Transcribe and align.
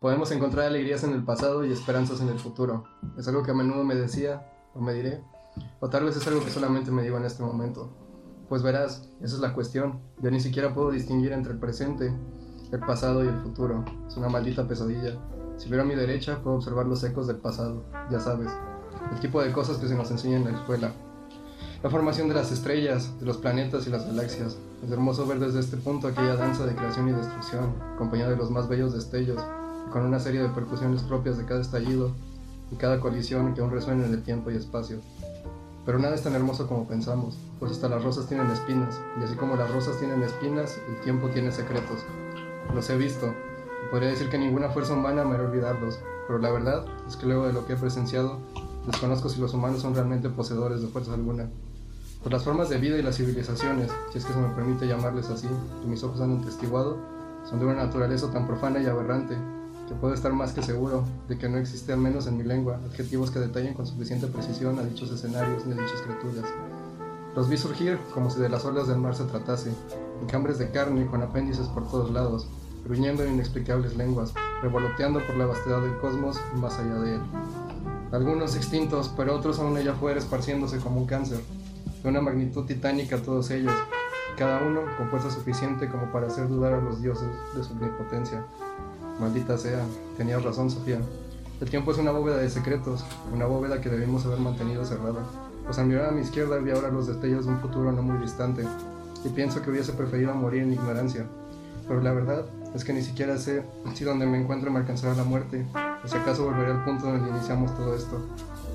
Podemos 0.00 0.30
encontrar 0.30 0.66
alegrías 0.66 1.02
en 1.02 1.12
el 1.12 1.24
pasado 1.24 1.64
y 1.64 1.72
esperanzas 1.72 2.20
en 2.20 2.28
el 2.28 2.38
futuro. 2.38 2.84
Es 3.18 3.26
algo 3.26 3.42
que 3.42 3.50
a 3.50 3.54
menudo 3.54 3.82
me 3.82 3.96
decía, 3.96 4.48
o 4.72 4.80
me 4.80 4.94
diré, 4.94 5.24
o 5.80 5.90
tal 5.90 6.04
vez 6.04 6.16
es 6.16 6.24
algo 6.28 6.44
que 6.44 6.52
solamente 6.52 6.92
me 6.92 7.02
digo 7.02 7.16
en 7.16 7.24
este 7.24 7.42
momento. 7.42 7.90
Pues 8.48 8.62
verás, 8.62 9.08
esa 9.20 9.34
es 9.34 9.40
la 9.40 9.54
cuestión. 9.54 10.00
Yo 10.22 10.30
ni 10.30 10.38
siquiera 10.38 10.72
puedo 10.72 10.92
distinguir 10.92 11.32
entre 11.32 11.52
el 11.52 11.58
presente, 11.58 12.14
el 12.70 12.78
pasado 12.78 13.24
y 13.24 13.26
el 13.26 13.40
futuro. 13.40 13.84
Es 14.06 14.16
una 14.16 14.28
maldita 14.28 14.68
pesadilla. 14.68 15.18
Si 15.56 15.68
veo 15.68 15.82
a 15.82 15.84
mi 15.84 15.96
derecha, 15.96 16.44
puedo 16.44 16.58
observar 16.58 16.86
los 16.86 17.02
ecos 17.02 17.26
del 17.26 17.38
pasado, 17.38 17.82
ya 18.08 18.20
sabes, 18.20 18.52
el 19.12 19.18
tipo 19.18 19.42
de 19.42 19.50
cosas 19.50 19.78
que 19.78 19.88
se 19.88 19.96
nos 19.96 20.12
enseñan 20.12 20.42
en 20.42 20.52
la 20.52 20.60
escuela. 20.60 20.92
La 21.82 21.90
formación 21.90 22.28
de 22.28 22.34
las 22.34 22.52
estrellas, 22.52 23.18
de 23.18 23.26
los 23.26 23.38
planetas 23.38 23.84
y 23.88 23.90
las 23.90 24.06
galaxias. 24.06 24.58
Es 24.84 24.92
hermoso 24.92 25.26
ver 25.26 25.40
desde 25.40 25.58
este 25.58 25.76
punto 25.76 26.06
aquella 26.06 26.36
danza 26.36 26.66
de 26.66 26.76
creación 26.76 27.08
y 27.08 27.12
destrucción, 27.12 27.74
acompañada 27.94 28.30
de 28.30 28.36
los 28.36 28.52
más 28.52 28.68
bellos 28.68 28.94
destellos, 28.94 29.42
con 29.90 30.04
una 30.04 30.20
serie 30.20 30.42
de 30.42 30.48
percusiones 30.48 31.02
propias 31.02 31.38
de 31.38 31.44
cada 31.44 31.60
estallido 31.60 32.12
y 32.70 32.76
cada 32.76 33.00
colisión 33.00 33.54
que 33.54 33.60
aún 33.60 33.70
resuena 33.70 34.06
en 34.06 34.12
el 34.12 34.22
tiempo 34.22 34.50
y 34.50 34.56
espacio. 34.56 35.00
Pero 35.86 35.98
nada 35.98 36.14
es 36.14 36.22
tan 36.22 36.34
hermoso 36.34 36.66
como 36.66 36.86
pensamos, 36.86 37.38
pues 37.58 37.72
hasta 37.72 37.88
las 37.88 38.04
rosas 38.04 38.26
tienen 38.26 38.50
espinas, 38.50 39.00
y 39.20 39.24
así 39.24 39.34
como 39.36 39.56
las 39.56 39.70
rosas 39.70 39.98
tienen 39.98 40.22
espinas, 40.22 40.78
el 40.88 41.00
tiempo 41.02 41.28
tiene 41.28 41.50
secretos. 41.50 42.00
Los 42.74 42.90
he 42.90 42.98
visto, 42.98 43.32
Podría 43.90 44.10
decir 44.10 44.28
que 44.28 44.36
ninguna 44.36 44.68
fuerza 44.68 44.92
humana 44.92 45.24
me 45.24 45.34
hará 45.34 45.44
olvidarlos, 45.44 45.98
pero 46.26 46.38
la 46.38 46.50
verdad 46.50 46.84
es 47.06 47.16
que 47.16 47.24
luego 47.24 47.46
de 47.46 47.54
lo 47.54 47.64
que 47.64 47.72
he 47.72 47.76
presenciado, 47.76 48.38
desconozco 48.86 49.30
si 49.30 49.40
los 49.40 49.54
humanos 49.54 49.80
son 49.80 49.94
realmente 49.94 50.28
poseedores 50.28 50.82
de 50.82 50.88
fuerza 50.88 51.14
alguna. 51.14 51.48
Por 52.22 52.30
las 52.30 52.44
formas 52.44 52.68
de 52.68 52.76
vida 52.76 52.98
y 52.98 53.02
las 53.02 53.16
civilizaciones, 53.16 53.90
si 54.12 54.18
es 54.18 54.26
que 54.26 54.34
se 54.34 54.38
me 54.38 54.48
permite 54.50 54.86
llamarles 54.86 55.30
así, 55.30 55.48
que 55.80 55.86
mis 55.86 56.02
ojos 56.02 56.20
han 56.20 56.38
atestiguado, 56.38 56.98
son 57.48 57.60
de 57.60 57.64
una 57.64 57.76
naturaleza 57.76 58.30
tan 58.30 58.46
profana 58.46 58.78
y 58.78 58.86
aberrante, 58.86 59.38
que 59.88 59.94
puedo 59.94 60.12
estar 60.12 60.32
más 60.32 60.52
que 60.52 60.62
seguro 60.62 61.04
de 61.28 61.38
que 61.38 61.48
no 61.48 61.56
existe 61.56 61.92
al 61.92 61.98
menos 61.98 62.26
en 62.26 62.36
mi 62.36 62.44
lengua 62.44 62.78
adjetivos 62.90 63.30
que 63.30 63.38
detallen 63.38 63.74
con 63.74 63.86
suficiente 63.86 64.26
precisión 64.26 64.78
a 64.78 64.82
dichos 64.82 65.10
escenarios 65.10 65.66
ni 65.66 65.72
a 65.72 65.82
dichas 65.82 66.02
criaturas. 66.02 66.44
Los 67.34 67.48
vi 67.48 67.56
surgir 67.56 67.98
como 68.12 68.30
si 68.30 68.40
de 68.40 68.48
las 68.48 68.64
olas 68.64 68.88
del 68.88 68.98
mar 68.98 69.14
se 69.14 69.24
tratase, 69.24 69.72
encambres 70.20 70.58
de 70.58 70.70
carne 70.70 71.06
con 71.06 71.22
apéndices 71.22 71.68
por 71.68 71.88
todos 71.88 72.10
lados, 72.10 72.46
gruñendo 72.84 73.24
en 73.24 73.34
inexplicables 73.34 73.96
lenguas, 73.96 74.34
revoloteando 74.62 75.24
por 75.26 75.36
la 75.36 75.46
vastedad 75.46 75.80
del 75.80 75.96
cosmos 75.98 76.38
y 76.54 76.58
más 76.58 76.78
allá 76.78 76.94
de 77.00 77.14
él. 77.14 77.20
Algunos 78.12 78.56
extintos, 78.56 79.12
pero 79.16 79.36
otros 79.36 79.58
aún 79.58 79.76
allá 79.76 79.92
afuera 79.92 80.18
esparciéndose 80.18 80.78
como 80.78 81.00
un 81.00 81.06
cáncer, 81.06 81.40
de 82.02 82.08
una 82.08 82.20
magnitud 82.20 82.64
titánica 82.64 83.18
todos 83.18 83.50
ellos, 83.50 83.74
cada 84.36 84.62
uno 84.62 84.82
con 84.96 85.08
fuerza 85.08 85.30
suficiente 85.30 85.88
como 85.88 86.10
para 86.12 86.28
hacer 86.28 86.48
dudar 86.48 86.72
a 86.72 86.80
los 86.80 87.02
dioses 87.02 87.28
de 87.54 87.62
su 87.62 87.72
omnipotencia. 87.72 88.44
Maldita 89.18 89.58
sea, 89.58 89.84
tenías 90.16 90.42
razón, 90.42 90.70
Sofía. 90.70 91.00
El 91.60 91.68
tiempo 91.68 91.90
es 91.90 91.98
una 91.98 92.12
bóveda 92.12 92.36
de 92.36 92.48
secretos, 92.48 93.04
una 93.34 93.46
bóveda 93.46 93.80
que 93.80 93.88
debimos 93.88 94.24
haber 94.24 94.38
mantenido 94.38 94.84
cerrada. 94.84 95.20
Pues 95.64 95.78
al 95.78 95.86
mirar 95.86 96.06
a 96.06 96.12
mi 96.12 96.20
izquierda 96.20 96.58
vi 96.58 96.70
ahora 96.70 96.88
los 96.88 97.08
destellos 97.08 97.46
de 97.46 97.52
un 97.52 97.60
futuro 97.60 97.90
no 97.90 98.02
muy 98.02 98.18
distante, 98.18 98.64
y 99.24 99.28
pienso 99.30 99.60
que 99.60 99.70
hubiese 99.70 99.92
preferido 99.92 100.32
morir 100.34 100.62
en 100.62 100.72
ignorancia. 100.72 101.26
Pero 101.88 102.00
la 102.00 102.12
verdad 102.12 102.44
es 102.74 102.84
que 102.84 102.92
ni 102.92 103.02
siquiera 103.02 103.36
sé 103.38 103.64
si 103.94 104.04
donde 104.04 104.26
me 104.26 104.38
encuentro 104.40 104.70
me 104.70 104.78
alcanzará 104.78 105.14
la 105.14 105.24
muerte, 105.24 105.66
o 106.04 106.06
si 106.06 106.16
acaso 106.16 106.44
volveré 106.44 106.70
al 106.70 106.84
punto 106.84 107.06
donde 107.06 107.28
iniciamos 107.28 107.74
todo 107.76 107.96
esto. 107.96 108.20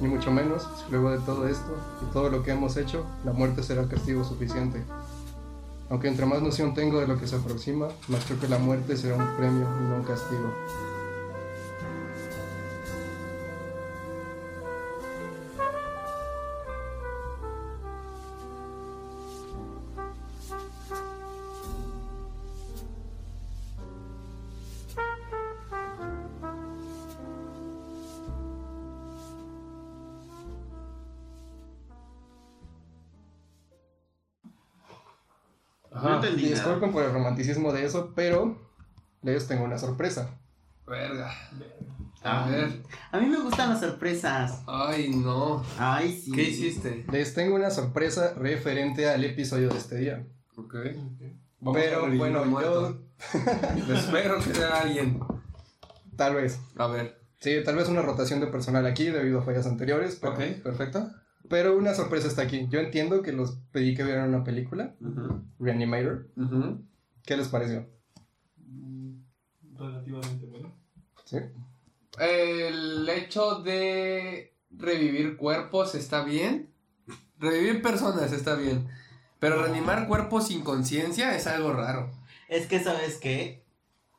Ni 0.01 0.09
mucho 0.09 0.31
menos 0.31 0.63
si 0.63 0.91
luego 0.91 1.11
de 1.11 1.19
todo 1.19 1.47
esto 1.47 1.77
y 2.01 2.11
todo 2.11 2.29
lo 2.29 2.43
que 2.43 2.51
hemos 2.51 2.75
hecho, 2.75 3.05
la 3.23 3.31
muerte 3.31 3.63
será 3.63 3.87
castigo 3.87 4.23
suficiente. 4.25 4.83
Aunque 5.93 6.07
entre 6.07 6.25
más 6.25 6.41
noción 6.41 6.73
tengo 6.73 6.99
de 6.99 7.05
lo 7.05 7.19
que 7.19 7.27
se 7.27 7.35
aproxima, 7.35 7.87
más 8.07 8.25
creo 8.25 8.39
que 8.39 8.47
la 8.47 8.57
muerte 8.57 8.97
será 8.97 9.13
un 9.13 9.37
premio 9.37 9.61
y 9.61 9.83
no 9.83 9.97
un 9.97 10.03
castigo. 10.03 10.51
Disculpen 36.35 36.91
por 36.91 37.03
el 37.03 37.11
romanticismo 37.13 37.71
de 37.71 37.85
eso, 37.85 38.13
pero 38.15 38.57
les 39.21 39.47
tengo 39.47 39.63
una 39.63 39.77
sorpresa. 39.77 40.37
Verga. 40.85 41.31
A 42.23 42.47
ver. 42.47 42.81
A 43.11 43.19
mí 43.19 43.27
me 43.27 43.39
gustan 43.39 43.69
las 43.69 43.81
sorpresas. 43.81 44.61
Ay, 44.65 45.09
no. 45.09 45.63
Ay, 45.77 46.21
sí. 46.23 46.31
¿Qué 46.31 46.43
hiciste? 46.43 47.05
Les 47.11 47.33
tengo 47.33 47.55
una 47.55 47.69
sorpresa 47.69 48.33
referente 48.35 49.09
al 49.09 49.23
episodio 49.23 49.69
de 49.69 49.77
este 49.77 49.97
día. 49.97 50.25
Ok. 50.55 50.75
Pero 51.73 52.09
bueno, 52.15 52.61
yo. 52.61 52.99
Espero 53.93 54.37
que 54.37 54.53
sea 54.53 54.81
alguien. 54.81 55.19
Tal 56.15 56.35
vez. 56.35 56.59
A 56.77 56.87
ver. 56.87 57.19
Sí, 57.39 57.57
tal 57.65 57.75
vez 57.75 57.89
una 57.89 58.01
rotación 58.01 58.39
de 58.39 58.47
personal 58.47 58.85
aquí 58.85 59.05
debido 59.05 59.39
a 59.39 59.43
fallas 59.43 59.65
anteriores. 59.65 60.17
Pero, 60.21 60.33
Ok, 60.33 60.39
perfecto. 60.63 61.09
Pero 61.49 61.77
una 61.77 61.93
sorpresa 61.93 62.27
está 62.27 62.43
aquí. 62.43 62.67
Yo 62.69 62.79
entiendo 62.79 63.21
que 63.21 63.31
los 63.31 63.57
pedí 63.71 63.95
que 63.95 64.03
vieran 64.03 64.29
una 64.29 64.43
película, 64.43 64.95
Reanimator. 65.59 66.29
¿Qué 67.25 67.37
les 67.37 67.47
pareció? 67.47 67.87
Relativamente 69.75 70.45
bueno. 70.45 70.73
¿Sí? 71.25 71.37
El 72.19 73.07
hecho 73.09 73.61
de 73.61 74.55
revivir 74.71 75.37
cuerpos 75.37 75.95
está 75.95 76.23
bien. 76.23 76.69
Revivir 77.39 77.81
personas 77.81 78.31
está 78.31 78.55
bien. 78.55 78.87
Pero 79.39 79.61
reanimar 79.61 80.07
cuerpos 80.07 80.47
sin 80.47 80.61
conciencia 80.61 81.35
es 81.35 81.47
algo 81.47 81.73
raro. 81.73 82.11
Es 82.47 82.67
que, 82.67 82.81
¿sabes 82.81 83.17
qué? 83.17 83.65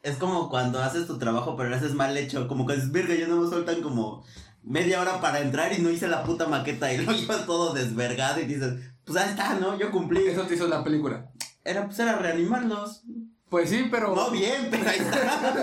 Es 0.02 0.16
como 0.16 0.50
cuando 0.50 0.80
haces 0.80 1.06
tu 1.06 1.18
trabajo, 1.18 1.56
pero 1.56 1.70
lo 1.70 1.76
haces 1.76 1.94
mal 1.94 2.16
hecho. 2.16 2.46
Como 2.46 2.66
que 2.66 2.74
dices, 2.74 2.92
verga, 2.92 3.14
ya 3.14 3.26
no 3.26 3.40
me 3.40 3.48
sueltan 3.48 3.80
como 3.80 4.24
media 4.64 5.00
hora 5.00 5.20
para 5.20 5.40
entrar 5.40 5.72
y 5.72 5.82
no 5.82 5.90
hice 5.90 6.08
la 6.08 6.24
puta 6.24 6.46
maqueta 6.48 6.92
y 6.92 6.98
lo 7.04 7.12
llevas 7.12 7.46
todo 7.46 7.72
desvergado 7.74 8.40
y 8.40 8.44
dices, 8.46 8.74
pues 9.04 9.18
ahí 9.22 9.30
está, 9.30 9.54
¿no? 9.54 9.78
Yo 9.78 9.90
cumplí. 9.90 10.26
Eso 10.26 10.42
te 10.42 10.54
hizo 10.54 10.66
la 10.68 10.82
película. 10.82 11.30
Era, 11.64 11.84
pues 11.86 11.98
era 11.98 12.16
reanimarlos. 12.18 13.02
Pues 13.50 13.70
sí, 13.70 13.86
pero. 13.90 14.16
No 14.16 14.30
bien, 14.30 14.68
pero 14.70 14.88
ahí 14.90 14.98
está. 14.98 15.54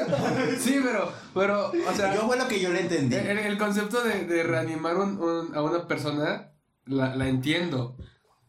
Sí, 0.59 0.79
pero. 0.83 1.11
Pero, 1.33 1.69
o 1.71 1.93
sea. 1.95 2.13
Yo 2.15 2.21
fue 2.21 2.37
lo 2.37 2.47
que 2.47 2.59
yo 2.61 2.69
le 2.71 2.81
entendí. 2.81 3.15
El, 3.15 3.37
el 3.39 3.57
concepto 3.57 4.01
de, 4.03 4.25
de 4.25 4.43
reanimar 4.43 4.95
un- 4.97 5.19
un- 5.21 5.55
a 5.55 5.61
una 5.61 5.87
persona 5.87 6.51
la, 6.85 7.15
la 7.15 7.27
entiendo. 7.27 7.97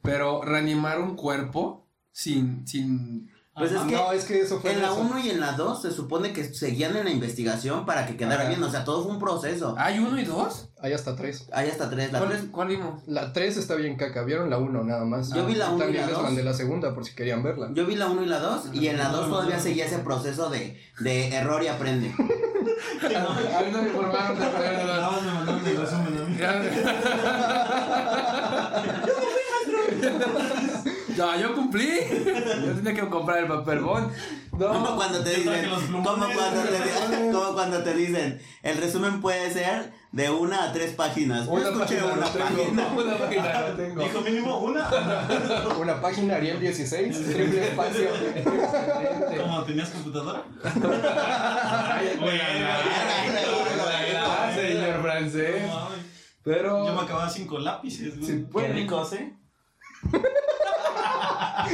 Pero 0.03 0.43
reanimar 0.45 1.01
un 1.01 1.17
cuerpo 1.17 1.89
sin. 2.13 2.67
sin 2.69 3.32
Pues 3.55 3.71
es 3.71 3.77
Ah, 3.79 3.87
que 3.87 3.95
no, 3.95 4.13
es 4.13 4.25
que 4.25 4.41
eso 4.41 4.59
fue 4.61 4.73
en 4.73 4.81
la 4.81 4.89
eso. 4.93 4.97
1 5.01 5.19
y 5.19 5.29
en 5.31 5.39
la 5.41 5.53
2 5.53 5.83
se 5.83 5.91
supone 5.91 6.33
que 6.33 6.43
seguían 6.55 6.97
en 6.97 7.05
la 7.05 7.11
investigación 7.11 7.85
para 7.85 8.07
que 8.07 8.17
quedara 8.17 8.41
Ajá. 8.45 8.49
bien. 8.49 8.63
O 8.63 8.71
sea, 8.71 8.83
todo 8.83 9.03
fue 9.03 9.13
un 9.13 9.19
proceso. 9.19 9.75
¿Hay 9.79 9.99
uno 9.99 10.19
y 10.19 10.25
dos? 10.25 10.71
Hay 10.81 10.95
hasta 10.95 11.15
tres. 11.17 11.49
Hay 11.53 11.69
hasta 11.69 11.91
tres. 11.91 12.11
La 12.13 12.19
¿Cuál, 12.21 12.31
tres 12.33 12.45
cuál 12.51 12.69
vimos? 12.69 13.03
La 13.07 13.33
3 13.35 13.57
está 13.59 13.75
bien 13.75 13.97
caca, 13.97 14.23
vieron 14.23 14.49
la 14.49 14.57
1 14.57 14.85
nada 14.85 15.05
más. 15.05 15.35
Yo 15.35 15.45
vi 15.45 15.55
la 15.55 15.67
uno 15.69 15.77
y 15.77 15.81
También 15.81 16.01
la 16.03 16.07
les 16.07 16.17
dos. 16.17 16.25
mandé 16.25 16.43
la 16.45 16.55
segunda 16.55 16.95
por 16.95 17.05
si 17.05 17.15
querían 17.15 17.43
verla. 17.43 17.69
Yo 17.75 17.85
vi 17.85 17.95
la 17.97 18.07
1 18.09 18.23
y 18.23 18.27
la 18.27 18.39
2 18.39 18.71
y 18.73 18.87
en 18.89 18.97
la 18.97 19.09
2 19.11 19.29
todavía 19.29 19.61
seguía 19.61 19.85
ese 19.85 19.99
proceso 19.99 20.49
de, 20.49 20.81
de 21.01 21.29
error 21.35 21.63
y 21.63 21.69
aprende. 21.69 22.15
A 23.03 23.09
mí 23.63 23.71
no 23.73 23.83
me 23.83 23.89
informaron 23.89 24.39
de 24.39 24.45
Nada 24.47 25.11
más 25.11 25.23
me 25.23 25.33
mandaron 25.33 25.67
el 25.67 25.77
resumen 25.77 26.19
a 26.19 26.53
mí. 26.55 26.63
Ya, 31.23 31.37
yo 31.41 31.55
cumplí. 31.55 31.89
Yo 32.67 32.73
tenía 32.75 32.95
que 32.95 33.09
comprar 33.09 33.39
el 33.39 33.47
papel 33.47 33.79
bond. 33.81 34.13
Como 34.51 34.75
No. 34.81 34.97
cuando 34.97 35.23
te 35.25 35.31
Yo 35.31 35.53
dicen, 35.53 35.71
como 35.71 36.03
cuando, 36.05 36.27
te, 36.27 37.31
como 37.33 37.53
cuando 37.55 37.83
te 37.83 37.95
dicen, 37.95 38.41
el 38.63 38.77
resumen 38.77 39.21
puede 39.21 39.51
ser 39.53 39.93
de 40.13 40.31
una 40.31 40.65
a 40.65 40.73
tres 40.73 40.93
páginas. 40.95 41.47
Yo 41.47 41.53
Una 41.53 41.69
escuché 41.69 41.97
página 41.97 42.13
una 42.13 42.27
no 42.27 42.31
tengo. 42.31 42.45
página. 42.45 42.87
Una 42.97 43.19
página 43.19 43.61
no 43.69 43.75
tengo. 43.77 44.03
Dijo 44.03 44.21
mínimo 44.21 44.59
una. 44.59 44.91
Una 45.81 46.01
página 46.01 46.37
Ariel 46.37 46.61
16, 46.61 47.33
triple 47.33 47.69
espacio. 47.69 48.09
¿Cómo 49.41 49.63
tenías 49.65 49.89
computadora? 49.91 50.43
Señor 54.55 55.03
francés. 55.03 55.63
Pero. 56.45 56.87
Yo 56.87 56.95
me 56.95 57.01
acababa 57.03 57.31
cinco 57.31 57.59
lápices, 57.59 58.19
güey. 58.19 58.31
Sí, 58.31 58.47
bueno. 58.51 58.75
¿eh? 59.13 59.37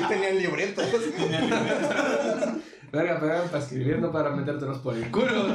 Tenían 0.09 0.39
libretos. 0.39 0.87
Tenía 1.17 1.41
libreta. 1.41 2.57
Verga, 2.91 3.19
pero 3.21 3.45
para 3.45 3.63
escribir, 3.63 3.99
no 3.99 4.11
para 4.11 4.31
metértelos 4.31 4.79
por 4.79 4.97
el 4.97 5.11
culo. 5.11 5.49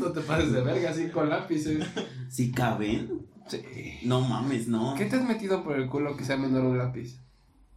No 0.00 0.12
te 0.12 0.20
pases 0.20 0.52
de 0.52 0.60
verga 0.60 0.90
así 0.90 1.08
con 1.08 1.28
lápices. 1.28 1.84
¿Si 2.28 2.52
caben? 2.52 3.26
Sí. 3.48 3.60
No 4.04 4.20
mames, 4.20 4.68
no. 4.68 4.94
¿Qué 4.96 5.06
te 5.06 5.16
has 5.16 5.24
metido 5.24 5.64
por 5.64 5.76
el 5.76 5.88
culo 5.88 6.16
que 6.16 6.24
sea 6.24 6.36
menor 6.36 6.64
un 6.64 6.78
lápiz? 6.78 7.20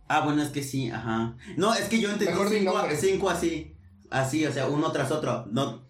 Ah, 0.07 0.21
bueno, 0.21 0.41
es 0.41 0.49
que 0.49 0.63
sí, 0.63 0.89
ajá. 0.89 1.35
No, 1.55 1.73
es 1.73 1.87
que 1.87 1.99
yo 1.99 2.09
entendí 2.09 2.33
Mejor 2.33 2.49
cinco, 2.49 2.73
cinco 2.95 3.29
así. 3.29 3.75
Así, 4.09 4.45
o 4.45 4.51
sea, 4.51 4.67
uno 4.67 4.91
tras 4.91 5.11
otro. 5.11 5.45
No. 5.51 5.88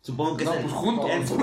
Supongo 0.00 0.36
que 0.36 0.44
No, 0.44 0.52
es 0.54 0.58
el, 0.58 0.62
pues 0.64 0.74
juntos. 0.76 1.10
el. 1.10 1.28
Sí, 1.28 1.34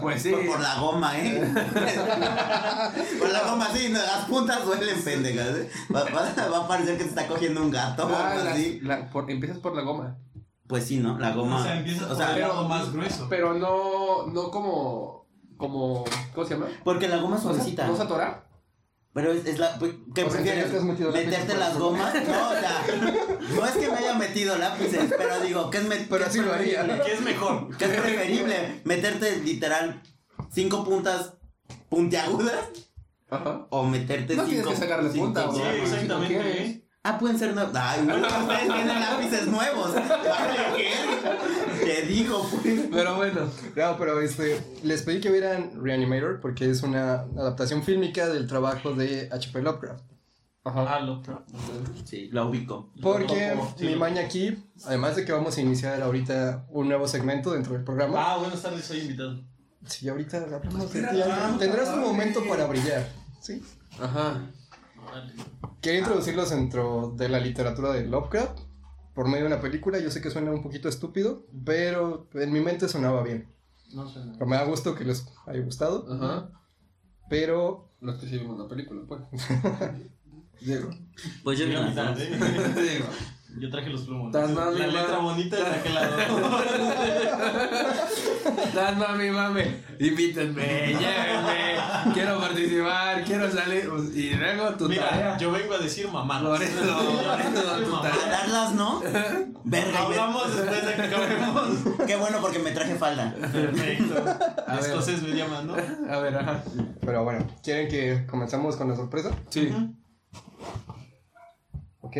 pues 0.00 0.22
sí. 0.22 0.30
Por, 0.30 0.46
por 0.46 0.60
la 0.60 0.74
goma, 0.78 1.18
¿eh? 1.18 1.52
por 3.18 3.28
la 3.30 3.42
goma, 3.50 3.68
sí, 3.74 3.88
no, 3.90 3.98
las 3.98 4.24
puntas 4.26 4.64
duelen, 4.64 5.02
pendejas. 5.02 5.48
¿eh? 5.56 5.70
Va, 5.94 6.04
va- 6.04 6.48
va 6.48 6.58
a 6.64 6.68
parecer 6.68 6.96
que 6.96 7.04
te 7.04 7.10
está 7.10 7.26
cogiendo 7.26 7.60
un 7.62 7.70
gato 7.70 8.06
o 8.06 8.14
Ah, 8.14 8.30
algo 8.32 8.44
la- 8.44 8.52
así. 8.52 8.80
la- 8.82 9.10
por- 9.10 9.30
empiezas 9.30 9.58
por 9.58 9.74
la 9.74 9.82
goma. 9.82 10.16
Pues 10.68 10.84
sí, 10.86 10.98
¿no? 10.98 11.18
La 11.18 11.32
goma. 11.32 11.60
O 11.60 11.62
sea, 11.62 11.76
empiezas 11.78 12.10
o 12.10 12.16
por 12.16 12.22
el 12.28 12.34
pero- 12.34 12.48
lado 12.48 12.68
más 12.68 12.92
grueso. 12.92 13.26
Pero 13.28 13.54
no, 13.54 14.26
no 14.32 14.50
como, 14.50 15.26
como, 15.56 16.04
¿cómo 16.34 16.46
se 16.46 16.54
llama? 16.54 16.66
porque 16.84 17.08
la 17.08 17.18
goma 17.18 17.36
es 17.36 17.42
¿No 17.44 17.50
se- 17.50 17.56
suavecita. 17.56 17.86
¿No 17.88 17.96
se 17.96 18.02
atora? 18.02 18.44
Pero 19.16 19.32
es, 19.32 19.46
es 19.46 19.58
la. 19.58 19.78
¿Qué 20.14 20.24
O 20.24 20.30
sea, 20.30 20.40
¿en 20.40 20.46
serio 20.46 20.64
prefieres? 20.68 20.72
lápices 20.72 21.14
¿Meterte 21.14 21.54
las 21.56 21.78
gomas? 21.78 22.14
No, 22.14 22.48
o 22.50 22.52
sea, 22.52 22.84
no 23.56 23.66
es 23.66 23.72
que 23.72 23.88
me 23.90 23.96
haya 23.96 24.12
metido 24.14 24.58
lápices, 24.58 25.14
pero 25.16 25.40
digo, 25.40 25.70
¿qué 25.70 25.78
es, 25.78 25.84
me- 25.84 25.96
Pero 25.96 26.18
qué 26.18 26.24
así 26.24 26.38
es 26.38 26.44
lo 26.44 26.52
haría. 26.52 26.82
preferible? 26.84 27.04
¿Qué 27.06 27.12
es 27.14 27.20
mejor? 27.22 27.76
¿Qué 27.78 27.84
es 27.86 27.90
preferible? 27.92 28.80
¿Meterte 28.84 29.36
literal 29.38 30.02
cinco 30.52 30.84
puntas 30.84 31.32
puntiagudas? 31.88 32.58
Ajá. 33.30 33.66
¿O 33.70 33.84
meterte 33.84 34.36
No 34.36 34.44
cinco 34.44 34.54
tienes 34.62 34.68
que 34.68 34.76
sacarle 34.86 35.10
cinco 35.10 35.24
punta? 35.24 35.50
Sí, 35.50 35.62
exactamente. 35.82 36.85
Ah, 37.08 37.18
pueden 37.18 37.38
ser 37.38 37.54
nuevos. 37.54 37.72
Ay, 37.74 38.04
güey, 38.04 38.20
ustedes 38.20 38.62
tienen 38.74 39.00
lápices 39.00 39.46
nuevos. 39.46 39.92
Te 41.84 42.02
digo, 42.02 42.48
pues. 42.62 42.80
Pero 42.90 43.16
bueno. 43.16 43.40
No, 43.76 43.96
pero 43.96 44.20
este, 44.20 44.60
les 44.82 45.02
pedí 45.02 45.20
que 45.20 45.30
vieran 45.30 45.70
Reanimator 45.82 46.40
porque 46.40 46.68
es 46.70 46.82
una 46.82 47.20
adaptación 47.38 47.82
fílmica 47.84 48.28
del 48.28 48.46
trabajo 48.46 48.92
de 48.92 49.28
H.P. 49.30 49.62
Lovecraft. 49.62 50.02
Ah, 50.64 50.98
lo 50.98 51.22
Sí, 52.04 52.28
la 52.32 52.44
ubico. 52.44 52.90
Porque 53.00 53.56
Sí, 53.76 53.84
mi 53.86 53.94
maña 53.94 54.22
aquí, 54.22 54.58
además 54.84 55.14
de 55.14 55.24
que 55.24 55.30
vamos 55.30 55.56
a 55.56 55.60
iniciar 55.60 56.02
ahorita 56.02 56.66
un 56.70 56.88
nuevo 56.88 57.06
segmento 57.06 57.52
dentro 57.52 57.74
del 57.74 57.84
programa, 57.84 58.32
Ah, 58.32 58.36
buenas 58.38 58.60
tardes, 58.62 58.84
soy 58.84 58.98
invitado. 59.02 59.44
sí, 59.86 60.08
ahorita 60.08 60.38
hablamos 60.38 60.92
de 60.92 61.02
ti, 61.02 61.18
tendrás 61.60 61.88
un 61.90 62.00
momento 62.00 62.40
para 62.48 62.66
brillar, 62.66 63.08
¿sí? 63.40 63.62
Ajá. 64.00 64.40
Vale. 65.20 65.32
Quería 65.80 66.00
introducirlos 66.00 66.50
dentro 66.50 67.14
de 67.16 67.28
la 67.28 67.40
literatura 67.40 67.92
de 67.92 68.06
Lovecraft 68.06 68.58
por 69.14 69.28
medio 69.28 69.44
de 69.44 69.52
una 69.54 69.60
película. 69.62 69.98
Yo 69.98 70.10
sé 70.10 70.20
que 70.20 70.30
suena 70.30 70.50
un 70.50 70.62
poquito 70.62 70.88
estúpido, 70.88 71.46
pero 71.64 72.28
en 72.34 72.52
mi 72.52 72.60
mente 72.60 72.88
sonaba 72.88 73.22
bien. 73.22 73.48
No 73.94 74.06
suena. 74.08 74.32
Pero 74.34 74.46
me 74.46 74.56
da 74.56 74.64
gusto 74.64 74.94
que 74.94 75.04
les 75.04 75.26
haya 75.46 75.60
gustado, 75.60 76.06
Ajá. 76.12 76.50
pero 77.30 77.92
Los 78.00 78.18
que 78.18 78.26
sí 78.28 78.38
vimos 78.38 78.58
la 78.58 78.68
película, 78.68 79.02
pues. 79.06 79.22
Diego. 80.60 80.90
Pues 81.44 81.58
yo 81.58 81.66
vi 81.66 81.72
Yo, 81.72 81.80
Yo 83.58 83.70
traje 83.70 83.88
los 83.90 84.02
plumos. 84.02 84.32
Tan 84.32 84.54
La 84.54 84.64
mami, 84.66 84.78
letra 84.78 85.16
ma- 85.16 85.18
bonita 85.18 85.56
de 85.56 85.66
aquel 85.76 85.94
lado. 85.94 86.16
Dan 88.74 88.98
mami, 88.98 89.30
mami. 89.30 89.62
Invítenme, 89.98 90.88
llévenme. 90.88 91.76
Quiero 92.12 92.38
participar, 92.38 93.24
quiero 93.24 93.50
salir. 93.50 93.90
Y 94.14 94.34
luego 94.34 94.70
tu 94.74 94.88
Mira, 94.88 95.08
tarea. 95.08 95.36
yo 95.38 95.50
vengo 95.52 95.74
a 95.74 95.78
decir 95.78 96.06
mamá. 96.08 96.40
Eso 96.60 96.82
tu 96.82 97.96
A 97.96 98.30
darlas, 98.30 98.72
¿no? 98.74 99.00
Verga, 99.64 100.02
Hablamos 100.02 100.54
después 100.54 100.86
de 100.86 100.94
que 100.94 101.02
acabemos. 101.02 101.68
Qué 102.06 102.16
bueno 102.16 102.38
porque 102.40 102.58
me 102.58 102.72
traje 102.72 102.94
falda. 102.96 103.34
Perfecto. 103.52 104.14
Escocés 104.80 105.22
me 105.22 105.30
llaman, 105.34 105.66
¿no? 105.66 105.74
A 106.12 106.18
ver, 106.20 106.36
ajá. 106.36 106.62
Pero 107.00 107.24
bueno, 107.24 107.46
¿quieren 107.62 107.88
que 107.88 108.26
comencemos 108.26 108.76
con 108.76 108.88
la 108.90 108.96
sorpresa? 108.96 109.30
Sí. 109.48 109.72
Ok, 112.06 112.16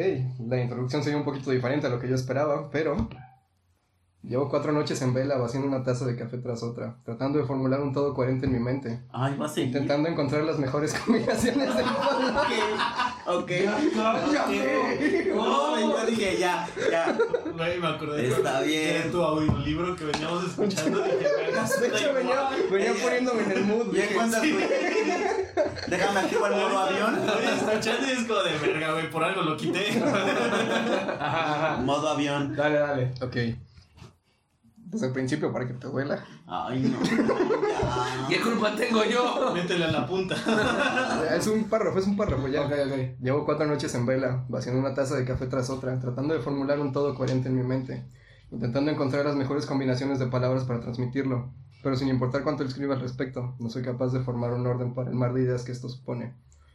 la 0.48 0.60
introducción 0.60 1.02
sería 1.04 1.16
un 1.18 1.24
poquito 1.24 1.50
diferente 1.52 1.86
a 1.86 1.90
lo 1.90 2.00
que 2.00 2.08
yo 2.08 2.16
esperaba, 2.16 2.70
pero 2.72 3.08
llevo 4.22 4.48
cuatro 4.48 4.72
noches 4.72 5.00
en 5.02 5.14
vela 5.14 5.36
vaciando 5.38 5.68
una 5.68 5.84
taza 5.84 6.04
de 6.04 6.16
café 6.16 6.38
tras 6.38 6.64
otra, 6.64 6.96
tratando 7.04 7.38
de 7.38 7.44
formular 7.44 7.80
un 7.80 7.92
todo 7.92 8.12
coherente 8.12 8.46
en 8.46 8.52
mi 8.52 8.58
mente, 8.58 9.02
Ay, 9.12 9.36
va 9.36 9.46
a 9.46 9.48
seguir. 9.48 9.68
intentando 9.68 10.08
encontrar 10.08 10.42
las 10.42 10.58
mejores 10.58 10.92
combinaciones 11.04 11.76
de 11.76 11.82
Ok, 11.82 12.50
ok. 13.26 13.52
No, 15.34 15.80
yo 15.80 16.06
dije 16.06 16.36
ya, 16.38 16.68
ya. 16.90 17.16
Güey, 17.56 17.80
me 17.80 17.86
acordé. 17.88 18.28
Está 18.28 18.60
bien. 18.62 19.02
De 19.04 19.10
tu 19.10 19.20
audiolibro 19.22 19.96
que 19.96 20.04
veníamos 20.04 20.44
escuchando. 20.46 21.02
Dije, 21.02 21.18
De 21.80 21.88
hecho, 21.88 22.14
venía, 22.14 22.48
venía 22.70 22.92
poniéndome 23.02 23.42
en 23.42 23.50
el 23.52 23.64
mood. 23.64 23.86
¿cuántas 24.14 24.42
Sí. 24.42 24.56
Déjame 25.88 26.20
activar 26.20 26.52
el 26.52 26.60
modo 26.60 26.78
avión. 26.78 27.14
Oye, 27.14 27.54
escuchando 27.54 28.06
y 28.06 28.10
es 28.10 28.24
como 28.26 28.40
de 28.42 28.58
verga, 28.58 28.92
güey, 28.92 29.10
por 29.10 29.24
algo 29.24 29.42
lo 29.42 29.56
quité. 29.56 30.02
Ajá, 31.18 31.54
ajá. 31.54 31.82
Modo 31.82 32.08
avión. 32.08 32.54
Dale, 32.54 32.78
dale. 32.78 33.14
Ok. 33.20 33.36
Desde 34.88 35.08
el 35.08 35.12
principio 35.12 35.52
para 35.52 35.66
que 35.66 35.74
te 35.74 35.88
duela. 35.88 36.24
Ay, 36.46 36.80
no. 36.80 37.02
Ya. 37.02 38.28
¿Qué 38.28 38.40
culpa 38.40 38.74
tengo 38.76 39.04
yo? 39.04 39.52
Métele 39.52 39.86
a 39.86 39.90
la 39.90 40.06
punta. 40.06 40.36
Es 41.34 41.46
un 41.48 41.64
párrafo, 41.64 41.98
es 41.98 42.06
un 42.06 42.16
párrafo 42.16 42.46
ya. 42.48 42.62
Ok, 42.62 42.72
ok. 42.72 43.20
Llevo 43.20 43.44
cuatro 43.44 43.66
noches 43.66 43.94
en 43.94 44.06
vela, 44.06 44.44
vaciando 44.48 44.80
una 44.80 44.94
taza 44.94 45.16
de 45.16 45.24
café 45.24 45.46
tras 45.46 45.70
otra, 45.70 45.98
tratando 45.98 46.34
de 46.34 46.40
formular 46.40 46.78
un 46.78 46.92
todo 46.92 47.14
coherente 47.14 47.48
en 47.48 47.56
mi 47.56 47.64
mente, 47.64 48.04
intentando 48.50 48.90
encontrar 48.90 49.24
las 49.24 49.34
mejores 49.34 49.66
combinaciones 49.66 50.18
de 50.18 50.26
palabras 50.26 50.64
para 50.64 50.80
transmitirlo, 50.80 51.50
pero 51.86 51.94
sin 51.94 52.08
importar 52.08 52.42
cuánto 52.42 52.64
escriba 52.64 52.96
al 52.96 53.00
respecto, 53.00 53.54
no 53.60 53.70
soy 53.70 53.84
capaz 53.84 54.12
de 54.12 54.18
formar 54.18 54.52
un 54.52 54.66
orden 54.66 54.92
para 54.92 55.08
el 55.08 55.14
mar 55.14 55.32
de 55.32 55.42
ideas 55.42 55.62
que 55.62 55.70
esto 55.70 55.88
supone. 55.88 56.34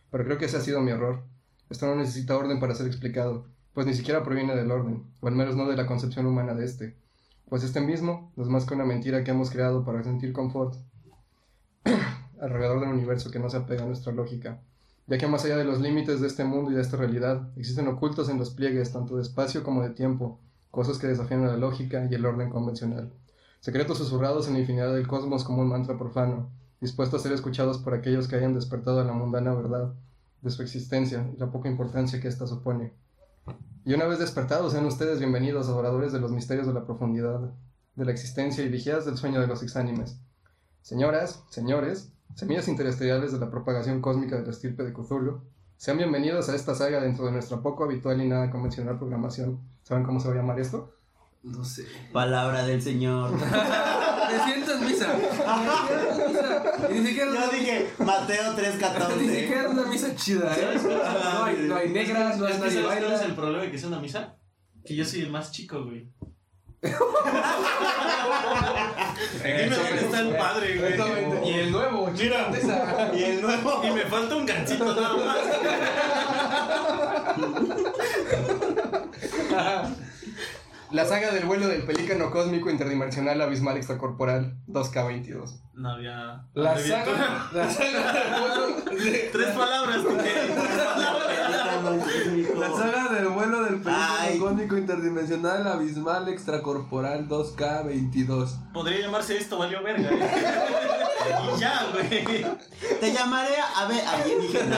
Pero 0.10 0.24
creo 0.24 0.38
que 0.38 0.46
ese 0.46 0.56
ha 0.56 0.62
sido 0.62 0.80
mi 0.80 0.92
error. 0.92 1.26
Esto 1.70 1.86
no 1.86 1.98
necesita 1.98 2.38
orden 2.38 2.62
para 2.62 2.76
ser 2.76 2.88
explicado, 2.88 3.44
pues 3.74 3.86
ni 3.86 3.94
siquiera 3.94 4.24
proviene 4.24 4.56
del 4.56 4.72
orden, 4.72 5.04
o 5.20 5.28
al 5.28 5.36
menos 5.36 5.58
no 5.58 5.68
de 5.68 5.76
la 5.76 5.86
concepción 5.86 6.28
humana 6.28 6.54
de 6.54 6.64
este, 6.64 6.96
pues 7.50 7.62
este 7.66 7.82
mismo 7.82 8.32
no 8.38 8.44
es 8.44 8.48
más 8.50 8.64
que 8.64 8.74
una 8.74 8.86
mentira 8.86 9.26
que 9.26 9.32
hemos 9.32 9.50
creado 9.50 9.84
para 9.84 10.02
sentir 10.02 10.32
confort 10.32 10.76
alrededor 12.40 12.80
del 12.80 12.92
universo 12.92 13.32
que 13.32 13.40
no 13.40 13.50
se 13.50 13.58
apega 13.58 13.84
a 13.84 13.88
nuestra 13.88 14.14
lógica 14.14 14.62
ya 15.08 15.18
que 15.18 15.28
más 15.28 15.44
allá 15.44 15.58
de 15.58 15.66
los 15.66 15.82
límites 15.82 16.22
de 16.22 16.28
este 16.28 16.46
mundo 16.46 16.72
y 16.72 16.76
de 16.76 16.82
esta 16.82 16.96
realidad, 16.96 17.50
existen 17.58 17.90
ocultos 17.90 18.30
en 18.30 18.38
los 18.38 18.52
pliegues 18.52 18.94
tanto 18.94 19.18
de 19.18 19.24
espacio 19.24 19.62
como 19.62 19.82
de 19.82 19.90
tiempo, 19.90 20.40
cosas 20.70 21.00
que 21.00 21.08
desafían 21.08 21.44
a 21.44 21.48
la 21.48 21.58
lógica 21.58 22.08
y 22.10 22.16
el 22.16 22.26
orden 22.26 22.50
convencional. 22.50 23.12
Secretos 23.62 24.00
susurrados 24.00 24.48
en 24.48 24.54
la 24.54 24.62
infinidad 24.62 24.92
del 24.92 25.08
cosmos 25.08 25.44
como 25.44 25.62
un 25.62 25.70
mantra 25.70 25.96
profano, 25.96 26.50
dispuestos 26.80 27.20
a 27.20 27.24
ser 27.24 27.32
escuchados 27.32 27.78
por 27.78 27.94
aquellos 27.94 28.28
que 28.28 28.36
hayan 28.36 28.56
despertado 28.56 29.00
a 29.00 29.04
la 29.04 29.14
mundana 29.14 29.54
verdad 29.54 29.94
de 30.42 30.50
su 30.50 30.64
existencia 30.64 31.30
y 31.32 31.38
la 31.38 31.52
poca 31.52 31.70
importancia 31.70 32.20
que 32.20 32.28
ésta 32.28 32.48
supone. 32.48 32.92
Y 33.86 33.94
una 33.94 34.08
vez 34.08 34.18
despertados, 34.18 34.72
sean 34.72 34.88
ustedes 34.88 35.20
bienvenidos, 35.20 35.68
adoradores 35.68 36.12
de 36.12 36.20
los 36.20 36.32
misterios 36.32 36.66
de 36.66 36.74
la 36.74 36.86
profundidad, 36.86 37.54
de 37.96 38.04
la 38.06 38.12
existencia 38.12 38.64
y 38.64 38.70
vigías 38.70 39.06
del 39.06 39.20
sueño 39.20 39.40
de 39.40 39.46
los 39.46 39.62
exánimes. 39.62 40.18
Señoras, 40.82 41.44
señores, 41.52 42.12
semillas 42.34 42.68
interestelares 42.68 43.32
de 43.32 43.38
la 43.38 43.52
propagación 43.52 44.02
cósmica 44.02 44.38
de 44.38 44.44
la 44.44 44.50
estirpe 44.50 44.82
de 44.82 44.92
Cthulhu, 44.92 45.40
sean 45.78 46.00
bienvenidos 46.00 46.50
a 46.50 46.56
esta 46.56 46.74
saga 46.74 47.00
dentro 47.00 47.28
de 47.28 47.34
nuestra 47.34 47.62
poco 47.62 47.84
habitual 47.84 48.20
y 48.24 48.28
nada 48.28 48.50
convencional 48.50 48.98
programación. 48.98 49.60
¿Saben 49.84 50.04
cómo 50.04 50.20
se 50.20 50.30
va 50.30 50.34
a 50.34 50.38
llamar 50.38 50.60
esto? 50.60 50.96
No 51.44 51.64
sé. 51.64 51.88
Palabra 52.14 52.64
del 52.66 52.82
Señor. 52.82 53.32
Me 54.32 54.44
siento 54.46 54.74
en 54.74 54.86
misa. 54.86 55.08
Y 56.90 56.94
ni 56.94 57.08
siquiera 57.08 57.32
Yo 57.34 57.52
dije 57.52 57.90
Mateo 57.98 58.54
Ni 58.54 58.60
3.14. 58.62 59.42
siquiera 59.42 59.70
una 59.70 59.86
misa 59.86 60.16
chida, 60.16 60.56
¿eh? 60.56 60.80
No 60.84 61.44
hay, 61.44 61.56
no 61.62 61.76
hay 61.76 61.90
negras, 61.90 62.38
no 62.38 62.46
hay 62.46 62.54
Es 62.54 62.60
nadie 62.60 62.84
¿sabes 62.84 63.04
cuál 63.04 63.14
es 63.14 63.22
el 63.22 63.34
problema 63.34 63.64
de 63.64 63.72
que 63.72 63.80
sea 63.80 63.88
una 63.88 64.00
misa? 64.00 64.38
Que 64.86 64.96
yo 64.96 65.04
soy 65.04 65.22
el 65.22 65.32
más 65.32 65.52
chico, 65.52 65.84
güey. 65.84 66.12
Dime 69.44 69.70
dónde 69.70 70.02
está 70.02 70.20
el 70.20 70.36
padre, 70.36 70.78
güey. 70.78 70.94
Y 71.50 71.54
el 71.60 71.72
nuevo, 71.72 72.12
Mira. 72.12 72.52
Y 73.16 73.24
el 73.24 73.42
nuevo. 73.42 73.82
y 73.84 73.92
me 73.92 74.02
falta 74.02 74.36
un 74.36 74.46
gancito 74.46 74.86
nada 74.86 75.16
más. 75.18 75.38
La 80.92 81.06
saga 81.06 81.32
del 81.32 81.46
vuelo 81.46 81.68
del 81.70 81.84
pelícano 81.84 82.32
cósmico 82.32 82.70
interdimensional 82.70 83.42
abismal 83.42 83.78
extracorporal 83.78 84.58
2K22. 84.68 85.62
No 85.76 85.92
había. 85.92 86.44
La 86.54 86.78
saga, 86.78 87.50
la 87.54 87.70
saga 87.70 88.12
del 88.14 88.42
vuelo 88.42 88.68
de- 88.68 89.30
Tres 89.32 89.48
palabras, 89.56 89.98
¿tú 90.04 90.18
qué? 90.18 90.34
La 92.60 92.70
saga 92.70 93.08
del 93.14 93.28
vuelo 93.30 93.64
del 93.64 93.82
pelícano 93.82 94.40
cósmico 94.40 94.78
interdimensional 94.78 95.66
abismal 95.68 96.28
extracorporal 96.28 97.28
2K22. 97.30 98.72
Podría 98.74 99.00
llamarse 99.00 99.38
esto, 99.38 99.58
valió 99.58 99.82
verga. 99.84 100.10
¿eh? 100.12 100.20
Y 101.56 101.60
ya, 101.60 101.86
güey. 101.94 102.46
Te 103.00 103.14
llamaré 103.14 103.54
ave 103.76 104.02
alienígena. 104.02 104.78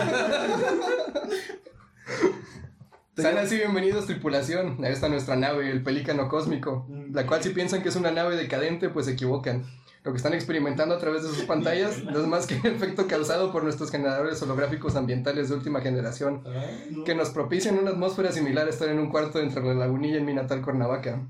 Sean 3.15 3.37
así 3.37 3.57
bienvenidos 3.57 4.07
tripulación 4.07 4.83
a 4.83 4.89
esta 4.89 5.07
nuestra 5.07 5.35
nave, 5.35 5.69
el 5.69 5.83
Pelícano 5.83 6.27
Cósmico, 6.27 6.87
la 7.11 7.27
cual 7.27 7.43
si 7.43 7.49
piensan 7.49 7.83
que 7.83 7.89
es 7.89 7.95
una 7.95 8.09
nave 8.09 8.35
decadente, 8.35 8.89
pues 8.89 9.05
se 9.05 9.11
equivocan. 9.11 9.65
Lo 10.03 10.11
que 10.11 10.17
están 10.17 10.33
experimentando 10.33 10.95
a 10.95 10.97
través 10.97 11.21
de 11.21 11.29
sus 11.29 11.43
pantallas 11.43 12.03
no 12.03 12.19
es 12.19 12.25
más 12.25 12.47
que 12.47 12.55
el 12.55 12.73
efecto 12.73 13.05
causado 13.05 13.51
por 13.51 13.63
nuestros 13.63 13.91
generadores 13.91 14.41
holográficos 14.41 14.95
ambientales 14.95 15.49
de 15.49 15.55
última 15.55 15.81
generación, 15.81 16.43
que 17.05 17.13
nos 17.13 17.29
propician 17.29 17.77
una 17.77 17.91
atmósfera 17.91 18.31
similar 18.31 18.65
a 18.65 18.71
estar 18.71 18.89
en 18.89 18.97
un 18.97 19.11
cuarto 19.11 19.39
entre 19.39 19.63
la 19.63 19.75
lagunilla 19.75 20.17
y 20.17 20.23
mi 20.23 20.33
natal 20.33 20.63
Cuernavaca. 20.63 21.21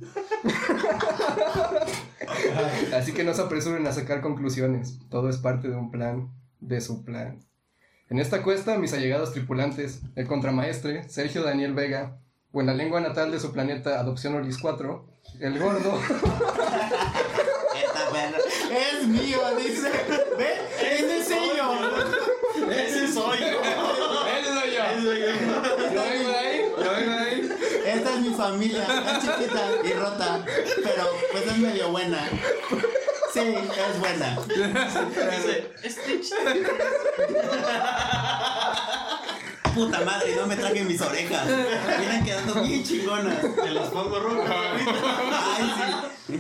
Así 2.95 3.11
que 3.11 3.25
no 3.25 3.33
se 3.33 3.41
apresuren 3.41 3.85
a 3.87 3.91
sacar 3.91 4.21
conclusiones, 4.21 4.99
todo 5.09 5.27
es 5.27 5.37
parte 5.37 5.67
de 5.67 5.75
un 5.75 5.91
plan, 5.91 6.31
de 6.61 6.79
su 6.79 7.03
plan. 7.03 7.41
En 8.09 8.19
esta 8.19 8.43
cuesta, 8.43 8.77
mis 8.77 8.93
allegados 8.93 9.31
tripulantes, 9.33 10.01
el 10.15 10.27
contramaestre, 10.27 11.07
Sergio 11.09 11.43
Daniel 11.43 11.73
Vega, 11.73 12.19
o 12.51 12.61
en 12.61 12.67
la 12.67 12.73
lengua 12.73 12.99
natal 12.99 13.31
de 13.31 13.39
su 13.39 13.51
planeta 13.51 13.99
Adopción 13.99 14.35
Olis 14.35 14.57
4, 14.59 15.07
el 15.39 15.59
gordo. 15.59 15.99
Es 18.73 19.07
mío, 19.07 19.39
dice. 19.57 19.91
¿Ve? 20.37 20.53
Ese 20.81 21.23
soy 21.29 21.57
yo. 21.57 22.71
Ese 22.71 23.07
soy 23.11 23.39
yo. 23.39 23.61
Ese 24.27 24.53
soy 24.53 24.71
yo. 24.71 25.27
Yo 25.93 26.03
vengo 26.03 26.29
de 26.29 26.35
ahí, 26.35 26.71
yo 26.71 26.91
vengo 26.91 27.11
de 27.11 27.19
ahí. 27.19 27.49
Esta 27.85 28.13
es 28.13 28.19
mi 28.21 28.33
familia. 28.33 28.83
Es 28.83 29.19
chiquita 29.19 29.61
y 29.83 29.93
rota. 29.93 30.45
Pero 30.83 31.03
pues 31.31 31.47
es 31.47 31.57
medio 31.57 31.89
buena. 31.89 32.29
Sí, 33.33 33.39
es 33.39 33.99
buena. 33.99 34.39
Dice, 34.45 35.71
este. 35.83 36.21
Puta 39.73 40.01
madre, 40.01 40.35
no 40.35 40.45
me 40.47 40.55
traje 40.55 40.83
mis 40.83 41.01
orejas. 41.01 41.47
Vienen 41.99 42.23
quedando 42.23 42.61
bien 42.61 42.83
chingonas. 42.83 43.37
Te 43.41 43.71
las 43.71 43.89
pongo 43.89 44.19
rojas. 44.19 44.55
Ay, 44.55 45.73
sí. 46.27 46.35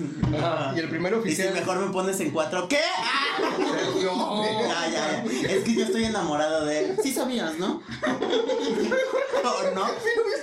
y 0.75 0.79
el 0.79 0.89
primer 0.89 1.13
Y 1.13 1.15
si 1.15 1.21
oficial, 1.21 1.53
mejor 1.53 1.79
me 1.79 1.91
pones 1.91 2.19
en 2.19 2.31
cuatro, 2.31 2.67
¿qué? 2.67 2.79
¡Ah! 2.99 3.49
Sergio. 3.57 4.11
Ya, 4.43 4.87
ya, 4.87 5.23
ya. 5.23 5.49
Es 5.49 5.63
que 5.63 5.73
yo 5.75 5.85
estoy 5.85 6.05
enamorado 6.05 6.65
de 6.65 6.79
él. 6.79 6.97
Sí 7.01 7.11
sabías, 7.13 7.57
¿no? 7.57 7.81
¿O 9.43 9.75
no? 9.75 9.87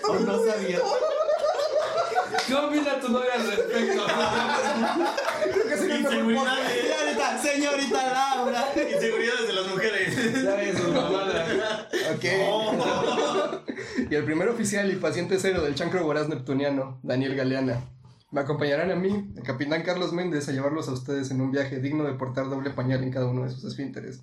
¿O 0.08 0.14
no 0.20 0.44
sabías? 0.44 0.82
¿Qué 2.46 2.54
opina 2.54 3.00
tu 3.00 3.08
novia 3.10 3.34
al 3.34 3.46
respecto? 3.46 4.06
Inseguridades. 5.96 6.82
Señorita, 6.82 7.42
señorita 7.42 8.12
Laura. 8.12 8.72
Inseguridades 8.74 9.46
de 9.46 9.52
las 9.52 9.66
mujeres. 9.68 10.42
ya 10.42 10.54
ves, 10.54 10.88
mamada. 10.88 11.29
Ok. 12.14 12.24
y 14.10 14.14
el 14.14 14.24
primer 14.24 14.48
oficial 14.48 14.90
y 14.90 14.96
paciente 14.96 15.38
cero 15.38 15.62
del 15.62 15.74
chancro 15.74 16.02
voraz 16.04 16.28
neptuniano, 16.28 16.98
Daniel 17.02 17.36
Galeana. 17.36 17.80
Me 18.32 18.40
acompañarán 18.40 18.90
a 18.90 18.96
mí, 18.96 19.32
el 19.36 19.42
capitán 19.42 19.82
Carlos 19.82 20.12
Méndez, 20.12 20.48
a 20.48 20.52
llevarlos 20.52 20.88
a 20.88 20.92
ustedes 20.92 21.30
en 21.30 21.40
un 21.40 21.50
viaje 21.50 21.80
digno 21.80 22.04
de 22.04 22.14
portar 22.14 22.48
doble 22.48 22.70
pañal 22.70 23.02
en 23.02 23.10
cada 23.10 23.26
uno 23.26 23.44
de 23.44 23.50
sus 23.50 23.64
esfínteres. 23.64 24.22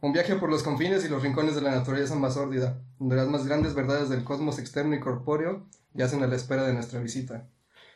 Un 0.00 0.12
viaje 0.12 0.36
por 0.36 0.50
los 0.50 0.62
confines 0.62 1.04
y 1.04 1.08
los 1.08 1.22
rincones 1.22 1.54
de 1.54 1.60
la 1.60 1.72
naturaleza 1.72 2.14
más 2.14 2.34
sórdida, 2.34 2.82
donde 2.98 3.16
las 3.16 3.28
más 3.28 3.46
grandes 3.46 3.74
verdades 3.74 4.08
del 4.08 4.24
cosmos 4.24 4.58
externo 4.58 4.94
y 4.94 5.00
corpóreo 5.00 5.66
yacen 5.92 6.22
a 6.22 6.26
la 6.26 6.36
espera 6.36 6.66
de 6.66 6.72
nuestra 6.72 7.00
visita. 7.00 7.48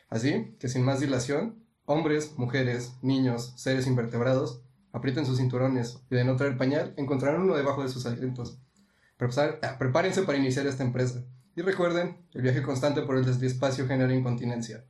Así 0.09 0.55
que 0.59 0.67
sin 0.67 0.83
más 0.83 0.99
dilación, 0.99 1.63
hombres, 1.85 2.33
mujeres, 2.37 2.93
niños, 3.01 3.53
seres 3.55 3.87
invertebrados, 3.87 4.61
aprieten 4.93 5.25
sus 5.25 5.37
cinturones 5.37 5.99
y 6.09 6.15
de 6.15 6.23
no 6.23 6.35
traer 6.35 6.57
pañal, 6.57 6.93
encontrarán 6.97 7.41
uno 7.41 7.55
debajo 7.55 7.81
de 7.81 7.89
sus 7.89 8.05
alientos. 8.05 8.59
Ah, 9.19 9.77
Prepárense 9.77 10.23
para 10.23 10.37
iniciar 10.37 10.67
esta 10.67 10.83
empresa. 10.83 11.23
Y 11.55 11.61
recuerden, 11.61 12.17
el 12.33 12.41
viaje 12.41 12.61
constante 12.61 13.01
por 13.01 13.17
el 13.17 13.39
despacio 13.39 13.87
genera 13.87 14.13
incontinencia. 14.13 14.83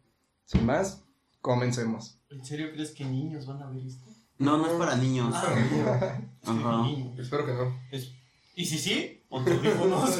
Sin 0.45 0.65
más, 0.65 1.03
comencemos. 1.41 2.19
¿En 2.29 2.43
serio 2.43 2.71
crees 2.73 2.91
que 2.91 3.05
niños 3.05 3.45
van 3.45 3.61
a 3.61 3.69
ver 3.69 3.85
esto? 3.85 4.05
No, 4.39 4.57
no 4.57 4.65
es 4.67 4.73
para 4.73 4.95
niños. 4.95 5.31
Ah, 5.33 6.13
niños. 6.83 7.19
Espero 7.19 7.45
que 7.45 7.53
no. 7.53 7.79
Es- 7.91 8.11
¿Y 8.57 8.65
si 8.65 8.77
sí? 8.79 9.23
Pon 9.29 9.43
tus 9.45 9.53
audífonos. 9.53 10.17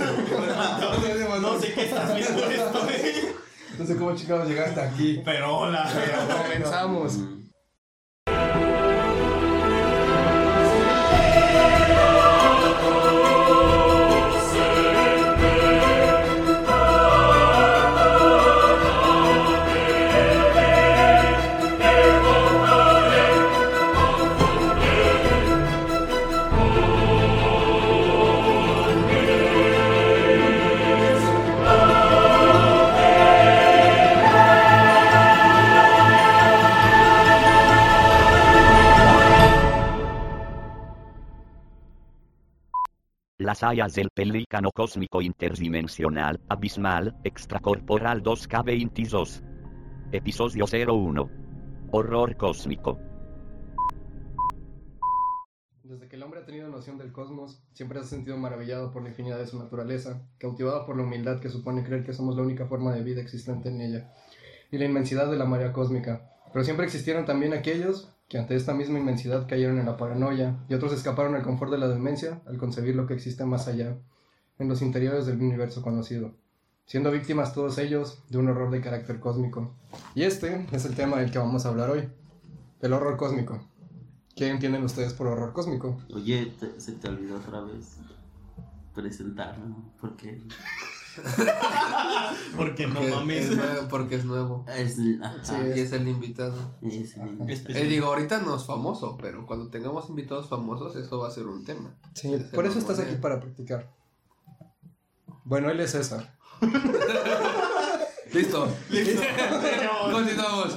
No 1.41 1.59
sé 1.59 1.73
qué 1.73 1.83
estás 1.85 2.15
viendo 2.15 2.43
esto, 2.49 2.89
eh. 2.89 3.35
No 3.79 3.85
sé 3.85 3.95
cómo 3.97 4.15
chingados 4.15 4.47
llegaste 4.49 4.81
aquí. 4.81 5.21
Pero 5.25 5.57
hola. 5.57 5.89
Comenzamos. 6.43 7.19
Las 43.55 43.63
hayas 43.63 43.93
del 43.93 44.09
pelícano 44.13 44.69
cósmico 44.75 45.21
interdimensional, 45.21 46.41
abismal, 46.49 47.15
extracorporal 47.23 48.21
2K22. 48.21 49.41
Episodio 50.11 50.65
01. 50.65 51.29
Horror 51.89 52.35
cósmico. 52.35 52.99
Desde 55.83 56.09
que 56.09 56.17
el 56.17 56.23
hombre 56.23 56.41
ha 56.41 56.45
tenido 56.45 56.67
noción 56.67 56.97
del 56.97 57.13
cosmos, 57.13 57.63
siempre 57.71 57.97
se 57.99 58.05
ha 58.05 58.09
sentido 58.09 58.35
maravillado 58.35 58.91
por 58.91 59.03
la 59.03 59.07
infinidad 59.07 59.37
de 59.37 59.47
su 59.47 59.57
naturaleza, 59.57 60.21
cautivado 60.37 60.85
por 60.85 60.97
la 60.97 61.03
humildad 61.03 61.39
que 61.39 61.49
supone 61.49 61.85
creer 61.85 62.03
que 62.03 62.11
somos 62.11 62.35
la 62.35 62.41
única 62.41 62.65
forma 62.65 62.93
de 62.93 63.03
vida 63.03 63.21
existente 63.21 63.69
en 63.69 63.79
ella, 63.79 64.13
y 64.69 64.77
la 64.77 64.83
inmensidad 64.83 65.31
de 65.31 65.37
la 65.37 65.45
marea 65.45 65.71
cósmica. 65.71 66.29
Pero 66.51 66.65
siempre 66.65 66.85
existieron 66.85 67.23
también 67.23 67.53
aquellos 67.53 68.14
que 68.27 68.37
ante 68.37 68.55
esta 68.55 68.73
misma 68.73 68.99
inmensidad 68.99 69.47
cayeron 69.47 69.79
en 69.79 69.85
la 69.85 69.97
paranoia, 69.97 70.57
y 70.67 70.73
otros 70.73 70.93
escaparon 70.93 71.35
al 71.35 71.43
confort 71.43 71.71
de 71.71 71.77
la 71.77 71.87
demencia 71.87 72.41
al 72.47 72.57
concebir 72.57 72.95
lo 72.95 73.05
que 73.05 73.13
existe 73.13 73.45
más 73.45 73.67
allá, 73.67 73.97
en 74.57 74.69
los 74.69 74.81
interiores 74.81 75.25
del 75.25 75.41
universo 75.41 75.81
conocido, 75.81 76.33
siendo 76.85 77.11
víctimas 77.11 77.53
todos 77.53 77.77
ellos 77.77 78.23
de 78.29 78.37
un 78.37 78.47
horror 78.47 78.71
de 78.71 78.81
carácter 78.81 79.19
cósmico. 79.19 79.75
Y 80.15 80.23
este 80.23 80.65
es 80.71 80.85
el 80.85 80.95
tema 80.95 81.17
del 81.17 81.31
que 81.31 81.39
vamos 81.39 81.65
a 81.65 81.69
hablar 81.69 81.89
hoy, 81.89 82.09
el 82.81 82.93
horror 82.93 83.17
cósmico. 83.17 83.67
¿Qué 84.35 84.49
entienden 84.49 84.83
ustedes 84.83 85.13
por 85.13 85.27
horror 85.27 85.53
cósmico? 85.53 85.97
Oye, 86.13 86.53
se 86.77 86.93
te 86.93 87.07
olvidó 87.07 87.37
otra 87.37 87.61
vez 87.61 87.97
presentar, 88.93 89.57
¿no? 89.59 89.93
Porque 89.99 90.41
Porque 92.57 92.87
no 92.87 93.01
mames. 93.01 93.45
es 93.49 93.57
nuevo, 93.57 93.87
porque 93.89 94.15
es 94.15 94.25
nuevo. 94.25 94.65
es. 94.75 94.97
ajá, 95.21 95.35
Sí, 95.43 95.53
Y 95.75 95.79
es 95.79 95.91
el 95.91 96.07
invitado. 96.07 96.55
es- 96.81 97.15
Eh, 97.67 97.83
digo, 97.85 98.07
ahorita 98.07 98.39
no 98.39 98.55
es 98.55 98.63
famoso, 98.65 99.17
pero 99.21 99.45
cuando 99.45 99.69
tengamos 99.69 100.09
invitados 100.09 100.47
famosos, 100.49 100.95
eso 100.95 101.19
va 101.19 101.27
a 101.27 101.31
ser 101.31 101.47
un 101.47 101.63
tema. 101.65 101.95
Sí, 102.13 102.35
por 102.53 102.65
eso 102.65 102.79
estás 102.79 102.99
aquí 102.99 103.15
para 103.15 103.39
practicar. 103.39 103.91
Bueno, 105.43 105.69
él 105.69 105.79
es 105.79 105.91
César. 105.91 106.33
Listo. 108.35 108.67
Continuamos. 110.11 110.75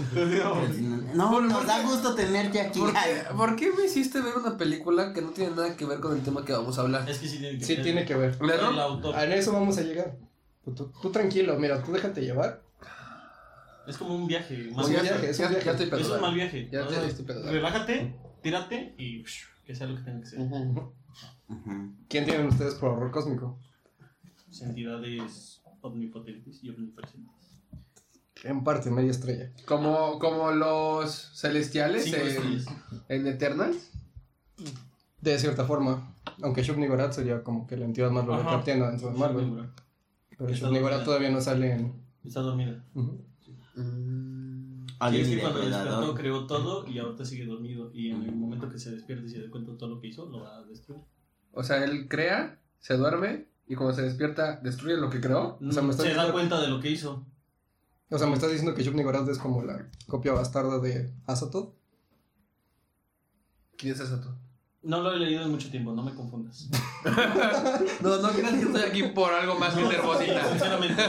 No, 1.15 1.41
nos 1.41 1.67
da 1.67 1.83
gusto 1.83 2.15
tenerte 2.15 2.61
aquí. 2.61 2.79
¿Por 2.79 2.93
qué, 2.93 3.23
por 3.37 3.57
qué 3.57 3.73
me 3.77 3.85
hiciste 3.87 4.21
ver 4.21 4.35
una 4.37 4.57
película 4.57 5.13
que 5.13 5.23
no 5.23 5.31
tiene 5.31 5.57
nada 5.57 5.77
que 5.77 5.85
ver 5.85 5.99
con 6.01 6.17
el 6.17 6.23
tema 6.23 6.45
que 6.45 6.53
vamos 6.53 6.79
a 6.79 6.83
hablar? 6.83 7.09
Es 7.09 7.19
que 7.19 7.29
sí 7.29 7.39
tiene 7.39 7.59
que 7.59 7.65
Sí, 7.65 7.75
ver. 7.75 7.83
tiene 7.85 8.05
que 8.05 8.15
ver. 8.15 8.39
A 9.15 9.25
eso 9.35 9.53
vamos 9.53 9.77
a 9.79 9.83
llegar. 9.83 10.17
Tú, 10.65 10.73
tú- 10.75 10.93
tú 11.03 11.11
tranquilo, 11.11 11.59
mira, 11.59 11.83
tú 11.83 11.93
déjate 11.93 12.21
llevar. 12.21 12.63
Es 13.87 13.97
como 13.97 14.15
un 14.15 14.27
viaje. 14.27 14.71
Más 14.75 14.87
un 14.87 14.93
viaje, 14.93 15.31
es 15.31 15.39
un 15.39 15.45
ya- 15.45 15.49
viaje. 15.51 15.65
ya 15.65 15.73
estoy 15.73 16.01
Es 16.01 16.09
un 16.11 16.21
mal 16.21 16.35
viaje. 16.35 16.69
Ya, 16.71 16.89
ya 16.89 17.05
estoy 17.07 17.25
perdonado. 17.25 17.53
Relájate, 17.55 18.15
tírate 18.43 18.95
y 18.99 19.25
que 19.65 19.75
sea 19.75 19.87
lo 19.87 19.97
que 19.97 20.03
tenga 20.03 20.21
que 20.21 20.27
ser. 20.27 20.39
¿Quién 22.09 22.25
tienen 22.27 22.47
ustedes 22.49 22.75
por 22.75 22.91
horror 22.91 23.11
cósmico? 23.11 23.59
Entidades 24.61 25.63
omnipotentes 25.81 26.63
y 26.63 26.69
omnipresentes. 26.71 27.33
En 28.45 28.63
parte, 28.65 28.91
media 28.91 29.11
estrella. 29.11 29.51
Como, 29.67 30.19
como 30.19 30.53
los 30.53 31.31
celestiales 31.35 32.05
Cinco 32.05 32.19
en, 32.19 32.27
estrellas. 32.29 32.67
en 33.09 33.27
Eternals. 33.27 33.91
De 35.21 35.39
cierta 35.39 35.65
forma. 35.65 36.15
Aunque 36.43 36.63
Shub-Niggurath 36.63 37.13
sería 37.13 37.43
como 37.43 37.67
que 37.67 37.77
la 37.77 37.85
entidad 37.85 38.11
más 38.11 38.23
Ajá. 38.25 38.33
Lovecraftiana 38.37 38.91
dentro 38.91 39.11
de 39.11 39.19
Marvel. 39.19 39.69
Pero 40.37 40.51
Shub-Niggurath 40.51 40.81
dormida. 40.91 41.05
todavía 41.05 41.31
no 41.31 41.41
sale 41.41 41.73
en... 41.73 41.93
Está 42.25 42.41
dormida. 42.41 42.85
Ujú. 42.95 43.25
Mm, 43.75 44.87
Y 44.89 44.95
Alguien 45.01 45.25
es 45.27 45.31
que 45.35 45.41
cuando 45.41 45.59
depredador. 45.61 45.89
despertó 45.91 46.15
creó 46.15 46.47
todo 46.47 46.87
y 46.87 46.99
ahorita 46.99 47.25
sigue 47.25 47.47
dormido. 47.47 47.91
Y 47.93 48.11
en 48.11 48.23
el 48.23 48.35
momento 48.37 48.69
que 48.69 48.79
se 48.79 48.91
despierte 48.93 49.27
y 49.27 49.31
se 49.31 49.41
dé 49.41 49.51
cuenta 49.51 49.73
de 49.73 49.79
todo 49.79 49.89
lo 49.89 50.01
que 50.01 50.09
hizo, 50.09 50.27
lo 50.27 50.41
va 50.43 50.59
a 50.59 50.63
destruir. 50.65 51.01
O 51.53 51.63
sea, 51.65 51.83
él 51.85 52.09
crea, 52.09 52.61
se 52.79 52.97
duerme 52.97 53.47
y 53.67 53.75
cuando 53.75 53.95
se 53.95 54.03
despierta 54.03 54.61
destruye 54.63 54.97
lo 54.97 55.11
que 55.11 55.21
creó. 55.21 55.59
O 55.67 55.73
sea, 55.73 55.83
me 55.83 55.91
está 55.91 56.03
se 56.05 56.15
da 56.15 56.31
cuenta 56.33 56.61
de 56.61 56.69
lo 56.69 56.81
que 56.81 56.91
hizo. 56.91 57.27
O 58.11 58.19
sea, 58.19 58.27
me 58.27 58.35
estás 58.35 58.51
diciendo 58.51 58.75
que 58.75 58.91
Nigoraz 58.91 59.29
es 59.29 59.39
como 59.39 59.63
la 59.63 59.89
copia 60.07 60.33
bastarda 60.33 60.79
de 60.79 61.13
Azatoth. 61.27 61.75
¿Quién 63.77 63.93
es 63.93 63.99
tú? 63.99 64.29
No 64.83 65.03
lo 65.03 65.13
he 65.13 65.19
leído 65.19 65.43
en 65.43 65.51
mucho 65.51 65.71
tiempo, 65.71 65.93
no 65.93 66.03
me 66.03 66.15
confundas. 66.15 66.69
No, 68.01 68.17
no 68.19 68.31
creas 68.31 68.55
que 68.55 68.63
estoy 68.63 68.83
aquí 68.83 69.03
por 69.15 69.33
algo 69.33 69.57
más 69.57 69.75
que 69.75 69.83
nervosita. 69.83 70.49
Sinceramente, 70.49 71.03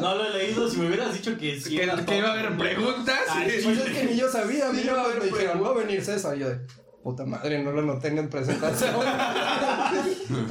no 0.00 0.14
lo 0.14 0.24
he 0.24 0.32
leído. 0.32 0.68
Si 0.68 0.78
me 0.78 0.86
hubieras 0.86 1.12
dicho 1.12 1.36
que 1.36 1.60
sí. 1.60 1.76
Que, 1.76 1.84
era 1.84 2.04
que 2.04 2.18
iba 2.18 2.28
a 2.28 2.32
haber 2.32 2.56
preguntas. 2.56 3.20
Ay, 3.28 3.50
Sí. 3.50 3.64
Pues 3.64 3.78
es 3.78 3.96
que 3.96 4.04
ni 4.06 4.16
yo 4.16 4.28
sabía, 4.30 4.70
Sí, 4.70 4.78
mira, 4.78 4.94
va 4.94 5.02
a 5.02 5.04
haber 5.04 5.18
me 5.20 5.26
dijeron, 5.26 5.62
va 5.62 5.68
a 5.68 5.74
venir 5.74 6.02
César. 6.02 6.36
Y 6.36 6.40
yo 6.40 6.48
de, 6.48 6.60
puta 7.02 7.24
madre, 7.24 7.62
no 7.62 7.72
lo 7.72 7.82
noté 7.82 8.08
en 8.08 8.28
presentación. 8.28 8.94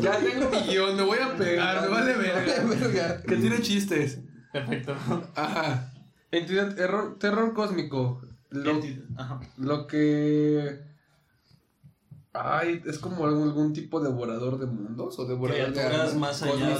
Ya 0.02 0.18
tengo 0.20 0.50
mi 0.50 0.58
guion, 0.60 0.96
me 0.96 1.04
voy 1.04 1.20
a 1.20 1.36
pegar, 1.36 1.82
me 1.82 1.88
vale 1.88 2.14
verga. 2.18 3.22
Que 3.22 3.36
tiene 3.38 3.62
chistes. 3.62 4.20
Perfecto. 4.52 4.96
Ajá. 5.36 5.92
Entidad, 6.38 6.78
error, 6.80 7.18
terror 7.20 7.54
cósmico. 7.54 8.22
Lo, 8.50 8.80
Ajá. 9.18 9.40
lo 9.58 9.88
que. 9.88 10.80
Ay, 12.38 12.82
es 12.86 13.00
como 13.00 13.26
algún, 13.26 13.44
algún 13.44 13.72
tipo 13.72 14.02
de 14.02 14.10
devorador 14.10 14.60
de 14.60 14.66
mundos 14.66 15.18
o 15.20 15.26
devorador 15.26 15.72
de 15.74 15.82
almas 15.82 16.16
más 16.16 16.44
allá 16.44 16.78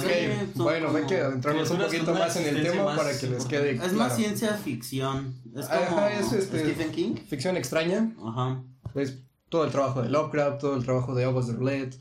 bueno, 0.54 0.94
hay 0.94 1.04
que 1.06 1.16
adentrarnos 1.18 1.70
un 1.70 1.78
poquito 1.78 2.12
más 2.12 2.36
en 2.36 2.56
el 2.56 2.62
tema 2.62 2.94
para 2.94 3.16
que 3.18 3.26
les 3.26 3.46
quede 3.46 3.70
Es 3.70 3.78
claro. 3.80 3.94
más 3.96 4.16
ciencia 4.16 4.52
ficción. 4.54 5.34
Es 5.54 5.64
Ajá, 5.70 5.86
como 5.88 6.06
es 6.08 6.30
este- 6.34 6.58
Stephen 6.60 6.92
King. 6.92 7.14
Ficción 7.26 7.56
extraña, 7.56 8.12
Ajá. 8.22 8.62
es 8.96 9.18
todo 9.48 9.64
el 9.64 9.70
trabajo 9.70 10.02
de 10.02 10.10
Lovecraft, 10.10 10.60
todo 10.60 10.76
el 10.76 10.84
trabajo 10.84 11.14
de 11.14 11.24
August 11.24 11.48
Derlet. 11.48 11.98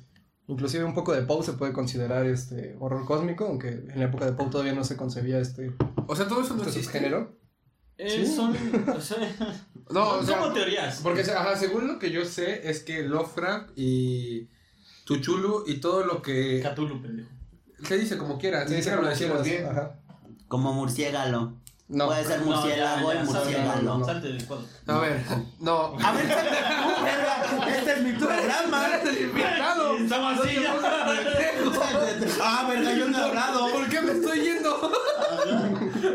Inclusive 0.47 0.83
un 0.83 0.93
poco 0.93 1.13
de 1.13 1.21
Poe 1.21 1.41
se 1.43 1.53
puede 1.53 1.71
considerar 1.71 2.25
este 2.25 2.75
horror 2.81 3.05
cósmico, 3.05 3.45
aunque 3.45 3.69
en 3.69 3.99
la 3.99 4.05
época 4.05 4.25
de 4.25 4.33
Poe 4.33 4.47
todavía 4.49 4.73
no 4.73 4.83
se 4.83 4.97
concebía 4.97 5.39
este, 5.39 5.73
O 6.07 6.15
sea, 6.17 6.27
todo 6.27 6.41
eso 6.41 6.55
no 6.55 6.63
este 6.63 6.79
existe. 6.79 6.97
subgénero. 6.99 7.44
Eh, 7.97 8.23
Sí. 8.25 8.35
Son, 8.35 8.55
o 8.95 8.99
sea, 9.01 9.17
No, 9.89 10.09
o 10.09 10.17
son 10.17 10.25
sea, 10.25 10.37
como 10.39 10.53
teorías. 10.53 10.99
Porque, 11.03 11.21
ajá, 11.21 11.55
según 11.55 11.87
lo 11.87 11.99
que 11.99 12.09
yo 12.11 12.25
sé, 12.25 12.67
es 12.69 12.81
que 12.83 13.03
Lovecraft 13.03 13.69
y 13.75 14.47
Tuchulu 15.05 15.63
y 15.67 15.75
todo 15.79 16.03
lo 16.05 16.21
que. 16.21 16.61
Cthulhu, 16.61 17.01
pendejo. 17.01 17.29
Se 17.87 17.97
dice 17.97 18.17
como 18.17 18.39
Sí, 18.39 18.47
ni 18.47 18.77
sí, 18.77 18.83
siquiera 18.83 19.01
lo 19.01 19.43
bien. 19.43 19.65
ajá. 19.67 19.95
Como 20.47 20.73
murciégalo. 20.73 21.53
No, 21.87 22.07
Puede 22.07 22.23
ser 22.25 22.39
No, 22.39 22.45
murciélago 22.47 23.13
ya, 23.13 23.21
y 23.21 23.25
ya, 23.25 23.31
salte, 23.31 23.39
murciégalo. 23.51 23.97
no. 23.99 24.05
Salte 24.05 24.27
del 24.29 24.45
cuadro. 24.47 24.65
A 24.87 24.97
ver, 24.97 25.21
no. 25.59 25.95
A 26.03 26.11
ver, 26.13 26.25
verga, 27.05 27.77
este 27.77 27.91
es 27.93 28.01
mi 28.01 28.11
programa. 28.13 28.87
el 29.03 29.21
invitado! 29.21 29.97
Estamos 29.97 30.39
así 30.39 30.55
ya. 30.55 30.75
Ah, 32.41 32.65
verga, 32.67 32.93
yo 32.93 33.07
no 33.07 33.17
he 33.19 33.21
hablado. 33.21 33.69
¿Por 33.69 33.87
qué 33.89 34.01
me 34.01 34.11
estoy 34.13 34.39
yendo? 34.41 34.91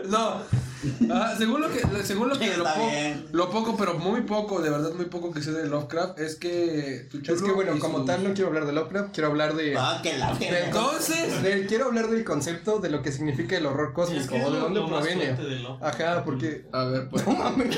no. 0.08 0.42
Ah, 1.10 1.34
según 1.36 1.60
lo 1.60 1.68
que, 1.70 1.80
según 2.04 2.28
lo, 2.28 2.38
que 2.38 2.46
lo, 2.56 2.64
Está 2.66 2.74
po- 2.74 2.86
bien. 2.88 3.26
lo 3.32 3.50
poco, 3.50 3.76
pero 3.76 3.94
muy 3.98 4.22
poco, 4.22 4.62
de 4.62 4.70
verdad 4.70 4.92
muy 4.94 5.06
poco 5.06 5.30
que 5.32 5.42
sé 5.42 5.52
de 5.52 5.68
Lovecraft, 5.68 6.18
es 6.20 6.36
que 6.36 7.08
es 7.12 7.42
que 7.42 7.52
bueno, 7.52 7.78
como 7.78 8.04
tal 8.04 8.24
no 8.24 8.32
quiero 8.32 8.48
hablar 8.48 8.64
de 8.66 8.72
Lovecraft, 8.72 9.12
quiero 9.12 9.28
hablar 9.28 9.54
de... 9.54 9.76
Ah, 9.76 10.00
que 10.02 10.16
la 10.16 10.32
verga. 10.32 10.66
Entonces, 10.66 11.42
de- 11.42 11.66
quiero 11.66 11.86
hablar 11.86 12.08
del 12.08 12.24
concepto 12.24 12.78
de 12.78 12.88
lo 12.90 13.02
que 13.02 13.12
significa 13.12 13.56
el 13.58 13.66
horror 13.66 13.88
Es 13.88 13.94
cósmico, 13.94 14.28
que 14.28 14.38
es 14.38 14.44
o 14.46 14.50
de 14.52 14.58
dónde 14.60 14.80
proviene. 14.86 15.32
de 15.34 15.66
Ajá, 15.82 16.24
porque... 16.24 16.66
a 16.72 16.84
ver, 16.84 17.08
pues, 17.10 17.26
No 17.26 17.32
mames. 17.34 17.76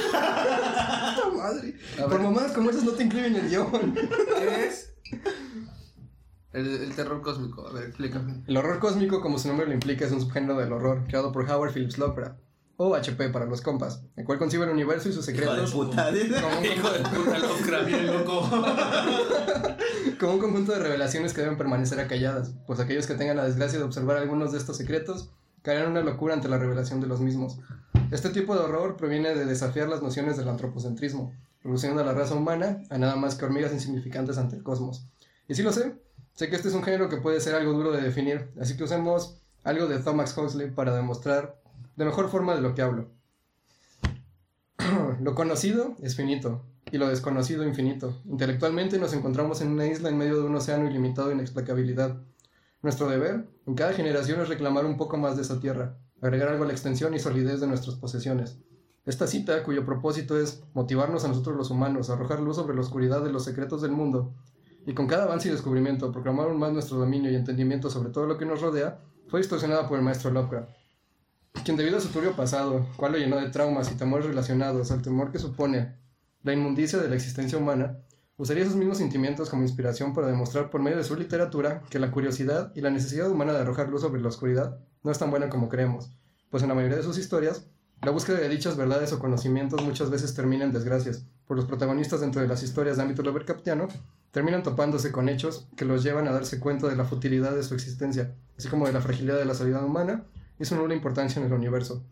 Madre. 1.36 1.74
A 1.98 2.00
ver. 2.02 2.08
Por 2.08 2.20
mamadas 2.20 2.52
como 2.52 2.70
esas 2.70 2.84
no 2.84 2.92
te 2.92 3.02
incluyen 3.04 3.34
el 3.36 3.48
guion. 3.48 3.94
¿qué 3.94 4.66
es? 4.66 4.94
El, 6.52 6.66
el 6.66 6.94
terror 6.94 7.22
cósmico, 7.22 7.66
a 7.66 7.72
ver, 7.72 7.84
explícame. 7.84 8.42
El 8.46 8.56
horror 8.58 8.78
cósmico, 8.78 9.20
como 9.22 9.38
su 9.38 9.48
nombre 9.48 9.66
lo 9.66 9.72
implica, 9.72 10.04
es 10.04 10.12
un 10.12 10.20
subgénero 10.20 10.56
del 10.58 10.72
horror 10.72 11.04
creado 11.08 11.32
por 11.32 11.48
Howard 11.50 11.72
Phillips 11.72 11.96
Lovecraft, 11.96 12.38
o 12.88 12.94
HP 12.94 13.28
para 13.30 13.46
los 13.46 13.60
compas, 13.60 14.02
el 14.16 14.24
cual 14.24 14.38
concibe 14.38 14.64
el 14.64 14.70
universo 14.70 15.08
y 15.08 15.12
sus 15.12 15.28
Hijo 15.28 15.40
de 15.40 15.46
secretos 15.46 15.72
puta. 15.72 16.10
como 16.40 16.58
un, 16.58 16.64
Hijo 16.64 16.90
de 16.90 16.98
puta 17.00 17.38
Lovecraft, 17.38 17.86
bien 17.86 18.06
loco. 18.06 18.48
como 20.20 20.32
un 20.32 20.38
conjunto 20.38 20.72
de 20.72 20.78
revelaciones 20.78 21.32
que 21.32 21.42
deben 21.42 21.56
permanecer 21.56 22.00
acalladas, 22.00 22.54
pues 22.66 22.80
aquellos 22.80 23.06
que 23.06 23.14
tengan 23.14 23.36
la 23.36 23.44
desgracia 23.44 23.78
de 23.78 23.84
observar 23.84 24.16
algunos 24.16 24.52
de 24.52 24.58
estos 24.58 24.76
secretos 24.76 25.30
caerán 25.62 25.84
en 25.84 25.90
una 25.92 26.00
locura 26.02 26.34
ante 26.34 26.48
la 26.48 26.58
revelación 26.58 27.00
de 27.00 27.06
los 27.06 27.20
mismos. 27.20 27.58
Este 28.10 28.30
tipo 28.30 28.54
de 28.54 28.60
horror 28.60 28.96
proviene 28.96 29.34
de 29.34 29.44
desafiar 29.44 29.88
las 29.88 30.02
nociones 30.02 30.36
del 30.36 30.48
antropocentrismo, 30.48 31.32
reduciendo 31.62 32.02
a 32.02 32.04
la 32.04 32.12
raza 32.12 32.34
humana 32.34 32.82
a 32.90 32.98
nada 32.98 33.16
más 33.16 33.36
que 33.36 33.44
hormigas 33.44 33.72
insignificantes 33.72 34.38
ante 34.38 34.56
el 34.56 34.62
cosmos. 34.62 35.06
Y 35.48 35.54
sí 35.54 35.62
lo 35.62 35.72
sé, 35.72 35.94
sé 36.34 36.48
que 36.48 36.56
este 36.56 36.68
es 36.68 36.74
un 36.74 36.82
género 36.82 37.08
que 37.08 37.18
puede 37.18 37.40
ser 37.40 37.54
algo 37.54 37.72
duro 37.72 37.92
de 37.92 38.02
definir, 38.02 38.50
así 38.60 38.76
que 38.76 38.84
usemos 38.84 39.38
algo 39.64 39.86
de 39.86 39.98
Thomas 39.98 40.36
Huxley 40.36 40.70
para 40.70 40.94
demostrar 40.94 41.61
de 41.96 42.04
mejor 42.04 42.28
forma 42.28 42.54
de 42.54 42.60
lo 42.60 42.74
que 42.74 42.82
hablo. 42.82 43.10
lo 45.20 45.34
conocido 45.34 45.96
es 46.02 46.16
finito 46.16 46.62
y 46.90 46.98
lo 46.98 47.08
desconocido 47.08 47.64
infinito. 47.64 48.20
Intelectualmente 48.24 48.98
nos 48.98 49.14
encontramos 49.14 49.60
en 49.60 49.68
una 49.68 49.86
isla 49.86 50.08
en 50.08 50.18
medio 50.18 50.40
de 50.40 50.46
un 50.46 50.54
océano 50.54 50.88
ilimitado 50.88 51.28
de 51.28 51.34
inexplicabilidad. 51.34 52.20
Nuestro 52.82 53.08
deber 53.08 53.48
en 53.66 53.74
cada 53.74 53.92
generación 53.92 54.40
es 54.40 54.48
reclamar 54.48 54.84
un 54.84 54.96
poco 54.96 55.16
más 55.16 55.36
de 55.36 55.42
esa 55.42 55.60
tierra, 55.60 55.96
agregar 56.20 56.48
algo 56.48 56.64
a 56.64 56.66
la 56.66 56.72
extensión 56.72 57.14
y 57.14 57.18
solidez 57.18 57.60
de 57.60 57.66
nuestras 57.66 57.96
posesiones. 57.96 58.58
Esta 59.04 59.26
cita, 59.26 59.64
cuyo 59.64 59.84
propósito 59.84 60.38
es 60.38 60.62
motivarnos 60.74 61.24
a 61.24 61.28
nosotros 61.28 61.56
los 61.56 61.70
humanos, 61.70 62.10
arrojar 62.10 62.40
luz 62.40 62.56
sobre 62.56 62.74
la 62.74 62.82
oscuridad 62.82 63.22
de 63.22 63.32
los 63.32 63.44
secretos 63.44 63.82
del 63.82 63.92
mundo, 63.92 64.34
y 64.86 64.94
con 64.94 65.06
cada 65.06 65.24
avance 65.24 65.48
y 65.48 65.52
descubrimiento, 65.52 66.12
proclamar 66.12 66.48
aún 66.48 66.58
más 66.58 66.72
nuestro 66.72 66.98
dominio 66.98 67.30
y 67.30 67.36
entendimiento 67.36 67.88
sobre 67.90 68.10
todo 68.10 68.26
lo 68.26 68.38
que 68.38 68.46
nos 68.46 68.60
rodea, 68.60 69.00
fue 69.28 69.40
distorsionada 69.40 69.88
por 69.88 69.98
el 69.98 70.04
maestro 70.04 70.30
Lovecraft, 70.30 70.70
quien 71.62 71.76
debido 71.76 71.98
a 71.98 72.00
su 72.00 72.08
turbio 72.08 72.34
pasado, 72.34 72.86
cual 72.96 73.12
lo 73.12 73.18
llenó 73.18 73.36
de 73.36 73.50
traumas 73.50 73.90
y 73.90 73.94
temores 73.94 74.26
relacionados 74.26 74.90
al 74.90 75.02
temor 75.02 75.30
que 75.30 75.38
supone 75.38 75.94
la 76.42 76.52
inmundicia 76.52 76.98
de 76.98 77.08
la 77.08 77.14
existencia 77.14 77.56
humana, 77.56 77.98
usaría 78.36 78.64
esos 78.64 78.74
mismos 78.74 78.98
sentimientos 78.98 79.48
como 79.48 79.62
inspiración 79.62 80.12
para 80.12 80.26
demostrar 80.26 80.70
por 80.70 80.82
medio 80.82 80.96
de 80.96 81.04
su 81.04 81.14
literatura 81.14 81.82
que 81.88 82.00
la 82.00 82.10
curiosidad 82.10 82.72
y 82.74 82.80
la 82.80 82.90
necesidad 82.90 83.30
humana 83.30 83.52
de 83.52 83.60
arrojar 83.60 83.88
luz 83.88 84.00
sobre 84.00 84.20
la 84.20 84.28
oscuridad 84.28 84.78
no 85.04 85.12
es 85.12 85.18
tan 85.18 85.30
buena 85.30 85.48
como 85.48 85.68
creemos, 85.68 86.10
pues 86.50 86.62
en 86.62 86.68
la 86.68 86.74
mayoría 86.74 86.96
de 86.96 87.04
sus 87.04 87.18
historias, 87.18 87.66
la 88.02 88.10
búsqueda 88.10 88.38
de 88.38 88.48
dichas 88.48 88.76
verdades 88.76 89.12
o 89.12 89.20
conocimientos 89.20 89.82
muchas 89.84 90.10
veces 90.10 90.34
termina 90.34 90.64
en 90.64 90.72
desgracias, 90.72 91.26
pues 91.46 91.56
los 91.56 91.66
protagonistas 91.66 92.20
dentro 92.20 92.42
de 92.42 92.48
las 92.48 92.64
historias 92.64 92.96
de 92.96 93.04
ámbito 93.04 93.22
Lovecraftiano 93.22 93.86
terminan 94.32 94.64
topándose 94.64 95.12
con 95.12 95.28
hechos 95.28 95.68
que 95.76 95.84
los 95.84 96.02
llevan 96.02 96.26
a 96.26 96.32
darse 96.32 96.58
cuenta 96.58 96.88
de 96.88 96.96
la 96.96 97.04
futilidad 97.04 97.54
de 97.54 97.62
su 97.62 97.74
existencia, 97.74 98.34
así 98.58 98.68
como 98.68 98.86
de 98.86 98.92
la 98.92 99.00
fragilidad 99.00 99.38
de 99.38 99.44
la 99.44 99.54
salud 99.54 99.80
humana 99.84 100.24
y 100.62 100.64
su 100.64 100.76
nula 100.76 100.94
importancia 100.94 101.40
en 101.40 101.46
el 101.46 101.52
universo. 101.52 102.04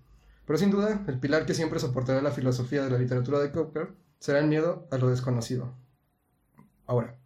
Pero 0.45 0.59
sin 0.59 0.73
duda, 0.73 1.05
el 1.07 1.21
pilar 1.21 1.47
que 1.47 1.55
siempre 1.55 1.79
soportará 1.79 2.21
la 2.21 2.33
filosofía 2.33 2.83
de 2.83 2.91
la 2.91 2.99
literatura 2.99 3.39
de 3.39 3.53
Lovecraft 3.55 3.93
será 4.19 4.41
el 4.41 4.49
miedo 4.49 4.89
a 4.91 4.99
lo 4.99 5.09
desconocido. 5.09 5.73
Ahora, 6.85 7.17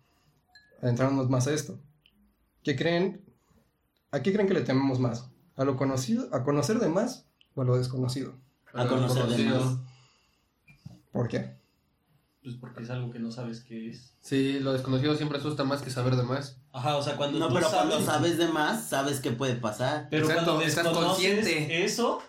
adentrándonos 0.82 1.30
más 1.30 1.46
a 1.46 1.54
esto. 1.54 1.80
¿Qué 2.62 2.76
creen? 2.76 3.24
¿A 4.10 4.20
qué 4.20 4.34
creen 4.34 4.46
que 4.46 4.52
le 4.52 4.60
tememos 4.60 5.00
más? 5.00 5.30
¿A 5.56 5.64
lo 5.64 5.78
conocido? 5.78 6.28
¿A 6.30 6.44
conocer 6.44 6.78
de 6.78 6.88
más? 6.88 7.26
¿O 7.54 7.62
a 7.62 7.64
lo 7.64 7.78
desconocido? 7.78 8.34
A 8.74 8.86
conocer 8.86 9.26
de 9.26 9.44
más. 9.44 9.78
¿Por 11.10 11.28
qué? 11.28 11.56
Pues 12.44 12.56
porque 12.56 12.82
es 12.82 12.90
algo 12.90 13.10
que 13.10 13.18
no 13.18 13.30
sabes 13.30 13.62
qué 13.62 13.88
es. 13.88 14.12
Sí, 14.20 14.58
lo 14.60 14.74
desconocido 14.74 15.16
siempre 15.16 15.38
asusta 15.38 15.64
más 15.64 15.80
que 15.80 15.88
saber 15.88 16.14
de 16.14 16.24
más. 16.24 16.58
Ajá, 16.74 16.96
o 16.98 17.02
sea, 17.02 17.16
cuando 17.16 17.38
No, 17.38 17.48
tú 17.48 17.54
pero 17.54 17.70
sabes, 17.70 17.94
cuando 17.94 18.04
sabes 18.12 18.36
de 18.36 18.48
más, 18.48 18.84
sabes 18.86 19.20
qué 19.20 19.32
puede 19.32 19.54
pasar. 19.54 20.08
Pero 20.10 20.26
Exacto, 20.26 20.44
cuando 20.52 20.62
estás 20.62 20.86
consciente. 20.88 21.84
eso, 21.84 22.20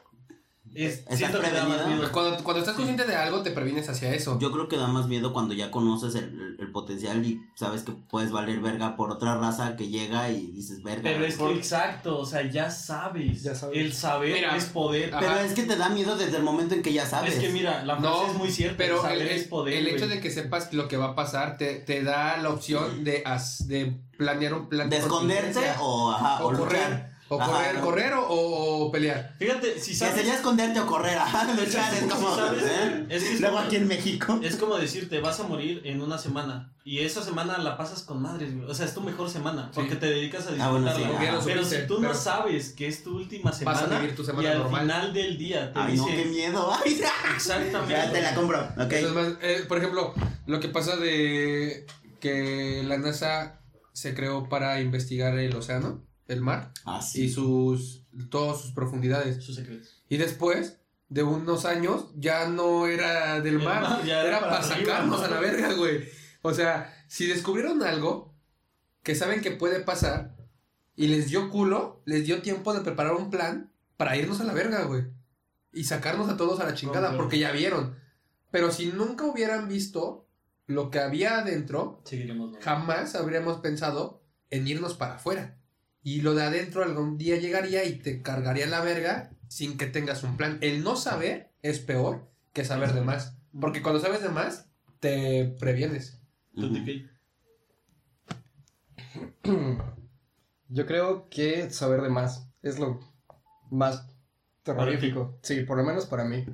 es, 0.76 1.04
siento 1.12 1.40
que 1.40 1.48
te 1.48 1.54
da 1.56 1.66
más 1.66 1.88
miedo. 1.88 2.12
Cuando, 2.12 2.44
cuando 2.44 2.60
estás 2.62 2.76
consciente 2.76 3.06
de 3.06 3.16
algo, 3.16 3.42
te 3.42 3.52
previenes 3.52 3.88
hacia 3.90 4.14
eso. 4.14 4.38
Yo 4.40 4.52
creo 4.52 4.68
que 4.68 4.78
da 4.78 4.88
más 4.88 5.08
miedo 5.08 5.32
cuando 5.34 5.54
ya 5.54 5.72
conoces 5.72 6.16
el, 6.16 6.26
el- 6.26 6.56
el 6.60 6.72
potencial 6.72 7.26
y 7.26 7.42
sabes 7.56 7.84
que 7.84 7.92
puedes 7.92 8.32
valer 8.32 8.60
verga 8.60 8.96
por 8.96 9.12
otra 9.12 9.38
raza 9.38 9.76
que 9.76 9.88
llega 9.90 10.30
y 10.32 10.48
dices 10.52 10.84
verga. 10.84 11.02
Pero 11.04 11.26
es 11.26 11.36
Por- 11.36 11.52
que 11.52 11.58
exacto, 11.60 12.18
o 12.20 12.26
sea, 12.26 12.50
ya 12.50 12.70
sabes. 12.72 13.44
Ya 13.44 13.54
sabes. 13.56 13.78
El 13.78 13.94
saber 13.94 14.34
Mira, 14.34 14.56
es 14.56 14.66
poder. 14.66 15.12
Pero 15.20 15.36
es 15.40 15.54
que 15.54 15.64
te 15.64 15.76
da 15.76 15.90
miedo 15.90 16.16
desde 16.18 16.38
el 16.38 16.44
momento 16.44 16.76
en 16.76 16.82
que 16.82 16.94
ya 16.94 17.06
sabes. 17.06 17.34
Es 17.36 17.40
que 17.40 17.50
mira, 17.50 17.84
la 17.84 17.98
frase 17.98 18.18
No, 18.18 18.28
es 18.32 18.34
muy 18.38 18.52
cierta. 18.52 18.78
Pero 18.78 19.02
saber 19.02 19.22
el, 19.22 19.28
es 19.30 19.44
poder. 19.46 19.74
el 19.76 19.88
hecho 19.88 20.08
de 20.08 20.20
que 20.20 20.32
sepas 20.32 20.74
lo 20.74 20.88
que 20.88 20.98
va 20.98 21.08
a 21.08 21.16
pasar 21.16 21.58
te, 21.58 21.76
te 21.76 22.04
da 22.04 22.38
la 22.38 22.50
opción 22.50 23.04
de, 23.04 23.22
as- 23.26 23.68
de 23.68 23.98
planear 24.18 24.54
un 24.54 24.70
plan 24.70 24.90
de 24.90 24.98
esconderte 24.98 25.60
o, 25.82 26.12
ajá, 26.12 26.44
o, 26.46 26.50
o 26.54 26.58
correr. 26.58 27.14
O 27.28 27.42
Ajá, 27.42 27.52
correr, 27.52 27.76
¿no? 27.76 27.82
correr 27.82 28.14
o, 28.14 28.28
o- 28.28 28.86
o 28.86 28.92
pelear. 28.92 29.34
Fíjate, 29.40 29.80
si 29.80 29.92
Que 29.92 29.98
sabes. 29.98 30.16
sería 30.16 30.36
esconderte 30.36 30.80
o 30.80 30.86
correr, 30.86 31.18
ajá, 31.18 31.52
luchar 31.56 31.92
es 31.94 32.04
como. 32.04 32.36
¿Sabes? 32.36 32.64
¿eh? 32.64 33.06
Es 33.10 33.24
que 33.24 33.34
es 33.34 33.42
Luego 33.42 33.56
como- 33.56 33.66
aquí 33.68 33.76
en 33.78 33.88
México. 33.88 34.40
Es 34.44 34.56
como 34.58 34.78
decirte, 34.78 35.20
vas 35.22 35.40
a 35.40 35.44
morir 35.44 35.82
en 35.86 36.02
una 36.04 36.20
semana. 36.20 36.72
Y 36.84 37.00
esa 37.00 37.24
semana 37.24 37.58
la 37.58 37.78
pasas 37.78 38.04
con 38.04 38.22
madres, 38.22 38.56
güey. 38.56 38.70
O 38.70 38.74
sea, 38.76 38.86
es 38.86 38.94
tu 38.94 39.02
mejor 39.02 39.28
semana. 39.28 39.70
Sí. 39.74 39.80
Porque 39.80 39.96
te 39.96 40.06
dedicas 40.06 40.46
a 40.46 40.52
Ah, 40.64 40.70
bueno, 40.70 40.86
disfrutarla. 40.94 41.40
sí, 41.42 41.46
pero 41.48 41.66
si 41.66 41.76
tú 41.88 41.96
pero- 42.00 42.14
no 42.14 42.20
sabes 42.20 42.74
que 42.74 42.88
es 42.88 43.04
tu 43.04 43.16
última 43.18 43.52
semana. 43.52 43.82
Vas 43.82 43.92
a 43.92 44.00
vivir 44.00 44.16
tu 44.16 44.24
semana 44.24 44.48
y 44.48 44.52
al 44.52 44.58
normal. 44.60 44.82
final 44.82 45.14
del 45.14 45.38
día 45.40 45.74
te 45.74 45.80
Ay, 45.80 45.98
no, 45.98 46.06
qué 46.06 46.26
miedo. 46.26 46.72
Ay, 46.86 47.02
Exactamente. 47.36 47.92
Ya 47.94 48.12
te 48.12 48.22
la 48.22 48.36
compro, 48.36 48.70
eh, 49.42 49.66
por 49.68 49.80
ejemplo, 49.80 50.14
lo 50.46 50.60
que 50.60 50.68
pasa 50.70 50.96
de 50.96 51.88
que 52.20 52.84
la 52.86 53.00
NASA 53.00 53.62
se 53.94 54.14
creó 54.14 54.48
para 54.48 54.80
investigar 54.80 55.36
el 55.40 55.56
océano. 55.56 56.04
El 56.28 56.42
mar 56.42 56.72
Ah, 56.86 57.02
y 57.14 57.30
sus 57.30 58.04
todas 58.30 58.62
sus 58.62 58.72
profundidades. 58.72 59.44
Sus 59.44 59.56
secretos. 59.56 60.04
Y 60.10 60.18
después 60.18 60.80
de 61.10 61.24
unos 61.24 61.66
años 61.66 62.08
ya 62.16 62.48
no 62.48 62.88
era 62.88 63.40
del 63.42 63.56
El 63.56 63.64
mar, 63.64 63.82
mar 63.82 64.06
ya 64.06 64.22
era, 64.22 64.30
era 64.30 64.40
para 64.40 64.58
arriba, 64.58 64.76
sacarnos 64.76 65.20
¿no? 65.20 65.26
a 65.26 65.30
la 65.30 65.40
verga, 65.40 65.74
güey. 65.74 66.08
O 66.42 66.54
sea, 66.54 66.94
si 67.08 67.28
descubrieron 67.28 67.84
algo 67.84 68.34
que 69.04 69.16
saben 69.16 69.42
que 69.42 69.52
puede 69.52 69.80
pasar 69.82 70.36
y 70.96 71.08
les 71.08 71.30
dio 71.30 71.50
culo, 71.50 72.02
les 72.06 72.26
dio 72.26 72.42
tiempo 72.42 72.74
de 72.74 72.82
preparar 72.82 73.14
un 73.14 73.30
plan 73.30 73.72
para 73.98 74.18
irnos 74.18 74.42
a 74.42 74.46
la 74.46 74.54
verga, 74.54 74.84
güey. 74.84 75.04
Y 75.74 75.84
sacarnos 75.84 76.30
a 76.30 76.38
todos 76.38 76.60
a 76.60 76.66
la 76.66 76.74
chingada, 76.74 77.18
porque 77.18 77.38
ya 77.38 77.52
vieron. 77.52 77.98
Pero 78.50 78.72
si 78.72 78.88
nunca 78.88 79.26
hubieran 79.26 79.68
visto 79.68 80.28
lo 80.68 80.90
que 80.90 81.00
había 81.00 81.40
adentro, 81.40 82.02
jamás 82.62 83.16
habríamos 83.16 83.60
pensado 83.60 84.24
en 84.50 84.68
irnos 84.68 84.94
para 84.94 85.16
afuera. 85.16 85.58
Y 86.06 86.22
lo 86.22 86.36
de 86.36 86.44
adentro 86.44 86.84
algún 86.84 87.18
día 87.18 87.38
llegaría 87.38 87.84
y 87.84 87.96
te 87.98 88.22
cargaría 88.22 88.68
la 88.68 88.80
verga 88.82 89.32
sin 89.48 89.76
que 89.76 89.88
tengas 89.88 90.22
un 90.24 90.38
plan. 90.38 90.60
El 90.62 90.84
no 90.84 90.98
saber 90.98 91.50
es 91.63 91.80
peor 91.80 92.30
que 92.54 92.63
saber 92.63 92.94
de 92.94 93.02
más. 93.02 93.36
Porque 93.60 93.82
cuando 93.82 94.00
sabes 94.00 94.22
de 94.22 94.30
más, 94.30 94.70
te 95.00 95.56
previenes. 95.60 96.22
Yo 100.70 100.86
creo 100.86 101.28
que 101.28 101.72
saber 101.72 102.04
de 102.04 102.10
más 102.10 102.52
es 102.62 102.78
lo 102.78 103.00
más 103.72 104.08
terrorífico. 104.62 105.39
Sí, 105.41 105.62
por 105.62 105.76
lo 105.76 105.84
menos 105.84 106.06
para 106.06 106.26
mí. 106.26 106.46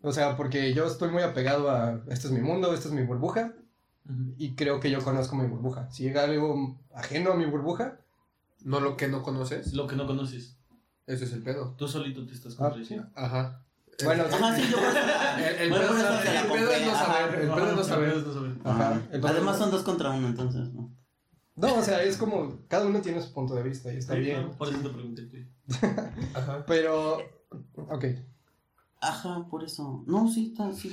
O 0.00 0.12
sea, 0.12 0.34
porque 0.34 0.72
yo 0.72 0.86
estoy 0.86 1.10
muy 1.10 1.22
apegado 1.22 1.70
a 1.70 2.02
este 2.08 2.28
es 2.28 2.32
mi 2.32 2.40
mundo, 2.40 2.72
esta 2.72 2.88
es 2.88 2.94
mi 2.94 3.02
burbuja, 3.02 3.52
y 4.38 4.54
creo 4.54 4.80
que 4.80 4.90
yo 4.90 5.04
conozco 5.04 5.36
mi 5.36 5.46
burbuja. 5.46 5.90
Si 5.90 6.04
llega 6.04 6.24
algo 6.24 6.80
ajeno 6.94 7.32
a 7.32 7.36
mi 7.36 7.44
burbuja, 7.44 8.00
No 8.64 8.80
lo 8.80 8.96
que 8.96 9.08
no 9.08 9.22
conoces. 9.22 9.72
Lo 9.72 9.86
que 9.86 9.96
no 9.96 10.06
conoces. 10.06 10.58
Ese 11.06 11.24
es 11.24 11.32
el 11.32 11.42
pedo. 11.42 11.74
Tú 11.78 11.88
solito 11.88 12.26
te 12.26 12.34
estás 12.34 12.54
Ah, 12.54 12.58
contradiciendo. 12.58 13.08
Ajá. 13.14 13.64
bueno, 14.04 14.24
Ajá, 14.24 14.56
sí, 14.56 14.62
yo 14.70 14.78
El, 14.78 15.54
el 15.62 15.70
Bueno, 15.70 15.86
pedo, 15.88 15.96
es- 15.96 16.26
el 16.80 16.86
no 16.86 16.94
saber. 16.94 17.34
El 17.40 17.48
pedo 17.48 17.66
es 17.70 17.76
no 17.76 17.84
saber. 17.84 18.08
el 18.10 18.10
pedo 18.10 18.20
es 18.20 18.26
no 18.26 18.32
saber. 18.34 18.56
Ajá. 18.64 18.90
Ajá. 18.90 19.02
El 19.12 19.26
Además 19.26 19.58
son 19.58 19.70
dos 19.70 19.82
contra 19.82 20.10
uno, 20.10 20.28
entonces, 20.28 20.72
¿no? 20.72 20.94
no, 21.56 21.74
o 21.76 21.82
sea, 21.82 22.02
es 22.02 22.16
como 22.16 22.58
cada 22.68 22.86
uno 22.86 23.00
tiene 23.00 23.20
su 23.22 23.32
punto 23.32 23.54
de 23.54 23.62
vista 23.62 23.92
y 23.92 23.96
está 23.96 24.14
Sí, 24.14 24.20
bien. 24.20 24.50
Por 24.58 24.68
eso 24.68 24.78
te 24.80 24.88
pregunté. 24.90 25.24
güey. 25.26 25.46
Ajá. 26.34 26.64
Pero, 26.66 27.18
ok. 27.76 28.04
Ajá, 29.00 29.46
por 29.48 29.62
eso. 29.64 30.02
No, 30.06 30.28
sí, 30.30 30.48
está, 30.52 30.72
sí. 30.72 30.90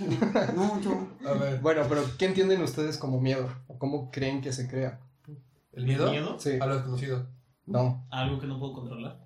No, 0.56 0.80
yo. 0.82 1.08
A 1.28 1.34
ver. 1.34 1.60
Bueno, 1.60 1.82
pero 1.90 2.04
¿qué 2.18 2.26
entienden 2.26 2.62
ustedes 2.62 2.98
como 2.98 3.20
miedo? 3.20 3.50
¿O 3.68 3.78
cómo 3.80 4.12
creen 4.12 4.42
que 4.42 4.54
se 4.54 4.68
crea? 4.68 5.02
¿El 5.74 5.86
miedo? 5.86 6.10
¿Miedo? 6.12 6.40
Sí, 6.40 6.52
A 6.62 6.66
lo 6.68 6.76
desconocido. 6.76 7.28
No, 7.66 8.06
Algo 8.12 8.40
que 8.40 8.48
no 8.48 8.60
puedo 8.60 8.74
controlar. 8.74 9.26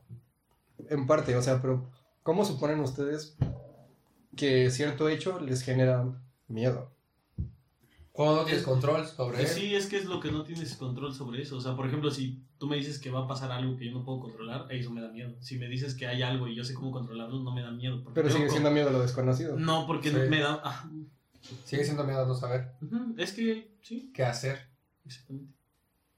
en 0.90 1.06
parte, 1.08 1.36
o 1.36 1.42
sea, 1.42 1.62
pero 1.62 1.90
¿cómo 2.24 2.46
suponen 2.46 2.80
ustedes 2.80 3.36
que 4.36 4.70
cierto 4.72 5.10
hecho 5.10 5.40
les 5.40 5.62
genera 5.62 6.06
miedo? 6.48 6.92
Cuando 8.12 8.36
no 8.38 8.44
tienes 8.46 8.64
control 8.64 9.06
sobre 9.08 9.38
Pues 9.38 9.56
él. 9.56 9.62
sí, 9.62 9.76
es 9.76 9.86
que 9.88 9.96
es 9.98 10.04
lo 10.06 10.20
que 10.20 10.30
no 10.32 10.44
tienes 10.44 10.76
control 10.76 11.14
sobre 11.14 11.42
eso. 11.42 11.56
O 11.56 11.62
sea, 11.62 11.76
por 11.78 11.88
ejemplo, 11.88 12.12
si 12.12 12.44
tú 12.58 12.68
me 12.68 12.76
dices 12.76 13.00
que 13.00 13.10
va 13.10 13.22
a 13.24 13.28
pasar 13.28 13.50
algo 13.52 13.78
que 13.78 13.86
yo 13.86 13.92
no 13.94 14.04
puedo 14.04 14.20
controlar, 14.20 14.66
eso 14.72 14.92
me 14.92 15.00
da 15.00 15.08
miedo. 15.10 15.36
Si 15.40 15.58
me 15.58 15.68
dices 15.70 15.96
que 15.96 16.06
hay 16.06 16.22
algo 16.22 16.46
y 16.50 16.54
yo 16.56 16.66
sé 16.66 16.74
cómo 16.74 16.92
controlarlo, 16.92 17.40
no 17.40 17.54
me 17.54 17.62
da 17.62 17.72
miedo. 17.72 18.04
Pero 18.14 18.30
sigue 18.30 18.50
siendo 18.50 18.72
miedo 18.72 18.90
lo 18.90 19.00
desconocido. 19.02 19.58
No, 19.58 19.88
porque 19.88 20.10
Sí. 20.10 20.18
me 20.30 20.40
da... 20.42 20.60
ah, 20.64 20.90
Sigue 21.64 21.86
siendo 21.86 22.04
miedo 22.04 22.24
a 22.24 22.28
no 22.28 22.36
saber 22.36 22.74
ujú, 22.82 23.16
es 23.18 23.32
que, 23.32 23.72
sí, 23.82 24.12
qué 24.14 24.26
hacer. 24.26 24.68
exactamente. 25.06 25.54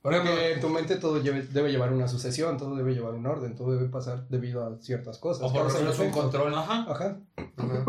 Por 0.01 0.13
ejemplo, 0.13 0.31
Porque 0.33 0.53
en 0.53 0.61
tu 0.61 0.69
mente 0.69 0.95
todo 0.97 1.21
lleve- 1.21 1.43
debe 1.47 1.71
llevar 1.71 1.93
una 1.93 2.07
sucesión, 2.07 2.57
todo 2.57 2.75
debe 2.75 2.93
llevar 2.93 3.13
un 3.13 3.25
orden, 3.27 3.55
todo 3.55 3.71
debe 3.73 3.87
pasar 3.87 4.27
debido 4.29 4.65
a 4.65 4.77
ciertas 4.81 5.19
cosas. 5.19 5.43
o 5.43 5.53
por 5.53 5.71
lo 5.71 5.79
menos 5.79 5.99
un 5.99 6.09
control. 6.11 6.53
Ajá. 6.55 6.85
Ajá. 6.89 7.17
Ajá. 7.57 7.85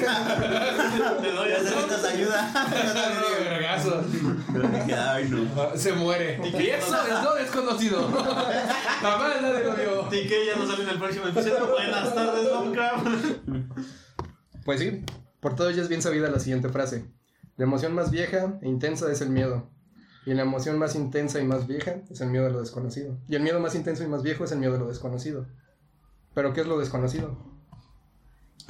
Te 0.00 1.32
doy. 1.32 1.48
¿Necesitas 1.50 2.04
ayuda? 2.04 2.52
Ay, 5.14 5.28
no. 5.28 5.46
Ah, 5.60 5.70
Se 5.76 5.92
muere. 5.92 6.40
Y 6.44 6.66
eso 6.68 6.96
es 7.06 7.24
lo 7.24 7.34
desconocido. 7.34 8.08
Jamás 9.00 9.42
nadie 9.42 9.64
lo 9.64 9.74
vio. 9.74 10.00
TK 10.08 10.30
ya 10.46 10.56
no 10.58 10.66
sale 10.66 10.84
en 10.84 10.88
el 10.90 10.98
próximo 10.98 11.26
episodio. 11.26 11.66
Buenas 11.66 12.14
tardes, 12.14 12.44
Lovecraft. 12.44 13.06
Pues 14.64 14.80
sí, 14.80 15.04
por 15.40 15.56
todo 15.56 15.70
ello 15.70 15.82
es 15.82 15.88
bien 15.88 16.02
sabida 16.02 16.28
la 16.30 16.38
siguiente 16.38 16.68
frase. 16.68 17.04
La 17.60 17.66
emoción 17.66 17.94
más 17.94 18.10
vieja 18.10 18.58
e 18.62 18.68
intensa 18.70 19.12
es 19.12 19.20
el 19.20 19.28
miedo. 19.28 19.68
Y 20.24 20.32
la 20.32 20.44
emoción 20.44 20.78
más 20.78 20.94
intensa 20.94 21.40
y 21.40 21.44
más 21.44 21.66
vieja 21.66 21.96
es 22.08 22.22
el 22.22 22.30
miedo 22.30 22.46
a 22.46 22.48
lo 22.48 22.60
desconocido. 22.60 23.18
Y 23.28 23.34
el 23.34 23.42
miedo 23.42 23.60
más 23.60 23.74
intenso 23.74 24.02
y 24.02 24.06
más 24.06 24.22
viejo 24.22 24.44
es 24.44 24.52
el 24.52 24.60
miedo 24.60 24.76
a 24.76 24.78
lo 24.78 24.88
desconocido. 24.88 25.44
¿Pero 26.32 26.54
qué 26.54 26.62
es 26.62 26.66
lo 26.66 26.78
desconocido? 26.78 27.36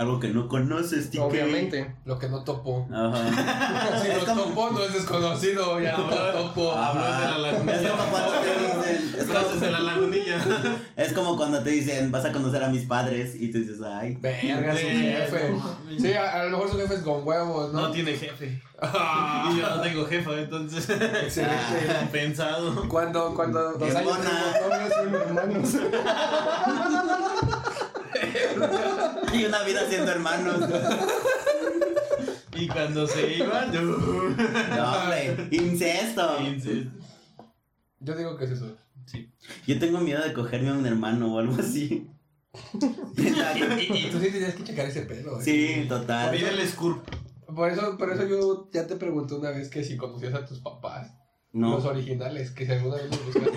Algo 0.00 0.18
que 0.18 0.28
no 0.28 0.48
conoces, 0.48 1.10
TK. 1.10 1.20
Obviamente. 1.20 1.94
Lo 2.06 2.18
que 2.18 2.26
no 2.30 2.42
topo. 2.42 2.88
Ajá. 2.90 3.98
Si 4.00 4.08
Es 4.08 4.26
lo 4.26 4.34
topo, 4.34 4.70
no 4.70 4.82
es 4.82 4.94
desconocido. 4.94 5.78
Ya 5.78 5.94
no 5.94 6.08
lo 6.10 6.32
topo. 6.32 6.72
Hablas 6.72 7.20
de 7.20 7.26
la 7.38 7.50
Es 7.50 7.82
lagunilla. 7.82 7.90
como 7.90 8.10
cuando 8.10 8.40
te 8.40 8.56
dicen, 8.56 9.20
es 9.20 9.26
como, 9.26 9.60
de 9.60 9.70
la 9.70 9.80
lagunilla. 9.80 10.38
es 10.96 11.12
como 11.12 11.36
cuando 11.36 11.62
te 11.62 11.68
dicen, 11.70 12.10
vas 12.10 12.24
a 12.24 12.32
conocer 12.32 12.64
a 12.64 12.68
mis 12.70 12.86
padres 12.86 13.34
y 13.38 13.52
tú 13.52 13.58
dices, 13.58 13.76
ay. 13.82 14.16
Verga, 14.18 14.72
su 14.74 14.86
jefe. 14.86 15.54
Sí, 15.98 16.14
a, 16.14 16.32
a 16.40 16.44
lo 16.44 16.50
mejor 16.52 16.70
su 16.70 16.78
jefe 16.78 16.94
es 16.94 17.00
con 17.00 17.28
huevos, 17.28 17.70
¿no? 17.74 17.82
No 17.82 17.90
tiene 17.90 18.14
jefe. 18.14 18.58
Ah, 18.80 19.50
Y 19.52 19.58
yo 19.60 19.68
no 19.68 19.82
tengo 19.82 20.06
jefa, 20.06 20.30
entonces. 20.38 20.88
Excelente. 20.88 21.58
Pensado. 22.10 22.88
Cuando, 22.88 23.34
cuando. 23.34 23.74
Dos 23.74 23.94
años 23.94 24.16
hermanos. 25.12 25.74
Y 29.32 29.44
una 29.44 29.62
vida 29.62 29.86
siendo 29.88 30.10
hermanos. 30.10 30.56
Y 32.56 32.66
cuando 32.68 33.06
se 33.06 33.34
iban. 33.36 33.70
No, 34.76 34.92
hombre, 34.92 35.48
incesto. 35.50 36.38
Yo 38.00 38.14
digo 38.16 38.36
que 38.36 38.44
es 38.44 38.50
eso. 38.52 38.76
Sí. 39.06 39.30
Yo 39.66 39.78
tengo 39.78 39.98
miedo 40.00 40.22
de 40.22 40.32
cogerme 40.32 40.70
a 40.70 40.72
un 40.74 40.86
hermano 40.86 41.34
o 41.34 41.38
algo 41.38 41.56
así. 41.60 42.08
Y, 43.16 43.82
y 43.92 44.10
tú 44.10 44.18
sí 44.20 44.30
tenías 44.30 44.54
que 44.54 44.64
checar 44.64 44.86
ese 44.86 45.02
pedo. 45.02 45.40
¿eh? 45.40 45.44
Sí, 45.44 45.86
total. 45.88 46.32
Pide 46.34 46.48
el 46.50 46.68
Scoop. 46.68 46.98
Por 47.54 47.70
eso, 47.70 47.96
por 47.96 48.12
eso 48.12 48.26
yo 48.26 48.68
ya 48.72 48.86
te 48.86 48.96
pregunté 48.96 49.34
una 49.34 49.50
vez 49.50 49.68
que 49.70 49.84
si 49.84 49.96
conocías 49.96 50.34
a 50.34 50.44
tus 50.44 50.58
papás. 50.60 51.12
Los 51.52 51.84
No, 51.84 51.90
originales, 51.90 52.50
que 52.50 52.66
si 52.66 52.72
alguna 52.72 52.96
vez 52.96 53.06
los 53.10 53.24
buscaste. 53.24 53.50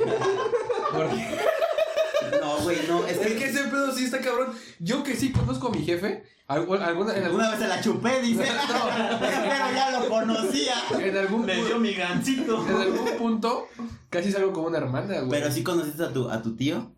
Porque- 0.91 1.37
no, 2.41 2.57
güey, 2.59 2.77
no. 2.87 3.05
Es 3.05 3.17
Es 3.17 3.33
que, 3.33 3.45
ese 3.45 3.63
pedo 3.65 3.91
sí 3.91 4.05
está 4.05 4.19
cabrón. 4.21 4.53
Yo 4.79 5.03
que 5.03 5.15
sí 5.15 5.31
conozco 5.31 5.67
a 5.67 5.71
mi 5.71 5.83
jefe, 5.83 6.23
algu- 6.47 6.79
alguna, 6.81 7.15
en, 7.15 7.23
algún, 7.23 7.39
una 7.39 7.51
vez 7.51 7.59
se 7.59 7.67
la 7.67 7.81
chupé, 7.81 8.21
dice. 8.21 8.43
Pero 9.19 9.75
ya 9.75 9.99
lo 9.99 10.09
conocía. 10.09 10.73
en, 10.99 11.17
algún, 11.17 11.45
Me 11.45 11.55
pu- 11.57 11.65
dio 11.65 11.79
mi 11.79 11.93
gancito. 11.93 12.65
en 12.67 12.75
algún 12.77 13.17
punto 13.17 13.67
casi 14.09 14.31
salgo 14.31 14.51
como 14.53 14.67
una 14.67 14.77
hermana, 14.77 15.19
güey. 15.21 15.29
Pero 15.29 15.51
sí 15.51 15.63
conociste 15.63 16.03
a 16.03 16.13
tu, 16.13 16.29
a 16.29 16.41
tu 16.41 16.55
tío. 16.55 16.91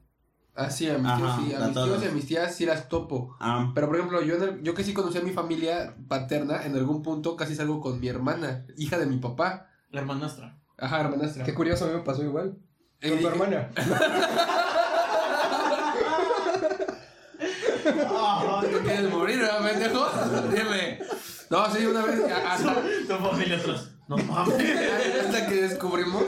Ah, 0.58 0.70
sí, 0.70 0.90
a 0.90 0.98
mis 0.98 1.08
Ajá, 1.08 1.18
tíos 1.18 1.36
sí. 1.50 1.54
A 1.54 1.58
a 1.58 1.66
mis 1.68 1.74
todos. 1.74 1.90
tíos 1.90 2.04
y 2.04 2.08
a 2.08 2.12
mis 2.12 2.26
tías 2.28 2.56
sí 2.56 2.66
las 2.66 2.88
topo. 2.88 3.36
Ah, 3.42 3.72
Pero 3.76 3.88
por 3.88 3.98
ejemplo, 3.98 4.22
yo, 4.22 4.36
en 4.36 4.44
el- 4.44 4.64
yo 4.64 4.74
que 4.74 4.84
sí 4.86 4.94
conocí 4.94 5.18
a 5.18 5.22
mi 5.22 5.32
familia 5.32 5.96
paterna, 6.08 6.66
en 6.66 6.76
algún 6.78 7.04
punto 7.04 7.36
casi 7.36 7.56
salgo 7.56 7.82
con 7.82 8.00
mi 8.00 8.08
hermana, 8.08 8.66
hija 8.78 8.98
de 8.98 9.06
mi 9.06 9.18
papá. 9.18 9.68
La 9.92 10.00
hermanastra. 10.02 10.58
Ajá, 10.78 11.02
hermanastra. 11.02 11.44
Qué 11.44 11.54
curioso, 11.54 11.86
a 11.86 11.88
mí 11.90 11.94
me 11.96 12.02
pasó 12.02 12.24
igual. 12.24 12.58
Eh, 13.02 13.10
Con 13.10 13.20
tu 13.20 13.28
hermana. 13.28 13.70
¿Tú 17.92 18.78
quieres 18.84 19.10
morir, 19.12 19.40
verdad, 19.40 19.62
pendejo? 19.70 20.08
Dime. 20.52 21.00
No, 21.50 21.72
sí, 21.74 21.86
una 21.86 22.02
vez, 22.06 22.20
a- 22.32 22.54
hasta, 22.54 22.76
Tu 23.08 23.14
familia 23.16 23.58
atrás. 23.58 23.90
No 24.08 24.18
mames. 24.18 24.56
hasta 25.26 25.48
que 25.48 25.62
descubrimos 25.64 26.24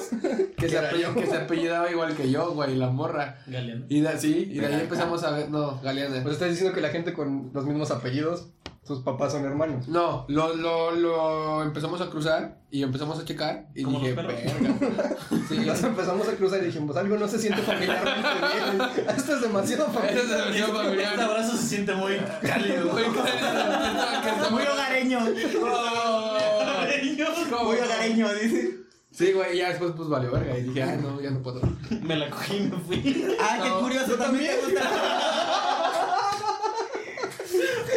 que 0.57 0.67
se, 0.69 0.79
apell- 0.79 1.13
que 1.13 1.27
se 1.27 1.37
apellidaba 1.37 1.91
igual 1.91 2.15
que 2.15 2.29
yo, 2.31 2.51
güey, 2.53 2.75
la 2.75 2.89
morra. 2.89 3.37
Galeano. 3.45 3.85
Y 3.89 4.01
de, 4.01 4.17
sí, 4.19 4.49
y 4.51 4.59
de 4.59 4.65
ahí 4.67 4.81
empezamos 4.81 5.23
a 5.23 5.31
ver, 5.31 5.49
no, 5.49 5.79
Galeana. 5.81 6.21
Pues 6.23 6.33
estás 6.35 6.49
diciendo 6.49 6.73
que 6.73 6.81
la 6.81 6.89
gente 6.89 7.13
con 7.13 7.51
los 7.53 7.65
mismos 7.65 7.91
apellidos, 7.91 8.47
sus 8.87 9.01
papás 9.01 9.33
son 9.33 9.43
hermanos. 9.45 9.87
No, 9.89 10.25
lo, 10.29 10.55
lo, 10.55 10.91
lo 10.91 11.61
empezamos 11.63 11.99
a 12.01 12.09
cruzar 12.09 12.57
y 12.71 12.83
empezamos 12.83 13.19
a 13.19 13.25
checar 13.25 13.67
y 13.75 13.83
dije, 13.83 14.13
verga. 14.13 14.35
Sí, 15.49 15.57
Los 15.65 15.83
empezamos 15.83 16.27
a 16.27 16.31
cruzar 16.33 16.61
y 16.63 16.67
dijimos, 16.67 16.95
algo 16.97 17.17
no 17.17 17.27
se 17.27 17.37
siente 17.39 17.61
bien. 17.61 17.91
Esto 19.17 19.35
es 19.35 19.41
demasiado 19.41 19.85
Esa 19.87 19.93
familiar. 19.99 20.25
es 20.49 20.55
Este 20.55 20.71
familiar. 20.71 21.19
abrazo 21.19 21.57
se 21.57 21.63
siente 21.67 21.93
muy 21.95 22.17
cálido. 22.41 22.91
Muy 22.93 23.03
cálido, 23.03 24.51
muy 24.51 24.63
hogareño. 24.63 25.19
Muy 27.63 27.77
hogareño, 27.77 28.33
dice. 28.35 28.77
Sí, 29.11 29.31
güey, 29.33 29.55
y 29.55 29.59
ya 29.59 29.69
después 29.69 29.93
pues 29.97 30.07
valió 30.09 30.31
verga 30.31 30.57
y 30.57 30.63
dije, 30.63 30.83
ay, 30.83 30.99
no, 31.01 31.19
ya 31.19 31.31
no 31.31 31.41
puedo. 31.41 31.59
Me 32.03 32.15
la 32.15 32.29
cogí 32.29 32.55
y 32.57 32.59
me 32.69 32.77
fui. 32.77 33.25
Ah, 33.41 33.57
qué 33.63 33.69
curioso. 33.81 34.13
También 34.15 34.51
te 34.51 34.65
gusta. 34.65 34.89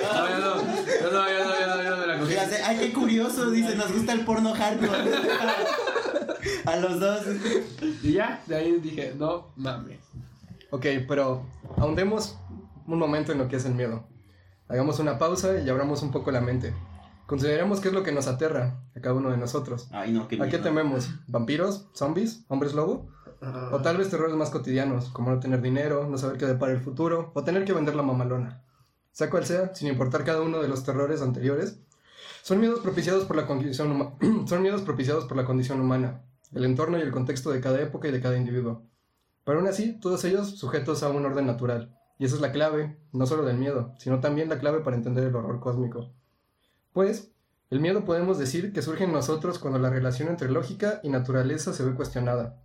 No, 0.02 0.28
ya 0.28 0.38
no, 0.38 0.54
ya 1.00 1.10
no, 1.10 1.28
ya 1.28 1.44
no, 1.44 1.82
ya 1.82 1.90
no, 1.90 1.90
no 1.90 1.96
me 1.98 2.06
la 2.06 2.18
cogí. 2.20 2.34
las 2.34 2.50
de, 2.50 2.56
ay, 2.62 2.76
qué 2.78 2.92
curioso, 2.92 3.50
dice, 3.50 3.74
nos 3.76 3.92
gusta 3.92 4.12
el 4.12 4.24
porno 4.24 4.52
hardcore. 4.54 5.10
A 6.66 6.76
los 6.76 7.00
dos. 7.00 7.22
Y 8.02 8.12
ya, 8.12 8.42
de 8.46 8.56
ahí 8.56 8.78
dije, 8.80 9.14
no 9.18 9.52
mames. 9.56 9.98
Ok, 10.70 10.86
pero 11.08 11.44
ahondemos 11.76 12.36
un 12.86 12.98
momento 12.98 13.32
en 13.32 13.38
lo 13.38 13.48
que 13.48 13.56
es 13.56 13.64
el 13.64 13.74
miedo. 13.74 14.04
Hagamos 14.68 14.98
una 15.00 15.18
pausa 15.18 15.58
y 15.60 15.68
abramos 15.68 16.02
un 16.02 16.12
poco 16.12 16.30
la 16.30 16.40
mente. 16.40 16.72
Consideremos 17.26 17.80
qué 17.80 17.88
es 17.88 17.94
lo 17.94 18.02
que 18.02 18.12
nos 18.12 18.26
aterra 18.26 18.80
a 18.96 19.00
cada 19.00 19.14
uno 19.14 19.30
de 19.30 19.36
nosotros. 19.36 19.88
Ay, 19.92 20.12
no, 20.12 20.28
qué 20.28 20.36
¿A 20.36 20.44
qué 20.44 20.58
miedo. 20.58 20.62
tememos? 20.62 21.10
¿Vampiros? 21.28 21.86
¿Zombies? 21.94 22.44
¿Hombres 22.48 22.74
lobo? 22.74 23.08
O 23.72 23.80
tal 23.80 23.96
vez 23.96 24.10
terrores 24.10 24.36
más 24.36 24.50
cotidianos, 24.50 25.08
como 25.10 25.30
no 25.30 25.40
tener 25.40 25.62
dinero, 25.62 26.06
no 26.08 26.18
saber 26.18 26.36
qué 26.38 26.46
depara 26.46 26.72
el 26.72 26.80
futuro, 26.80 27.30
o 27.34 27.42
tener 27.42 27.64
que 27.64 27.72
vender 27.72 27.94
la 27.94 28.02
mamalona. 28.02 28.62
Sea 29.12 29.30
cual 29.30 29.44
sea, 29.44 29.74
sin 29.74 29.88
importar 29.88 30.24
cada 30.24 30.42
uno 30.42 30.60
de 30.62 30.68
los 30.68 30.84
terrores 30.84 31.22
anteriores, 31.22 31.80
son 32.42 32.60
miedos 32.60 32.80
propiciados 32.80 33.24
por 33.24 33.36
la 33.36 33.46
condición 33.46 33.92
huma- 33.92 34.46
son 34.48 34.62
miedos 34.62 34.82
propiciados 34.82 35.24
por 35.24 35.36
la 35.36 35.44
condición 35.44 35.80
humana, 35.80 36.22
el 36.52 36.64
entorno 36.64 36.98
y 36.98 37.02
el 37.02 37.10
contexto 37.10 37.50
de 37.50 37.60
cada 37.60 37.80
época 37.80 38.08
y 38.08 38.12
de 38.12 38.20
cada 38.20 38.36
individuo. 38.36 38.82
Pero 39.44 39.58
aún 39.58 39.68
así, 39.68 39.98
todos 40.00 40.24
ellos 40.24 40.58
sujetos 40.58 41.02
a 41.02 41.08
un 41.08 41.24
orden 41.26 41.46
natural, 41.46 41.96
y 42.18 42.24
esa 42.26 42.36
es 42.36 42.40
la 42.40 42.52
clave, 42.52 42.98
no 43.12 43.26
solo 43.26 43.44
del 43.44 43.56
miedo, 43.56 43.94
sino 43.98 44.20
también 44.20 44.48
la 44.48 44.58
clave 44.58 44.80
para 44.80 44.96
entender 44.96 45.24
el 45.24 45.34
horror 45.34 45.60
cósmico. 45.60 46.12
Pues, 46.92 47.32
el 47.70 47.80
miedo 47.80 48.04
podemos 48.04 48.38
decir 48.38 48.72
que 48.72 48.82
surge 48.82 49.04
en 49.04 49.12
nosotros 49.12 49.58
cuando 49.58 49.78
la 49.78 49.90
relación 49.90 50.28
entre 50.28 50.50
lógica 50.50 51.00
y 51.02 51.08
naturaleza 51.08 51.72
se 51.72 51.84
ve 51.84 51.94
cuestionada, 51.94 52.62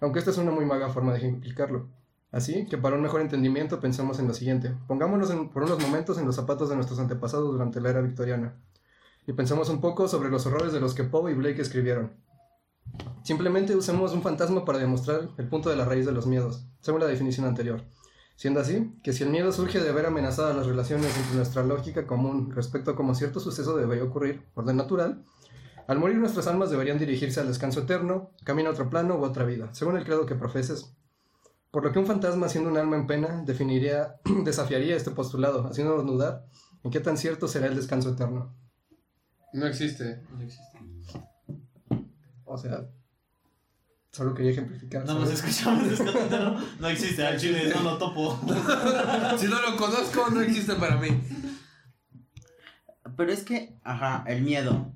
aunque 0.00 0.18
esta 0.18 0.30
es 0.30 0.38
una 0.38 0.50
muy 0.50 0.64
maga 0.64 0.88
forma 0.88 1.12
de 1.12 1.18
ejemplificarlo. 1.18 1.88
Así 2.32 2.66
que 2.66 2.76
para 2.76 2.96
un 2.96 3.02
mejor 3.02 3.20
entendimiento 3.20 3.80
pensemos 3.80 4.18
en 4.18 4.28
lo 4.28 4.34
siguiente. 4.34 4.74
Pongámonos 4.86 5.32
por 5.52 5.62
unos 5.62 5.80
momentos 5.80 6.18
en 6.18 6.26
los 6.26 6.36
zapatos 6.36 6.68
de 6.68 6.74
nuestros 6.74 6.98
antepasados 6.98 7.50
durante 7.52 7.80
la 7.80 7.90
era 7.90 8.00
victoriana. 8.00 8.56
Y 9.26 9.32
pensemos 9.32 9.68
un 9.68 9.80
poco 9.80 10.08
sobre 10.08 10.30
los 10.30 10.46
horrores 10.46 10.72
de 10.72 10.80
los 10.80 10.94
que 10.94 11.04
Poe 11.04 11.32
y 11.32 11.34
Blake 11.34 11.62
escribieron. 11.62 12.12
Simplemente 13.22 13.74
usemos 13.74 14.12
un 14.12 14.22
fantasma 14.22 14.64
para 14.64 14.78
demostrar 14.78 15.30
el 15.36 15.48
punto 15.48 15.68
de 15.68 15.76
la 15.76 15.84
raíz 15.84 16.06
de 16.06 16.12
los 16.12 16.26
miedos, 16.26 16.66
según 16.80 17.00
la 17.00 17.06
definición 17.06 17.46
anterior. 17.46 17.82
Siendo 18.36 18.60
así, 18.60 18.92
que 19.02 19.12
si 19.12 19.24
el 19.24 19.30
miedo 19.30 19.50
surge 19.50 19.80
de 19.80 19.92
ver 19.92 20.06
amenazadas 20.06 20.54
las 20.54 20.66
relaciones 20.66 21.16
entre 21.16 21.36
nuestra 21.36 21.64
lógica 21.64 22.06
común 22.06 22.52
respecto 22.54 22.90
a 22.90 22.96
cómo 22.96 23.14
cierto 23.14 23.40
suceso 23.40 23.76
debería 23.76 24.04
ocurrir, 24.04 24.44
orden 24.54 24.76
natural, 24.76 25.24
al 25.88 25.98
morir 25.98 26.18
nuestras 26.18 26.46
almas 26.46 26.70
deberían 26.70 26.98
dirigirse 26.98 27.40
al 27.40 27.46
descanso 27.46 27.80
eterno, 27.80 28.30
camino 28.44 28.68
a 28.68 28.72
otro 28.72 28.90
plano 28.90 29.16
u 29.16 29.24
otra 29.24 29.44
vida, 29.44 29.72
según 29.72 29.96
el 29.96 30.04
credo 30.04 30.26
que 30.26 30.34
profeses. 30.34 30.94
Por 31.70 31.84
lo 31.84 31.92
que 31.92 31.98
un 31.98 32.06
fantasma 32.06 32.48
siendo 32.48 32.70
un 32.70 32.78
alma 32.78 32.96
en 32.96 33.06
pena 33.06 33.42
definiría, 33.44 34.16
desafiaría 34.44 34.96
este 34.96 35.10
postulado, 35.10 35.66
haciéndonos 35.68 36.06
dudar 36.06 36.44
en 36.84 36.90
qué 36.90 37.00
tan 37.00 37.16
cierto 37.18 37.48
será 37.48 37.66
el 37.66 37.76
descanso 37.76 38.10
eterno. 38.10 38.54
No 39.52 39.66
existe. 39.66 40.22
No 40.32 40.40
existe. 40.42 40.78
O 42.44 42.56
sea, 42.56 42.86
solo 44.12 44.34
quería 44.34 44.52
ejemplificar. 44.52 45.04
Nada 45.04 45.18
más 45.18 45.28
¿sabes? 45.30 45.44
escuchamos 45.44 45.88
Descanso 45.90 46.18
Eterno. 46.26 46.60
No 46.78 46.88
existe, 46.88 47.26
al 47.26 47.38
chile 47.38 47.72
no 47.74 47.82
lo 47.82 47.98
topo. 47.98 48.38
Si 49.38 49.46
no 49.46 49.60
lo 49.60 49.76
conozco, 49.76 50.30
no 50.30 50.40
existe 50.40 50.74
para 50.76 50.96
mí. 50.96 51.08
Pero 53.16 53.32
es 53.32 53.44
que, 53.44 53.78
ajá, 53.82 54.24
el 54.26 54.42
miedo. 54.42 54.92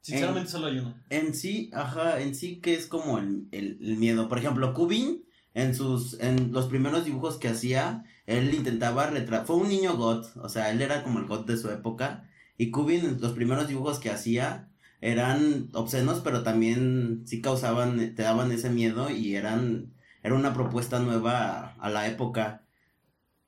Sinceramente 0.00 0.50
solo 0.50 0.66
hay 0.66 0.78
uno. 0.78 0.94
En 1.10 1.34
sí, 1.34 1.70
ajá, 1.72 2.20
en 2.20 2.34
sí 2.34 2.60
que 2.60 2.74
es 2.74 2.86
como 2.86 3.18
el, 3.18 3.48
el- 3.52 3.78
el 3.80 3.96
miedo. 3.96 4.28
Por 4.28 4.38
ejemplo, 4.38 4.72
Kubin, 4.74 5.24
en 5.56 5.74
sus, 5.74 6.20
en 6.20 6.52
los 6.52 6.66
primeros 6.66 7.06
dibujos 7.06 7.38
que 7.38 7.48
hacía, 7.48 8.04
él 8.26 8.54
intentaba 8.54 9.06
retratar, 9.06 9.46
fue 9.46 9.56
un 9.56 9.68
niño 9.68 9.96
goth, 9.96 10.36
o 10.36 10.50
sea, 10.50 10.70
él 10.70 10.82
era 10.82 11.02
como 11.02 11.18
el 11.18 11.24
goth 11.26 11.46
de 11.46 11.56
su 11.56 11.70
época. 11.70 12.28
Y 12.58 12.70
Kubin, 12.70 13.04
en 13.06 13.20
los 13.22 13.32
primeros 13.32 13.66
dibujos 13.66 13.98
que 13.98 14.10
hacía, 14.10 14.68
eran 15.00 15.70
obscenos, 15.72 16.20
pero 16.20 16.42
también 16.42 17.22
sí 17.26 17.40
causaban, 17.40 18.14
te 18.14 18.22
daban 18.22 18.52
ese 18.52 18.68
miedo 18.70 19.08
y 19.10 19.34
eran, 19.36 19.94
era 20.22 20.34
una 20.34 20.52
propuesta 20.52 20.98
nueva 21.00 21.48
a, 21.48 21.74
a 21.80 21.90
la 21.90 22.06
época. 22.06 22.66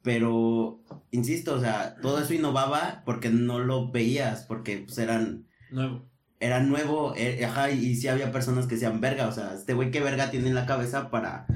Pero, 0.02 0.82
insisto, 1.10 1.54
o 1.56 1.60
sea, 1.60 1.96
todo 2.00 2.20
eso 2.20 2.32
innovaba 2.34 3.02
porque 3.04 3.30
no 3.30 3.58
lo 3.58 3.90
veías, 3.90 4.44
porque 4.44 4.78
pues 4.78 4.96
eran 4.98 5.46
Nuevo. 5.70 6.08
era 6.40 6.60
nuevo, 6.60 7.14
eh, 7.16 7.44
ajá, 7.44 7.70
y 7.70 7.96
sí 7.96 8.08
había 8.08 8.32
personas 8.32 8.66
que 8.66 8.74
decían, 8.76 9.00
verga, 9.00 9.28
o 9.28 9.32
sea, 9.32 9.54
este 9.54 9.74
güey 9.74 9.90
qué 9.90 10.00
verga 10.00 10.30
tiene 10.30 10.48
en 10.48 10.54
la 10.54 10.66
cabeza 10.66 11.10
para, 11.10 11.46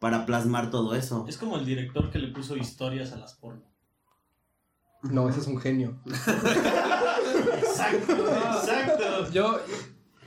para 0.00 0.26
plasmar 0.26 0.70
todo 0.70 0.94
eso. 0.96 1.26
Es 1.28 1.36
como 1.36 1.56
el 1.56 1.64
director 1.64 2.10
que 2.10 2.18
le 2.18 2.28
puso 2.28 2.56
historias 2.56 3.12
a 3.12 3.16
las 3.16 3.34
porno. 3.34 3.62
No, 5.02 5.28
ese 5.28 5.40
es 5.40 5.46
un 5.46 5.58
genio. 5.60 6.00
Exacto, 7.58 8.12
exacto. 8.28 9.30
Yo, 9.32 9.60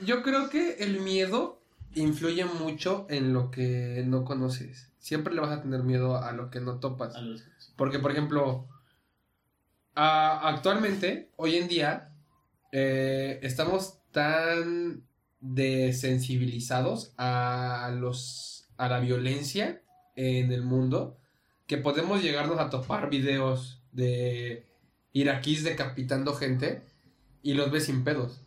yo 0.04 0.22
creo 0.22 0.48
que 0.48 0.74
el 0.78 1.00
miedo 1.00 1.60
influye 1.94 2.44
mucho 2.44 3.06
en 3.08 3.32
lo 3.32 3.50
que 3.50 4.02
no 4.06 4.24
conoces. 4.24 4.90
Siempre 4.98 5.34
le 5.34 5.40
vas 5.40 5.50
a 5.50 5.62
tener 5.62 5.82
miedo 5.82 6.16
a 6.16 6.32
lo 6.32 6.50
que 6.50 6.60
no 6.60 6.78
topas. 6.80 7.14
A 7.14 7.20
los- 7.20 7.44
Porque, 7.76 7.98
por 8.00 8.10
ejemplo, 8.10 8.66
a- 9.94 10.48
actualmente, 10.48 11.30
hoy 11.36 11.56
en 11.56 11.68
día, 11.68 12.12
eh, 12.72 13.38
estamos 13.42 13.98
tan 14.10 15.04
desensibilizados 15.40 17.12
a 17.16 17.92
los 17.94 18.53
a 18.76 18.88
la 18.88 19.00
violencia 19.00 19.80
en 20.16 20.52
el 20.52 20.62
mundo 20.62 21.16
que 21.66 21.78
podemos 21.78 22.22
llegarnos 22.22 22.58
a 22.58 22.70
topar 22.70 23.10
videos 23.10 23.80
de 23.92 24.66
iraquíes 25.12 25.64
decapitando 25.64 26.34
gente 26.34 26.82
y 27.42 27.54
los 27.54 27.70
ves 27.70 27.86
sin 27.86 28.04
pedos. 28.04 28.40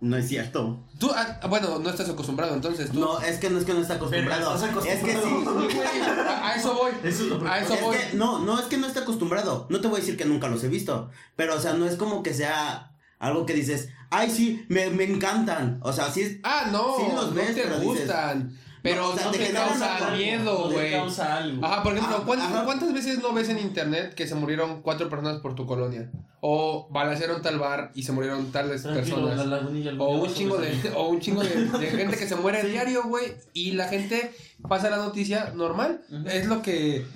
No 0.00 0.16
es 0.16 0.28
cierto. 0.28 0.80
Tú, 0.98 1.10
ah, 1.14 1.40
bueno, 1.48 1.78
no 1.78 1.88
estás 1.88 2.10
acostumbrado, 2.10 2.54
entonces 2.54 2.90
tú. 2.90 3.00
No, 3.00 3.20
es 3.20 3.38
que 3.38 3.48
no 3.48 3.58
es 3.58 3.64
que 3.64 3.72
no 3.72 3.80
está 3.80 3.94
acostumbrado. 3.94 4.54
Estás 4.54 4.84
Es 4.86 5.02
que 5.02 5.12
sí. 5.12 5.16
acostumbrado. 5.18 5.60
Güey, 5.64 6.00
a, 6.02 6.48
a 6.50 6.54
eso 6.56 6.74
voy. 6.74 6.92
Eso 7.04 7.22
es 7.22 7.28
lo 7.30 7.48
A 7.48 7.58
eso 7.60 7.74
Es 7.74 7.80
voy. 7.80 7.96
que, 7.96 8.16
no, 8.16 8.40
no 8.40 8.58
es 8.58 8.66
que 8.66 8.76
no 8.76 8.86
esté 8.86 8.98
acostumbrado. 9.00 9.66
No 9.70 9.80
te 9.80 9.88
voy 9.88 9.98
a 9.98 10.00
decir 10.00 10.16
que 10.18 10.24
nunca 10.26 10.48
los 10.48 10.62
he 10.64 10.68
visto. 10.68 11.10
Pero, 11.36 11.54
o 11.56 11.60
sea, 11.60 11.72
no 11.74 11.86
es 11.86 11.96
como 11.96 12.22
que 12.22 12.34
sea 12.34 12.92
algo 13.18 13.46
que 13.46 13.54
dices, 13.54 13.88
ay, 14.10 14.30
sí, 14.30 14.66
me, 14.68 14.90
me 14.90 15.04
encantan. 15.04 15.78
O 15.82 15.92
sea, 15.92 16.10
sí 16.10 16.22
es. 16.22 16.36
Ah, 16.42 16.68
no, 16.70 16.96
Sí 16.98 17.04
los 17.14 17.28
no 17.30 17.34
ves, 17.34 17.54
te 17.54 17.62
pero 17.62 17.76
dices- 17.80 17.84
gustan. 18.00 18.58
Pero 18.84 19.00
No, 19.00 19.08
o 19.08 19.14
sea, 19.16 19.24
no 19.24 19.30
te 19.32 19.38
te 19.38 19.50
causa 19.52 19.96
algo, 19.96 20.16
miedo, 20.18 20.58
No 20.64 20.68
te 20.68 20.74
güey. 20.74 20.92
causa 20.92 21.36
algo. 21.38 21.64
Ajá, 21.64 21.82
por 21.82 21.94
ejemplo, 21.94 22.16
Ah, 22.20 22.22
¿cuántas, 22.26 22.48
ajá. 22.52 22.64
cuántas 22.66 22.92
veces 22.92 23.18
no 23.22 23.32
ves 23.32 23.48
en 23.48 23.58
internet 23.58 24.14
que 24.14 24.26
se 24.28 24.34
murieron 24.34 24.82
cuatro 24.82 25.08
personas 25.08 25.40
por 25.40 25.54
tu 25.54 25.66
colonia? 25.66 26.10
O 26.42 26.86
balacearon 26.90 27.40
tal 27.40 27.58
bar 27.58 27.92
y 27.94 28.02
se 28.02 28.12
murieron 28.12 28.52
tales 28.52 28.82
Tranquilo, 28.82 29.26
personas. 29.26 29.98
O 29.98 30.08
un 30.22 30.34
chingo 30.34 30.58
de, 30.58 30.92
o 30.94 31.08
un 31.08 31.18
chingo 31.18 31.42
de, 31.42 31.64
de 31.64 31.86
gente 31.96 32.18
que 32.18 32.28
se 32.28 32.36
muere 32.36 32.58
a 32.60 32.64
diario, 32.64 33.04
güey. 33.04 33.32
Y 33.54 33.72
la 33.72 33.88
gente 33.88 34.30
pasa 34.68 34.90
la 34.90 34.98
noticia 34.98 35.52
normal. 35.56 36.02
Es 36.26 36.44
lo 36.46 36.60
que 36.60 37.06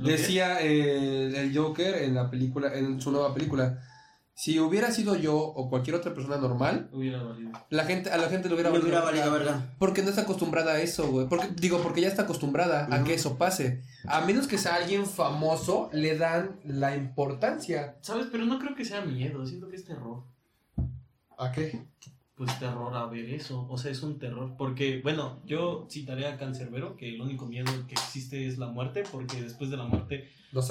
decía 0.00 0.60
el, 0.60 1.34
el 1.34 1.54
Joker 1.56 1.96
en 2.04 2.14
la 2.14 2.30
película, 2.30 2.74
en 2.74 3.00
su 3.02 3.10
nueva 3.10 3.34
película. 3.34 3.78
Si 4.38 4.60
hubiera 4.60 4.92
sido 4.92 5.16
yo 5.16 5.36
o 5.36 5.68
cualquier 5.68 5.96
otra 5.96 6.14
persona 6.14 6.36
normal, 6.36 6.88
Hubiera 6.92 7.20
valido. 7.20 7.50
la 7.70 7.84
gente, 7.84 8.08
a 8.08 8.18
la 8.18 8.28
gente 8.28 8.48
le 8.48 8.54
hubiera 8.54 8.70
Me 8.70 8.78
hubiera 8.78 9.00
valido 9.00 9.32
valido 9.32 9.44
verga. 9.46 9.74
Porque 9.80 10.00
no 10.00 10.10
está 10.10 10.20
acostumbrada 10.22 10.74
a 10.74 10.80
eso, 10.80 11.10
güey. 11.10 11.26
Porque, 11.26 11.48
digo, 11.56 11.82
porque 11.82 12.02
ya 12.02 12.06
está 12.06 12.22
acostumbrada 12.22 12.86
a 12.88 13.02
que 13.02 13.14
eso 13.14 13.36
pase. 13.36 13.82
A 14.06 14.20
menos 14.20 14.46
que 14.46 14.56
sea 14.56 14.76
alguien 14.76 15.06
famoso, 15.06 15.90
le 15.92 16.16
dan 16.16 16.60
la 16.62 16.94
importancia. 16.94 17.96
¿Sabes? 18.00 18.28
Pero 18.30 18.44
no 18.44 18.60
creo 18.60 18.76
que 18.76 18.84
sea 18.84 19.00
miedo. 19.00 19.44
Siento 19.44 19.68
que 19.68 19.74
es 19.74 19.84
terror. 19.84 20.22
¿A 21.36 21.50
qué? 21.50 21.84
Pues 22.38 22.56
terror 22.60 22.96
a 22.96 23.06
ver 23.06 23.28
eso. 23.30 23.66
O 23.68 23.76
sea, 23.76 23.90
es 23.90 24.02
un 24.04 24.18
terror. 24.20 24.54
Porque, 24.56 25.00
bueno, 25.02 25.42
yo 25.44 25.88
citaré 25.90 26.26
a 26.28 26.38
Cancerbero 26.38 26.96
que 26.96 27.08
el 27.08 27.20
único 27.20 27.46
miedo 27.46 27.70
que 27.88 27.94
existe 27.94 28.46
es 28.46 28.58
la 28.58 28.68
muerte. 28.68 29.02
Porque 29.10 29.42
después 29.42 29.70
de 29.70 29.76
la 29.76 29.84
muerte 29.84 30.28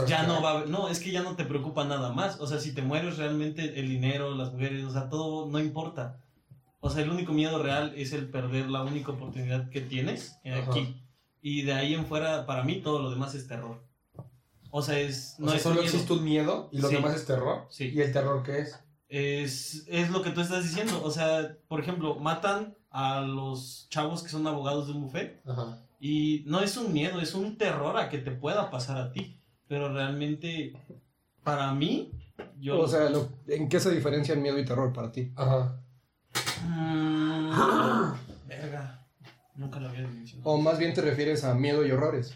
ya 0.07 0.23
no 0.25 0.41
va 0.41 0.51
a 0.51 0.53
haber. 0.59 0.69
No, 0.69 0.87
es 0.87 1.01
que 1.01 1.11
ya 1.11 1.23
no 1.23 1.35
te 1.35 1.43
preocupa 1.43 1.83
nada 1.83 2.13
más. 2.13 2.39
O 2.39 2.47
sea, 2.47 2.59
si 2.61 2.73
te 2.73 2.81
mueres 2.81 3.17
realmente, 3.17 3.79
el 3.81 3.89
dinero, 3.89 4.33
las 4.33 4.53
mujeres, 4.53 4.85
o 4.85 4.91
sea, 4.91 5.09
todo 5.09 5.49
no 5.49 5.59
importa. 5.59 6.21
O 6.79 6.89
sea, 6.89 7.03
el 7.03 7.09
único 7.09 7.33
miedo 7.33 7.61
real 7.61 7.91
es 7.97 8.13
el 8.13 8.29
perder 8.29 8.69
la 8.69 8.83
única 8.83 9.11
oportunidad 9.11 9.69
que 9.69 9.81
tienes 9.81 10.39
Ajá. 10.45 10.71
aquí. 10.71 11.03
Y 11.41 11.63
de 11.63 11.73
ahí 11.73 11.93
en 11.93 12.05
fuera, 12.05 12.45
para 12.45 12.63
mí, 12.63 12.81
todo 12.81 13.01
lo 13.01 13.09
demás 13.09 13.35
es 13.35 13.45
terror. 13.47 13.83
O 14.71 14.81
sea, 14.81 14.97
es. 14.99 15.35
No 15.37 15.51
es 15.53 15.61
solo 15.61 15.75
miedo. 15.81 15.85
existe 15.85 16.13
un 16.13 16.23
miedo 16.23 16.69
y 16.71 16.79
lo 16.79 16.87
Sí. 16.87 16.95
demás 16.95 17.15
es 17.15 17.25
terror. 17.25 17.65
Sí. 17.69 17.91
¿Y 17.93 17.99
el 18.01 18.13
terror 18.13 18.41
qué 18.43 18.59
es? 18.59 18.79
Es, 19.09 19.85
es 19.87 20.09
lo 20.09 20.21
que 20.21 20.31
tú 20.31 20.41
estás 20.41 20.63
diciendo. 20.63 21.01
O 21.03 21.11
sea, 21.11 21.55
por 21.67 21.79
ejemplo, 21.79 22.15
matan 22.15 22.75
a 22.89 23.21
los 23.21 23.87
chavos 23.89 24.23
que 24.23 24.29
son 24.29 24.45
abogados 24.47 24.87
de 24.87 24.93
un 24.93 25.01
buffet. 25.03 25.41
Ajá. 25.47 25.83
Y 25.99 26.43
no 26.45 26.59
es 26.61 26.77
un 26.77 26.93
miedo, 26.93 27.19
es 27.21 27.33
un 27.33 27.57
terror 27.57 27.97
a 27.97 28.09
que 28.09 28.17
te 28.19 28.31
pueda 28.31 28.69
pasar 28.69 28.97
a 28.97 29.11
ti. 29.11 29.39
Pero 29.67 29.91
realmente, 29.93 30.73
para 31.43 31.73
mí, 31.73 32.11
yo. 32.59 32.79
O 32.81 32.87
sea, 32.87 33.09
lo- 33.09 33.29
¿en 33.47 33.67
qué 33.69 33.79
se 33.79 33.91
diferencian 33.93 34.41
miedo 34.41 34.59
y 34.59 34.65
terror 34.65 34.93
para 34.93 35.11
ti? 35.11 35.31
Ajá. 35.35 35.81
Mm, 36.65 38.13
verga. 38.47 39.07
Nunca 39.55 39.79
lo 39.79 39.89
había 39.89 40.01
dimensionado. 40.01 40.49
O 40.51 40.57
más 40.61 40.77
bien 40.77 40.93
te 40.93 41.01
refieres 41.01 41.43
a 41.43 41.53
miedo 41.55 41.85
y 41.85 41.91
horrores. 41.91 42.35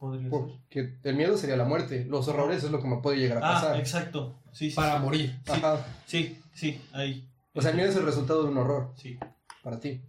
Porque 0.00 0.96
el 1.04 1.14
miedo 1.14 1.36
sería 1.36 1.56
la 1.56 1.64
muerte. 1.64 2.04
Los 2.06 2.26
horrores 2.28 2.64
es 2.64 2.70
lo 2.70 2.80
que 2.80 2.88
me 2.88 2.96
puede 2.98 3.18
llegar 3.18 3.38
a 3.44 3.50
Ah, 3.50 3.54
pasar. 3.54 3.76
exacto. 3.78 4.40
Sí, 4.52 4.70
sí. 4.70 4.76
Para 4.76 4.96
sí. 4.96 5.02
morir. 5.04 5.38
Sí. 5.44 5.52
Ajá. 5.52 5.86
Sí, 6.06 6.38
sí, 6.54 6.80
ahí. 6.92 7.28
O 7.54 7.60
sea, 7.60 7.70
el 7.70 7.76
miedo 7.76 7.90
es 7.90 7.96
el 7.96 8.04
resultado 8.06 8.42
de 8.44 8.48
un 8.50 8.58
horror 8.58 8.92
Sí. 8.96 9.18
para 9.62 9.78
ti. 9.78 10.02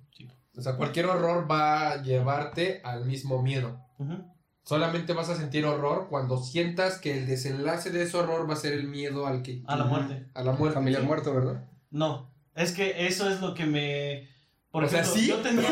O 0.58 0.62
sea, 0.62 0.76
cualquier 0.76 1.06
horror 1.06 1.50
va 1.50 1.92
a 1.92 2.02
llevarte 2.02 2.82
al 2.84 3.06
mismo 3.06 3.42
miedo. 3.42 3.80
Solamente 4.64 5.14
vas 5.14 5.30
a 5.30 5.36
sentir 5.36 5.66
horror 5.66 6.08
cuando 6.10 6.38
sientas 6.38 7.00
que 7.00 7.18
el 7.18 7.26
desenlace 7.26 7.90
de 7.90 8.04
ese 8.04 8.18
horror 8.18 8.50
va 8.50 8.54
a 8.54 8.58
ser 8.58 8.74
el 8.74 8.88
miedo 8.88 9.26
al 9.28 9.42
que... 9.44 9.64
A 9.66 9.76
la 9.76 9.86
muerte. 9.86 10.28
A 10.34 10.44
la 10.44 10.52
muerte. 10.54 10.76
Familiar 10.76 11.04
muerto, 11.04 11.34
¿verdad? 11.34 11.64
No, 11.90 12.32
es 12.56 12.72
que 12.74 13.08
eso 13.08 13.30
es 13.30 13.42
lo 13.42 13.54
que 13.54 13.66
me... 13.66 14.30
Por 14.72 14.86
O 14.86 14.90
sea, 14.90 15.04
¿sí? 15.04 15.28
yo 15.28 15.38
tenía... 15.38 15.70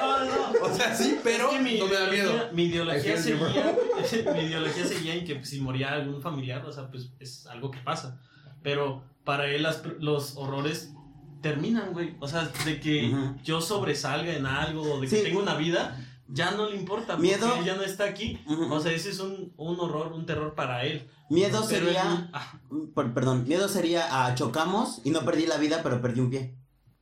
No, 0.00 0.24
no. 0.24 0.52
O 0.62 0.72
sea, 0.74 0.94
sí, 0.94 1.18
pero 1.24 1.50
Es 1.50 1.56
que 1.56 1.62
mi 1.62 1.78
no 1.78 1.86
me 1.86 1.94
da 1.94 2.06
miedo. 2.10 2.32
Mi 2.52 2.64
ideología, 2.64 3.16
seguía, 3.16 3.76
mi 4.34 4.40
ideología 4.42 4.86
seguía 4.86 5.14
en 5.14 5.24
que 5.24 5.44
si 5.44 5.60
moría 5.60 5.92
algún 5.92 6.22
familiar, 6.22 6.64
o 6.64 6.72
sea, 6.72 6.88
pues 6.88 7.10
es 7.18 7.46
algo 7.46 7.70
que 7.72 7.78
pasa. 7.80 8.20
Pero 8.62 9.02
para 9.24 9.46
él 9.46 9.64
las- 9.64 9.82
los 9.98 10.36
horrores 10.36 10.92
terminan, 11.40 11.92
güey. 11.92 12.14
O 12.20 12.28
sea, 12.28 12.48
de 12.64 12.78
que 12.78 13.08
Ujú. 13.10 13.36
yo 13.42 13.60
sobresalga 13.60 14.32
en 14.34 14.46
algo, 14.46 14.82
o 14.82 15.00
de 15.00 15.08
que 15.08 15.16
Sí. 15.16 15.22
tengo 15.24 15.40
una 15.40 15.56
vida, 15.56 15.98
ya 16.28 16.52
no 16.52 16.68
le 16.70 16.76
importa. 16.76 17.16
Miedo. 17.16 17.46
Porque 17.46 17.60
él 17.60 17.64
ya 17.66 17.74
no 17.74 17.82
está 17.82 18.04
aquí. 18.04 18.40
Ujú. 18.46 18.72
O 18.72 18.78
sea, 18.80 18.92
ese 18.92 19.10
es 19.10 19.18
un, 19.18 19.52
un 19.56 19.80
horror, 19.80 20.12
un 20.12 20.26
terror 20.26 20.54
para 20.54 20.84
él. 20.84 21.08
Miedo 21.28 21.64
Pero 21.68 21.86
sería. 21.86 22.02
él- 22.02 22.30
ah, 22.32 22.60
per- 22.94 23.12
perdón, 23.12 23.48
miedo 23.48 23.66
sería 23.68 24.26
a 24.26 24.34
chocamos 24.36 25.00
y 25.04 25.10
no 25.10 25.24
perdí 25.24 25.46
la 25.46 25.56
vida, 25.56 25.80
pero 25.82 26.00
perdí 26.00 26.20
un 26.20 26.30
pie. 26.30 26.54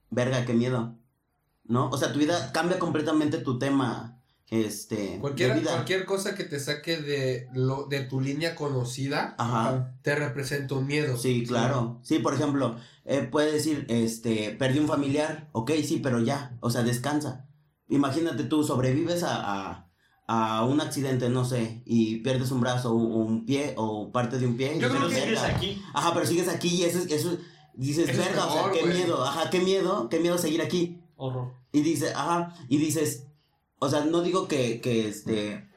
Verga, 0.08 0.46
qué 0.46 0.54
miedo. 0.54 0.96
¿No? 1.70 1.88
O 1.90 1.96
sea, 1.96 2.12
tu 2.12 2.18
vida 2.18 2.50
cambia 2.52 2.78
completamente 2.78 3.38
tu 3.38 3.58
tema. 3.58 4.16
Este. 4.50 5.18
Cualquier, 5.20 5.54
de 5.54 5.60
vida. 5.60 5.70
cualquier 5.70 6.04
cosa 6.04 6.34
que 6.34 6.42
te 6.42 6.58
saque 6.58 6.96
de, 6.96 7.46
lo, 7.54 7.86
de 7.86 8.00
tu 8.00 8.20
línea 8.20 8.56
conocida 8.56 9.36
Ajá. 9.38 9.94
te 10.02 10.16
representa 10.16 10.74
un 10.74 10.88
miedo. 10.88 11.16
Sí, 11.16 11.44
claro. 11.46 12.00
Sí, 12.02 12.18
por 12.18 12.34
ejemplo, 12.34 12.74
eh, 13.04 13.20
puede 13.30 13.52
decir, 13.52 13.86
este, 13.88 14.50
perdí 14.58 14.80
un 14.80 14.88
familiar. 14.88 15.48
Ok, 15.52 15.70
sí, 15.84 16.00
pero 16.02 16.18
ya. 16.20 16.56
O 16.58 16.70
sea, 16.70 16.82
descansa. 16.82 17.46
Imagínate 17.88 18.42
tú, 18.42 18.64
sobrevives 18.64 19.22
a, 19.22 19.36
a, 19.40 19.88
a 20.26 20.64
un 20.64 20.80
accidente, 20.80 21.28
no 21.28 21.44
sé, 21.44 21.82
y 21.86 22.16
pierdes 22.16 22.50
un 22.50 22.60
brazo, 22.60 22.92
o 22.92 22.96
un 22.96 23.46
pie, 23.46 23.74
o 23.76 24.10
parte 24.10 24.38
de 24.40 24.46
un 24.48 24.56
pie. 24.56 24.74
y 24.76 24.80
Yo 24.80 24.88
creo 24.90 25.08
que 25.08 25.14
sigues 25.14 25.42
aquí. 25.44 25.80
Ajá, 25.94 26.12
pero 26.12 26.26
sigues 26.26 26.48
aquí 26.48 26.68
y 26.68 26.82
eso 26.84 26.98
es, 26.98 27.06
eso 27.12 27.30
es- 27.32 27.38
dices, 27.74 28.08
Eso 28.08 28.20
es 28.20 28.26
verga, 28.28 28.46
o 28.46 28.52
sea, 28.52 28.66
mejor, 28.66 28.72
qué 28.80 28.86
miedo, 28.86 29.24
ajá, 29.24 29.48
qué 29.50 29.60
miedo, 29.60 30.08
qué 30.08 30.18
miedo 30.18 30.36
seguir 30.38 30.60
aquí. 30.60 31.00
Horror. 31.20 31.52
Y 31.72 31.82
dice, 31.82 32.12
ajá, 32.14 32.54
y 32.68 32.78
dices, 32.78 33.26
o 33.78 33.88
sea, 33.88 34.04
no 34.04 34.22
digo 34.22 34.48
que, 34.48 34.80
que 34.80 35.06
este, 35.08 35.68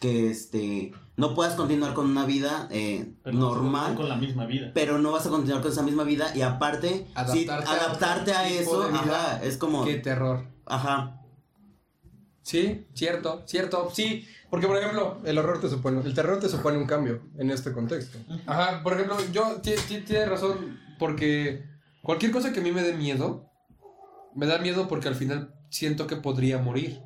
que 0.00 0.30
este, 0.30 0.92
no 1.16 1.34
puedas 1.34 1.54
continuar 1.54 1.92
con 1.94 2.10
una 2.10 2.24
vida 2.24 2.68
eh, 2.70 3.14
normal, 3.24 3.94
con 3.96 4.08
la 4.08 4.16
misma 4.16 4.46
vida. 4.46 4.70
pero 4.74 4.98
no 4.98 5.12
vas 5.12 5.26
a 5.26 5.30
continuar 5.30 5.62
con 5.62 5.72
esa 5.72 5.82
misma 5.82 6.04
vida 6.04 6.32
y 6.34 6.42
aparte, 6.42 7.06
sí, 7.32 7.46
Adaptarte 7.46 7.66
a 7.68 7.72
adaptarte 7.72 8.32
a, 8.32 8.48
eso, 8.48 8.82
ajá, 8.92 9.42
es 9.42 9.56
como, 9.56 9.84
Qué 9.84 9.96
terror. 9.96 10.46
ajá, 10.66 11.20
Sí, 12.42 12.86
cierto, 12.92 13.42
cierto. 13.46 13.88
Sí, 13.94 14.26
porque 14.50 14.66
por 14.66 14.76
ejemplo, 14.76 15.18
El 15.24 15.38
horror 15.38 15.60
te 15.60 15.70
supone, 15.70 16.02
el 16.02 16.12
terror 16.14 16.38
te 16.40 16.50
supone 16.50 16.76
un 16.76 16.86
cambio 16.86 17.22
en 17.38 17.50
este 17.50 17.72
contexto. 17.72 18.18
Ajá, 18.46 18.82
por 18.82 18.92
ejemplo, 18.92 19.16
yo 19.32 19.60
ti- 19.62 19.70
ti- 19.88 20.00
tienes 20.02 20.28
razón, 20.28 20.78
porque 20.98 21.64
cualquier 22.02 22.32
cosa 22.32 22.52
que 22.52 22.60
a 22.60 22.62
mí 22.62 22.70
me 22.70 22.82
dé 22.82 22.92
miedo, 22.92 23.50
me 24.34 24.46
da 24.46 24.58
miedo 24.58 24.88
porque 24.88 25.08
al 25.08 25.14
final 25.14 25.54
siento 25.70 26.06
que 26.06 26.16
podría 26.16 26.58
morir. 26.58 27.00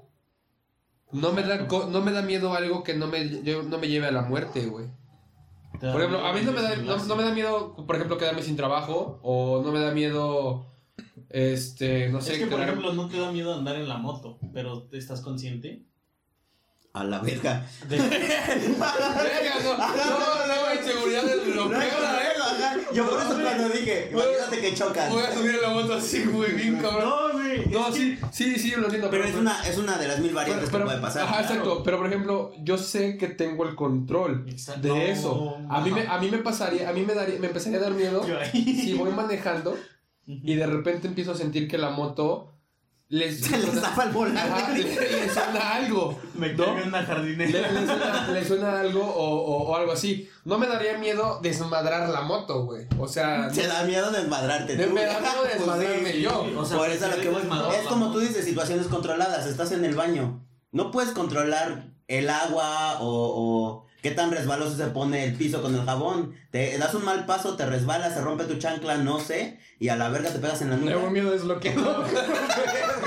No 1.12 1.32
me 1.32 1.42
da, 1.42 1.66
co- 1.68 1.86
no 1.86 2.00
me 2.02 2.12
da 2.12 2.22
miedo 2.22 2.54
algo 2.54 2.82
que 2.82 2.94
no 2.94 3.06
me, 3.06 3.42
yo- 3.42 3.62
no 3.62 3.78
me 3.78 3.88
lleve 3.88 4.06
a 4.06 4.12
la 4.12 4.22
muerte, 4.22 4.66
güey. 4.66 4.86
Por 5.80 5.96
ejemplo, 6.00 6.24
a 6.26 6.32
mí 6.32 6.40
no 6.42 6.52
me, 6.52 6.60
da, 6.62 6.76
no, 6.76 6.96
no 6.96 7.16
me 7.16 7.22
da 7.22 7.30
miedo, 7.32 7.76
por 7.86 7.94
ejemplo, 7.96 8.18
quedarme 8.18 8.42
sin 8.42 8.56
trabajo, 8.56 9.20
o 9.22 9.62
no 9.62 9.70
me 9.70 9.78
da 9.80 9.92
miedo, 9.92 10.66
este, 11.30 12.08
no 12.08 12.20
sé, 12.20 12.32
Es 12.34 12.38
que, 12.40 12.46
por 12.46 12.60
ejemplo, 12.60 12.92
no 12.94 13.08
te 13.08 13.18
da 13.20 13.30
miedo 13.30 13.54
andar 13.54 13.76
en 13.76 13.88
la 13.88 13.96
moto, 13.98 14.38
pero 14.52 14.88
¿estás 14.92 15.20
consciente? 15.20 15.84
a 16.94 17.04
la 17.04 17.20
verga. 17.20 17.64
De... 17.88 17.96
Verga, 17.98 19.54
no, 19.62 20.74
inseguridad 20.80 21.22
del 21.22 21.52
bloqueo, 21.52 21.78
ajá, 21.78 22.77
yo 22.94 23.08
por 23.08 23.20
eso 23.20 23.38
cuando 23.40 23.68
dije, 23.68 24.08
imagínate 24.12 24.60
que 24.60 24.74
chocan. 24.74 25.10
Voy 25.10 25.22
a 25.22 25.32
subir 25.34 25.58
la 25.62 25.70
moto 25.70 25.94
así, 25.94 26.24
güey, 26.24 26.52
bien 26.52 26.76
cabrón. 26.76 27.04
No, 27.08 27.32
güey. 27.38 27.66
No, 27.66 27.92
sí, 27.92 28.18
sí, 28.32 28.56
sí, 28.58 28.70
lo 28.72 28.84
entiendo. 28.84 29.10
Pero 29.10 29.24
es 29.24 29.34
una, 29.34 29.66
es 29.68 29.78
una 29.78 29.96
de 29.98 30.08
las 30.08 30.18
mil 30.20 30.32
variantes 30.34 30.68
pero- 30.70 30.84
que 30.84 30.90
puede 30.90 31.00
pasar. 31.00 31.22
Ajá, 31.24 31.42
exacto. 31.42 31.82
Pero 31.82 31.98
por 31.98 32.06
ejemplo, 32.06 32.52
yo 32.62 32.78
sé 32.78 33.16
que 33.16 33.28
tengo 33.28 33.64
el 33.66 33.74
control 33.74 34.44
Exacto. 34.48 34.94
de 34.94 35.10
eso. 35.10 35.56
A 35.70 35.80
mí, 35.80 35.90
me, 35.90 36.06
a 36.06 36.18
mí 36.18 36.30
me 36.30 36.38
pasaría, 36.38 36.88
a 36.88 36.92
mí 36.92 37.02
me 37.02 37.14
daría, 37.14 37.38
me 37.38 37.46
empezaría 37.48 37.78
a 37.78 37.82
dar 37.82 37.92
miedo 37.92 38.24
si 38.52 38.94
voy 38.94 39.10
manejando 39.10 39.76
y 40.26 40.54
de 40.54 40.66
repente 40.66 41.08
empiezo 41.08 41.32
a 41.32 41.36
sentir 41.36 41.68
que 41.68 41.78
la 41.78 41.90
moto 41.90 42.52
les, 43.10 43.40
Se 43.40 43.56
les 43.56 43.70
zafa 43.80 44.04
el 44.04 44.10
volante. 44.10 44.40
Ajá, 44.40 44.70
le, 44.72 44.82
le 44.84 45.28
suena 45.32 45.74
algo. 45.74 46.18
Me 46.34 46.52
¿no? 46.52 46.72
una 46.72 47.00
Le, 47.00 47.06
jardinera. 47.06 48.28
le 48.32 48.44
suena, 48.44 48.80
algo 48.80 49.00
o, 49.02 49.24
o- 49.36 49.68
o 49.70 49.76
algo 49.76 49.92
así. 49.92 50.28
No 50.44 50.58
me 50.58 50.66
daría 50.66 50.98
miedo 50.98 51.40
desmadrar 51.42 52.08
la 52.10 52.20
moto, 52.22 52.64
güey. 52.64 52.86
O 52.98 53.08
sea, 53.08 53.48
Se 53.50 53.66
da 53.66 53.82
miedo 53.84 54.10
desmadrarte 54.10 54.76
me 54.76 54.84
tú. 54.86 54.92
me 54.94 55.04
da 55.06 55.20
miedo 55.20 55.32
Pues 55.40 55.52
sí. 55.52 55.58
desmadrarme 55.58 56.12
sí, 56.12 56.20
yo. 56.20 56.46
o 56.58 56.64
sea, 56.64 56.76
Por 56.78 56.90
eso 56.90 57.06
a 57.06 57.08
lo 57.08 57.20
que 57.22 57.30
voy. 57.30 57.42
Es 57.74 57.86
como 57.88 58.12
tú 58.12 58.20
dices, 58.20 58.44
situaciones 58.44 58.86
controladas. 58.88 59.46
Estás 59.46 59.72
en 59.72 59.84
el 59.84 59.94
baño. 59.94 60.44
No 60.70 60.90
puedes 60.90 61.12
controlar 61.12 61.86
el 62.08 62.28
agua 62.30 62.98
o, 63.00 63.06
o 63.08 63.87
qué 64.02 64.10
tan 64.12 64.30
resbaloso 64.30 64.76
se 64.76 64.86
pone 64.86 65.24
el 65.24 65.34
piso 65.34 65.62
con 65.62 65.74
el 65.74 65.84
jabón. 65.84 66.34
Te 66.50 66.76
das 66.78 66.94
un 66.94 67.04
mal 67.04 67.26
paso, 67.26 67.56
te 67.56 67.66
resbalas, 67.66 68.14
se 68.14 68.20
rompe 68.20 68.44
tu 68.44 68.56
chancla, 68.58 68.96
no 68.98 69.20
sé, 69.20 69.58
y 69.78 69.88
a 69.88 69.96
la 69.96 70.08
verga 70.08 70.30
te 70.30 70.38
pegas 70.38 70.62
en 70.62 70.70
la 70.70 70.76
nuca. 70.76 70.94
Tengo 70.94 71.10
miedo 71.10 71.30
desbloqueado. 71.30 72.04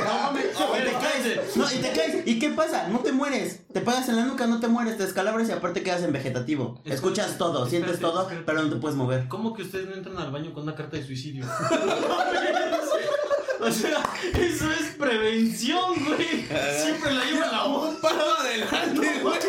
No, 0.02 0.32
te 0.32 1.58
no, 1.58 1.72
y 1.72 1.76
te 1.78 1.92
caes, 1.92 2.28
¿y 2.28 2.40
qué 2.40 2.50
pasa? 2.50 2.88
No 2.88 3.00
te 3.00 3.12
mueres, 3.12 3.62
te 3.72 3.82
pegas 3.82 4.10
en 4.10 4.16
la 4.16 4.26
nuca, 4.26 4.48
no 4.48 4.60
te 4.60 4.68
mueres, 4.68 4.98
te 4.98 5.04
descalabras 5.04 5.48
y 5.50 5.52
aparte 5.52 5.84
quedas 5.84 6.04
en 6.04 6.12
vegetativo. 6.12 6.82
Escuchas 6.86 7.38
todo, 7.38 7.68
sientes 7.68 8.00
todo, 8.00 8.22
espérate. 8.22 8.46
pero 8.46 8.64
no 8.64 8.70
te 8.70 8.76
puedes 8.78 8.98
mover. 8.98 9.28
¿Cómo 9.28 9.54
que 9.54 9.64
ustedes 9.64 9.88
no 9.88 9.96
entran 9.96 10.18
al 10.18 10.32
baño 10.32 10.54
con 10.54 10.64
una 10.64 10.76
carta 10.76 10.98
de 10.98 11.06
suicidio? 11.06 11.46
o 13.62 13.72
sea, 13.72 14.04
eso 14.34 14.72
es 14.72 14.96
prevención, 14.98 16.06
güey. 16.06 16.48
Siempre 16.82 17.14
la 17.14 17.26
llevan 17.26 17.52
la 17.52 17.66
Un 17.66 17.96
paso 18.02 18.36
adelante, 18.40 19.20
güey. 19.22 19.40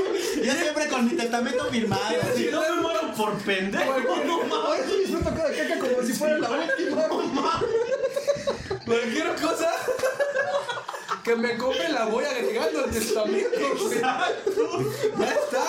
Yo 0.44 0.52
siempre 0.52 0.88
con 0.88 1.04
mi 1.06 1.12
testamento 1.16 1.64
firmado. 1.66 2.02
Si 2.36 2.46
no 2.46 2.60
me 2.60 2.80
muero 2.82 3.12
por 3.16 3.38
pendejo, 3.38 3.94
no 4.26 4.38
mames. 4.44 4.82
Ay, 4.86 4.98
disfruto 5.00 5.30
cada 5.34 5.50
caca 5.54 5.78
como 5.78 6.02
si 6.06 6.12
fuera 6.12 6.38
la 6.38 6.50
última. 6.50 7.02
Cualquier 8.84 9.34
cosa 9.36 9.70
que 11.24 11.36
me 11.36 11.56
compre 11.56 11.88
la 11.88 12.04
voy 12.06 12.24
agregando 12.24 12.84
al 12.84 12.90
testamento. 12.90 13.60
güey. 13.80 14.00
Ya 14.00 15.28
está. 15.28 15.64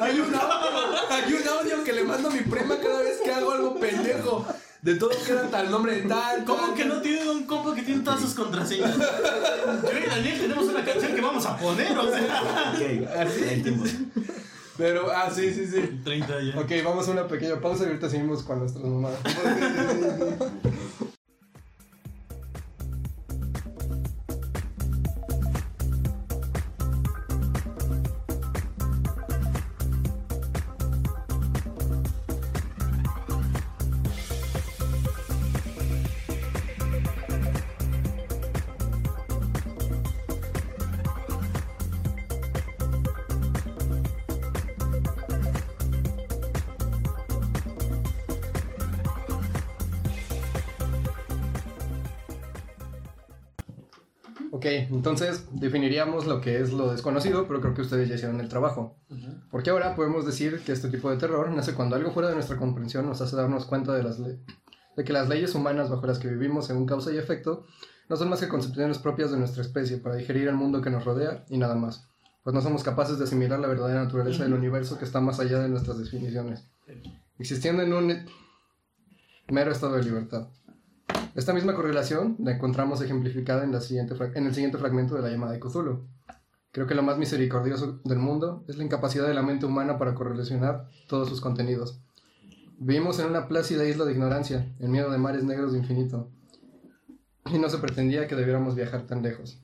Hay 0.00 0.20
un 0.20 0.34
audio, 0.34 1.08
hay 1.10 1.32
un 1.34 1.48
audio 1.48 1.84
que 1.84 1.92
le 1.92 2.02
mando 2.04 2.28
a 2.28 2.32
mi 2.32 2.40
prima 2.40 2.76
cada 2.78 3.02
vez 3.02 3.18
que 3.22 3.30
hago 3.32 3.52
algo 3.52 3.78
pendejo. 3.78 4.44
De 4.82 4.96
todo 4.96 5.10
queda 5.24 5.48
tal 5.48 5.70
nombre 5.70 5.94
de 5.94 6.08
tal. 6.08 6.44
¿Cómo 6.44 6.66
tal, 6.66 6.74
que 6.74 6.84
no 6.84 7.00
tienen 7.00 7.28
un 7.28 7.46
compa 7.46 7.72
que 7.72 7.82
tiene 7.82 8.02
todas 8.02 8.20
sus 8.20 8.34
contraseñas? 8.34 8.96
Yo 8.98 9.98
y 9.98 10.08
Daniel 10.08 10.40
tenemos 10.40 10.64
una 10.64 10.84
canción 10.84 11.14
que 11.14 11.20
vamos 11.20 11.46
a 11.46 11.56
poner, 11.56 11.96
o 11.96 12.10
sea. 12.10 12.72
Ok, 12.74 12.80
el 13.48 13.62
tiempo. 13.62 13.84
Pero, 14.76 15.08
ah, 15.12 15.30
sí, 15.32 15.54
sí, 15.54 15.68
sí. 15.68 16.00
30 16.02 16.42
ya. 16.42 16.58
Ok, 16.58 16.72
vamos 16.84 17.06
a 17.06 17.12
una 17.12 17.28
pequeña 17.28 17.60
pausa 17.60 17.84
y 17.84 17.88
ahorita 17.88 18.10
seguimos 18.10 18.42
con 18.42 18.58
nuestras 18.58 18.84
mamadas. 18.84 19.20
entonces 54.90 55.46
definiríamos 55.52 56.26
lo 56.26 56.40
que 56.40 56.60
es 56.60 56.72
lo 56.72 56.90
desconocido, 56.90 57.46
pero 57.46 57.60
creo 57.60 57.74
que 57.74 57.82
ustedes 57.82 58.08
ya 58.08 58.14
hicieron 58.14 58.40
el 58.40 58.48
trabajo. 58.48 58.96
Porque 59.50 59.70
ahora 59.70 59.94
podemos 59.94 60.26
decir 60.26 60.60
que 60.64 60.72
este 60.72 60.88
tipo 60.88 61.10
de 61.10 61.16
terror 61.16 61.50
nace 61.50 61.74
cuando 61.74 61.96
algo 61.96 62.12
fuera 62.12 62.28
de 62.28 62.34
nuestra 62.34 62.56
comprensión 62.56 63.06
nos 63.06 63.20
hace 63.20 63.36
darnos 63.36 63.66
cuenta 63.66 63.92
de, 63.94 64.02
las 64.02 64.18
de 64.18 65.04
que 65.04 65.12
las 65.12 65.28
leyes 65.28 65.54
humanas 65.54 65.90
bajo 65.90 66.06
las 66.06 66.18
que 66.18 66.28
vivimos 66.28 66.66
según 66.66 66.86
causa 66.86 67.12
y 67.12 67.18
efecto 67.18 67.64
no 68.08 68.16
son 68.16 68.28
más 68.28 68.40
que 68.40 68.48
concepciones 68.48 68.98
propias 68.98 69.30
de 69.30 69.38
nuestra 69.38 69.62
especie 69.62 69.98
para 69.98 70.16
digerir 70.16 70.48
el 70.48 70.54
mundo 70.54 70.82
que 70.82 70.90
nos 70.90 71.04
rodea 71.04 71.44
y 71.48 71.58
nada 71.58 71.74
más. 71.74 72.08
pues 72.42 72.54
no 72.54 72.60
somos 72.60 72.82
capaces 72.82 73.18
de 73.18 73.24
asimilar 73.24 73.60
la 73.60 73.68
verdadera 73.68 74.02
naturaleza 74.02 74.42
del 74.42 74.54
universo 74.54 74.98
que 74.98 75.04
está 75.04 75.20
más 75.20 75.38
allá 75.40 75.60
de 75.60 75.68
nuestras 75.68 75.98
definiciones, 75.98 76.68
existiendo 77.38 77.82
en 77.82 77.92
un 77.92 78.26
mero 79.48 79.70
estado 79.70 79.96
de 79.96 80.02
libertad. 80.02 80.48
Esta 81.34 81.54
misma 81.54 81.74
correlación 81.74 82.36
la 82.40 82.52
encontramos 82.52 83.00
ejemplificada 83.00 83.64
en, 83.64 83.72
la 83.72 83.80
siguiente 83.80 84.14
en 84.34 84.46
el 84.46 84.54
siguiente 84.54 84.76
fragmento 84.76 85.14
de 85.14 85.22
la 85.22 85.30
llamada 85.30 85.52
de 85.52 85.60
Cthulhu. 85.60 86.06
Creo 86.72 86.86
que 86.86 86.94
lo 86.94 87.02
más 87.02 87.18
misericordioso 87.18 88.00
del 88.04 88.18
mundo 88.18 88.64
es 88.68 88.76
la 88.76 88.84
incapacidad 88.84 89.26
de 89.26 89.34
la 89.34 89.42
mente 89.42 89.66
humana 89.66 89.98
para 89.98 90.14
correlacionar 90.14 90.88
todos 91.06 91.28
sus 91.28 91.40
contenidos. 91.40 92.00
Vivimos 92.78 93.18
en 93.18 93.26
una 93.26 93.48
plácida 93.48 93.84
isla 93.84 94.04
de 94.04 94.12
ignorancia, 94.12 94.74
en 94.78 94.90
miedo 94.90 95.10
de 95.10 95.18
mares 95.18 95.44
negros 95.44 95.72
de 95.72 95.78
infinito, 95.78 96.30
y 97.46 97.58
no 97.58 97.68
se 97.68 97.78
pretendía 97.78 98.26
que 98.26 98.36
debiéramos 98.36 98.74
viajar 98.74 99.06
tan 99.06 99.22
lejos. 99.22 99.62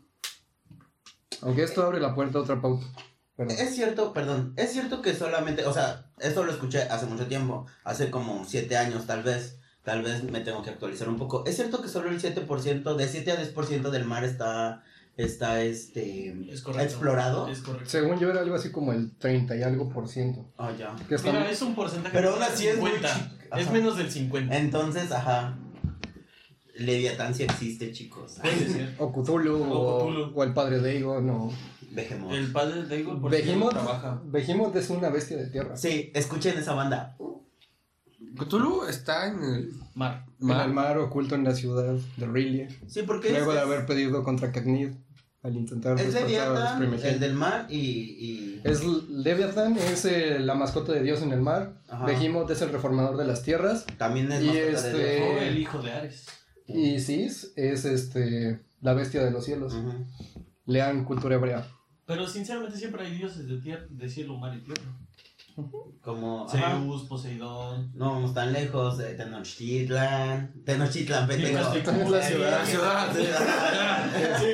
Aunque 1.42 1.62
esto 1.64 1.82
abre 1.82 2.00
la 2.00 2.14
puerta 2.14 2.38
a 2.38 2.42
otra 2.42 2.60
pauta. 2.60 2.86
Es 3.38 3.74
cierto, 3.74 4.12
perdón, 4.12 4.52
es 4.56 4.72
cierto 4.72 5.00
que 5.00 5.14
solamente, 5.14 5.64
o 5.64 5.72
sea, 5.72 6.10
esto 6.18 6.44
lo 6.44 6.52
escuché 6.52 6.82
hace 6.82 7.06
mucho 7.06 7.26
tiempo, 7.26 7.66
hace 7.84 8.10
como 8.10 8.44
siete 8.44 8.76
años 8.76 9.06
tal 9.06 9.22
vez, 9.22 9.57
tal 9.88 10.02
vez 10.02 10.22
me 10.22 10.40
tengo 10.40 10.62
que 10.62 10.68
actualizar 10.68 11.08
un 11.08 11.16
poco. 11.16 11.46
Es 11.46 11.56
cierto 11.56 11.80
que 11.80 11.88
solo 11.88 12.10
el 12.10 12.20
7%, 12.20 12.94
de 12.94 13.08
7 13.08 13.32
a 13.32 13.42
10% 13.42 13.88
del 13.88 14.04
mar 14.04 14.22
está, 14.22 14.84
está 15.16 15.62
este, 15.62 16.28
explorado. 16.28 17.48
Según 17.86 18.18
yo 18.18 18.28
era 18.28 18.40
algo 18.40 18.54
así 18.54 18.70
como 18.70 18.92
el 18.92 19.16
30 19.16 19.56
y 19.56 19.62
algo 19.62 19.88
por 19.88 20.06
ciento. 20.06 20.44
Ah, 20.58 20.72
ya. 20.78 20.94
Mira, 21.24 21.50
es 21.50 21.62
un 21.62 21.74
porcentaje. 21.74 22.14
Pero 22.14 22.34
aún 22.34 22.42
así 22.42 22.66
es 22.66 22.78
Es 23.56 23.70
menos 23.70 23.96
del 23.96 24.10
50. 24.10 24.54
Entonces, 24.58 25.10
ajá. 25.10 25.56
Leviatán 26.76 27.34
sí 27.34 27.44
existe, 27.44 27.90
chicos. 27.90 28.42
O 28.98 29.10
Cthulhu, 29.10 29.72
o, 30.34 30.44
el 30.44 30.52
padre 30.52 30.80
de 30.80 30.98
Ego, 30.98 31.22
no. 31.22 31.50
Behemoth. 31.92 32.34
El 32.34 32.52
padre 32.52 32.82
de 32.82 33.00
Ego 33.00 33.18
por 33.18 33.30
Behemoth, 33.30 33.70
trabaja. 33.70 34.20
Behemoth 34.22 34.76
es 34.76 34.90
una 34.90 35.08
bestia 35.08 35.38
de 35.38 35.46
tierra. 35.46 35.78
Sí, 35.78 36.12
escuchen 36.14 36.58
esa 36.58 36.74
banda. 36.74 37.16
Cthulhu 38.36 38.84
está 38.84 39.28
en 39.28 39.42
el 39.42 39.72
mar. 39.94 40.26
En 40.40 40.50
el 40.50 40.72
mar, 40.72 40.98
oculto 40.98 41.34
en 41.34 41.44
la 41.44 41.54
ciudad 41.54 41.94
de 42.16 42.26
Riley. 42.26 42.68
Sí, 42.86 43.02
porque 43.02 43.30
Luego 43.30 43.52
de 43.52 43.60
haber 43.60 43.86
pedido 43.86 44.22
contra 44.24 44.52
Cagnid 44.52 44.90
al 45.40 45.56
intentar 45.56 46.00
es 46.00 46.14
Leviathan, 46.14 46.82
el 46.82 47.20
del 47.20 47.34
mar 47.34 47.66
y, 47.70 47.78
y... 47.78 48.60
es 48.64 48.82
Leviathan 49.08 49.78
es 49.78 50.04
eh, 50.04 50.40
la 50.40 50.56
mascota 50.56 50.92
de 50.92 51.00
Dios 51.00 51.22
en 51.22 51.30
el 51.30 51.40
mar 51.40 51.80
Behemoth 52.04 52.50
es 52.50 52.60
el 52.60 52.70
reformador 52.70 53.16
de 53.16 53.24
las 53.24 53.44
tierras 53.44 53.86
también 53.98 54.32
es 54.32 54.42
y 54.42 54.48
este... 54.48 55.46
el 55.46 55.56
hijo 55.56 55.80
de 55.80 55.92
Ares 55.92 56.26
y 56.66 56.98
Sis 56.98 57.52
es 57.54 57.84
este 57.84 58.60
la 58.80 58.94
bestia 58.94 59.24
de 59.24 59.30
los 59.30 59.44
cielos. 59.44 59.74
Lean 60.66 61.04
cultura 61.04 61.34
hebrea. 61.34 61.66
Pero 62.06 62.26
sinceramente 62.26 62.76
siempre 62.76 63.04
hay 63.04 63.16
dioses 63.16 63.48
de, 63.48 63.58
tierra, 63.58 63.86
de 63.88 64.08
cielo, 64.08 64.36
mar 64.38 64.56
y 64.56 64.60
tierra. 64.60 64.82
Como 66.00 66.48
Zeus, 66.48 67.02
Poseidón. 67.02 67.90
No 67.94 68.12
vamos 68.12 68.34
tan 68.34 68.52
lejos. 68.52 68.98
de 68.98 69.14
Tenochtitlan. 69.14 70.62
Tenochtitlan, 70.64 71.26
pendejo. 71.26 71.74
Es 71.74 71.86
la 71.86 72.22
ciudad. 72.22 72.64
ciudad. 72.64 73.12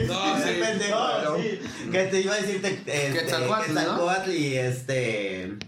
no, 0.09 0.37
sí. 0.39 0.51
Pendejo. 0.61 1.93
Que 1.93 2.05
te 2.05 2.21
iba 2.23 2.33
a 2.33 2.37
decir 2.37 2.65
este, 2.65 3.13
Quetzalcoatl 3.13 4.31
y 4.31 4.55
este. 4.55 5.59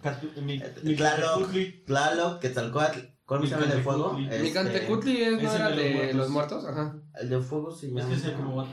Tlaloc. 0.96 1.50
Tlaloc, 1.86 2.40
Quetzalcoatl. 2.40 2.98
¿Cuál 3.26 3.40
me 3.40 3.48
llama 3.48 3.64
el 3.64 3.82
fuego? 3.82 4.12
Micantecutli 4.12 5.22
es, 5.22 5.42
no 5.42 5.52
era 5.52 5.70
de 5.70 6.14
los 6.14 6.30
muertos. 6.30 6.64
Ajá. 6.64 6.96
El 7.20 7.28
de 7.28 7.40
fuego 7.40 7.72
se 7.72 7.88
llama. 7.88 8.14
Es 8.14 8.22
que 8.22 8.32
como 8.32 8.64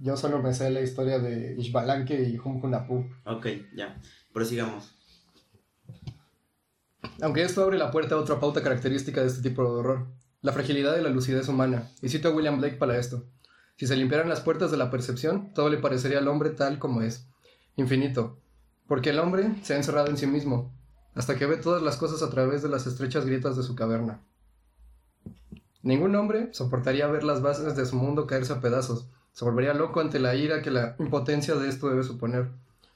Yo 0.00 0.16
solo 0.16 0.42
me 0.42 0.52
sé 0.52 0.70
la 0.70 0.80
historia 0.80 1.20
de 1.20 1.54
Ishbalanque 1.56 2.28
y 2.28 2.36
Humhunapu. 2.36 3.06
Ok, 3.24 3.46
ya. 3.76 4.00
Prosigamos. 4.32 4.93
Aunque 7.20 7.42
esto 7.42 7.62
abre 7.62 7.78
la 7.78 7.90
puerta 7.90 8.14
a 8.14 8.18
otra 8.18 8.40
pauta 8.40 8.62
característica 8.62 9.20
de 9.20 9.28
este 9.28 9.48
tipo 9.48 9.62
de 9.62 9.68
horror, 9.68 10.06
la 10.42 10.52
fragilidad 10.52 10.98
y 10.98 11.02
la 11.02 11.10
lucidez 11.10 11.48
humana, 11.48 11.90
y 12.02 12.08
cito 12.08 12.28
a 12.28 12.32
William 12.32 12.58
Blake 12.58 12.76
para 12.76 12.98
esto. 12.98 13.24
Si 13.76 13.86
se 13.86 13.96
limpiaran 13.96 14.28
las 14.28 14.40
puertas 14.40 14.70
de 14.70 14.76
la 14.76 14.90
percepción, 14.90 15.52
todo 15.54 15.68
le 15.68 15.78
parecería 15.78 16.18
al 16.18 16.28
hombre 16.28 16.50
tal 16.50 16.78
como 16.78 17.02
es, 17.02 17.28
infinito, 17.76 18.38
porque 18.86 19.10
el 19.10 19.18
hombre 19.18 19.54
se 19.62 19.74
ha 19.74 19.76
encerrado 19.76 20.08
en 20.08 20.16
sí 20.16 20.26
mismo, 20.26 20.72
hasta 21.14 21.36
que 21.36 21.46
ve 21.46 21.56
todas 21.56 21.82
las 21.82 21.96
cosas 21.96 22.22
a 22.22 22.30
través 22.30 22.62
de 22.62 22.68
las 22.68 22.86
estrechas 22.86 23.24
grietas 23.24 23.56
de 23.56 23.62
su 23.62 23.74
caverna. 23.74 24.20
Ningún 25.82 26.14
hombre 26.16 26.48
soportaría 26.52 27.06
ver 27.06 27.24
las 27.24 27.42
bases 27.42 27.76
de 27.76 27.86
su 27.86 27.96
mundo 27.96 28.26
caerse 28.26 28.52
a 28.52 28.60
pedazos, 28.60 29.08
se 29.34 29.44
volvería 29.44 29.74
loco 29.74 30.00
ante 30.00 30.20
la 30.20 30.36
ira 30.36 30.62
que 30.62 30.70
la 30.70 30.94
impotencia 31.00 31.56
de 31.56 31.68
esto 31.68 31.90
debe 31.90 32.04
suponer. 32.04 32.50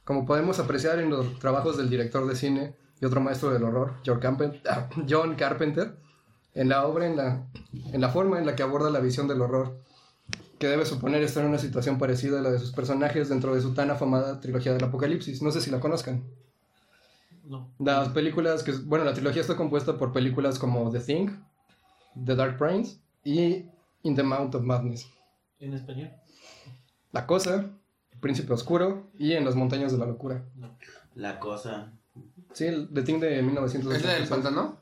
Como 0.04 0.24
podemos 0.24 0.60
apreciar 0.60 1.00
en 1.00 1.10
los 1.10 1.38
trabajos 1.40 1.76
del 1.76 1.90
director 1.90 2.28
de 2.28 2.36
cine 2.36 2.76
y 3.00 3.04
otro 3.04 3.20
maestro 3.20 3.50
del 3.50 3.64
horror, 3.64 3.94
John 5.08 5.34
Carpenter, 5.36 5.96
en 6.54 6.68
la 6.68 6.86
obra, 6.86 7.06
en 7.06 7.16
la, 7.16 7.46
en 7.92 8.00
la 8.00 8.08
forma 8.08 8.38
en 8.38 8.46
la 8.46 8.56
que 8.56 8.62
aborda 8.62 8.90
la 8.90 9.00
visión 9.00 9.28
del 9.28 9.40
horror, 9.40 9.80
que 10.58 10.66
debe 10.66 10.84
suponer 10.84 11.22
estar 11.22 11.44
en 11.44 11.50
una 11.50 11.58
situación 11.58 11.98
parecida 11.98 12.40
a 12.40 12.42
la 12.42 12.50
de 12.50 12.58
sus 12.58 12.72
personajes 12.72 13.28
dentro 13.28 13.54
de 13.54 13.60
su 13.60 13.74
tan 13.74 13.90
afamada 13.90 14.40
trilogía 14.40 14.72
del 14.72 14.82
Apocalipsis. 14.84 15.40
No 15.40 15.52
sé 15.52 15.60
si 15.60 15.70
la 15.70 15.78
conozcan. 15.78 16.24
No. 17.44 17.72
Las 17.78 18.08
películas 18.08 18.62
que, 18.62 18.72
bueno, 18.72 19.04
la 19.04 19.14
trilogía 19.14 19.40
está 19.40 19.56
compuesta 19.56 19.96
por 19.96 20.12
películas 20.12 20.58
como 20.58 20.90
The 20.90 21.00
Thing, 21.00 21.30
The 22.26 22.34
Dark 22.34 22.58
Prince 22.58 22.98
y 23.24 23.66
In 24.02 24.14
the 24.16 24.22
Mount 24.22 24.54
of 24.54 24.62
Madness. 24.62 25.08
¿En 25.60 25.74
español? 25.74 26.10
La 27.12 27.26
Cosa, 27.26 27.70
El 28.12 28.18
Príncipe 28.20 28.52
Oscuro 28.52 29.10
y 29.16 29.32
En 29.32 29.44
las 29.44 29.54
Montañas 29.54 29.92
de 29.92 29.98
la 29.98 30.06
Locura. 30.06 30.44
La 31.14 31.38
Cosa. 31.38 31.92
Sí, 32.52 32.64
el 32.66 32.88
The 32.92 33.02
Thing 33.02 33.20
de 33.20 33.42
1980. 33.42 33.96
¿Es 33.96 34.04
la 34.04 34.12
del 34.14 34.28
pantano? 34.28 34.80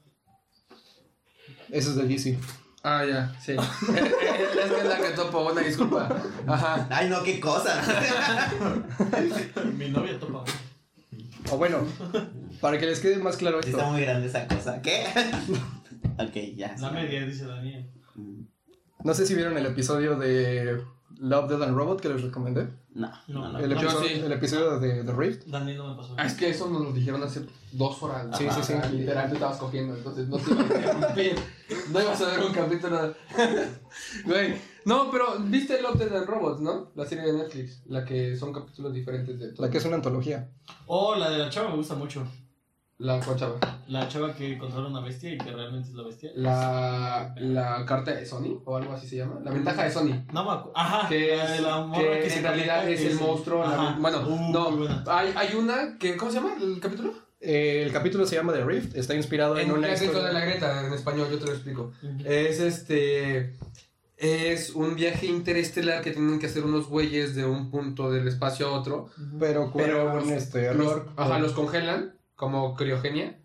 Ese 1.70 1.90
es 1.90 1.96
de 1.96 2.06
DC. 2.06 2.38
Ah, 2.82 3.04
ya, 3.04 3.34
sí. 3.40 3.52
es 3.52 3.58
que 3.58 4.78
es 4.78 4.84
la 4.84 4.96
que 4.98 5.10
topo, 5.16 5.50
una 5.50 5.60
disculpa. 5.60 6.08
Ajá. 6.46 6.86
Ay, 6.90 7.08
no, 7.08 7.22
qué 7.24 7.40
cosa. 7.40 7.82
Mi 9.76 9.88
novia 9.88 10.18
topa. 10.20 10.44
O 11.50 11.58
bueno, 11.58 11.84
para 12.60 12.78
que 12.78 12.86
les 12.86 13.00
quede 13.00 13.18
más 13.18 13.36
claro 13.36 13.60
esto. 13.60 13.72
Está 13.76 13.90
muy 13.90 14.02
grande 14.02 14.28
esa 14.28 14.46
cosa. 14.46 14.80
¿Qué? 14.82 15.04
ok, 16.18 16.56
ya. 16.56 16.76
La 16.78 16.90
media, 16.90 17.26
dice 17.26 17.46
Daniel. 17.46 17.90
No 19.02 19.14
sé 19.14 19.26
si 19.26 19.34
vieron 19.34 19.56
el 19.58 19.66
episodio 19.66 20.16
de 20.16 20.82
Love, 21.18 21.48
Dead 21.48 21.62
and 21.62 21.76
Robot 21.76 22.00
que 22.00 22.08
les 22.08 22.22
recomendé. 22.22 22.68
No, 22.94 23.10
no, 23.28 23.52
no. 23.52 23.58
El, 23.58 23.72
episodio, 23.72 24.26
el 24.26 24.32
episodio 24.32 24.78
de 24.78 25.04
The 25.04 25.12
Rift. 25.12 25.46
Daniel 25.46 25.78
no 25.78 25.90
me 25.90 25.96
pasó. 25.96 26.14
Ah, 26.16 26.26
es 26.26 26.34
que 26.34 26.48
eso 26.48 26.68
nos 26.68 26.82
lo 26.82 26.92
dijeron 26.92 27.22
hace 27.22 27.46
dos 27.72 28.02
horas. 28.02 28.26
Sí, 28.36 28.46
sí, 28.50 28.62
sí. 28.62 28.72
Literalmente 28.92 29.34
estabas 29.34 29.58
cogiendo, 29.58 29.94
entonces 29.94 30.28
no 30.28 30.38
te 30.38 30.50
ibas 30.50 30.70
a 30.70 30.74
interrumpir. 30.74 31.36
No 31.92 32.00
ibas 32.00 32.20
a 32.20 32.28
ver 32.28 32.40
un 32.40 32.52
capítulo. 32.52 33.14
Güey. 34.24 34.54
No, 34.84 35.10
pero 35.10 35.38
viste 35.40 35.80
Love, 35.82 35.98
Dead 35.98 36.16
and 36.16 36.26
Robots, 36.26 36.60
¿no? 36.60 36.90
La 36.94 37.06
serie 37.06 37.24
de 37.24 37.32
Netflix. 37.32 37.82
La 37.86 38.04
que 38.04 38.36
son 38.36 38.52
capítulos 38.52 38.92
diferentes 38.92 39.38
de 39.38 39.52
La 39.58 39.70
que 39.70 39.78
es 39.78 39.84
una 39.84 39.96
antología. 39.96 40.48
Oh, 40.86 41.14
la 41.14 41.30
de 41.30 41.38
la 41.38 41.50
chava 41.50 41.70
me 41.70 41.76
gusta 41.76 41.94
mucho. 41.94 42.26
La 42.98 43.20
chava. 43.20 43.58
La 43.88 44.08
chava 44.08 44.34
que 44.34 44.56
controla 44.56 44.88
una 44.88 45.00
bestia 45.00 45.30
y 45.30 45.36
que 45.36 45.50
realmente 45.52 45.90
es 45.90 45.94
la 45.94 46.02
bestia. 46.02 46.30
La, 46.34 47.34
la 47.36 47.84
carta 47.84 48.14
de 48.14 48.24
Sony, 48.24 48.62
o 48.64 48.76
algo 48.76 48.94
así 48.94 49.06
se 49.06 49.16
llama. 49.16 49.38
La 49.44 49.50
ventaja 49.50 49.84
de 49.84 49.90
Sony. 49.90 50.24
No 50.32 50.44
me 50.44 50.50
acuerdo. 50.52 50.72
Ajá. 50.74 51.06
Que, 51.06 51.34
es, 51.34 51.60
la 51.60 51.92
que, 51.94 52.20
que 52.26 52.34
en 52.34 52.42
realidad 52.42 52.88
es 52.88 53.02
el 53.02 53.20
monstruo. 53.20 53.64
bueno, 53.98 54.26
uh, 54.26 54.50
no. 54.50 54.88
Hay, 55.08 55.30
hay 55.36 55.54
una 55.54 55.98
que. 55.98 56.16
¿Cómo 56.16 56.30
se 56.30 56.38
llama 56.38 56.54
el 56.58 56.80
capítulo? 56.80 57.12
Eh, 57.38 57.82
el 57.84 57.92
capítulo 57.92 58.24
se 58.24 58.36
llama 58.36 58.54
The 58.54 58.64
Rift. 58.64 58.96
Está 58.96 59.14
inspirado 59.14 59.58
en, 59.58 59.68
en 59.68 59.76
una. 59.76 59.92
historia 59.92 60.22
de 60.22 60.32
la 60.32 60.40
Greta 60.40 60.86
en 60.86 60.94
español, 60.94 61.28
yo 61.30 61.38
te 61.38 61.44
lo 61.44 61.52
explico. 61.52 61.92
Es 62.24 62.60
este. 62.60 63.58
Es 64.16 64.70
un 64.70 64.96
viaje 64.96 65.26
interestelar 65.26 66.00
que 66.00 66.12
tienen 66.12 66.38
que 66.38 66.46
hacer 66.46 66.64
unos 66.64 66.88
güeyes 66.88 67.34
de 67.34 67.44
un 67.44 67.70
punto 67.70 68.10
del 68.10 68.26
espacio 68.26 68.68
a 68.68 68.72
otro. 68.72 69.10
Pero, 69.38 69.70
pero 69.76 70.18
este 70.20 70.64
error. 70.64 71.10
ajá, 71.16 71.38
los 71.38 71.52
congelan 71.52 72.15
como 72.36 72.74
criogenia 72.74 73.38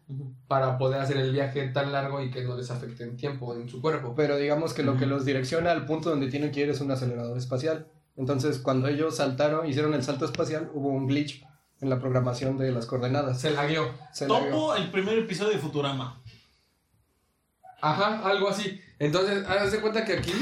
para 0.48 0.78
poder 0.78 1.00
hacer 1.00 1.18
el 1.18 1.32
viaje 1.32 1.70
tan 1.70 1.94
largo 1.94 2.22
y 2.22 2.30
que 2.30 2.44
no 2.44 2.58
les 2.58 2.70
afecte 2.70 3.04
en 3.04 3.16
tiempo 3.16 3.56
en 3.56 3.70
su 3.70 3.82
cuerpo. 3.82 4.14
Pero 4.16 4.38
digamos 4.38 4.74
que 4.74 4.84
lo 4.84 4.98
que 4.98 5.06
los 5.06 5.26
direcciona 5.26 5.72
al 5.72 5.86
punto 5.86 6.10
donde 6.10 6.30
tienen 6.30 6.52
que 6.52 6.60
ir 6.60 6.70
es 6.70 6.82
un 6.82 6.92
acelerador 6.92 7.38
espacial. 7.38 7.88
Entonces, 8.18 8.60
cuando 8.60 8.90
ellos 8.90 9.16
saltaron, 9.16 9.68
hicieron 9.68 9.94
el 9.94 10.04
salto 10.04 10.26
espacial, 10.26 10.70
hubo 10.74 10.90
un 10.90 11.08
glitch 11.08 11.44
en 11.80 11.90
la 11.90 12.00
programación 12.00 12.58
de 12.58 12.72
las 12.72 12.86
coordenadas. 12.86 13.40
Se 13.40 13.52
lagueó. 13.52 13.90
Se 14.12 14.28
Topo 14.28 14.76
el 14.76 14.92
primer 14.92 15.18
episodio 15.18 15.52
de 15.52 15.58
Futurama. 15.58 16.22
Ajá, 17.82 18.20
algo 18.28 18.50
así. 18.50 18.80
Entonces, 19.00 19.48
haz 19.48 19.72
de 19.72 19.80
cuenta 19.80 20.04
que 20.04 20.14
aquí 20.14 20.34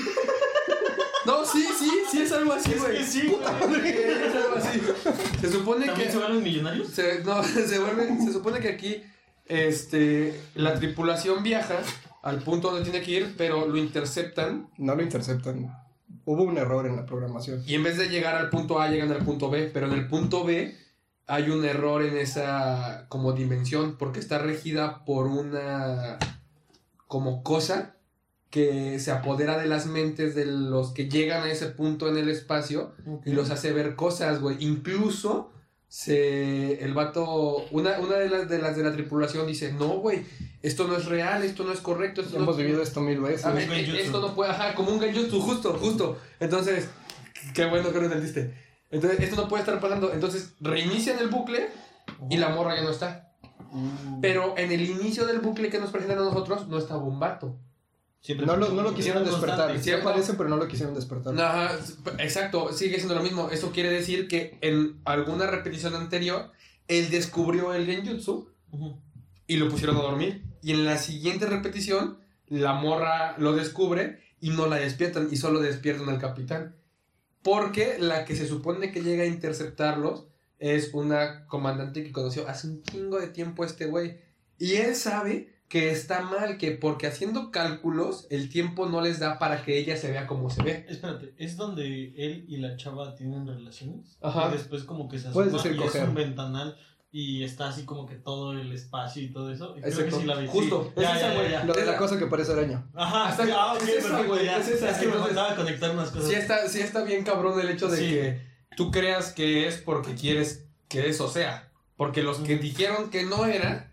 no, 1.30 1.46
sí, 1.46 1.64
sí, 1.78 1.92
sí 2.12 2.22
es 2.24 2.32
algo 2.32 2.54
así, 2.54 2.74
güey. 2.74 2.98
Es 2.98 3.10
sí, 3.10 3.22
Puta 3.22 3.58
Es 3.60 4.36
algo 4.36 4.56
así. 4.56 4.82
Se 5.40 5.52
supone 5.52 5.86
¿También 5.86 6.08
que. 6.08 6.12
se 6.12 6.18
vuelven 6.18 6.44
millonarios? 6.44 6.90
Se, 6.90 7.24
no, 7.24 7.44
se 7.44 7.80
vuelve. 7.80 8.18
Se 8.26 8.34
supone 8.34 8.60
que 8.60 8.70
aquí. 8.70 9.04
Este. 9.46 10.40
La 10.56 10.74
tripulación 10.76 11.44
viaja 11.44 11.80
al 12.24 12.42
punto 12.42 12.72
donde 12.72 12.90
tiene 12.90 13.06
que 13.06 13.12
ir, 13.12 13.36
pero 13.38 13.68
lo 13.68 13.78
interceptan. 13.78 14.70
No 14.78 14.96
lo 14.96 15.04
interceptan. 15.04 15.72
Hubo 16.26 16.44
un 16.44 16.58
error 16.58 16.88
en 16.88 16.96
la 16.96 17.06
programación. 17.06 17.64
Y 17.66 17.76
en 17.76 17.84
vez 17.84 17.98
de 17.98 18.10
llegar 18.10 18.36
al 18.36 18.50
punto 18.50 18.82
A, 18.82 18.90
llegan 18.90 19.12
al 19.12 19.24
punto 19.24 19.50
B. 19.50 19.70
Pero 19.72 19.86
en 19.86 19.94
el 19.94 20.08
punto 20.08 20.44
B 20.44 20.76
hay 21.28 21.52
un 21.52 21.64
error 21.64 22.04
en 22.04 22.18
esa 22.18 23.06
como 23.08 23.34
dimensión 23.34 23.98
porque 23.98 24.20
está 24.20 24.40
regida 24.40 25.06
por 25.06 25.28
una 25.28 26.18
como 27.06 27.44
cosa 27.44 27.96
que 28.50 29.00
se 29.00 29.12
apodera 29.12 29.58
de 29.58 29.68
las 29.68 29.86
mentes 29.86 30.34
de 30.36 30.46
los 30.46 30.92
que 30.92 31.08
llegan 31.10 31.44
a 31.44 31.52
ese 31.52 31.68
punto 31.68 32.08
en 32.08 32.18
el 32.18 32.30
espacio 32.30 32.94
y 33.26 33.32
los 33.32 33.52
hace 33.52 33.72
ver 33.74 33.96
cosas, 33.96 34.42
güey. 34.42 34.58
Incluso 34.60 35.52
se 35.88 36.84
el 36.84 36.94
vato 36.94 37.66
una, 37.72 38.00
una 38.00 38.16
de 38.18 38.30
las 38.30 38.48
de 38.48 38.60
las 38.60 38.76
de 38.76 38.84
la 38.84 38.92
tripulación 38.94 39.48
dice, 39.48 39.74
"No, 39.74 40.00
güey, 40.00 40.24
esto 40.62 40.88
no 40.88 40.96
es 40.98 41.06
real, 41.06 41.44
esto 41.44 41.64
no 41.64 41.72
es 41.72 41.80
correcto, 41.80 42.22
esto 42.22 42.38
Hemos 42.38 42.58
vivido 42.58 42.82
esto 42.82 43.02
mil 43.02 43.20
veces. 43.20 43.46
a 43.46 43.52
ver, 43.52 43.72
esto 43.72 44.20
no 44.20 44.36
puede, 44.36 44.52
ajá, 44.52 44.76
como 44.76 44.92
un 44.92 45.00
genjutsu, 45.00 45.42
justo, 45.42 45.74
justo. 45.80 46.18
Entonces, 46.40 46.88
qué 47.54 47.66
bueno 47.66 47.92
que 47.92 48.00
lo 48.00 48.06
entendiste. 48.06 48.54
Entonces, 48.92 49.20
esto 49.20 49.36
no 49.36 49.48
puede 49.48 49.62
estar 49.62 49.80
pasando. 49.80 50.12
Entonces, 50.12 50.54
reinician 50.60 51.20
el 51.20 51.28
bucle 51.30 51.70
y 52.30 52.38
la 52.38 52.50
morra 52.50 52.76
ya 52.76 52.84
no 52.84 52.90
está. 52.90 53.32
Pero 54.22 54.56
en 54.58 54.72
el 54.72 54.82
inicio 54.82 55.26
del 55.28 55.40
bucle 55.40 55.70
que 55.70 55.80
nos 55.80 55.92
presentan 55.92 56.18
a 56.18 56.24
nosotros, 56.24 56.68
no 56.68 56.78
está 56.78 56.96
Bombato. 56.96 57.56
Siempre 58.22 58.46
No 58.46 58.58
lo, 58.58 58.70
no 58.70 58.82
lo 58.82 58.94
quisieron 58.94 59.24
despertar. 59.24 59.80
Sí 59.80 59.92
aparece, 59.92 60.34
pero 60.34 60.50
no 60.50 60.58
lo 60.58 60.68
quisieron 60.68 60.94
despertar. 60.94 61.40
Ajá, 61.40 61.80
exacto, 62.20 62.74
sigue 62.74 62.98
siendo 62.98 63.16
lo 63.16 63.24
mismo. 63.24 63.50
Esto 63.50 63.72
quiere 63.72 63.90
decir 63.90 64.28
que 64.28 64.58
en 64.62 65.00
alguna 65.06 65.48
repetición 65.48 65.96
anterior, 65.96 66.52
él 66.88 67.10
descubrió 67.10 67.74
el 67.74 67.86
genjutsu 67.86 68.50
y 69.48 69.58
lo 69.58 69.70
pusieron 69.70 69.96
a 69.98 70.02
dormir. 70.02 70.44
Y 70.62 70.72
en 70.72 70.84
la 70.84 70.98
siguiente 70.98 71.46
repetición, 71.46 72.20
la 72.48 72.74
morra 72.74 73.38
lo 73.38 73.54
descubre 73.54 74.20
y 74.42 74.50
no 74.50 74.68
la 74.68 74.78
despiertan 74.78 75.30
y 75.32 75.38
solo 75.38 75.62
despiertan 75.62 76.10
al 76.10 76.20
capitán. 76.20 76.76
Porque 77.42 77.98
la 78.00 78.26
que 78.26 78.36
se 78.36 78.48
supone 78.48 78.92
que 78.92 79.02
llega 79.02 79.24
a 79.24 79.28
interceptarlos 79.28 80.28
es 80.58 80.94
una 80.94 81.46
comandante 81.48 82.04
que 82.04 82.12
conoció 82.12 82.50
hace 82.50 82.68
un 82.68 82.84
chingo 82.84 83.18
de 83.18 83.28
tiempo 83.28 83.64
este 83.64 83.86
güey. 83.86 84.20
Y 84.58 84.76
él 84.76 84.96
sabe 84.96 85.59
que 85.70 85.92
está 85.92 86.22
mal, 86.22 86.58
que 86.58 86.72
porque 86.72 87.06
haciendo 87.08 87.52
cálculos 87.52 88.26
el 88.32 88.50
tiempo 88.50 88.88
no 88.88 89.02
les 89.02 89.20
da 89.20 89.38
para 89.40 89.64
que 89.64 89.78
ella 89.78 89.96
se 89.98 90.12
vea 90.12 90.26
como 90.28 90.50
se 90.50 90.64
ve. 90.64 90.86
Espérate, 90.90 91.34
¿es 91.38 91.56
donde 91.58 91.86
él 92.18 92.46
y 92.48 92.58
la 92.58 92.76
chava 92.76 93.16
tienen 93.16 93.46
relaciones? 93.48 94.18
Ajá. 94.22 94.50
Y 94.50 94.58
después 94.58 94.84
como 94.84 95.08
que 95.08 95.20
se 95.20 95.28
asoma 95.28 95.46
y 95.46 95.84
es 95.84 95.96
un 95.96 96.16
ventanal 96.16 96.76
y 97.12 97.44
está 97.44 97.70
así 97.70 97.86
como 97.86 98.06
que 98.08 98.16
todo 98.16 98.54
el 98.54 98.72
espacio 98.74 99.22
y 99.24 99.32
todo 99.32 99.52
eso. 99.52 99.76
Creo 99.76 100.06
que 100.06 100.12
sí 100.12 100.24
la 100.26 100.36
vi. 100.40 100.48
Justo, 100.48 100.84
Sí. 100.86 100.92
es 100.98 101.02
Ya, 101.04 101.18
esa, 101.18 101.28
ya, 101.30 101.36
güey. 101.36 101.52
ya, 101.52 101.60
ya. 101.60 101.66
Lo 101.66 101.74
de 101.74 101.86
la 101.86 101.98
cosa 101.98 102.18
que 102.20 102.26
parece 102.26 102.52
araña. 102.52 102.88
Ajá, 102.96 103.28
Hasta- 103.30 103.46
sí, 103.46 103.52
ah, 103.56 103.74
es 103.82 103.88
esa, 103.90 104.24
güey, 104.24 104.46
ya. 104.46 104.58
es 104.58 104.68
esa, 104.70 104.90
Es 104.92 104.98
que 104.98 105.06
me 105.08 105.14
faltaba 105.14 105.56
conectar 105.56 105.92
unas 105.92 106.10
cosas. 106.10 106.30
Sí 106.30 106.36
está, 106.36 106.68
sí 106.68 106.80
está 106.82 107.04
bien 107.04 107.24
cabrón 107.24 107.60
el 107.60 107.70
hecho 107.70 107.88
de 107.90 107.98
Sí. 107.98 108.10
que 108.10 108.42
tú 108.76 108.90
creas 108.92 109.34
que 109.34 109.68
es 109.68 109.78
porque 109.78 110.16
quieres 110.16 110.66
que 110.88 111.10
eso 111.10 111.28
sea. 111.28 111.72
Porque 111.96 112.24
los 112.24 112.38
que 112.40 112.58
dijeron 112.58 113.10
que 113.12 113.24
no 113.26 113.46
era, 113.46 113.89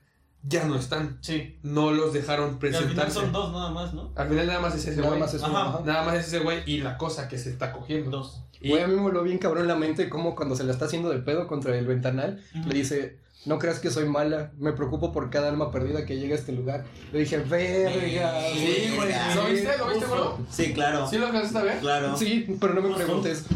ya 0.49 0.64
no 0.64 0.76
están. 0.76 1.18
Sí. 1.20 1.59
No 1.62 1.90
los 1.92 2.12
dejaron 2.12 2.44
Y 2.51 2.53
al 2.53 2.59
final 2.59 2.72
presentarse. 2.80 3.20
son 3.20 3.32
dos 3.32 3.53
nada 3.53 3.70
más, 3.70 3.92
¿no? 3.94 4.12
Al 4.14 4.28
final 4.28 4.47
nada 4.47 4.61
más 4.61 4.74
es 4.74 4.86
ese 4.86 4.97
Nada 4.97 5.09
güey. 5.09 5.20
más 5.20 5.34
es 5.34 5.42
uno, 5.42 5.57
Ajá. 5.59 5.68
ajá. 5.70 5.80
Nada 5.84 6.05
más 6.05 6.14
es 6.16 6.26
ese 6.28 6.38
güey 6.40 6.62
y 6.66 6.78
la 6.78 6.97
cosa 6.99 7.28
que 7.28 7.38
se 7.38 7.51
está 7.51 7.72
cogiendo. 7.72 8.11
Dos. 8.11 8.42
Y- 8.61 8.70
Güey, 8.70 8.82
a 8.82 8.86
mí 8.86 8.94
me 8.94 9.03
voló 9.03 9.22
bien 9.22 9.38
cabrón 9.38 9.68
la 9.68 9.76
mente 9.76 10.09
como 10.09 10.34
cuando 10.34 10.57
se 10.57 10.64
la 10.64 10.72
está 10.72 10.86
haciendo 10.86 11.11
de 11.11 11.18
pedo 11.18 11.47
contra 11.47 11.76
el 11.76 11.86
ventanal, 11.86 12.42
le 12.66 12.74
dice, 12.74 13.18
no 13.47 13.59
creas 13.59 13.78
que 13.78 13.90
soy 13.90 14.07
mala, 14.09 14.53
me 14.59 14.72
preocupo 14.72 15.12
por 15.12 15.30
cada 15.30 15.49
alma 15.49 15.70
perdida 15.70 16.05
que 16.05 16.16
llega 16.18 16.34
a 16.34 16.38
este 16.38 16.53
lugar. 16.53 16.84
Le 17.12 17.20
dije, 17.20 17.38
verga. 17.38 18.40
Sí, 18.53 18.92
güey. 18.97 19.14
¿Lo 19.34 19.44
viste? 19.47 19.78
¿Lo 19.78 19.88
viste, 19.88 20.05
bro? 20.07 20.38
Sí, 20.51 20.72
claro. 20.72 21.07
¿Sí 21.09 21.18
lo 21.18 21.26
alcanzaste 21.26 21.59
a 21.59 21.62
ver? 21.62 21.78
Claro. 21.78 22.16
Sí, 22.16 22.57
pero 22.61 22.74
no 22.74 22.82
me 22.82 22.94
preguntes. 22.94 23.44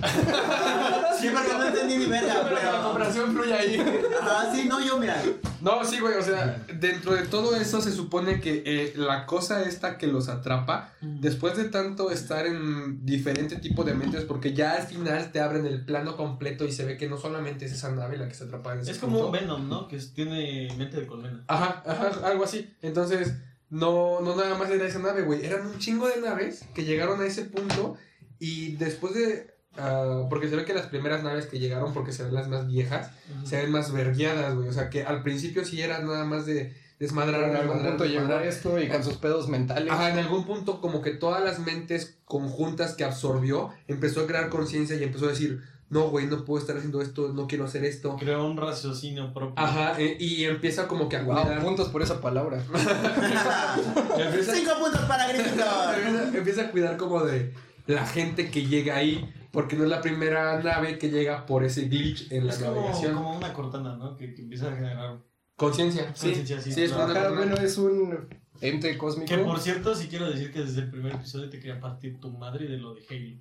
Sí, 1.20 1.28
porque 1.34 1.52
no 1.52 1.66
entendí 1.66 1.96
ni 1.98 2.06
verga, 2.06 2.40
Pero 2.44 2.54
la 2.54 2.60
pero. 2.70 2.82
cooperación 2.82 3.32
fluye 3.34 3.52
ahí. 3.52 4.02
Ah, 4.22 4.50
sí, 4.54 4.64
no, 4.66 4.82
yo, 4.82 4.96
mira. 4.98 5.22
No, 5.60 5.84
sí, 5.84 6.00
güey, 6.00 6.14
o 6.14 6.22
sea, 6.22 6.64
dentro 6.78 7.12
de 7.14 7.24
todo 7.26 7.56
eso 7.56 7.82
se 7.82 7.92
supone 7.92 8.40
que 8.40 8.62
eh, 8.64 8.94
la 8.96 9.26
cosa 9.26 9.62
esta 9.62 9.98
que 9.98 10.06
los 10.06 10.30
atrapa, 10.30 10.94
después 11.02 11.58
de 11.58 11.64
tanto 11.64 12.10
estar 12.10 12.46
en 12.46 13.04
diferente 13.04 13.56
tipo 13.56 13.84
de 13.84 13.92
mentes, 13.92 14.24
porque 14.24 14.54
ya 14.54 14.72
al 14.76 14.86
final 14.86 15.30
te 15.30 15.40
abren 15.40 15.66
el 15.66 15.84
plano 15.84 16.16
completo 16.16 16.64
y 16.64 16.72
se 16.72 16.86
ve 16.86 16.96
que 16.96 17.06
no 17.08 17.18
solamente 17.18 17.66
es 17.66 17.72
esa 17.72 17.90
nave 17.90 18.16
la 18.16 18.26
que 18.26 18.34
se 18.34 18.44
atrapa 18.44 18.72
en 18.72 18.80
ese 18.80 18.92
Es 18.92 18.98
como 18.98 19.26
un. 19.26 19.32
Venom, 19.32 19.68
¿no? 19.68 19.79
Que 19.88 19.98
tiene 19.98 20.68
mente 20.76 21.00
de 21.00 21.06
colmena. 21.06 21.44
Ajá, 21.48 21.82
ajá, 21.86 22.26
algo 22.26 22.44
así. 22.44 22.72
Entonces, 22.82 23.34
no, 23.68 24.20
no 24.20 24.36
nada 24.36 24.56
más 24.58 24.70
era 24.70 24.86
esa 24.86 24.98
nave, 24.98 25.22
güey. 25.22 25.44
Eran 25.44 25.66
un 25.66 25.78
chingo 25.78 26.08
de 26.08 26.20
naves 26.20 26.64
que 26.74 26.84
llegaron 26.84 27.20
a 27.20 27.26
ese 27.26 27.44
punto 27.44 27.96
y 28.38 28.76
después 28.76 29.14
de... 29.14 29.54
ah, 29.76 30.26
porque 30.28 30.48
se 30.48 30.56
ve 30.56 30.64
que 30.64 30.74
las 30.74 30.86
primeras 30.86 31.22
naves 31.22 31.46
que 31.46 31.58
llegaron, 31.58 31.92
porque 31.92 32.12
se 32.12 32.24
ven 32.24 32.34
las 32.34 32.48
más 32.48 32.66
viejas, 32.66 33.10
se 33.44 33.60
ven 33.60 33.70
más 33.70 33.92
vergueadas, 33.92 34.54
güey. 34.54 34.68
O 34.68 34.72
sea, 34.72 34.90
que 34.90 35.04
al 35.04 35.22
principio 35.22 35.64
sí 35.64 35.80
era 35.80 36.00
nada 36.00 36.24
más 36.24 36.46
de 36.46 36.74
desmadrar, 36.98 37.48
en 37.48 37.56
algún 37.56 37.82
punto 37.82 38.04
desmadrar. 38.04 38.46
esto 38.46 38.78
y 38.78 38.88
con 38.88 39.02
sus 39.02 39.16
pedos 39.16 39.48
mentales. 39.48 39.90
Ajá, 39.90 40.10
en 40.10 40.18
algún 40.18 40.44
punto 40.44 40.80
como 40.80 41.00
que 41.00 41.12
todas 41.12 41.42
las 41.42 41.58
mentes 41.58 42.18
conjuntas 42.26 42.94
que 42.94 43.04
absorbió 43.04 43.70
empezó 43.88 44.20
a 44.20 44.26
crear 44.26 44.50
conciencia 44.50 44.96
y 44.96 45.02
empezó 45.02 45.26
a 45.26 45.30
decir, 45.30 45.62
no, 45.90 46.08
güey, 46.08 46.26
no 46.26 46.44
puedo 46.44 46.60
estar 46.60 46.76
haciendo 46.76 47.02
esto, 47.02 47.32
no 47.32 47.46
quiero 47.46 47.64
hacer 47.64 47.84
esto. 47.84 48.16
Creó 48.16 48.46
un 48.46 48.56
raciocinio 48.56 49.32
propio. 49.34 49.54
Ajá, 49.56 50.00
eh, 50.00 50.16
y 50.18 50.44
empieza 50.44 50.86
como 50.88 51.08
que 51.08 51.16
a 51.16 51.22
Wow, 51.24 51.42
cuidar. 51.42 51.62
puntos 51.62 51.88
por 51.88 52.00
esa 52.02 52.20
palabra. 52.20 52.62
empieza, 54.18 54.54
Cinco 54.54 54.72
puntos 54.80 55.00
para 55.02 55.28
Gryffindor. 55.28 55.66
empieza- 55.98 56.38
empieza 56.38 56.62
a 56.62 56.70
cuidar 56.70 56.96
como 56.96 57.22
de 57.24 57.52
la 57.86 58.06
gente 58.06 58.50
que 58.50 58.66
llega 58.66 58.96
ahí, 58.96 59.28
porque 59.52 59.76
no 59.76 59.84
es 59.84 59.90
la 59.90 60.00
primera 60.00 60.62
nave 60.62 60.98
que 60.98 61.10
llega 61.10 61.44
por 61.46 61.64
ese 61.64 61.88
glitch 61.88 62.30
en 62.30 62.46
la 62.46 62.52
Es 62.52 62.60
navegación. 62.60 63.14
como 63.14 63.36
una 63.36 63.52
cortana, 63.52 63.96
¿no? 63.96 64.16
Que, 64.16 64.34
que 64.34 64.42
empieza 64.42 64.68
a 64.68 64.74
generar. 64.76 65.18
Conciencia, 65.56 66.12
sí, 66.14 66.26
Conciencia, 66.28 66.60
sí, 66.60 66.72
sí, 66.72 66.82
es 66.84 66.92
Ajá, 66.92 67.30
bueno, 67.30 67.54
es 67.56 67.76
un 67.76 68.28
ente 68.60 68.96
cósmico. 68.96 69.28
Que 69.28 69.38
por 69.38 69.58
cierto, 69.60 69.94
sí 69.94 70.06
quiero 70.08 70.30
decir 70.30 70.52
que 70.52 70.60
desde 70.60 70.82
el 70.82 70.90
primer 70.90 71.14
episodio 71.16 71.50
te 71.50 71.58
quería 71.58 71.80
partir 71.80 72.18
tu 72.20 72.30
madre 72.30 72.66
de 72.66 72.78
lo 72.78 72.94
de 72.94 73.02
Halo. 73.10 73.36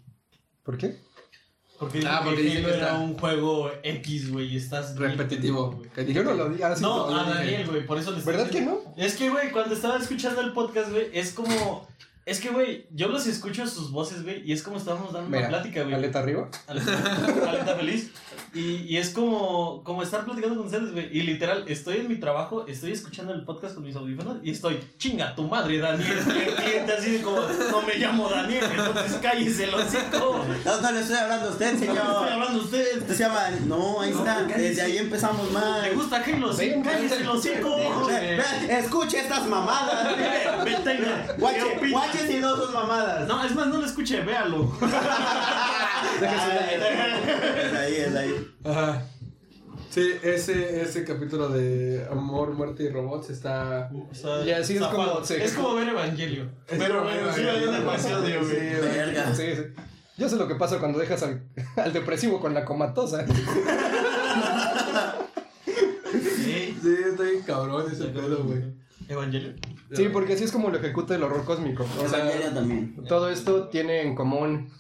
¿Por 0.63 0.77
qué? 0.77 0.97
Porque, 1.79 2.01
Ah, 2.05 2.21
porque 2.25 2.41
que 2.41 2.59
era 2.59 2.69
está- 2.73 2.93
un 2.95 3.17
juego 3.17 3.71
X, 3.83 4.31
güey, 4.31 4.53
y 4.53 4.57
estás 4.57 4.97
repetitivo. 4.97 5.81
Yo 6.07 6.23
no 6.23 6.33
lo 6.33 6.49
di. 6.49 6.57
Sí, 6.57 6.81
No, 6.81 7.05
a. 7.07 7.23
Daniel, 7.33 7.67
güey, 7.67 7.85
por 7.85 7.97
eso 7.97 8.11
le 8.11 8.17
estoy 8.19 8.33
¿Verdad 8.35 8.49
que 8.51 8.61
no? 8.61 8.79
Es 8.97 9.15
que, 9.15 9.29
güey, 9.29 9.51
cuando 9.51 9.73
estaba 9.75 9.97
escuchando 9.97 10.41
el 10.41 10.51
podcast, 10.51 10.91
güey, 10.91 11.07
es 11.13 11.31
como. 11.31 11.87
Es 12.25 12.39
que, 12.41 12.49
güey, 12.49 12.85
yo 12.91 13.07
los 13.07 13.25
escucho 13.25 13.65
sus 13.65 13.91
voces, 13.91 14.23
güey, 14.23 14.43
y 14.45 14.51
es 14.51 14.61
como 14.61 14.77
estábamos 14.77 15.13
dando 15.13 15.29
Mira, 15.29 15.47
una 15.47 15.49
plática, 15.49 15.81
güey. 15.83 15.95
aleta 15.95 16.19
arriba. 16.19 16.49
Aleta, 16.67 17.49
aleta 17.49 17.75
feliz. 17.75 18.11
Y, 18.53 18.83
y 18.87 18.97
es 18.97 19.09
como, 19.09 19.83
como 19.83 20.01
estar 20.03 20.25
platicando 20.25 20.57
con 20.57 20.65
ustedes, 20.65 20.91
güey. 20.91 21.09
Y 21.15 21.21
literal, 21.23 21.65
estoy 21.67 21.97
en 21.97 22.07
mi 22.07 22.15
trabajo, 22.15 22.65
estoy 22.67 22.91
escuchando 22.93 23.33
el 23.33 23.43
podcast 23.45 23.75
con 23.75 23.83
mis 23.83 23.95
audífonos 23.95 24.37
y 24.43 24.51
estoy, 24.51 24.79
chinga 24.97 25.35
tu 25.35 25.43
madre, 25.43 25.77
Daniel. 25.77 26.17
Y 26.27 26.49
el 26.49 26.55
cliente 26.55 26.93
así 26.93 27.11
de 27.11 27.21
como, 27.21 27.41
no 27.41 27.81
me 27.83 27.95
llamo 27.95 28.29
Daniel, 28.29 28.63
entonces 28.71 29.19
cállese 29.21 29.65
el 29.65 29.73
hocico. 29.75 30.45
No, 30.65 30.81
no 30.81 30.91
le 30.91 30.99
estoy 31.01 31.17
hablando 31.17 31.47
a 31.47 31.51
usted, 31.51 31.65
No 31.67 31.71
estoy 31.79 31.87
señor. 31.87 32.27
hablando 32.29 32.59
a 32.59 32.63
usted. 32.63 32.97
Usted 32.97 33.13
se 33.15 33.23
llama. 33.23 33.49
No, 33.67 34.01
ahí 34.01 34.11
No, 34.11 34.19
está. 34.19 34.41
Desde 34.43 34.81
ahí 34.81 34.97
empezamos 34.97 35.51
mal. 35.51 35.81
¿Le 35.83 35.93
gusta? 35.95 36.23
Sí, 36.25 36.31
Ven, 36.57 36.83
cállese 36.83 37.17
el 37.17 37.29
hocico. 37.29 37.77
Escuche 38.69 39.19
estas 39.19 39.45
mamadas. 39.47 40.15
Tenga. 40.83 41.25
¿Qué 41.27 41.33
Guache, 41.37 41.89
guache 41.91 42.27
si 42.27 42.39
no 42.39 42.55
sus 42.55 42.71
mamadas. 42.73 43.27
No, 43.27 43.43
es 43.43 43.53
más, 43.55 43.67
no 43.67 43.77
lo 43.77 43.85
escuche, 43.85 44.21
véalo. 44.21 44.71
Es 46.19 47.73
ahí, 47.73 47.95
es 47.95 48.15
ahí. 48.15 48.28
Ajá. 48.63 49.05
Sí, 49.89 50.11
ese, 50.21 50.81
ese 50.81 51.03
capítulo 51.03 51.49
de 51.49 52.05
Amor, 52.11 52.53
Muerte 52.53 52.83
y 52.83 52.89
Robots 52.89 53.31
está... 53.31 53.89
O 54.11 54.13
sea, 54.13 54.45
Y 54.45 54.51
así 54.51 54.77
es 54.77 54.83
como 54.83 55.21
Es 55.21 55.53
como 55.53 55.75
ver 55.75 55.89
Evangelio. 55.89 56.49
Pero 56.67 57.03
bueno, 57.03 57.33
sí, 57.33 57.41
hay 57.41 57.63
un 57.63 57.75
episodio, 57.75 58.41
güey. 58.41 58.81
Verga. 58.81 59.33
Sí, 59.33 59.55
sí. 59.55 59.63
Yo 60.17 60.29
sé 60.29 60.35
lo 60.35 60.47
que 60.47 60.55
pasa 60.55 60.79
cuando 60.79 60.99
dejas 60.99 61.23
al, 61.23 61.43
al 61.75 61.93
depresivo 61.93 62.39
con 62.39 62.53
la 62.53 62.65
comatosa. 62.65 63.25
Sí. 66.05 66.77
Sí, 66.81 66.95
está 67.09 67.23
bien 67.23 67.41
cabrón 67.43 67.91
ese 67.91 68.05
pedo, 68.05 68.43
güey. 68.43 68.63
Evangelio. 69.07 69.55
Sí, 69.93 70.09
porque 70.09 70.33
así 70.33 70.43
es 70.43 70.51
como 70.51 70.69
lo 70.69 70.77
ejecuta 70.77 71.15
el 71.15 71.23
horror 71.23 71.45
cósmico. 71.45 71.83
O 71.83 72.07
sea, 72.07 72.53
también. 72.53 72.95
todo 73.07 73.29
esto 73.29 73.69
tiene 73.69 74.03
en 74.03 74.13
común 74.13 74.71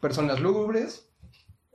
personas 0.00 0.40
lúgubres, 0.40 1.08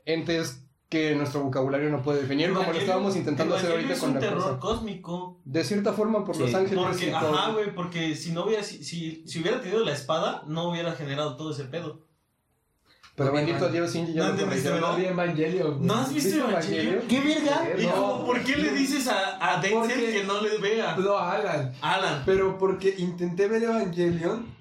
entes 0.05 0.66
que 0.89 1.15
nuestro 1.15 1.41
vocabulario 1.41 1.89
no 1.89 2.01
puede 2.01 2.21
definir, 2.21 2.53
como 2.53 2.71
lo 2.71 2.79
estábamos 2.79 3.15
intentando 3.17 3.55
hacer 3.55 3.71
ahorita 3.71 3.89
con 3.89 3.95
es 3.95 4.01
la 4.03 4.07
un 4.07 4.19
terror 4.19 4.41
cosa. 4.43 4.59
cósmico. 4.59 5.41
De 5.43 5.63
cierta 5.65 5.91
forma, 5.93 6.23
por 6.23 6.35
Sí, 6.35 6.43
los 6.43 6.53
ángeles 6.53 6.83
Porque, 6.85 7.07
y 7.07 7.11
todo. 7.11 7.35
ajá, 7.35 7.51
güey, 7.51 7.75
porque 7.75 8.15
si 8.15 8.31
no 8.31 8.45
hubiera, 8.45 8.63
si, 8.63 8.83
si, 8.83 9.23
si 9.27 9.41
hubiera 9.41 9.59
tenido 9.59 9.83
la 9.83 9.91
espada, 9.91 10.43
no 10.47 10.69
hubiera 10.69 10.93
generado 10.93 11.35
todo 11.35 11.51
ese 11.51 11.65
pedo. 11.65 12.05
Pero 13.15 13.31
No, 13.31 13.35
bendito. 13.35 13.67
Dios, 13.69 13.95
Indy 13.95 14.13
ya 14.13 14.21
No 14.21 14.27
lo 14.27 14.33
entendiste, 14.35 14.69
corrigió. 14.69 14.87
No 14.91 14.95
vi 14.97 15.05
Evangelio, 15.05 15.73
güey. 15.73 15.87
¿No 15.87 15.93
has 15.95 16.13
visto 16.13 16.35
Evangelio? 16.37 17.01
¿Qué 17.09 17.19
verga? 17.19 17.67
Hijo, 17.81 18.17
no. 18.19 18.25
¿por 18.25 18.43
qué 18.43 18.55
le 18.57 18.71
dices 18.73 19.07
a, 19.07 19.55
a 19.55 19.59
Denzel 19.59 19.79
Porque- 19.79 20.11
que 20.13 20.23
no 20.23 20.39
le 20.41 20.57
vea? 20.59 20.95
No, 20.95 21.17
Alan. 21.17 21.73
Alan. 21.81 22.21
Pero 22.27 22.57
porque 22.59 22.93
intenté 22.99 23.47
ver 23.47 23.63
Evangelion 23.63 24.55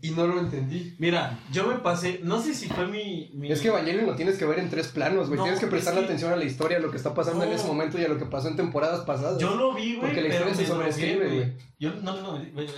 y 0.00 0.10
no 0.12 0.26
lo 0.26 0.38
entendí. 0.40 0.94
Mira, 0.98 1.38
yo 1.52 1.66
me 1.66 1.74
pasé, 1.76 2.20
no 2.22 2.40
sé 2.40 2.54
si 2.54 2.68
fue 2.68 2.86
mi... 2.86 3.30
mi- 3.34 3.50
Es 3.50 3.60
que 3.60 3.68
Evangelion 3.68 4.06
lo 4.06 4.14
tienes 4.14 4.36
que 4.38 4.44
ver 4.46 4.58
en 4.60 4.70
tres 4.70 4.88
planos, 4.88 5.28
güey. 5.28 5.36
No, 5.38 5.42
tienes 5.44 5.60
que 5.60 5.66
es 5.66 5.70
prestarle 5.70 6.00
que- 6.00 6.06
atención 6.06 6.32
a 6.32 6.36
la 6.36 6.44
historia, 6.44 6.78
a 6.78 6.80
lo 6.80 6.90
que 6.90 6.96
está 6.96 7.12
pasando 7.14 7.44
en 7.44 7.52
ese 7.52 7.66
momento 7.66 7.98
y 8.00 8.04
a 8.04 8.08
lo 8.08 8.18
que 8.18 8.24
pasó 8.26 8.48
en 8.48 8.56
temporadas 8.56 9.00
pasadas. 9.04 9.38
Yo 9.38 9.56
lo 9.56 9.74
vi, 9.74 9.96
güey, 9.96 10.06
Porque 10.12 10.22
la 10.22 10.28
historia 10.28 10.54
se 10.54 10.66
sobreescribe, 10.66 11.28
güey. 11.28 11.52
Yo, 11.78 11.90
no, 12.02 12.14
no, 12.16 12.22
no, 12.22 12.30
güey, 12.38 12.50
buenas 12.52 12.74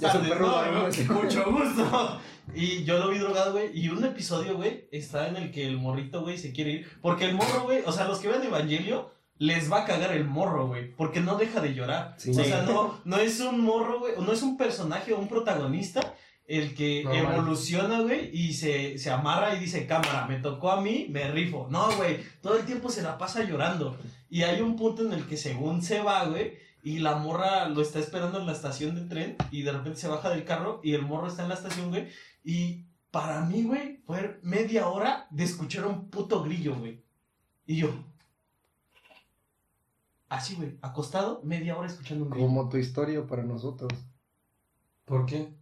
Ya 0.00 0.08
es 0.08 0.14
un 0.14 0.20
tardes, 0.22 0.28
perro 0.28 0.46
no, 0.72 1.22
mucho 1.22 1.44
gusto. 1.50 2.20
Y 2.54 2.84
yo 2.84 2.98
lo 2.98 3.08
vi 3.10 3.18
drogado, 3.18 3.52
güey, 3.52 3.70
y 3.76 3.88
un 3.88 4.04
episodio, 4.04 4.56
güey, 4.56 4.88
está 4.92 5.28
en 5.28 5.36
el 5.36 5.50
que 5.50 5.66
el 5.66 5.78
morrito, 5.78 6.22
güey, 6.22 6.38
se 6.38 6.52
quiere 6.52 6.70
ir. 6.72 6.88
Porque 7.02 7.24
el 7.24 7.34
morro, 7.34 7.62
güey, 7.64 7.82
o 7.84 7.90
sea, 7.92 8.06
los 8.06 8.20
que 8.20 8.28
vean 8.28 8.42
Evangelio, 8.44 9.10
les 9.38 9.70
va 9.70 9.82
a 9.82 9.84
cagar 9.84 10.12
el 10.12 10.24
morro, 10.24 10.68
güey, 10.68 10.94
porque 10.94 11.20
no 11.20 11.36
deja 11.36 11.60
de 11.60 11.74
llorar. 11.74 12.14
Sí. 12.18 12.30
O 12.30 12.34
sea, 12.34 12.62
no, 12.62 13.00
no 13.04 13.18
es 13.18 13.40
un 13.40 13.60
morro, 13.60 14.00
güey, 14.00 14.14
no 14.18 14.32
es 14.32 14.42
un 14.42 14.56
personaje 14.56 15.12
o 15.12 15.18
un 15.18 15.28
protagonista 15.28 16.14
el 16.46 16.74
que 16.74 17.02
Normal. 17.02 17.34
evoluciona, 17.34 18.00
güey, 18.00 18.30
y 18.32 18.54
se, 18.54 18.98
se 18.98 19.10
amarra 19.10 19.54
y 19.54 19.60
dice, 19.60 19.86
cámara, 19.86 20.26
me 20.26 20.38
tocó 20.38 20.70
a 20.70 20.80
mí, 20.80 21.06
me 21.10 21.30
rifo. 21.30 21.66
No, 21.70 21.94
güey, 21.96 22.20
todo 22.40 22.56
el 22.56 22.64
tiempo 22.64 22.88
se 22.88 23.02
la 23.02 23.18
pasa 23.18 23.42
llorando. 23.42 23.98
Y 24.30 24.42
hay 24.42 24.60
un 24.60 24.76
punto 24.76 25.04
en 25.04 25.12
el 25.12 25.26
que 25.26 25.36
según 25.36 25.82
se 25.82 26.00
va, 26.00 26.24
güey, 26.26 26.54
y 26.82 27.00
la 27.00 27.16
morra 27.16 27.68
lo 27.68 27.82
está 27.82 27.98
esperando 27.98 28.38
en 28.38 28.46
la 28.46 28.52
estación 28.52 28.94
de 28.94 29.02
tren, 29.02 29.36
y 29.50 29.62
de 29.62 29.72
repente 29.72 29.98
se 29.98 30.08
baja 30.08 30.30
del 30.30 30.44
carro, 30.44 30.80
y 30.84 30.94
el 30.94 31.02
morro 31.02 31.26
está 31.26 31.42
en 31.42 31.48
la 31.48 31.56
estación, 31.56 31.90
güey, 31.90 32.08
y 32.44 32.86
para 33.10 33.40
mí, 33.40 33.64
güey, 33.64 34.02
fue 34.06 34.38
media 34.42 34.88
hora 34.88 35.26
de 35.30 35.44
escuchar 35.44 35.84
un 35.86 36.10
puto 36.10 36.42
grillo, 36.42 36.76
güey. 36.76 37.02
Y 37.66 37.76
yo... 37.76 37.90
Así, 40.28 40.54
güey, 40.56 40.76
acostado, 40.82 41.40
media 41.44 41.76
hora 41.76 41.86
escuchando 41.86 42.24
un. 42.24 42.30
Como 42.30 42.68
tu 42.68 42.76
historia 42.78 43.24
para 43.26 43.42
nosotros. 43.44 43.92
¿Por 45.04 45.24
qué? 45.26 45.54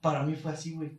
Para 0.00 0.22
mí 0.22 0.34
fue 0.36 0.52
así, 0.52 0.74
güey. 0.74 0.98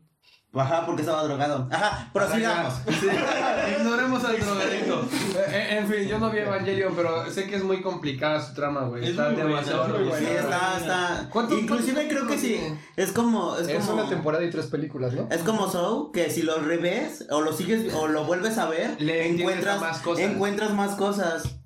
Ajá, 0.54 0.86
porque 0.86 1.02
estaba 1.04 1.24
drogado. 1.24 1.70
Ajá, 1.72 2.10
prosigamos. 2.12 2.74
Ignoremos 3.80 4.24
al 4.26 4.38
drogadicto. 4.38 5.08
Eh, 5.48 5.78
en 5.78 5.88
fin, 5.88 6.08
yo 6.10 6.20
no 6.20 6.30
vi 6.30 6.39
Evangelion, 6.39 6.94
pero 6.94 7.32
sé 7.32 7.48
que 7.48 7.56
es 7.56 7.64
muy 7.64 7.82
complicada 7.82 8.42
su 8.42 8.54
trama, 8.54 8.82
güey. 8.82 9.04
Es 9.04 9.10
Está 9.12 9.30
muy 9.30 9.36
demasiado 9.38 9.86
es 9.86 9.94
muy 10.02 10.10
buena. 10.10 10.28
Sí, 10.28 10.34
está, 10.36 10.78
está. 10.78 11.30
¿Cuántos- 11.32 11.58
Inclusive 11.60 11.94
cuántos 11.94 12.14
creo 12.18 12.28
que 12.28 12.38
sí. 12.38 12.60
Es 12.98 13.14
como, 13.14 13.56
es 13.56 13.70
Es 13.70 13.86
como. 13.86 14.02
una 14.02 14.10
temporada 14.10 14.44
y 14.44 14.50
tres 14.50 14.68
películas, 14.68 15.14
¿no? 15.14 15.30
Es 15.32 15.42
como 15.44 15.70
Soul, 15.70 16.12
que 16.12 16.30
si 16.30 16.42
lo 16.42 16.58
revés 16.58 17.26
o 17.32 17.39
lo 17.39 17.54
sigues 17.54 17.94
o 17.94 18.08
lo 18.08 18.26
vuelves 18.26 18.58
a 18.58 18.68
ver, 18.68 19.02
Le 19.02 19.30
encuentras 19.30 19.80
más 19.80 20.00
cosas. 20.00 20.26
encuentras 20.26 20.74
más 20.74 20.96
cosas. 20.96 21.61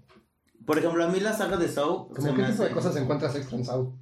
Por 0.65 0.77
ejemplo, 0.79 1.03
a 1.03 1.07
mí 1.07 1.19
la 1.19 1.33
saga 1.33 1.57
de 1.57 1.67
se 1.67 2.07
¿Cómo 2.15 2.35
qué 2.35 2.43
tipo 2.43 2.63
de 2.63 2.71
cosas 2.71 2.95
encuentras 2.95 3.35
extra 3.35 3.57
en 3.57 3.65
Saw? 3.65 3.95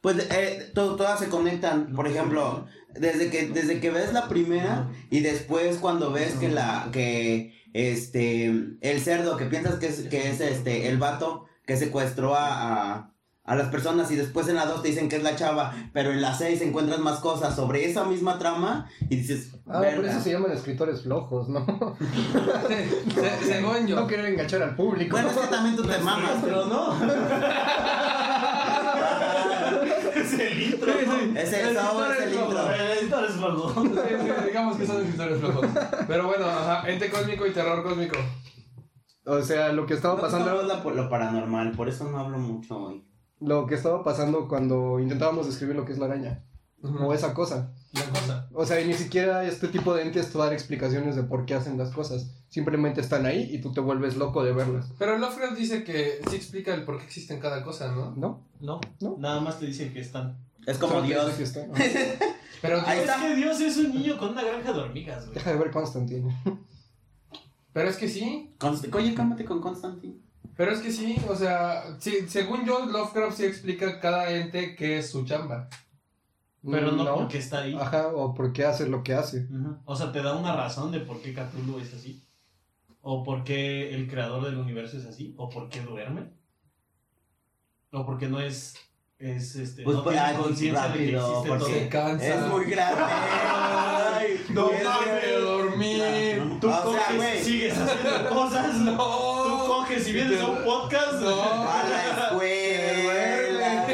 Pues 0.00 0.18
eh, 0.30 0.70
to- 0.74 0.96
todas 0.96 1.20
se 1.20 1.28
conectan, 1.28 1.92
por 1.94 2.08
ejemplo, 2.08 2.66
desde 2.94 3.30
que 3.30 3.46
desde 3.48 3.80
que 3.80 3.90
ves 3.90 4.12
la 4.12 4.28
primera 4.28 4.90
y 5.10 5.20
después 5.20 5.76
cuando 5.78 6.10
ves 6.12 6.34
que 6.34 6.48
la 6.48 6.88
que 6.92 7.54
este 7.72 8.46
el 8.80 9.00
cerdo 9.00 9.36
que 9.36 9.46
piensas 9.46 9.76
que 9.76 9.86
es 9.86 10.00
que 10.08 10.28
es 10.30 10.40
este 10.40 10.88
el 10.88 10.98
vato 10.98 11.46
que 11.66 11.76
secuestró 11.76 12.34
a, 12.34 12.94
a 12.96 13.11
a 13.44 13.56
las 13.56 13.68
personas 13.70 14.08
y 14.12 14.16
después 14.16 14.46
en 14.48 14.54
la 14.54 14.66
2 14.66 14.82
te 14.82 14.88
dicen 14.88 15.08
que 15.08 15.16
es 15.16 15.22
la 15.24 15.34
chava, 15.34 15.74
pero 15.92 16.12
en 16.12 16.20
la 16.22 16.32
6 16.32 16.60
encuentras 16.62 17.00
más 17.00 17.18
cosas 17.18 17.56
sobre 17.56 17.84
esa 17.90 18.04
misma 18.04 18.38
trama 18.38 18.88
y 19.10 19.16
dices, 19.16 19.50
Ah, 19.66 19.82
por 19.96 20.04
eso 20.04 20.20
se 20.20 20.32
llaman 20.32 20.52
escritores 20.52 21.02
flojos, 21.02 21.48
¿no? 21.48 21.64
Se- 22.68 23.44
según 23.46 23.86
yo. 23.86 23.96
No 23.96 24.06
querer 24.06 24.26
enganchar 24.26 24.62
al 24.62 24.76
público. 24.76 25.12
Bueno, 25.16 25.30
es 25.30 25.36
que 25.38 25.46
también 25.48 25.74
tú 25.76 25.82
te 25.82 25.98
mamas. 25.98 26.30
Pero 26.44 26.66
no. 26.66 26.94
es 30.14 30.32
el 30.38 30.62
intro. 30.62 30.92
¿no? 31.06 31.38
Es 31.40 31.52
el 31.52 31.76
es 31.76 32.22
el 32.22 32.34
intro. 32.34 32.72
El 32.72 32.80
editor 32.98 33.24
es 33.24 33.32
flojo. 33.32 33.82
Sí, 33.82 33.90
sí, 33.90 34.30
digamos 34.46 34.76
que 34.76 34.86
son 34.86 35.00
escritores 35.02 35.40
flojos. 35.40 35.66
Pero 36.06 36.26
bueno, 36.26 36.46
ajá, 36.46 36.88
ente 36.88 37.10
cósmico 37.10 37.46
y 37.46 37.50
terror 37.52 37.82
cósmico. 37.82 38.16
O 39.24 39.40
sea, 39.42 39.72
lo 39.72 39.86
que 39.86 39.94
estaba 39.94 40.14
No 40.16 40.20
pasando, 40.20 40.62
la- 40.62 40.82
lo 40.82 41.08
paranormal, 41.08 41.72
por 41.72 41.88
eso 41.88 42.04
no 42.10 42.18
hablo 42.18 42.38
mucho 42.38 42.76
hoy. 42.76 43.04
Lo 43.44 43.66
que 43.66 43.74
estaba 43.74 44.02
pasando 44.04 44.48
cuando 44.48 44.98
intentábamos 45.00 45.46
describir 45.46 45.76
lo 45.76 45.84
que 45.84 45.92
es 45.92 45.98
la 45.98 46.06
araña. 46.06 46.44
O 46.82 47.14
esa 47.14 47.32
cosa. 47.32 47.72
La 47.92 48.02
cosa. 48.06 48.48
O 48.52 48.66
sea, 48.66 48.80
y 48.80 48.86
ni 48.88 48.94
siquiera 48.94 49.44
este 49.44 49.68
tipo 49.68 49.94
de 49.94 50.02
entes 50.02 50.32
te 50.32 50.38
va 50.38 50.44
a 50.44 50.46
dar 50.48 50.54
explicaciones 50.54 51.14
de 51.14 51.22
por 51.22 51.44
qué 51.46 51.54
hacen 51.54 51.78
las 51.78 51.90
cosas. 51.90 52.32
Simplemente 52.48 53.00
están 53.00 53.24
ahí 53.24 53.48
y 53.52 53.60
tú 53.60 53.72
te 53.72 53.80
vuelves 53.80 54.16
loco 54.16 54.42
de 54.42 54.52
verlas. 54.52 54.92
Pero 54.98 55.16
Lovecraft 55.16 55.56
dice 55.56 55.84
que 55.84 56.20
sí 56.28 56.34
explica 56.36 56.74
el 56.74 56.84
por 56.84 56.98
qué 56.98 57.04
existen 57.04 57.38
cada 57.38 57.62
cosa, 57.62 57.92
¿no? 57.92 58.10
¿No? 58.16 58.44
No, 58.60 58.80
No. 59.00 59.16
nada 59.18 59.40
más 59.40 59.60
te 59.60 59.66
dicen 59.66 59.92
que 59.92 60.00
están. 60.00 60.38
Es 60.66 60.76
como 60.78 61.02
Dios. 61.02 61.24
dice 61.38 61.38
que 61.38 61.44
está. 61.44 62.26
Pero, 62.62 62.80
Ahí 62.86 62.98
Es 62.98 63.04
está. 63.08 63.20
que 63.20 63.34
Dios 63.36 63.60
es 63.60 63.76
un 63.76 63.92
niño 63.92 64.18
con 64.18 64.30
una 64.30 64.42
granja 64.42 64.72
de 64.72 64.78
hormigas, 64.80 65.24
güey. 65.26 65.34
Deja 65.34 65.50
de 65.52 65.58
ver 65.58 65.70
Constantine. 65.70 66.32
pero 67.72 67.88
es 67.88 67.96
que 67.96 68.08
sí. 68.08 68.54
Const- 68.58 68.94
Oye, 68.94 69.14
cálmate 69.14 69.44
con 69.44 69.60
Constantine. 69.60 70.16
Pero 70.62 70.74
es 70.76 70.80
que 70.80 70.92
sí, 70.92 71.16
o 71.28 71.34
sea, 71.34 71.96
sí, 71.98 72.18
según 72.28 72.64
yo, 72.64 72.86
Lovecraft 72.86 73.36
sí 73.36 73.44
explica 73.46 73.98
cada 73.98 74.30
ente 74.30 74.76
qué 74.76 74.98
es 74.98 75.10
su 75.10 75.24
chamba. 75.24 75.68
Pero 76.64 76.92
no, 76.92 77.02
No. 77.02 77.16
porque 77.16 77.38
está 77.38 77.62
ahí. 77.62 77.74
Ajá, 77.74 78.06
o 78.14 78.32
por 78.32 78.52
qué 78.52 78.64
hace 78.64 78.86
lo 78.88 79.02
que 79.02 79.12
hace. 79.12 79.48
O 79.84 79.96
sea, 79.96 80.12
te 80.12 80.22
da 80.22 80.36
una 80.36 80.54
razón 80.54 80.92
de 80.92 81.00
por 81.00 81.20
qué 81.20 81.34
Cthulhu 81.34 81.80
es 81.80 81.92
así. 81.94 82.22
O 83.00 83.24
por 83.24 83.42
qué 83.42 83.92
el 83.92 84.08
creador 84.08 84.44
del 84.44 84.56
universo 84.56 84.98
es 84.98 85.04
así. 85.04 85.34
O 85.36 85.48
por 85.50 85.68
qué 85.68 85.80
duerme. 85.80 86.30
O 87.90 88.06
porque 88.06 88.28
no 88.28 88.40
es. 88.40 88.76
Es 89.18 89.56
este. 89.56 89.82
Pues, 89.82 89.96
no 89.96 90.04
pues, 90.04 90.16
tiene 90.16 90.38
conciencia 90.38 90.82
de 90.90 90.92
que 90.92 90.98
rápido, 91.16 91.26
existe 91.28 91.48
porque- 91.48 91.64
todo. 91.64 91.74
Se 91.74 91.88
cansa. 91.88 92.26
Es 92.28 92.46
muy 92.52 92.64
grande. 92.66 93.02
Ay, 93.04 94.46
no 94.50 94.70
Es 94.70 94.84
mames, 94.84 95.24
que- 95.24 95.32
dormir. 95.40 96.58
Tú 96.60 96.68
O 96.70 96.92
sea, 96.92 97.42
sigues 97.42 97.76
haciendo 97.76 98.28
cosas. 98.28 98.76
No. 98.76 99.31
Vienes 100.22 100.40
a 100.40 100.46
un 100.46 100.64
podcast. 100.64 101.12
No. 101.20 101.42
A 101.42 101.82
la 101.88 102.04
escuela. 102.26 103.86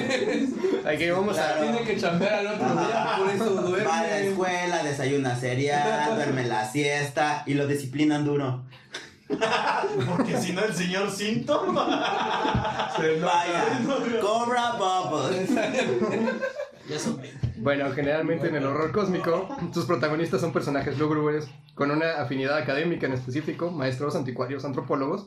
Aquí 0.90 1.10
vamos 1.10 1.34
Claro. 1.36 1.62
Tiene 1.62 1.80
que 1.82 1.96
chambear 1.96 2.34
al 2.34 2.46
otro 2.46 2.68
día, 2.68 3.14
por 3.18 3.30
eso 3.30 3.50
duerme. 3.62 3.86
Va 3.86 3.98
a 3.98 4.02
la 4.02 4.18
escuela, 4.20 4.82
desayuna 4.82 5.36
cereal, 5.36 6.14
duerme 6.16 6.44
la 6.44 6.64
siesta 6.70 7.42
y 7.46 7.54
lo 7.54 7.66
disciplinan 7.66 8.24
duro. 8.24 8.64
Porque 10.06 10.38
si 10.38 10.52
no, 10.52 10.64
el 10.64 10.74
señor 10.74 11.10
Sinton. 11.10 11.74
Vaya, 11.74 13.64
Cobra 14.20 14.72
Bubbles. 14.72 15.50
ya 16.88 16.98
son 16.98 17.20
a... 17.20 17.24
Bueno, 17.58 17.90
generalmente 17.92 18.48
en 18.48 18.56
el 18.56 18.64
horror 18.66 18.92
cósmico, 18.92 19.48
sus 19.74 19.84
protagonistas 19.84 20.40
son 20.40 20.52
personajes 20.52 20.96
lúgubres 20.98 21.48
con 21.74 21.90
una 21.90 22.22
afinidad 22.22 22.56
académica 22.56 23.06
en 23.06 23.12
específico, 23.14 23.70
maestros, 23.70 24.16
anticuarios, 24.16 24.64
antropólogos, 24.64 25.26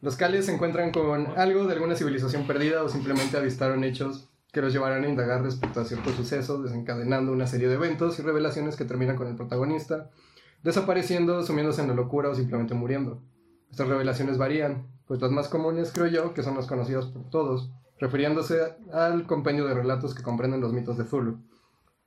los 0.00 0.16
cuales 0.16 0.46
se 0.46 0.54
encuentran 0.54 0.92
con 0.92 1.26
algo 1.36 1.66
de 1.66 1.74
alguna 1.74 1.96
civilización 1.96 2.46
perdida 2.46 2.82
o 2.82 2.88
simplemente 2.88 3.36
avistaron 3.36 3.84
hechos 3.84 4.28
que 4.52 4.62
los 4.62 4.72
llevarán 4.72 5.04
a 5.04 5.08
indagar 5.08 5.42
respecto 5.42 5.80
a 5.80 5.84
ciertos 5.84 6.14
sucesos, 6.14 6.62
desencadenando 6.62 7.32
una 7.32 7.46
serie 7.46 7.68
de 7.68 7.74
eventos 7.74 8.18
y 8.18 8.22
revelaciones 8.22 8.76
que 8.76 8.84
terminan 8.84 9.16
con 9.16 9.26
el 9.26 9.36
protagonista 9.36 10.10
desapareciendo, 10.62 11.42
sumiéndose 11.42 11.82
en 11.82 11.88
la 11.88 11.94
locura 11.94 12.30
o 12.30 12.34
simplemente 12.34 12.74
muriendo. 12.74 13.22
Estas 13.70 13.88
revelaciones 13.88 14.38
varían, 14.38 14.86
pues 15.06 15.20
las 15.20 15.30
más 15.30 15.48
comunes 15.48 15.92
creo 15.92 16.06
yo 16.06 16.34
que 16.34 16.42
son 16.42 16.56
las 16.56 16.66
conocidas 16.66 17.06
por 17.06 17.28
todos, 17.30 17.70
refiriéndose 17.98 18.76
al 18.92 19.26
compendio 19.26 19.66
de 19.66 19.74
relatos 19.74 20.14
que 20.14 20.22
comprenden 20.22 20.60
los 20.60 20.72
mitos 20.72 20.96
de 20.98 21.04
Zulu, 21.04 21.38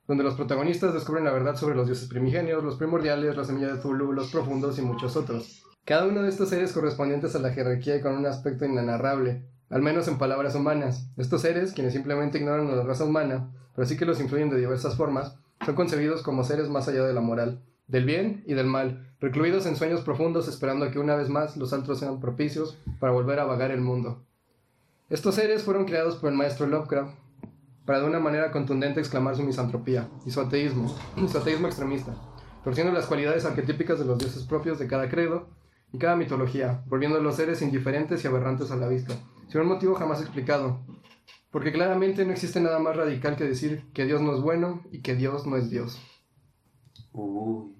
donde 0.06 0.24
los 0.24 0.34
protagonistas 0.34 0.94
descubren 0.94 1.24
la 1.24 1.32
verdad 1.32 1.56
sobre 1.56 1.76
los 1.76 1.86
dioses 1.86 2.08
primigenios, 2.08 2.64
los 2.64 2.76
primordiales, 2.76 3.36
la 3.36 3.44
semilla 3.44 3.74
de 3.74 3.80
Zulu, 3.80 4.12
los 4.12 4.30
profundos 4.30 4.78
y 4.78 4.82
muchos 4.82 5.16
otros. 5.16 5.62
Cada 5.84 6.06
uno 6.06 6.22
de 6.22 6.28
estos 6.28 6.48
seres 6.48 6.72
correspondientes 6.72 7.34
a 7.34 7.40
la 7.40 7.50
jerarquía 7.50 7.96
y 7.96 8.00
con 8.00 8.16
un 8.16 8.24
aspecto 8.24 8.64
inenarrable, 8.64 9.42
al 9.68 9.82
menos 9.82 10.06
en 10.06 10.16
palabras 10.16 10.54
humanas. 10.54 11.08
Estos 11.16 11.42
seres, 11.42 11.72
quienes 11.72 11.92
simplemente 11.92 12.38
ignoran 12.38 12.68
a 12.68 12.76
la 12.76 12.84
raza 12.84 13.04
humana, 13.04 13.50
pero 13.74 13.84
sí 13.84 13.96
que 13.96 14.04
los 14.04 14.20
influyen 14.20 14.48
de 14.48 14.58
diversas 14.58 14.96
formas, 14.96 15.34
son 15.66 15.74
concebidos 15.74 16.22
como 16.22 16.44
seres 16.44 16.68
más 16.68 16.86
allá 16.86 17.02
de 17.02 17.12
la 17.12 17.20
moral, 17.20 17.64
del 17.88 18.04
bien 18.04 18.44
y 18.46 18.54
del 18.54 18.68
mal, 18.68 19.12
recluidos 19.18 19.66
en 19.66 19.74
sueños 19.74 20.02
profundos 20.02 20.46
esperando 20.46 20.88
que 20.92 21.00
una 21.00 21.16
vez 21.16 21.28
más 21.28 21.56
los 21.56 21.72
astros 21.72 21.98
sean 21.98 22.20
propicios 22.20 22.78
para 23.00 23.12
volver 23.12 23.40
a 23.40 23.44
vagar 23.44 23.72
el 23.72 23.80
mundo. 23.80 24.24
Estos 25.10 25.34
seres 25.34 25.64
fueron 25.64 25.84
creados 25.84 26.14
por 26.14 26.30
el 26.30 26.36
maestro 26.36 26.68
Lovecraft 26.68 27.16
para 27.84 27.98
de 27.98 28.06
una 28.06 28.20
manera 28.20 28.52
contundente 28.52 29.00
exclamar 29.00 29.34
su 29.34 29.42
misantropía 29.42 30.08
y 30.24 30.30
su 30.30 30.40
ateísmo, 30.40 30.96
su 31.28 31.38
ateísmo 31.38 31.66
extremista, 31.66 32.14
torciendo 32.62 32.92
las 32.92 33.06
cualidades 33.06 33.44
arquetípicas 33.44 33.98
de 33.98 34.04
los 34.04 34.16
dioses 34.16 34.44
propios 34.44 34.78
de 34.78 34.86
cada 34.86 35.08
credo 35.08 35.48
y 35.92 35.98
cada 35.98 36.16
mitología, 36.16 36.82
volviendo 36.86 37.18
a 37.18 37.22
los 37.22 37.36
seres 37.36 37.62
indiferentes 37.62 38.24
y 38.24 38.26
aberrantes 38.26 38.70
a 38.70 38.76
la 38.76 38.88
vista, 38.88 39.14
sin 39.48 39.60
un 39.60 39.68
motivo 39.68 39.94
jamás 39.94 40.20
explicado, 40.20 40.80
porque 41.50 41.72
claramente 41.72 42.24
no 42.24 42.32
existe 42.32 42.60
nada 42.60 42.78
más 42.78 42.96
radical 42.96 43.36
que 43.36 43.44
decir 43.44 43.84
que 43.92 44.06
Dios 44.06 44.20
no 44.22 44.34
es 44.34 44.40
bueno 44.40 44.82
y 44.90 45.02
que 45.02 45.14
Dios 45.14 45.46
no 45.46 45.56
es 45.56 45.68
Dios. 45.70 46.00
Uy. 47.12 47.74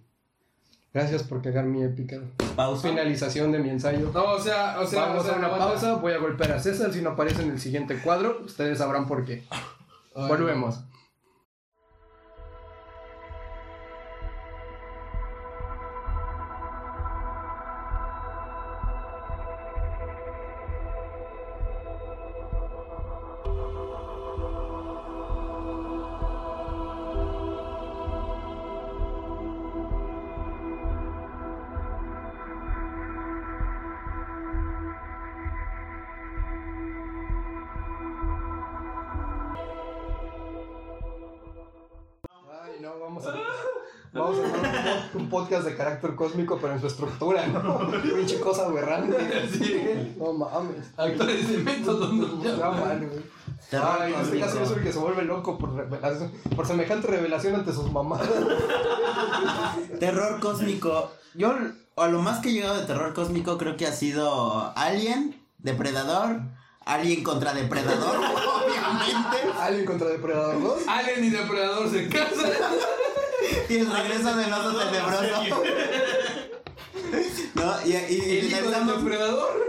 Gracias 0.92 1.22
por 1.22 1.40
cagar 1.40 1.64
mi 1.64 1.82
épica 1.82 2.20
Pausa. 2.54 2.86
finalización 2.86 3.50
de 3.50 3.58
mi 3.60 3.70
ensayo. 3.70 4.10
No, 4.12 4.32
o 4.32 4.38
sea, 4.38 4.78
o 4.78 4.86
sea, 4.86 5.06
Vamos 5.06 5.24
o 5.24 5.26
sea, 5.26 5.36
a 5.36 5.38
una 5.38 5.56
pausa, 5.56 5.94
voy 5.94 6.12
a 6.12 6.18
golpear 6.18 6.52
a 6.52 6.60
César, 6.60 6.92
si 6.92 7.00
no 7.00 7.10
aparece 7.10 7.42
en 7.42 7.50
el 7.50 7.58
siguiente 7.58 7.98
cuadro, 7.98 8.42
ustedes 8.44 8.76
sabrán 8.76 9.06
por 9.06 9.24
qué. 9.24 9.44
Ay, 10.14 10.28
Volvemos. 10.28 10.84
Carácter 46.02 46.14
cósmico, 46.16 46.58
pero 46.60 46.74
en 46.74 46.80
su 46.80 46.86
estructura, 46.86 47.46
¿no? 47.46 47.90
Pinche 48.02 48.40
cosa 48.40 48.66
aberrante. 48.66 49.16
Sí. 49.50 50.14
No 50.18 50.32
mames. 50.32 50.86
Actores 50.96 51.48
de 51.48 51.58
método. 51.58 52.12
No 52.12 52.72
mames. 52.72 53.10
Ay, 53.72 54.12
en 54.12 54.20
este 54.20 54.40
caso 54.40 54.58
yo 54.58 54.66
soy 54.66 54.78
el 54.78 54.84
que 54.84 54.92
se 54.92 54.98
vuelve 54.98 55.22
loco 55.22 55.56
por, 55.56 55.74
revelación, 55.74 56.30
por 56.54 56.66
semejante 56.66 57.06
revelación 57.06 57.54
ante 57.54 57.72
sus 57.72 57.90
mamadas. 57.90 58.28
Terror 60.00 60.40
cósmico. 60.40 61.10
Yo, 61.34 61.54
a 61.96 62.08
lo 62.08 62.20
más 62.20 62.40
que 62.40 62.50
he 62.50 62.52
llegado 62.52 62.78
de 62.78 62.86
terror 62.86 63.14
cósmico, 63.14 63.56
creo 63.56 63.76
que 63.76 63.86
ha 63.86 63.92
sido 63.92 64.72
Alien, 64.76 65.42
Depredador, 65.58 66.40
Alien 66.84 67.22
contra 67.22 67.54
Depredador, 67.54 68.16
obviamente. 68.16 69.58
Alien 69.58 69.86
contra 69.86 70.08
Depredador 70.08 70.62
2. 70.62 70.82
Alien 70.88 71.24
y 71.24 71.30
Depredador 71.30 71.90
se 71.90 72.08
casan. 72.08 72.50
Y 73.68 73.76
el 73.76 73.90
regreso 73.92 74.36
del 74.36 74.52
oso 74.52 74.78
tenebroso. 74.78 75.62
No, 77.54 77.74
y, 77.86 77.90
y, 77.92 77.94
y 77.94 78.38
El 78.38 78.46
hijo 78.46 78.70
del 78.70 78.86
Depredador. 78.86 79.60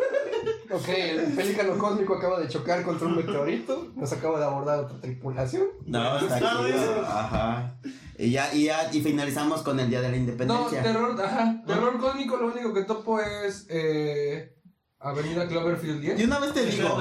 Ok, 0.71 0.87
el 0.89 1.33
pelícano 1.33 1.77
cósmico 1.77 2.15
acaba 2.15 2.39
de 2.39 2.47
chocar 2.47 2.83
contra 2.83 3.07
un 3.07 3.17
meteorito. 3.17 3.91
Nos 3.95 4.11
acaba 4.13 4.39
de 4.39 4.45
abordar 4.45 4.79
otra 4.79 4.99
tripulación. 4.99 5.67
No, 5.85 6.17
está 6.17 6.39
chido. 6.39 7.05
Ajá. 7.05 7.75
Y 8.17 8.31
ya, 8.31 8.53
y 8.53 8.65
ya, 8.65 8.89
y 8.91 9.01
finalizamos 9.01 9.61
con 9.61 9.79
el 9.79 9.89
Día 9.89 10.01
de 10.01 10.07
la 10.09 10.15
No, 10.15 10.19
Independencia. 10.21 10.81
terror, 10.81 11.21
ajá. 11.21 11.61
Terror 11.67 11.99
cósmico, 11.99 12.37
lo 12.37 12.47
único 12.47 12.73
que 12.73 12.83
topo 12.83 13.19
es 13.19 13.67
eh, 13.69 14.55
Avenida 14.99 15.47
Cloverfield 15.47 16.01
10. 16.01 16.17
de 16.17 16.25
una 16.25 16.39
vez 16.39 16.53
te 16.53 16.65
digo, 16.65 16.97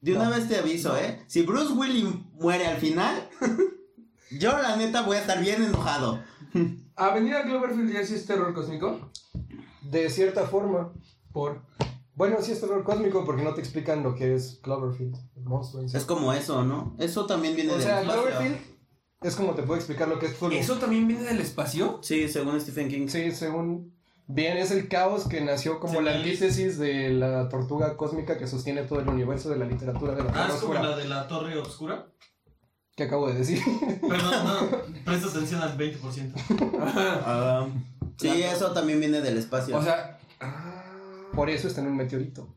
de 0.00 0.14
una 0.14 0.30
vez 0.30 0.48
te 0.48 0.56
aviso, 0.58 0.96
¿eh? 0.96 1.22
Si 1.26 1.42
Bruce 1.42 1.72
Willis 1.72 2.06
muere 2.34 2.66
al 2.66 2.78
final, 2.78 3.28
yo 4.30 4.56
la 4.58 4.76
neta 4.76 5.02
voy 5.02 5.16
a 5.16 5.20
estar 5.20 5.40
bien 5.40 5.62
enojado. 5.62 6.20
Avenida 6.96 7.42
Cloverfield 7.44 7.90
10 7.90 8.08
sí 8.08 8.14
es 8.14 8.26
terror 8.26 8.52
cósmico. 8.54 9.10
De 9.82 10.08
cierta 10.10 10.46
forma. 10.46 10.92
Por. 11.32 11.60
Bueno, 12.14 12.38
sí 12.40 12.52
es 12.52 12.60
terror 12.60 12.82
cósmico 12.82 13.24
porque 13.26 13.42
no 13.42 13.52
te 13.54 13.60
explican 13.60 14.02
lo 14.02 14.14
que 14.14 14.34
es 14.34 14.58
Cloverfield, 14.62 15.14
el 15.36 15.44
monstruo 15.44 15.82
en 15.82 15.88
sí. 15.90 15.96
Es 15.98 16.04
como 16.04 16.32
eso, 16.32 16.64
¿no? 16.64 16.96
Eso 16.98 17.26
también 17.26 17.54
viene 17.54 17.72
O 17.72 17.74
del 17.74 17.82
sea, 17.84 18.00
espacio. 18.00 18.22
Cloverfield 18.22 18.56
es 19.22 19.34
como 19.36 19.52
te 19.54 19.62
puedo 19.62 19.76
explicar 19.76 20.08
lo 20.08 20.18
que 20.18 20.26
es 20.26 20.32
Cthulhu. 20.34 20.52
¿Eso 20.54 20.76
también 20.78 21.06
viene 21.06 21.24
del 21.24 21.40
espacio? 21.40 21.98
Sí, 22.02 22.28
según 22.28 22.58
Stephen 22.60 22.88
King. 22.88 23.08
Sí, 23.08 23.30
según 23.32 23.94
bien 24.28 24.56
es 24.56 24.70
el 24.70 24.88
caos 24.88 25.28
que 25.28 25.42
nació 25.42 25.78
como 25.78 25.98
Sí, 25.98 26.04
la 26.04 26.16
antítesis 26.16 26.78
de 26.78 27.10
la 27.10 27.48
tortuga 27.50 27.96
cósmica 27.98 28.38
que 28.38 28.46
sostiene 28.46 28.82
todo 28.84 29.00
el 29.00 29.08
universo 29.08 29.50
de 29.50 29.56
la 29.58 29.66
literatura 29.66 30.14
de 30.14 30.24
la 30.24 30.30
Ah, 30.30 30.32
Tierra 30.32 30.46
es 30.54 30.60
como 30.60 30.72
Oscura. 30.72 30.90
la 30.90 30.96
de 30.96 31.04
la 31.08 31.28
Torre 31.28 31.58
Oscura. 31.58 32.06
Que 32.96 33.04
acabo 33.04 33.28
de 33.28 33.34
decir. 33.34 33.60
Perdón, 34.00 34.44
no, 34.44 34.78
presta 35.04 35.28
atención 35.28 35.62
al 35.62 35.76
20%. 35.78 36.32
Ah, 36.80 37.66
sí, 38.16 38.28
eso 38.42 38.72
también 38.72 38.98
viene 39.00 39.20
del 39.20 39.36
espacio. 39.38 39.76
O 39.76 39.82
sea. 39.82 40.18
Ah, 40.40 40.82
Por 41.34 41.50
eso 41.50 41.68
está 41.68 41.80
en 41.82 41.88
un 41.88 41.96
meteorito. 41.96 42.48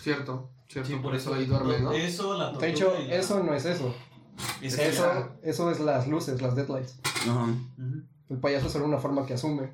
cierto, 0.00 0.50
cierto. 0.68 0.88
Sí, 0.90 0.96
por 0.96 1.14
eso 1.14 1.34
ahí 1.34 1.44
duerme, 1.46 1.78
¿no? 1.80 1.92
Eso, 1.92 2.36
la 2.36 2.52
De 2.52 2.70
hecho, 2.70 2.92
la- 3.06 3.14
eso 3.14 3.42
no 3.44 3.54
es 3.54 3.64
eso. 3.66 3.94
es 4.62 4.78
Eso, 4.78 5.28
eso 5.42 5.70
es 5.70 5.80
las 5.80 6.08
luces, 6.08 6.40
las 6.42 6.56
deadlights. 6.56 6.98
Ajá. 7.28 7.46
El 8.30 8.38
payaso 8.38 8.66
es 8.66 8.72
solo 8.72 8.86
una 8.86 8.98
forma 8.98 9.26
que 9.26 9.34
asume 9.34 9.70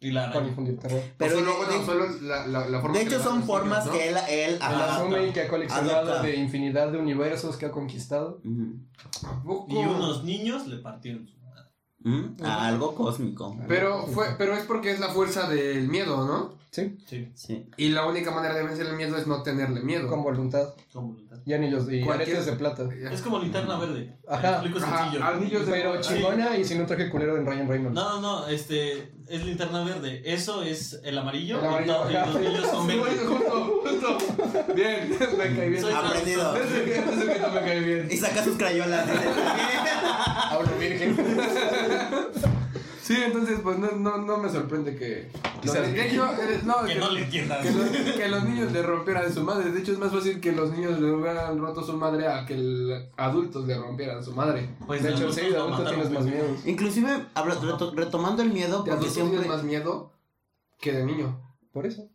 Y 0.00 0.10
la 0.10 0.30
para 0.32 0.46
infundir 0.46 0.78
terror. 0.78 1.00
Pero 1.16 1.36
bueno, 1.36 1.52
de- 1.78 1.86
solo 1.86 2.06
la, 2.22 2.46
la, 2.46 2.68
la 2.68 2.80
forma 2.80 2.98
de 2.98 3.04
hecho 3.04 3.22
son 3.22 3.42
formas 3.44 3.88
que 3.88 4.08
él, 4.10 4.16
él 4.28 4.58
asume 4.60 5.28
y 5.28 5.32
que 5.32 5.42
ha 5.42 5.48
coleccionado 5.48 5.96
Adopta. 6.12 6.22
de 6.22 6.36
infinidad 6.36 6.92
de 6.92 6.98
universos 6.98 7.56
que 7.56 7.66
ha 7.66 7.70
conquistado. 7.70 8.40
¿no? 8.44 9.66
Y 9.68 9.76
unos 9.76 10.24
niños 10.24 10.66
le 10.66 10.76
partieron 10.78 11.26
su 11.26 11.38
madre. 11.38 11.70
Mm, 12.00 12.44
a 12.44 12.66
algo 12.68 12.94
cósmico. 12.94 13.56
Pero, 13.66 14.06
fue, 14.06 14.26
pero 14.36 14.54
es 14.54 14.64
porque 14.64 14.90
es 14.90 15.00
la 15.00 15.08
fuerza 15.08 15.48
del 15.48 15.88
miedo, 15.88 16.26
¿no? 16.26 16.52
Sí, 16.70 16.98
Sí, 17.06 17.30
Sí. 17.34 17.66
Y 17.76 17.90
la 17.90 18.04
única 18.04 18.30
manera 18.32 18.54
de 18.56 18.64
vencer 18.64 18.86
el 18.86 18.96
miedo 18.96 19.16
es 19.16 19.26
no 19.28 19.42
tenerle 19.42 19.80
miedo. 19.80 20.08
con 20.08 20.22
voluntad. 20.22 20.74
con 20.92 21.08
voluntad. 21.14 21.23
Y 21.46 21.52
anillos 21.52 21.84
y 21.90 22.00
Cualquier- 22.00 22.28
aretes 22.38 22.46
de 22.46 22.52
plata. 22.54 22.84
Es 23.12 23.20
como 23.20 23.38
linterna 23.38 23.76
verde. 23.78 24.16
Ajá. 24.26 24.52
Explico 24.52 24.78
Ajá, 24.78 25.04
sencillo. 25.04 25.24
anillos 25.24 25.66
de 25.66 25.72
Pero 25.72 26.02
Sí. 26.02 26.14
chingona 26.14 26.56
y 26.56 26.64
sin 26.64 26.80
un 26.80 26.86
traje 26.86 27.10
culero 27.10 27.34
de 27.34 27.42
Ryan 27.42 27.68
Reynolds. 27.68 27.94
No, 27.94 28.20
no, 28.20 28.40
no, 28.40 28.46
este 28.48 29.12
es 29.28 29.44
linterna 29.44 29.84
verde. 29.84 30.22
Eso 30.24 30.62
es 30.62 31.00
el 31.04 31.18
amarillo, 31.18 31.58
El 31.60 31.66
amarillo, 31.66 31.92
y, 31.92 32.04
to- 32.06 32.10
y 32.12 32.16
ajá. 32.16 32.26
los 32.30 32.40
niños 32.40 32.66
son 32.70 32.90
Sí, 32.90 32.96
verdes. 32.96 33.20
justo, 33.26 33.82
justo. 33.84 34.18
Bien, 34.74 35.10
me 35.38 35.56
cae 35.56 35.68
bien. 35.68 35.82
Soy 35.82 35.92
Aprendido. 35.92 36.56
Ese 36.56 36.84
que 36.84 36.98
ese 36.98 37.26
que 37.26 37.38
me 37.46 37.60
cae 37.60 37.80
bien. 37.80 38.08
Y 38.10 38.16
saca 38.16 38.42
sus 38.42 38.56
crayolas. 38.56 39.06
Hablo 40.50 40.70
virgen. 40.78 41.16
Sí, 43.14 43.22
entonces, 43.22 43.60
pues 43.62 43.78
no, 43.78 43.90
no, 43.92 44.18
no 44.18 44.38
me 44.38 44.48
sorprende 44.50 44.96
que. 44.96 45.28
Quizás- 45.62 45.92
de 45.92 46.08
hecho, 46.08 46.24
eh, 46.32 46.60
no, 46.64 46.84
Que 46.84 46.94
no 46.96 47.10
le 47.10 47.22
entiendas. 47.24 47.62
que 47.64 47.70
los, 47.72 47.88
que 48.16 48.28
los 48.28 48.44
niños 48.44 48.72
le 48.72 48.82
rompieran 48.82 49.32
su 49.32 49.42
madre. 49.42 49.70
De 49.70 49.80
hecho, 49.80 49.92
es 49.92 49.98
más 49.98 50.12
fácil 50.12 50.40
que 50.40 50.52
los 50.52 50.70
niños 50.72 51.00
le 51.00 51.10
hubieran 51.12 51.58
roto 51.58 51.82
su 51.84 51.92
madre 51.96 52.26
a 52.28 52.44
que 52.46 52.54
el 52.54 53.08
adultos 53.16 53.66
le 53.66 53.76
rompieran 53.78 54.22
su 54.24 54.32
madre. 54.32 54.68
Pues 54.86 55.02
De 55.02 55.10
hecho, 55.10 55.18
adultos 55.24 55.34
sí, 55.36 55.40
de 55.42 55.50
lo 55.50 55.56
adulto 55.64 55.78
mataron, 55.78 56.00
tienes 56.00 56.18
más 56.18 56.24
miedo. 56.32 56.56
Inclusive, 56.66 57.26
reto- 57.34 57.92
retomando 57.94 58.42
el 58.42 58.50
miedo, 58.52 58.70
De 58.70 58.76
porque 58.76 58.90
adultos 58.92 59.12
siempre... 59.14 59.38
tienes 59.38 59.56
más 59.56 59.64
miedo 59.64 60.12
que 60.80 60.92
de 60.92 61.04
niño. 61.04 61.40
Por 61.72 61.86
eso. 61.86 62.08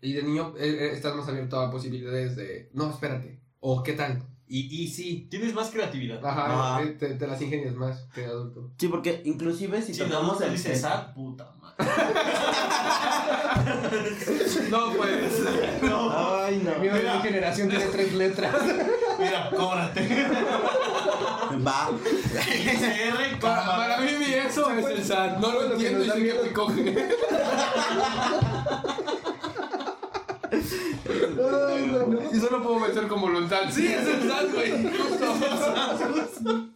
Y 0.00 0.12
de 0.14 0.22
niño 0.22 0.54
eh, 0.58 0.68
eh, 0.68 0.90
estás 0.92 1.14
más 1.14 1.28
abierto 1.28 1.60
a 1.60 1.70
posibilidades 1.70 2.36
de. 2.36 2.70
No, 2.74 2.90
espérate. 2.90 3.40
O 3.60 3.82
qué 3.82 3.92
tal. 3.92 4.22
Y, 4.54 4.82
y 4.82 4.86
sí. 4.86 5.26
Tienes 5.30 5.54
más 5.54 5.70
creatividad. 5.70 6.22
Ajá, 6.22 6.74
Ajá. 6.76 6.82
te, 6.98 7.14
te 7.14 7.26
las 7.26 7.40
ingenias 7.40 7.74
más 7.74 8.02
que 8.14 8.26
adulto. 8.26 8.70
Sí, 8.76 8.88
porque 8.88 9.22
inclusive 9.24 9.80
si 9.80 9.92
te 9.92 10.04
tocamos 10.04 10.40
damos 10.40 10.42
el 10.42 10.52
dices, 10.52 10.84
ah, 10.84 11.10
puta 11.14 11.54
madre. 11.58 11.76
No, 14.68 14.92
pues. 14.92 15.40
Ay, 15.82 16.60
no. 16.62 16.78
Mi 16.80 16.90
mi 16.90 17.22
generación 17.22 17.70
tiene 17.70 17.86
tres 17.86 18.12
letras. 18.12 18.54
Mira, 19.18 19.50
cóbrate. 19.56 20.26
Va. 21.66 21.90
SR, 22.34 23.38
Para, 23.40 23.64
para 23.64 24.00
mí, 24.00 24.10
mi 24.18 24.34
eso 24.34 24.70
es 24.70 24.84
el 24.86 25.02
SAT. 25.04 25.38
No 25.38 25.52
lo 25.52 25.72
entiendo 25.72 26.04
y 26.04 26.10
sé 26.10 26.22
que 26.22 26.34
me 26.42 26.52
coge. 26.52 27.08
Y 32.32 32.36
solo 32.40 32.62
puedo 32.62 32.80
vencer 32.80 33.08
con 33.08 33.20
voluntad. 33.20 33.62
Sí, 33.70 33.86
es 33.86 34.06
el 34.06 34.28
SAT, 34.28 34.52
güey. 34.54 34.72
Justo. 34.90 36.68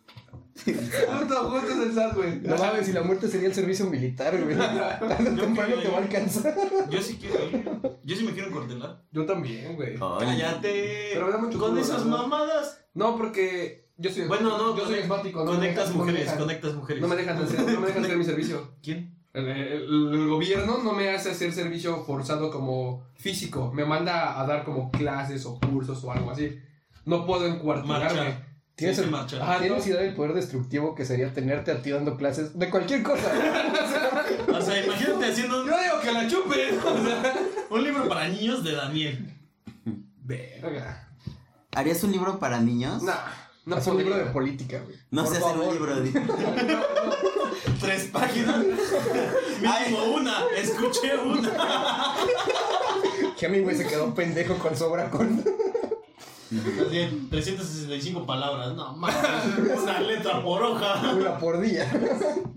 Justo, 0.66 1.50
justo 1.50 1.72
es 1.72 1.78
el 1.88 1.94
SAT, 1.94 2.14
güey. 2.14 2.40
No 2.40 2.56
mames, 2.56 2.86
si 2.86 2.92
la 2.92 3.02
muerte 3.02 3.28
sería 3.28 3.48
el 3.48 3.54
servicio 3.54 3.86
militar, 3.86 4.42
güey. 4.42 4.56
Tarde 4.56 5.30
o 5.30 5.34
temprano 5.40 5.76
te 5.80 5.88
va 5.88 5.98
a 5.98 6.00
alcanzar. 6.02 6.54
Yo 6.90 7.00
sí 7.02 7.18
quiero 7.20 7.44
ir. 7.48 7.64
Yo 8.04 8.16
sí 8.16 8.24
me 8.24 8.32
quiero 8.32 8.48
encordelar. 8.48 9.02
Yo 9.12 9.26
también, 9.26 9.76
güey. 9.76 9.96
Cállate. 9.98 11.10
Pero 11.12 11.26
me 11.26 11.32
da 11.32 11.38
mucho 11.38 11.58
Con 11.58 11.78
esas 11.78 12.04
mamadas. 12.06 12.80
No, 12.94 13.16
porque 13.16 13.90
yo 13.98 14.10
soy. 14.10 14.24
Bueno, 14.26 14.56
no, 14.58 14.76
yo 14.76 14.86
soy 14.86 15.00
asmático. 15.00 15.44
no 15.44 15.52
Conectas 15.52 15.88
dejan- 15.88 15.92
no 15.98 16.04
mujeres, 16.04 16.24
dejan- 16.26 16.38
conectas 16.38 16.74
mujeres. 16.74 17.02
No 17.02 17.08
me 17.08 17.16
dejan 17.16 17.36
hacer, 17.38 17.60
no 17.60 17.80
me 17.80 17.86
dejan 17.86 18.04
hacer 18.04 18.16
mi 18.16 18.24
servicio. 18.24 18.74
¿Quién? 18.82 19.15
El, 19.36 19.48
el- 19.48 20.14
el 20.14 20.28
gobierno 20.28 20.78
no 20.82 20.92
me 20.92 21.10
hace 21.10 21.30
hacer 21.30 21.52
servicio 21.52 22.02
forzado 22.04 22.50
como 22.50 23.04
físico. 23.16 23.70
Me 23.74 23.84
manda 23.84 24.40
a 24.40 24.46
dar 24.46 24.64
como 24.64 24.90
clases 24.90 25.44
o 25.46 25.58
cursos 25.60 26.02
o 26.04 26.10
algo 26.12 26.30
así. 26.30 26.58
No 27.04 27.26
puedo 27.26 27.46
encuartelarme. 27.46 28.44
Tienes 28.74 28.96
Sí, 28.96 29.02
el-. 29.04 29.14
Ajá, 29.14 29.58
Tienes 29.60 29.86
no. 29.86 29.92
idea 29.92 30.02
del 30.02 30.14
poder 30.14 30.32
destructivo 30.34 30.94
que 30.94 31.04
sería 31.04 31.32
tenerte 31.32 31.70
a 31.70 31.80
ti 31.82 31.90
dando 31.90 32.16
clases 32.16 32.58
de 32.58 32.68
cualquier 32.70 33.02
cosa. 33.02 33.30
O 34.48 34.60
sea, 34.60 34.84
imagínate 34.84 35.26
haciendo 35.26 35.62
un, 35.62 35.68
Yo 35.68 35.74
digo 35.78 36.00
que 36.02 36.12
la. 36.12 36.26
O 36.26 37.04
sea, 37.04 37.34
un 37.70 37.84
libro 37.84 38.08
para 38.08 38.28
niños 38.28 38.64
de 38.64 38.72
Daniel. 38.72 39.34
verga. 40.22 41.08
¿Harías 41.74 42.02
un 42.04 42.12
libro 42.12 42.38
para 42.38 42.58
niños? 42.60 43.02
No, 43.02 43.12
no 43.66 43.76
es 43.76 43.86
un 43.86 43.98
libro 43.98 44.16
de 44.16 44.24
política, 44.26 44.80
güey. 44.84 44.96
No 45.10 45.24
Por 45.24 45.32
sé 45.32 45.38
hacer 45.44 45.56
un 45.56 45.60
favor. 45.60 45.74
libro 45.74 45.96
de... 46.00 46.12
Tres 47.80 48.04
páginas. 48.12 48.58
Mínimo 48.58 50.04
una. 50.14 50.44
Escuché 50.56 51.16
una. 51.18 51.52
Que 53.38 53.46
a 53.46 53.48
mí, 53.48 53.60
güey, 53.60 53.76
se 53.76 53.86
quedó 53.86 54.14
pendejo 54.14 54.54
con 54.54 54.76
sobra 54.76 55.10
con. 55.10 55.44
Así, 56.48 57.28
365 57.30 58.24
palabras. 58.24 58.74
No 58.74 58.94
mames. 58.96 59.16
Una 59.82 60.00
letra 60.00 60.42
por 60.42 60.62
hoja. 60.62 61.12
Una 61.14 61.36
por 61.38 61.60
día. 61.60 61.90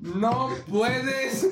No 0.02 0.50
puedes. 0.70 1.48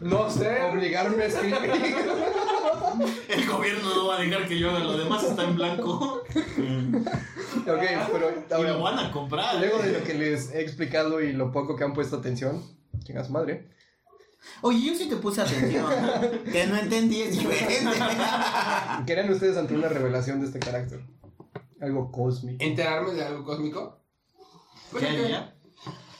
No 0.00 0.30
sé. 0.30 0.62
Obligarme 0.62 1.24
a 1.24 1.26
escribir. 1.26 1.56
El 3.28 3.46
gobierno 3.46 3.94
no 3.94 4.06
va 4.08 4.16
a 4.18 4.20
dejar 4.20 4.46
que 4.48 4.58
yo 4.58 4.70
haga 4.70 4.80
lo 4.80 4.96
demás. 4.96 5.22
Está 5.24 5.44
en 5.44 5.56
blanco. 5.56 6.22
Ok, 6.22 7.82
pero 8.12 8.30
Y 8.30 8.50
lo 8.50 8.56
ahora, 8.56 8.76
van 8.76 8.98
a 8.98 9.12
comprar. 9.12 9.56
luego 9.56 9.78
de 9.78 9.92
lo 9.92 10.04
que 10.04 10.14
les 10.14 10.52
he 10.52 10.60
explicado 10.60 11.20
y 11.20 11.32
lo 11.32 11.52
poco 11.52 11.76
que 11.76 11.84
han 11.84 11.92
puesto 11.94 12.16
atención, 12.16 12.62
chingas 13.04 13.30
madre. 13.30 13.70
Oye, 14.62 14.86
yo 14.86 14.94
sí 14.94 15.08
te 15.08 15.16
puse 15.16 15.42
atención. 15.42 15.86
que 16.52 16.66
no 16.66 16.76
entendí 16.76 17.22
es 17.22 17.32
diferente. 17.38 17.98
¿Qué 19.06 19.12
eran 19.12 19.30
ustedes 19.32 19.56
ante 19.56 19.74
una 19.74 19.88
revelación 19.88 20.40
de 20.40 20.46
este 20.46 20.58
carácter? 20.58 21.00
Algo 21.80 22.10
cósmico. 22.10 22.64
Enterarme 22.64 23.12
de 23.14 23.24
algo 23.24 23.44
cósmico. 23.44 24.00
Pues 24.90 25.04
¿Qué 25.04 25.10
es 25.10 25.16
que 25.16 25.24
haría? 25.24 25.54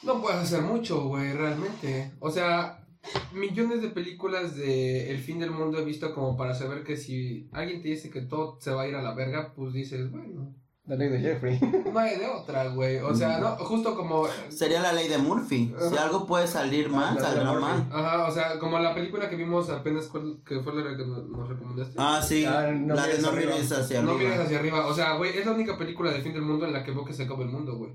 No 0.02 0.20
puedes 0.20 0.40
hacer 0.40 0.62
mucho, 0.62 1.04
güey, 1.08 1.32
realmente. 1.32 2.12
O 2.20 2.30
sea, 2.30 2.86
millones 3.32 3.82
de 3.82 3.88
películas 3.88 4.56
de 4.56 5.10
El 5.10 5.18
fin 5.18 5.38
del 5.38 5.50
mundo 5.50 5.78
he 5.78 5.84
visto 5.84 6.14
como 6.14 6.36
para 6.36 6.54
saber 6.54 6.82
que 6.84 6.96
si 6.96 7.48
alguien 7.52 7.82
te 7.82 7.88
dice 7.88 8.10
que 8.10 8.22
todo 8.22 8.58
se 8.60 8.70
va 8.72 8.82
a 8.82 8.88
ir 8.88 8.94
a 8.94 9.02
la 9.02 9.14
verga, 9.14 9.52
pues 9.54 9.72
dices, 9.72 10.10
bueno, 10.10 10.54
La 10.86 10.96
ley 10.96 11.08
de 11.10 11.20
Jeffrey. 11.20 11.60
no 11.92 11.98
hay 11.98 12.18
de 12.18 12.26
otra, 12.26 12.68
güey. 12.68 12.96
O 12.98 13.14
sea, 13.14 13.38
no, 13.38 13.56
justo 13.56 13.94
como 13.94 14.26
Sería 14.48 14.80
la 14.80 14.92
ley 14.92 15.06
de 15.08 15.18
Murphy. 15.18 15.74
Si 15.90 15.96
algo 15.98 16.26
puede 16.26 16.46
salir 16.46 16.88
mal, 16.88 17.18
saldrá 17.20 17.52
mal. 17.52 17.86
Ajá, 17.92 18.26
o 18.26 18.30
sea, 18.30 18.58
como 18.58 18.78
la 18.78 18.94
película 18.94 19.28
que 19.28 19.36
vimos 19.36 19.68
apenas, 19.70 20.06
¿cuál- 20.06 20.38
que 20.46 20.60
fue 20.60 20.74
la 20.74 20.96
que 20.96 21.04
nos 21.06 21.48
recomendaste. 21.48 21.94
Ah, 21.98 22.22
sí. 22.22 22.44
Ah, 22.46 22.72
no 22.72 22.94
la 22.94 23.06
de 23.06 23.18
no 23.20 23.28
arriba. 23.28 23.52
mires 23.52 23.70
hacia 23.72 24.00
no 24.02 24.12
arriba. 24.12 24.30
mires 24.30 24.46
hacia 24.46 24.58
arriba. 24.58 24.86
O 24.86 24.94
sea, 24.94 25.16
güey, 25.16 25.36
es 25.36 25.44
la 25.44 25.52
única 25.52 25.76
película 25.76 26.10
del 26.10 26.22
fin 26.22 26.32
del 26.32 26.42
mundo 26.42 26.64
en 26.66 26.72
la 26.72 26.82
que 26.82 26.90
veo 26.92 27.04
que 27.04 27.12
se 27.12 27.24
acaba 27.24 27.42
el 27.44 27.50
mundo, 27.50 27.76
güey. 27.76 27.92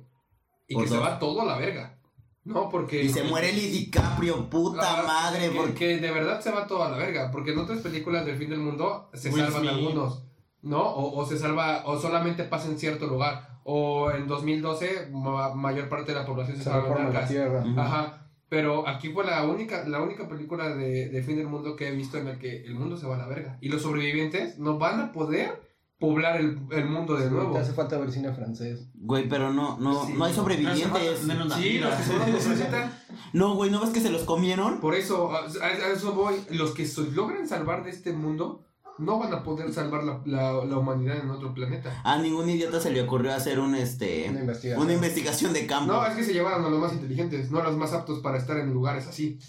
Y 0.67 0.75
Por 0.75 0.83
que 0.83 0.89
se 0.91 0.97
va 0.97 1.17
todo 1.19 1.41
a 1.41 1.45
la 1.45 1.57
verga. 1.57 1.99
No, 2.45 2.69
porque. 2.69 3.03
Y 3.03 3.09
se 3.09 3.23
muere 3.23 3.53
Lee 3.53 3.69
DiCaprio, 3.69 4.49
puta 4.49 5.03
madre. 5.03 5.49
que, 5.49 5.55
Porque... 5.55 5.73
que 5.73 5.97
de 5.97 6.11
verdad 6.11 6.41
se 6.41 6.51
va 6.51 6.67
todo 6.67 6.83
a 6.83 6.89
la 6.89 6.97
verga. 6.97 7.31
Porque 7.31 7.51
en 7.51 7.59
otras 7.59 7.79
películas 7.79 8.25
del 8.25 8.37
fin 8.37 8.49
del 8.49 8.59
mundo 8.59 9.09
se 9.13 9.29
Will 9.29 9.43
salvan 9.43 9.61
Smith. 9.61 9.71
algunos. 9.73 10.23
¿No? 10.61 10.81
O, 10.81 11.19
o 11.21 11.25
se 11.25 11.37
salva. 11.37 11.83
O 11.85 11.97
solamente 11.99 12.43
pasa 12.43 12.67
en 12.67 12.77
cierto 12.77 13.07
lugar. 13.07 13.59
O 13.63 14.11
en 14.11 14.27
2012, 14.27 15.07
ma- 15.13 15.53
mayor 15.55 15.87
parte 15.87 16.11
de 16.13 16.19
la 16.19 16.25
población 16.25 16.57
se 16.57 16.63
Se 16.63 16.69
salva 16.69 16.87
en 16.87 16.93
reforma 16.95 17.19
la 17.21 17.27
tierra. 17.27 17.63
Ajá. 17.77 18.19
Pero 18.49 18.87
aquí 18.87 19.09
fue 19.09 19.23
la 19.25 19.43
única, 19.45 19.87
la 19.87 20.01
única 20.01 20.27
película 20.27 20.75
de, 20.75 21.09
de 21.09 21.23
fin 21.23 21.37
del 21.37 21.47
mundo 21.47 21.75
que 21.75 21.87
he 21.87 21.91
visto 21.91 22.17
en 22.17 22.25
la 22.25 22.37
que 22.37 22.63
el 22.65 22.75
mundo 22.75 22.97
se 22.97 23.07
va 23.07 23.15
a 23.15 23.19
la 23.19 23.25
verga. 23.27 23.57
Y 23.61 23.69
los 23.69 23.81
sobrevivientes 23.81 24.59
no 24.59 24.77
van 24.77 24.99
a 24.99 25.11
poder 25.11 25.72
poblar 26.03 26.35
el, 26.41 26.59
el 26.71 26.85
mundo 26.85 27.15
de 27.15 27.31
nuevo. 27.31 27.53
Te 27.53 27.59
hace 27.59 27.71
falta 27.71 27.97
ver 27.97 28.11
cine 28.11 28.33
francés. 28.33 28.89
Güey, 28.93 29.29
pero 29.29 29.53
no, 29.53 29.77
no, 29.79 30.05
Sí. 30.05 30.13
no 30.17 30.25
hay 30.25 30.33
sobrevivientes. 30.33 31.23
Una 31.23 31.55
Sí, 31.55 31.79
los 31.79 31.93
que 31.95 32.31
resucitan. 32.33 32.91
No, 33.31 33.55
güey, 33.55 33.71
¿no 33.71 33.79
ves 33.79 33.91
que 33.91 34.01
se 34.01 34.09
los 34.09 34.23
comieron? 34.23 34.81
Por 34.81 34.95
eso, 34.95 35.31
a, 35.31 35.45
a 35.45 35.91
eso 35.93 36.11
voy. 36.11 36.35
Los 36.49 36.71
que 36.71 36.85
so- 36.85 37.07
logran 37.13 37.47
salvar 37.47 37.85
de 37.85 37.91
este 37.91 38.11
mundo 38.11 38.65
no 38.97 39.17
van 39.17 39.33
a 39.33 39.43
poder 39.43 39.71
salvar 39.71 40.03
la, 40.03 40.21
la- 40.25 40.65
la 40.65 40.77
humanidad 40.77 41.17
en 41.23 41.29
otro 41.31 41.53
planeta. 41.53 42.01
A 42.03 42.17
ningún 42.17 42.49
idiota 42.49 42.81
se 42.81 42.91
le 42.91 43.01
ocurrió 43.01 43.33
hacer 43.33 43.59
un 43.61 43.73
este 43.73 44.27
Una 44.29 44.41
investigación. 44.41 44.81
una 44.85 44.93
investigación 44.93 45.53
de 45.53 45.65
campo. 45.65 45.93
No, 45.93 46.05
es 46.05 46.15
que 46.15 46.23
se 46.25 46.33
llevaron 46.33 46.65
a 46.65 46.69
los 46.69 46.79
más 46.81 46.91
inteligentes, 46.91 47.49
no 47.49 47.59
a 47.59 47.63
los 47.63 47.77
más 47.77 47.93
aptos 47.93 48.19
para 48.19 48.37
estar 48.37 48.57
en 48.57 48.73
lugares 48.73 49.07
así. 49.07 49.39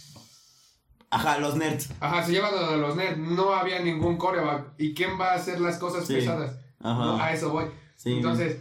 Ajá, 1.15 1.39
los 1.39 1.57
nerds. 1.57 1.91
Ajá, 2.01 2.23
se 2.25 2.33
llevaron 2.33 2.65
a 2.65 2.77
los 2.77 2.97
nerds, 2.97 3.19
no 3.19 3.53
había 3.55 3.81
ningún 3.81 4.17
coreback. 4.17 4.75
¿Y 4.79 4.95
quién 4.95 5.19
va 5.21 5.33
a 5.33 5.35
hacer 5.37 5.61
las 5.61 5.79
cosas 5.79 6.07
Sí. 6.07 6.15
pesadas? 6.15 6.59
Ajá. 6.81 7.05
No, 7.05 7.17
a 7.23 7.33
eso 7.33 7.51
voy. 7.51 7.67
sí. 7.97 8.13
Entonces, 8.15 8.59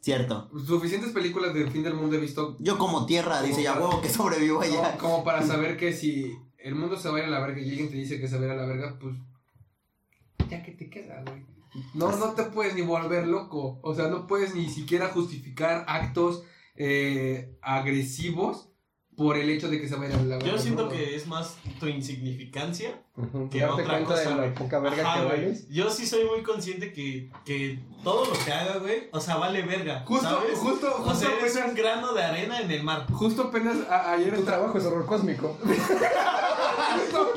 cierto. 0.00 0.48
suficientes 0.66 1.10
películas 1.10 1.52
del 1.52 1.68
fin 1.70 1.82
del 1.82 1.94
mundo 1.94 2.16
he 2.16 2.20
visto 2.20 2.56
Yo 2.60 2.78
como 2.78 3.04
tierra, 3.06 3.42
dice 3.42 3.62
ya 3.62 3.74
huevo 3.74 4.00
que 4.00 4.08
sobrevivo 4.08 4.60
allá. 4.62 4.96
como, 4.96 5.14
como 5.14 5.24
para 5.24 5.42
saber 5.46 5.76
que 5.76 5.92
si 5.92 6.34
el 6.58 6.74
mundo 6.74 6.96
se 6.96 7.08
va 7.10 7.16
a 7.16 7.20
ir 7.20 7.24
a 7.26 7.30
la 7.30 7.40
verga 7.40 7.60
y 7.60 7.68
alguien 7.70 7.90
te 7.90 7.96
dice 7.96 8.20
que 8.20 8.28
se 8.28 8.36
va 8.36 8.42
a 8.42 8.46
ir 8.46 8.52
a 8.52 8.56
la 8.56 8.66
verga, 8.66 8.96
pues 9.00 9.16
ya 10.48 10.62
que 10.62 10.72
te 10.72 10.88
queda, 10.88 11.22
güey. 11.26 11.44
No, 11.94 12.10
no 12.16 12.30
te 12.32 12.42
puedes 12.44 12.74
ni 12.74 12.82
volver 12.82 13.26
loco. 13.28 13.78
O 13.82 13.94
sea, 13.94 14.08
no 14.08 14.26
puedes 14.26 14.54
ni 14.54 14.68
siquiera 14.68 15.08
justificar 15.08 15.84
actos 15.86 16.42
eh, 16.76 17.56
agresivos 17.62 18.69
por 19.20 19.36
el 19.36 19.50
hecho 19.50 19.68
de 19.68 19.78
que 19.78 19.86
se 19.86 19.96
va 19.96 20.06
a 20.06 20.08
la. 20.08 20.38
Yo 20.38 20.56
siento 20.56 20.88
que 20.88 21.14
es 21.14 21.26
más 21.26 21.56
tu 21.78 21.86
insignificancia 21.86 23.02
que 23.50 23.62
otra 23.66 23.84
cuenta 23.84 24.14
cosa, 24.14 24.30
de 24.30 24.48
la 24.48 24.54
poca 24.54 24.78
verga 24.78 25.02
Ajá, 25.02 25.20
que 25.20 25.26
güey. 25.26 25.40
vales. 25.42 25.68
Yo 25.68 25.90
sí 25.90 26.06
soy 26.06 26.24
muy 26.24 26.42
consciente 26.42 26.90
que, 26.94 27.30
que 27.44 27.78
todo 28.02 28.24
lo 28.24 28.32
que 28.32 28.50
haga, 28.50 28.78
güey, 28.78 29.08
o 29.12 29.20
sea, 29.20 29.36
vale 29.36 29.60
verga. 29.60 30.04
Justo, 30.06 30.26
¿sabes? 30.26 30.58
justo, 30.58 30.86
O 30.88 31.02
justo, 31.02 31.14
sea, 31.16 31.28
es 31.44 31.52
apenas, 31.54 31.68
un 31.68 31.74
grano 31.76 32.14
de 32.14 32.22
arena 32.22 32.60
en 32.62 32.70
el 32.70 32.82
mar. 32.82 33.06
justo 33.12 33.42
apenas 33.42 33.76
a- 33.90 34.12
ayer 34.12 34.34
Tu 34.36 34.42
trabajo 34.42 34.78
es 34.78 34.84
horror 34.86 35.04
cósmico. 35.04 35.58
justo, 36.96 37.32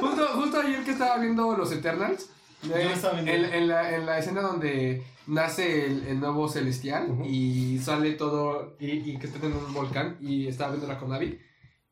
justo, 0.00 0.26
justo 0.34 0.60
ayer 0.60 0.84
que 0.84 0.92
estaba 0.92 1.16
viendo 1.18 1.56
los 1.56 1.72
Eternals, 1.72 2.28
en, 2.62 3.44
en 3.44 3.68
la, 3.68 3.94
en 3.96 4.06
la 4.06 4.18
escena 4.18 4.40
donde 4.42 5.02
nace 5.26 5.86
el, 5.86 6.06
el 6.06 6.20
nuevo 6.20 6.48
celestial 6.48 7.10
Ujú. 7.10 7.24
y 7.26 7.78
sale 7.78 8.12
todo 8.12 8.76
y, 8.80 8.90
y 9.10 9.18
que 9.18 9.26
está 9.26 9.44
en 9.46 9.52
un 9.52 9.72
volcán 9.74 10.16
y 10.20 10.46
estaba 10.46 10.70
viendo 10.72 10.88
la 10.88 10.98
Conavi 10.98 11.38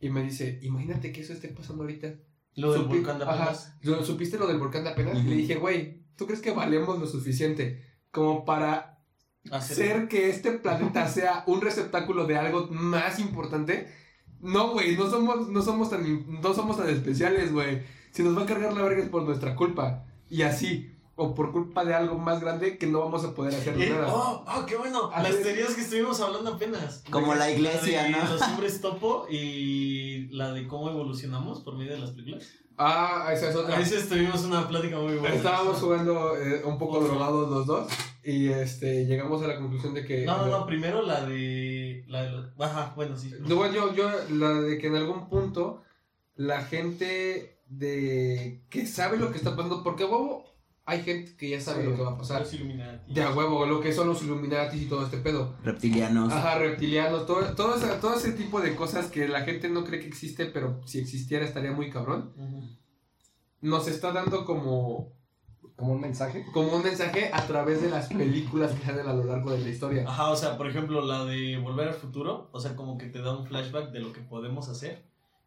y 0.01 0.09
me 0.11 0.23
dice, 0.23 0.59
imagínate 0.63 1.13
que 1.13 1.21
eso 1.23 1.33
esté 1.33 1.49
pasando 1.49 1.83
ahorita. 1.85 2.15
Lo 2.57 2.73
del 2.73 2.83
Supi- 2.83 2.89
volcán 2.89 3.19
de 3.19 3.25
Ajá, 3.25 3.35
apenas. 3.35 3.77
¿lo- 3.83 4.03
¿Supiste 4.05 4.39
lo 4.39 4.47
del 4.47 4.59
volcán 4.59 4.85
de 4.85 4.91
apenas? 4.91 5.17
Ujú. 5.19 5.27
Y 5.27 5.31
le 5.31 5.37
dije, 5.37 5.55
güey, 5.57 6.03
¿tú 6.17 6.27
crees 6.27 6.41
que 6.41 6.51
valemos 6.53 6.99
lo 6.99 7.07
suficiente 7.07 7.85
como 8.11 8.45
para 8.45 8.99
hacer 9.51 10.09
que 10.09 10.29
este 10.31 10.53
planeta 10.53 11.07
sea 11.09 11.45
un 11.47 11.61
receptáculo 11.61 12.27
de 12.27 12.37
algo 12.37 12.67
más 12.71 13.19
importante. 13.19 13.93
No, 14.41 14.73
güey, 14.73 14.97
no 14.97 15.09
somos, 15.09 15.49
no 15.49 15.63
somos 15.63 15.91
tan, 15.91 16.41
no 16.41 16.53
somos 16.55 16.77
tan 16.79 16.89
especiales, 16.91 17.53
güey. 17.53 17.83
Si 18.11 18.23
nos 18.23 18.37
va 18.37 18.43
a 18.43 18.47
cargar 18.47 18.73
la 18.73 18.83
verga 18.83 19.03
es 19.03 19.09
por 19.09 19.23
nuestra 19.23 19.55
culpa. 19.55 20.05
Y 20.31 20.43
así. 20.43 20.93
O 21.19 21.35
por 21.35 21.51
culpa 21.51 21.83
de 21.83 21.95
algo 21.95 22.19
más 22.19 22.43
grande 22.43 22.77
que 22.77 22.87
no 22.87 23.01
vamos 23.01 23.25
a 23.25 23.35
poder 23.35 23.55
hacer 23.55 23.81
Eh, 23.81 23.89
nada. 23.89 24.13
oh, 24.13 24.45
oh, 24.47 24.67
qué 24.67 24.77
bueno. 24.77 25.11
Así 25.15 25.33
Las 25.33 25.43
teorías 25.43 25.75
que 25.75 25.81
estuvimos 25.81 26.21
hablando 26.21 26.53
apenas. 26.55 27.03
Como 27.11 27.35
la 27.35 27.51
iglesia, 27.51 28.03
de 28.03 28.11
¿no? 28.11 28.19
Los 28.29 28.43
hombres 28.43 28.81
topo 28.83 29.27
y 29.31 30.29
la 30.29 30.53
de 30.53 30.67
cómo 30.69 30.91
evolucionamos 30.91 31.61
por 31.63 31.75
medio 31.77 31.93
de 31.93 32.01
las 32.01 32.11
películas. 32.11 32.47
Ah, 32.77 33.31
esa 33.33 33.49
es 33.49 33.57
otra. 33.57 33.77
A 33.77 33.79
veces 33.79 34.07
tuvimos 34.11 34.45
una 34.45 34.69
plática 34.69 34.99
muy 34.99 35.15
buena. 35.17 35.35
Estábamos 35.35 35.79
jugando 35.79 36.37
eh, 36.37 36.63
un 36.67 36.77
poco 36.77 37.01
drogados 37.01 37.49
los 37.51 37.67
dos. 37.67 37.89
Y 38.23 38.49
este 38.49 39.07
llegamos 39.07 39.43
a 39.43 39.47
la 39.47 39.57
conclusión 39.57 39.95
de 39.95 40.05
que. 40.05 40.27
No, 40.27 40.37
no, 40.37 40.47
no, 40.49 40.67
primero 40.67 41.01
la 41.01 41.25
de. 41.25 42.05
La 42.09 42.25
de 42.25 42.31
los- 42.33 42.61
Ajá, 42.61 42.93
bueno, 42.95 43.17
sí. 43.17 43.33
No, 43.41 43.57
bueno, 43.57 43.73
yo, 43.75 43.95
yo, 43.95 44.11
la 44.33 44.53
de 44.53 44.77
que 44.77 44.89
en 44.89 44.97
algún 44.97 45.31
punto 45.31 45.83
la 46.35 46.63
gente 46.65 47.56
de 47.69 48.65
que 48.71 48.87
sabe 48.87 49.17
lo 49.19 49.31
que 49.31 49.39
está 49.39 49.57
pasando, 49.57 49.83
porque 49.83 50.05
a 50.05 50.07
huevo 50.07 50.45
hay 50.89 51.03
gente 51.03 51.37
que 51.37 51.51
ya 51.51 51.61
sabe 51.61 51.83
Sí. 51.83 51.91
lo 51.91 51.97
que 51.97 52.03
va 52.03 52.13
a 52.13 52.19
pasar. 52.19 52.43
Los 52.43 52.55
Illuminati. 52.55 53.13
De 53.13 53.23
a 53.23 53.33
huevo, 53.35 53.67
lo 53.67 53.81
que 53.81 53.93
son 53.93 54.07
los 54.07 54.23
Illuminatis 54.23 54.83
y 54.83 54.87
todo 54.87 55.05
este 55.05 55.17
pedo. 55.19 55.57
Reptilianos. 55.65 56.33
Ajá, 56.33 56.59
reptilianos, 56.59 57.27
todo, 57.27 57.43
todo, 57.57 57.75
ese, 57.77 57.89
todo 58.01 58.15
ese 58.15 58.33
tipo 58.33 58.61
de 58.61 58.77
cosas 58.77 59.07
que 59.11 59.27
la 59.27 59.41
gente 59.43 59.69
no 59.69 59.85
cree 59.85 59.99
que 60.01 60.07
existe, 60.07 60.47
pero 60.47 60.81
si 60.87 61.01
existiera 61.01 61.45
estaría 61.45 61.73
muy 61.73 61.91
cabrón. 61.91 62.33
Nos 63.61 63.89
está 63.89 64.13
dando 64.13 64.45
como, 64.45 65.13
Como 65.75 65.93
un 65.95 66.01
mensaje. 66.01 66.47
como 66.53 66.69
un 66.77 66.85
mensaje 66.85 67.31
a 67.33 67.45
través 67.49 67.83
de 67.83 67.91
las 67.91 68.07
películas 68.07 68.71
que 68.73 68.85
salen 68.87 69.09
a 69.09 69.13
lo 69.13 69.25
largo 69.25 69.51
de 69.51 69.59
la 69.59 69.69
historia. 69.69 70.05
Ajá, 70.07 70.31
o 70.31 70.37
sea, 70.37 70.57
por 70.57 70.69
ejemplo, 70.69 71.01
la 71.05 71.25
de 71.25 71.59
Volver 71.59 71.89
al 71.89 71.95
Futuro, 71.95 72.49
o 72.53 72.61
sea, 72.61 72.77
como 72.77 72.97
que 72.97 73.07
te 73.07 73.21
da 73.23 73.37
un 73.37 73.45
flashback 73.47 73.91
de 73.91 74.01
lo 74.01 74.13
que 74.13 74.21
podemos 74.21 74.69
hacer. 74.69 75.05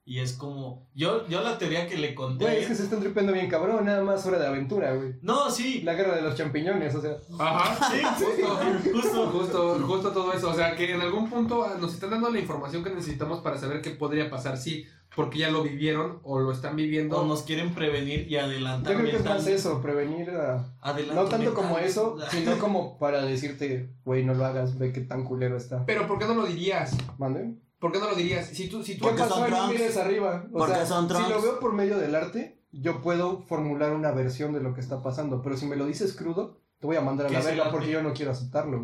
Y 0.10 0.22
es 0.22 0.34
como. 0.34 0.90
Yo, 0.96 1.28
yo 1.28 1.44
la 1.44 1.60
teoría 1.60 1.88
que 1.88 1.96
le 1.96 2.16
conté. 2.16 2.44
Güey, 2.44 2.58
es 2.62 2.68
que 2.68 2.74
se 2.74 2.82
están 2.82 3.00
tripeando 3.00 3.32
bien 3.32 3.48
cabrón, 3.48 3.86
nada 3.86 4.02
más 4.02 4.26
hora 4.26 4.40
de 4.40 4.48
aventura, 4.48 4.96
güey. 4.96 5.14
No, 5.22 5.52
sí. 5.52 5.82
La 5.82 5.94
guerra 5.94 6.16
de 6.16 6.24
los 6.24 6.34
champiñones, 6.34 6.96
o 6.96 7.02
sea. 7.02 7.18
Ajá, 7.38 7.92
Sí, 7.92 8.02
justo, 8.02 9.28
justo. 9.28 9.30
justo, 9.30 9.80
justo 9.86 10.12
todo 10.12 10.34
eso. 10.34 10.50
O 10.50 10.54
sea, 10.56 10.76
que 10.76 10.96
en 10.96 11.02
algún 11.02 11.30
punto 11.30 11.64
nos 11.80 11.94
están 11.94 12.10
dando 12.10 12.32
la 12.32 12.40
información 12.40 12.84
que 12.84 12.90
necesitamos 12.90 13.42
para 13.42 13.60
saber 13.60 13.84
qué 13.84 13.92
podría 13.92 14.32
pasar, 14.32 14.58
sí, 14.58 14.88
porque 15.16 15.38
ya 15.38 15.52
lo 15.52 15.62
vivieron 15.62 16.22
o 16.24 16.40
lo 16.40 16.54
están 16.54 16.76
viviendo. 16.76 17.16
O 17.22 17.28
nos 17.28 17.44
quieren 17.44 17.76
prevenir 17.76 18.26
y 18.32 18.38
adelantar. 18.38 18.94
Yo 18.94 19.00
creo 19.02 19.12
que 19.12 19.18
es 19.18 19.26
más 19.26 19.46
eso, 19.46 19.80
prevenir 19.80 20.32
a... 20.32 20.74
adelanto 20.82 21.22
No 21.22 21.30
tanto 21.30 21.54
como 21.54 21.78
eso, 21.78 22.18
sino 22.32 22.58
como 22.58 22.98
para 22.98 23.22
decirte, 23.22 23.92
güey, 24.06 24.26
no 24.26 24.34
lo 24.34 24.44
hagas, 24.44 24.80
ve 24.80 24.92
qué 24.92 25.02
tan 25.02 25.24
culero 25.24 25.56
está. 25.56 25.86
Pero 25.86 26.08
¿por 26.08 26.18
qué 26.18 26.26
no 26.26 26.34
lo 26.34 26.48
dirías? 26.48 26.98
¿Mande? 27.20 27.54
¿Por 27.80 27.92
qué 27.92 28.00
no 28.00 28.10
lo 28.10 28.16
dirías? 28.16 28.48
Si 28.48 28.68
tú, 28.68 28.84
si 28.84 28.96
tú 28.96 29.06
¿Qué 29.06 29.12
Porque 29.12 29.30
son 29.30 29.42
No 29.42 29.48
Trumps. 29.48 29.72
mires 29.72 29.98
arriba. 29.98 30.46
O 30.52 30.58
Porque 30.60 30.74
sea, 30.74 30.86
son 30.86 31.08
si 31.08 31.30
lo 31.30 31.42
veo 31.42 31.60
por 31.60 31.74
medio 31.74 31.98
del 31.98 32.14
arte, 32.14 32.62
yo 32.72 33.02
puedo 33.02 33.42
formular 33.44 33.94
una 33.94 34.12
versión 34.12 34.54
de 34.54 34.60
lo 34.60 34.74
que 34.74 34.82
está 34.82 35.02
pasando. 35.02 35.42
Pero 35.42 35.56
si 35.58 35.66
me 35.66 35.76
lo 35.78 35.86
dices 35.86 36.14
crudo, 36.14 36.58
te 36.80 36.88
voy 36.88 36.98
a 36.98 37.02
mandar 37.02 37.28
a 37.28 37.30
¿Qué 37.30 37.36
la 37.36 37.42
verga 37.42 37.72
porque 37.72 37.90
yo 37.90 38.04
no 38.04 38.14
quiero 38.14 38.32
aceptarlo. 38.32 38.84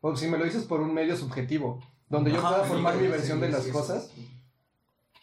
O 0.00 0.16
si 0.16 0.28
me 0.28 0.38
lo 0.38 0.44
dices 0.44 0.64
por 0.64 0.80
un 0.80 0.92
medio 0.92 1.16
subjetivo, 1.16 1.80
donde 2.08 2.32
yo 2.32 2.40
pueda 2.40 2.62
sí, 2.62 2.68
formar 2.68 2.96
mi 2.96 3.08
versión 3.08 3.38
sí, 3.38 3.46
de 3.46 3.50
las 3.50 3.64
sí, 3.64 3.70
cosas, 3.70 4.10
sí. 4.14 4.37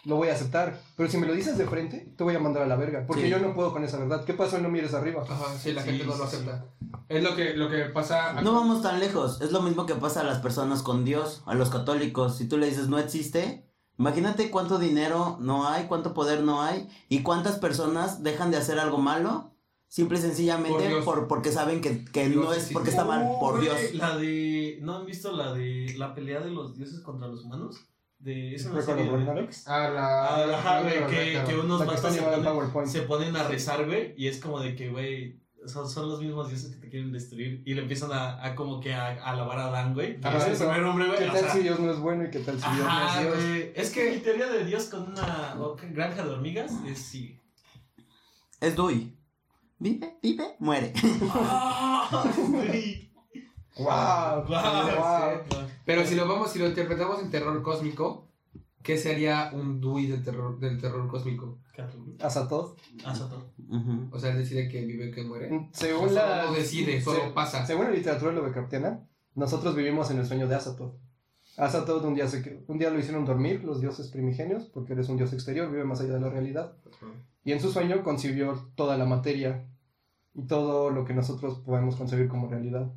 Lo 0.06 0.16
voy 0.18 0.30
a 0.30 0.34
aceptar. 0.34 0.80
Pero 0.96 1.10
si 1.10 1.18
me 1.18 1.28
lo 1.28 1.34
dices 1.34 1.58
de 1.58 1.66
frente, 1.66 2.14
te 2.16 2.24
voy 2.24 2.36
a 2.36 2.40
mandar 2.40 2.64
a 2.64 2.68
la 2.68 2.76
verga. 2.76 3.06
Porque 3.08 3.24
Sí. 3.24 3.30
yo 3.30 3.40
no 3.40 3.54
puedo 3.54 3.74
con 3.74 3.84
esa 3.84 3.98
verdad. 3.98 4.24
¿Qué 4.24 4.34
pasó? 4.34 4.58
No 4.60 4.70
mires 4.70 4.94
arriba. 4.94 5.24
Ajá, 5.28 5.46
sí, 5.58 5.72
la 5.74 5.82
Sí, 5.84 5.90
gente 5.90 6.06
no 6.06 6.14
sí, 6.14 6.20
lo 6.20 6.28
sí. 6.28 6.36
acepta. 6.36 6.66
Es 7.10 7.24
lo 7.24 7.36
que, 7.36 7.54
lo 7.56 7.70
que 7.70 7.86
pasa. 7.86 8.42
No 8.42 8.54
vamos 8.54 8.82
tan 8.82 9.00
lejos. 9.00 9.42
Es 9.42 9.52
lo 9.52 9.62
mismo 9.62 9.86
que 9.86 9.96
pasa 9.96 10.22
a 10.22 10.24
las 10.24 10.40
personas 10.40 10.82
con 10.82 11.04
Dios, 11.06 11.44
a 11.46 11.54
los 11.56 11.70
católicos. 11.70 12.38
Si 12.38 12.48
tú 12.48 12.58
le 12.58 12.68
dices 12.68 12.88
no 12.88 12.98
existe, 13.00 13.66
imagínate 13.98 14.50
cuánto 14.52 14.78
dinero 14.80 15.38
no 15.40 15.68
hay, 15.68 15.86
cuánto 15.88 16.14
poder 16.14 16.42
no 16.44 16.62
hay 16.62 16.88
y 17.10 17.22
cuántas 17.24 17.58
personas 17.58 18.24
dejan 18.24 18.52
de 18.52 18.58
hacer 18.58 18.80
algo 18.80 18.98
malo 18.98 19.52
simple 19.88 20.18
y 20.18 20.22
Por 20.22 20.28
sencillamente 20.30 20.88
Dios. 20.90 21.06
por, 21.06 21.28
porque 21.28 21.52
saben 21.54 21.80
que, 21.80 22.04
que 22.06 22.28
Dios 22.28 22.44
no 22.44 22.52
es 22.54 22.70
porque 22.74 22.90
está 22.90 23.06
mal, 23.06 23.30
por 23.40 23.62
Dios. 23.62 23.76
La 23.94 24.18
de. 24.18 24.80
¿No 24.82 24.98
han 24.98 25.06
visto 25.06 25.32
la 25.32 25.54
de 25.54 25.94
la 25.98 26.14
pelea 26.14 26.42
de 26.42 26.50
los 26.52 26.76
dioses 26.76 27.00
contra 27.00 27.28
los 27.28 27.46
humanos? 27.46 27.78
De, 28.26 28.56
es 28.56 28.66
una 28.66 28.74
¿Fue 28.82 28.86
con 28.86 28.96
serie 28.98 29.12
los 29.12 29.26
de. 29.36 29.50
Ah, 29.68 29.90
la. 29.94 30.36
Ah, 30.36 30.46
la- 30.48 30.82
güey, 30.82 31.00
la- 31.00 31.08
que, 31.08 31.44
que 31.48 31.58
unos 31.60 31.86
vatos 31.86 32.12
se 32.14 32.22
ponen, 32.24 32.44
PowerPoint. 32.44 32.90
se 32.90 33.02
ponen 33.04 33.36
a 33.36 33.44
rezar, 33.44 33.86
güey, 33.86 34.16
y 34.18 34.28
es 34.28 34.40
como 34.40 34.60
de 34.60 34.76
que, 34.76 34.90
güey, 34.90 35.40
son, 35.68 35.88
son 35.88 36.10
los 36.10 36.20
mismos 36.22 36.50
dioses 36.50 36.72
que 36.74 36.82
te 36.82 36.90
quieren 36.90 37.12
destruir 37.12 37.62
y 37.66 37.74
le 37.76 37.82
empiezan 37.84 38.12
a, 38.12 38.44
a 38.44 38.56
como 38.56 38.80
que 38.80 38.94
a, 38.96 39.10
a 39.10 39.30
alabar 39.32 39.60
a 39.60 39.70
Dan, 39.70 39.94
güey. 39.94 40.18
Ajá, 40.24 40.38
es 40.40 40.46
el 40.48 40.52
eso. 40.54 40.64
primer 40.66 40.84
hombre, 40.86 41.06
güey. 41.08 41.20
¿Qué 41.20 41.26
o 41.30 41.32
tal 41.34 41.40
sea, 41.42 41.52
si 41.54 41.60
Dios 41.60 41.80
no 41.80 41.92
es 41.92 42.00
bueno 42.00 42.24
y 42.26 42.32
qué 42.32 42.40
tal 42.40 42.60
si 42.60 42.68
Dios 42.72 42.88
no 42.88 43.08
es 43.08 43.20
Dios? 43.20 43.36
güey. 43.46 43.72
Es 43.76 43.90
que 43.92 44.12
mi 44.12 44.18
teoría 44.18 44.48
de 44.48 44.66
Dios 44.66 44.86
con 44.86 45.04
una 45.12 45.56
granja 45.94 46.24
de 46.24 46.30
hormigas 46.32 46.72
es 46.88 46.98
sí. 47.00 47.40
Es 48.60 48.76
Dewey. 48.76 49.16
Vive, 49.78 50.18
vive, 50.24 50.56
muere. 50.60 50.94
¡Ah! 51.32 52.24
güey! 52.50 53.12
¡Wow! 53.78 54.46
Guau. 54.48 55.75
Pero 55.86 56.06
si 56.06 56.16
lo 56.16 56.28
vamos, 56.28 56.52
si 56.52 56.60
lo 56.60 56.68
interpretamos 56.68 57.22
en 57.22 57.30
terror 57.30 57.62
cósmico, 57.62 58.30
¿qué 58.82 58.98
sería 58.98 59.52
un 59.54 59.80
Dewey 59.80 60.08
del 60.08 60.24
terror, 60.24 60.60
del 60.60 60.80
terror 60.80 61.08
cósmico? 61.08 61.60
Azatoth. 62.20 62.78
Azoto. 63.04 63.52
Ujú. 63.68 64.08
O 64.12 64.20
sea, 64.20 64.32
él 64.32 64.38
decide 64.38 64.70
que 64.70 64.86
vive 64.86 65.12
que 65.12 65.24
muere. 65.24 65.70
Según 65.74 66.06
O 66.06 66.10
sea, 66.10 66.38
la. 66.38 66.46
no 66.46 66.54
decide, 66.54 67.02
solo 67.02 67.20
se- 67.26 67.30
pasa. 67.32 67.66
Según 67.66 67.86
la 67.86 67.92
literatura 67.92 68.32
Lovecraftiana, 68.32 69.08
nosotros 69.36 69.76
vivimos 69.76 70.10
en 70.12 70.20
el 70.20 70.26
sueño 70.26 70.48
de 70.48 70.56
Azatoth. 70.56 70.96
Azatoth 71.58 72.04
un 72.04 72.16
día, 72.16 72.28
se, 72.28 72.64
un 72.68 72.78
día 72.78 72.90
lo 72.90 73.00
hicieron 73.00 73.26
dormir 73.26 73.64
los 73.64 73.80
dioses 73.82 74.10
primigenios, 74.10 74.66
porque 74.66 74.94
eres 74.94 75.08
un 75.10 75.18
dios 75.18 75.32
exterior, 75.34 75.70
vive 75.70 75.84
más 75.86 76.00
allá 76.02 76.14
de 76.14 76.20
la 76.22 76.30
realidad. 76.30 76.78
Y 77.44 77.52
en 77.52 77.60
su 77.62 77.72
sueño 77.72 78.04
concibió 78.04 78.72
toda 78.76 78.98
la 78.98 79.06
materia 79.06 79.68
y 80.34 80.48
todo 80.48 80.90
lo 80.90 81.06
que 81.06 81.14
nosotros 81.14 81.60
podemos 81.60 81.96
concebir 81.96 82.28
como 82.28 82.50
realidad. 82.50 82.92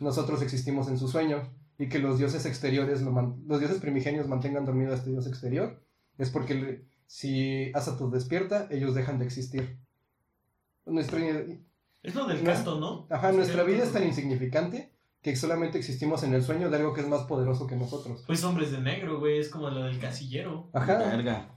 Nosotros 0.00 0.42
existimos 0.42 0.88
en 0.88 0.98
su 0.98 1.08
sueño 1.08 1.42
y 1.78 1.88
que 1.88 1.98
los 1.98 2.18
dioses 2.18 2.46
exteriores, 2.46 3.02
lo 3.02 3.10
man- 3.12 3.36
los 3.46 3.58
dioses 3.60 3.80
primigenios 3.80 4.28
mantengan 4.28 4.64
dormido 4.64 4.92
a 4.92 4.96
este 4.96 5.10
dios 5.10 5.26
exterior, 5.26 5.82
es 6.18 6.30
porque 6.30 6.54
le- 6.54 6.84
si 7.06 7.70
Azatoth 7.74 8.12
despierta, 8.12 8.68
ellos 8.70 8.94
dejan 8.94 9.18
de 9.18 9.24
existir. 9.26 9.78
Nuestra, 10.86 11.18
Es 12.02 12.14
lo 12.14 12.26
del 12.26 12.44
No. 12.44 12.52
canto, 12.52 12.78
¿no? 12.78 13.06
Ajá, 13.10 13.32
nuestra 13.32 13.62
vida 13.62 13.82
es 13.84 13.92
tan 13.92 14.04
insignificante 14.06 14.92
que 15.22 15.34
solamente 15.36 15.78
existimos 15.78 16.22
en 16.22 16.34
el 16.34 16.42
sueño 16.42 16.68
de 16.68 16.76
algo 16.76 16.92
que 16.92 17.00
es 17.00 17.08
más 17.08 17.22
poderoso 17.22 17.66
que 17.66 17.76
nosotros. 17.76 18.22
Pues 18.26 18.44
hombres 18.44 18.70
de 18.72 18.80
negro, 18.80 19.18
güey, 19.18 19.38
es 19.38 19.48
como 19.48 19.70
lo 19.70 19.84
del 19.84 19.98
casillero. 19.98 20.68
Ajá, 20.74 20.98
Verga. 20.98 21.48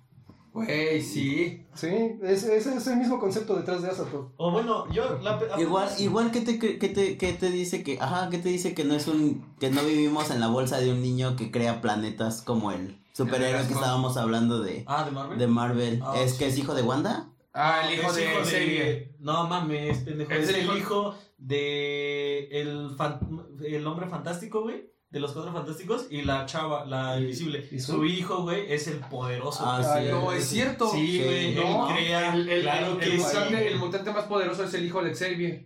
Güey, 0.53 1.01
sí. 1.03 1.65
sí, 1.75 1.87
ese 2.23 2.57
es, 2.57 2.65
es 2.65 2.87
el 2.87 2.97
mismo 2.97 3.19
concepto 3.19 3.55
detrás 3.55 3.81
de 3.83 3.89
Azatoth. 3.89 4.31
O 4.37 4.51
bueno, 4.51 4.91
yo 4.91 5.19
la 5.21 5.39
Igual, 5.59 5.89
igual 5.99 6.31
que 6.31 6.41
te, 6.41 6.57
que 6.57 6.73
te, 6.89 7.15
que 7.17 7.33
te 7.33 7.51
dice 7.51 7.83
que, 7.83 7.99
ajá, 8.01 8.29
que 8.29 8.39
te 8.39 8.49
dice 8.49 8.73
que 8.73 8.83
no 8.83 8.95
es 8.95 9.07
un, 9.07 9.45
que 9.59 9.69
no 9.69 9.83
vivimos 9.83 10.31
en 10.31 10.39
la 10.39 10.47
bolsa 10.47 10.79
de 10.79 10.91
un 10.91 11.01
niño 11.01 11.35
que 11.35 11.51
crea 11.51 11.79
planetas 11.81 12.41
como 12.41 12.71
el 12.71 12.99
superhéroe 13.13 13.67
que 13.67 13.73
estábamos 13.73 14.17
hablando 14.17 14.59
de, 14.61 14.83
Ah, 14.87 15.05
de 15.05 15.11
Marvel. 15.11 15.37
de 15.37 15.47
Marvel. 15.47 15.99
Ah, 16.03 16.15
es 16.19 16.31
sí. 16.31 16.37
que 16.39 16.47
es 16.47 16.57
hijo 16.57 16.73
de 16.73 16.81
Wanda. 16.81 17.29
Ah, 17.53 17.81
el 17.87 17.99
hijo 17.99 18.09
Es 18.09 18.15
de 18.15 18.25
Xavier. 18.25 19.15
No 19.19 19.47
mames, 19.47 19.99
pendejo. 19.99 20.31
Es 20.31 20.43
Es, 20.43 20.49
el 20.49 20.55
el 20.55 20.65
hijo- 20.65 20.77
hijo 20.77 21.15
de 21.37 22.47
el, 22.61 22.89
fan- 22.95 23.19
el 23.63 23.85
hombre 23.87 24.07
fantástico, 24.07 24.61
güey. 24.61 24.89
De 25.09 25.21
los 25.21 25.31
cuatro 25.31 25.53
fantásticos 25.53 26.07
y 26.09 26.23
la 26.23 26.45
chava, 26.45 26.85
la 26.85 27.17
¿Y- 27.17 27.21
invisible. 27.23 27.65
y 27.71 27.79
su? 27.79 27.93
su? 27.93 28.05
hijo, 28.05 28.43
güey, 28.43 28.69
es 28.71 28.87
el 28.87 28.99
poderoso. 28.99 29.63
Ah, 29.65 29.81
sí. 30.01 30.09
No, 30.11 30.33
es 30.33 30.43
cierto. 30.45 30.89
Sí, 30.91 31.21
güey, 31.23 31.55
No, 31.55 31.87
él 31.89 31.95
crea. 31.95 32.33
el, 32.35 32.49
el- 32.49 32.61
claro 32.63 32.91
el- 32.93 32.97
que 32.99 33.05
el 33.05 33.11
sí. 33.13 33.17
mutante, 33.25 33.67
el 33.69 33.77
mutante 33.79 34.11
más 34.11 34.25
poderoso 34.25 34.63
es 34.65 34.73
el 34.73 34.85
hijo 34.85 35.01
de 35.01 35.15
Xavier. 35.15 35.65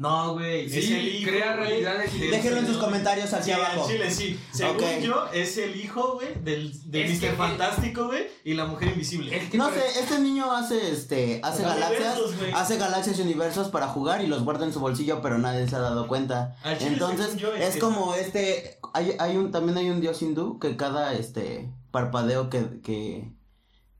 No, 0.00 0.34
güey, 0.34 0.66
es 0.66 0.72
Sí, 0.84 0.94
el 0.94 1.08
hijo. 1.08 1.28
crea 1.28 1.56
realidades 1.56 2.12
Déjenlo 2.20 2.60
en 2.60 2.66
sus 2.68 2.76
comentarios 2.76 3.30
Sí, 3.42 3.50
al 3.50 3.60
abajo. 3.64 3.88
Chile, 3.90 4.08
sí. 4.12 4.38
Según 4.52 4.76
Ok. 4.76 5.00
yo, 5.02 5.26
es 5.34 5.58
el 5.58 5.74
hijo, 5.74 6.14
güey, 6.14 6.28
del, 6.44 6.72
de 6.88 7.04
Es 7.04 7.14
Mr. 7.14 7.20
que- 7.30 7.32
Fantástico, 7.36 8.06
güey, 8.06 8.28
y 8.44 8.54
la 8.54 8.66
mujer 8.66 8.90
invisible. 8.92 9.36
Que 9.50 9.58
No 9.58 9.68
sé, 9.70 9.80
este 9.98 10.20
niño 10.20 10.52
hace 10.54 10.92
este, 10.92 11.40
hace 11.42 11.64
Los 11.64 11.74
galaxias, 11.74 12.16
universos, 12.16 12.54
hace 12.54 12.76
galaxias 12.78 13.18
y 13.18 13.22
universos 13.22 13.68
para 13.70 13.88
jugar 13.88 14.22
y 14.22 14.28
los 14.28 14.44
guarda 14.44 14.66
en 14.66 14.72
su 14.72 14.78
bolsillo, 14.78 15.20
pero 15.20 15.36
nadie 15.38 15.66
se 15.66 15.74
ha 15.74 15.80
dado 15.80 16.06
cuenta. 16.06 16.54
Chile, 16.78 16.92
Entonces, 16.92 17.36
yo, 17.36 17.52
es 17.52 17.76
como 17.78 18.14
este, 18.14 18.78
hay, 18.94 19.16
hay 19.18 19.36
un, 19.36 19.50
también 19.50 19.78
hay 19.78 19.90
un 19.90 20.00
dios 20.00 20.22
hindú 20.22 20.60
que 20.60 20.76
cada 20.76 21.12
este 21.14 21.72
parpadeo 21.90 22.50
que, 22.50 22.80
que, 22.84 23.32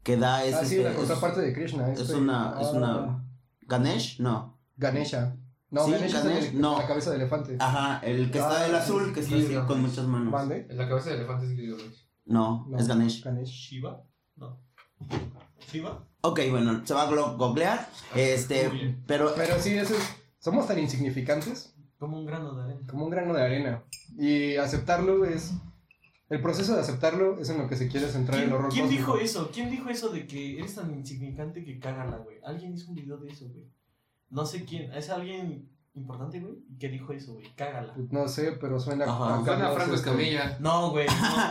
que 0.04 0.16
da 0.16 0.44
es, 0.44 0.54
ah, 0.54 0.64
sí, 0.64 0.76
este, 0.76 0.84
la 0.84 0.90
es- 0.90 0.96
contraparte 0.96 1.40
de 1.40 1.52
Krishna. 1.52 1.92
es 1.92 1.98
este, 2.02 2.14
una- 2.14 2.54
es 2.60 2.68
una- 2.68 3.24
Ganesh, 3.62 4.20
no. 4.20 4.60
Ganesha. 4.76 5.34
No, 5.70 5.84
Sí, 5.84 5.92
Ganesh, 5.92 6.14
es 6.14 6.24
el- 6.54 6.60
no. 6.60 6.78
la 6.78 6.86
cabeza 6.86 7.10
de 7.10 7.16
elefante. 7.16 7.56
Ajá, 7.60 7.98
el 8.06 8.30
que 8.30 8.38
está 8.38 8.60
Ah, 8.60 8.62
del 8.64 8.74
azul, 8.74 9.12
que 9.12 9.20
está 9.20 9.36
así 9.36 9.54
con 9.66 9.82
muchas 9.82 10.06
manos. 10.06 10.32
¿Mande? 10.32 10.66
En 10.70 10.76
la 10.78 10.88
cabeza 10.88 11.10
de 11.10 11.16
elefante 11.16 11.46
es 11.46 11.52
Gilgamesh. 11.52 12.06
No, 12.24 12.66
No, 12.68 12.78
es 12.78 12.88
Ganesh. 12.88 13.22
Ganesh. 13.24 13.48
¿Shiva? 13.50 14.02
No. 14.36 14.60
¿Shiva? 15.70 16.04
Ok, 16.22 16.40
bueno, 16.50 16.84
se 16.86 16.94
va 16.94 17.02
a 17.02 17.10
googlear. 17.34 17.88
Este, 18.14 18.68
Muy 18.68 18.78
bien. 18.78 19.04
pero 19.06 19.32
Pero 19.36 19.58
sí, 19.60 19.76
eso 19.76 19.94
es, 19.94 20.16
somos 20.38 20.66
tan 20.66 20.78
insignificantes 20.78 21.74
Como 21.98 22.18
un 22.18 22.26
grano 22.26 22.54
de 22.54 22.62
arena. 22.64 22.80
como 22.88 23.04
un 23.04 23.10
grano 23.10 23.34
de 23.34 23.42
arena. 23.42 23.84
Y 24.18 24.56
aceptarlo 24.56 25.24
es... 25.24 25.52
El 26.30 26.42
proceso 26.42 26.74
de 26.74 26.80
aceptarlo 26.80 27.38
es 27.40 27.48
en 27.48 27.58
lo 27.58 27.68
que 27.68 27.76
se 27.76 27.88
quiere 27.88 28.06
centrar 28.08 28.38
el 28.38 28.44
¿Quién, 28.46 28.54
horror 28.56 28.70
quién 28.70 28.84
cósmico. 28.86 29.12
dijo 29.14 29.18
eso? 29.24 29.50
¿Quién 29.52 29.70
dijo 29.70 29.88
eso 29.88 30.10
de 30.10 30.26
que 30.26 30.58
eres 30.58 30.74
tan 30.74 30.90
insignificante 30.94 31.64
que 31.64 31.78
cágala, 31.78 32.18
güey? 32.18 32.36
Alguien 32.44 32.74
hizo 32.74 32.88
un 32.90 32.96
video 32.96 33.16
de 33.16 33.30
eso, 33.30 33.48
güey. 33.48 33.64
No 34.30 34.44
sé 34.46 34.64
quién. 34.64 34.92
Es 34.92 35.08
alguien 35.10 35.68
importante, 35.94 36.38
güey, 36.38 36.54
que 36.78 36.88
dijo 36.88 37.12
eso, 37.12 37.32
güey. 37.34 37.46
Cágala. 37.56 37.94
No 38.10 38.28
sé, 38.28 38.52
pero 38.52 38.78
suena 38.78 39.04
Ajá. 39.06 39.40
a 39.40 39.44
Suena 39.44 39.68
a 39.68 39.72
Franco 39.72 39.94
este, 39.94 40.08
Escamilla. 40.10 40.56
No, 40.60 40.90
güey. 40.90 41.06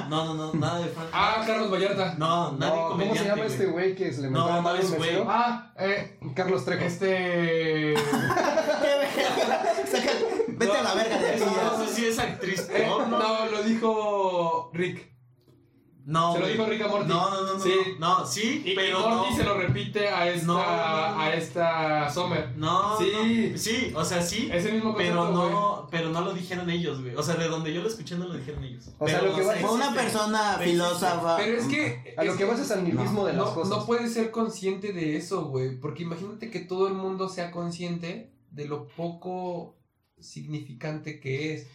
No, 0.10 0.26
no, 0.26 0.34
no, 0.36 0.54
no, 0.54 0.54
nada 0.54 0.80
de 0.80 0.88
Frank. 0.88 1.10
Ah, 1.12 1.44
Carlos 1.46 1.70
Vallarta. 1.72 2.16
No, 2.18 2.54
nadie 2.54 2.76
No, 2.82 2.90
¿Cómo 2.92 3.16
se 3.16 3.26
llama 3.26 3.46
este 3.46 3.66
güey 3.66 3.94
que 3.96 4.14
se 4.14 4.22
le 4.22 4.30
No, 4.30 4.46
metió 4.48 4.62
no 4.62 4.76
es 4.76 4.96
güey. 4.98 5.10
Ah, 5.28 5.74
eh, 5.78 6.18
Carlos 6.34 6.64
Trejo. 6.64 6.86
este. 6.86 7.96
Vete 10.48 10.78
a 10.78 10.84
la 10.84 10.94
verga 10.96 11.18
de 11.20 11.30
aquí. 11.32 11.44
No, 11.44 11.86
sé 11.86 11.94
si 11.94 12.06
es 12.08 12.18
actriz. 12.20 12.68
eh, 12.72 12.86
No, 12.88 13.06
no. 13.08 13.20
no, 13.20 13.46
lo 13.52 13.64
dijo 13.64 14.72
Rick. 14.74 15.12
No, 16.10 16.32
Se 16.36 16.40
lo 16.40 16.48
dijo 16.48 16.66
Rick 16.66 16.82
a 16.84 16.88
Morty. 16.88 17.10
No, 17.10 17.30
no, 17.30 17.42
no, 17.44 17.54
no. 17.56 17.60
Sí. 17.60 17.74
No, 18.00 18.26
sí, 18.26 18.62
Y, 18.66 18.76
pero 18.76 18.98
y 19.00 19.04
Morty 19.04 19.30
no. 19.32 19.36
se 19.36 19.44
lo 19.44 19.58
repite 19.58 20.08
a 20.08 20.30
esta, 20.30 20.48
No, 20.48 20.54
no, 20.54 20.62
no. 21.16 21.20
a 21.22 21.34
esta 21.34 22.10
Summer. 22.10 22.54
No, 22.56 22.98
Sí. 22.98 23.50
no. 23.52 23.58
Sí, 23.58 23.92
o 23.94 24.06
sea, 24.06 24.22
sí. 24.22 24.50
Es 24.50 24.66
el 24.68 24.76
mismo 24.76 24.96
Pero 24.96 25.18
concepto, 25.18 25.42
güey. 25.42 25.52
no, 25.52 25.88
pero 25.92 26.10
no 26.10 26.22
lo 26.22 26.32
dijeron 26.34 26.70
ellos, 26.70 27.02
güey. 27.02 27.14
O 27.14 27.22
sea, 27.22 27.36
de 27.36 27.50
donde 27.50 27.74
yo 27.74 27.82
lo 27.82 27.90
escuché 27.90 28.18
no 28.18 28.26
lo 28.30 28.36
dijeron 28.36 28.64
ellos. 28.64 28.86
O 29.00 29.06
sea, 29.06 29.20
Pero 29.20 29.32
lo 29.32 29.36
que 29.38 29.42
no 29.42 29.48
va- 29.50 29.54
sé, 29.56 29.60
Fue 29.60 29.72
una 29.74 29.94
persona 29.94 30.58
filósofa. 30.64 31.36
Pero 31.36 31.58
es 31.60 31.66
que. 31.68 32.16
A 32.18 32.24
lo 32.24 32.32
es 32.32 32.38
que 32.38 32.46
vas 32.46 32.60
es 32.62 32.72
al 32.72 32.86
nihilismo 32.86 33.26
de 33.26 33.34
las 33.34 33.46
no, 33.48 33.54
cosas. 33.54 33.78
no 33.78 33.86
puedes 33.86 34.14
ser 34.14 34.32
consciente 34.32 34.94
de 34.94 35.18
eso, 35.18 35.48
güey. 35.48 35.78
Porque 35.78 36.04
imagínate 36.04 36.50
que 36.50 36.62
todo 36.62 36.88
el 36.88 36.94
mundo 36.94 37.28
sea 37.28 37.52
consciente 37.52 38.32
de 38.50 38.66
lo 38.66 38.88
poco 38.88 39.78
significante 40.20 41.20
que 41.20 41.54
es. 41.54 41.68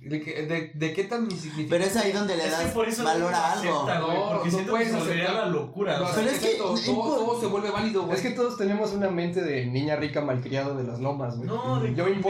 De, 0.00 0.22
que, 0.22 0.42
de, 0.46 0.70
de 0.74 0.92
qué 0.94 1.04
tan 1.04 1.24
insignificante. 1.24 1.68
Pero 1.68 1.84
es 1.84 1.96
ahí 1.96 2.12
donde 2.12 2.36
le 2.36 2.44
Es 2.46 2.54
que 2.54 2.62
das 2.64 2.72
por 2.72 2.88
eso 2.88 3.04
valor 3.04 3.34
a 3.34 3.52
algo. 3.52 3.82
acepta, 3.82 4.00
güey, 4.00 4.16
No, 4.16 4.28
porque 4.30 4.44
no 4.46 4.50
siento 4.54 4.70
puedes 4.72 4.94
aceptar. 4.94 5.34
la 5.34 5.46
locura. 5.46 5.98
No, 5.98 6.04
o 6.04 6.06
sea, 6.06 6.14
pero 6.16 6.30
es 6.30 6.38
que- 6.38 6.54
todo, 6.54 6.76
todo 6.78 7.40
se 7.40 7.46
vuelve 7.46 7.70
válido, 7.70 8.02
güey. 8.04 8.16
Es 8.16 8.22
que 8.22 8.30
todos 8.30 8.56
tenemos 8.56 8.92
una 8.92 9.10
mente 9.10 9.42
de 9.42 9.66
niña 9.66 9.96
rica 9.96 10.20
malcriada 10.20 10.74
de 10.74 10.84
las 10.84 11.00
lomas, 11.00 11.36
güey. 11.36 11.48
No, 11.48 11.80
de 11.80 11.94
Yo 11.94 12.04
me 12.04 12.20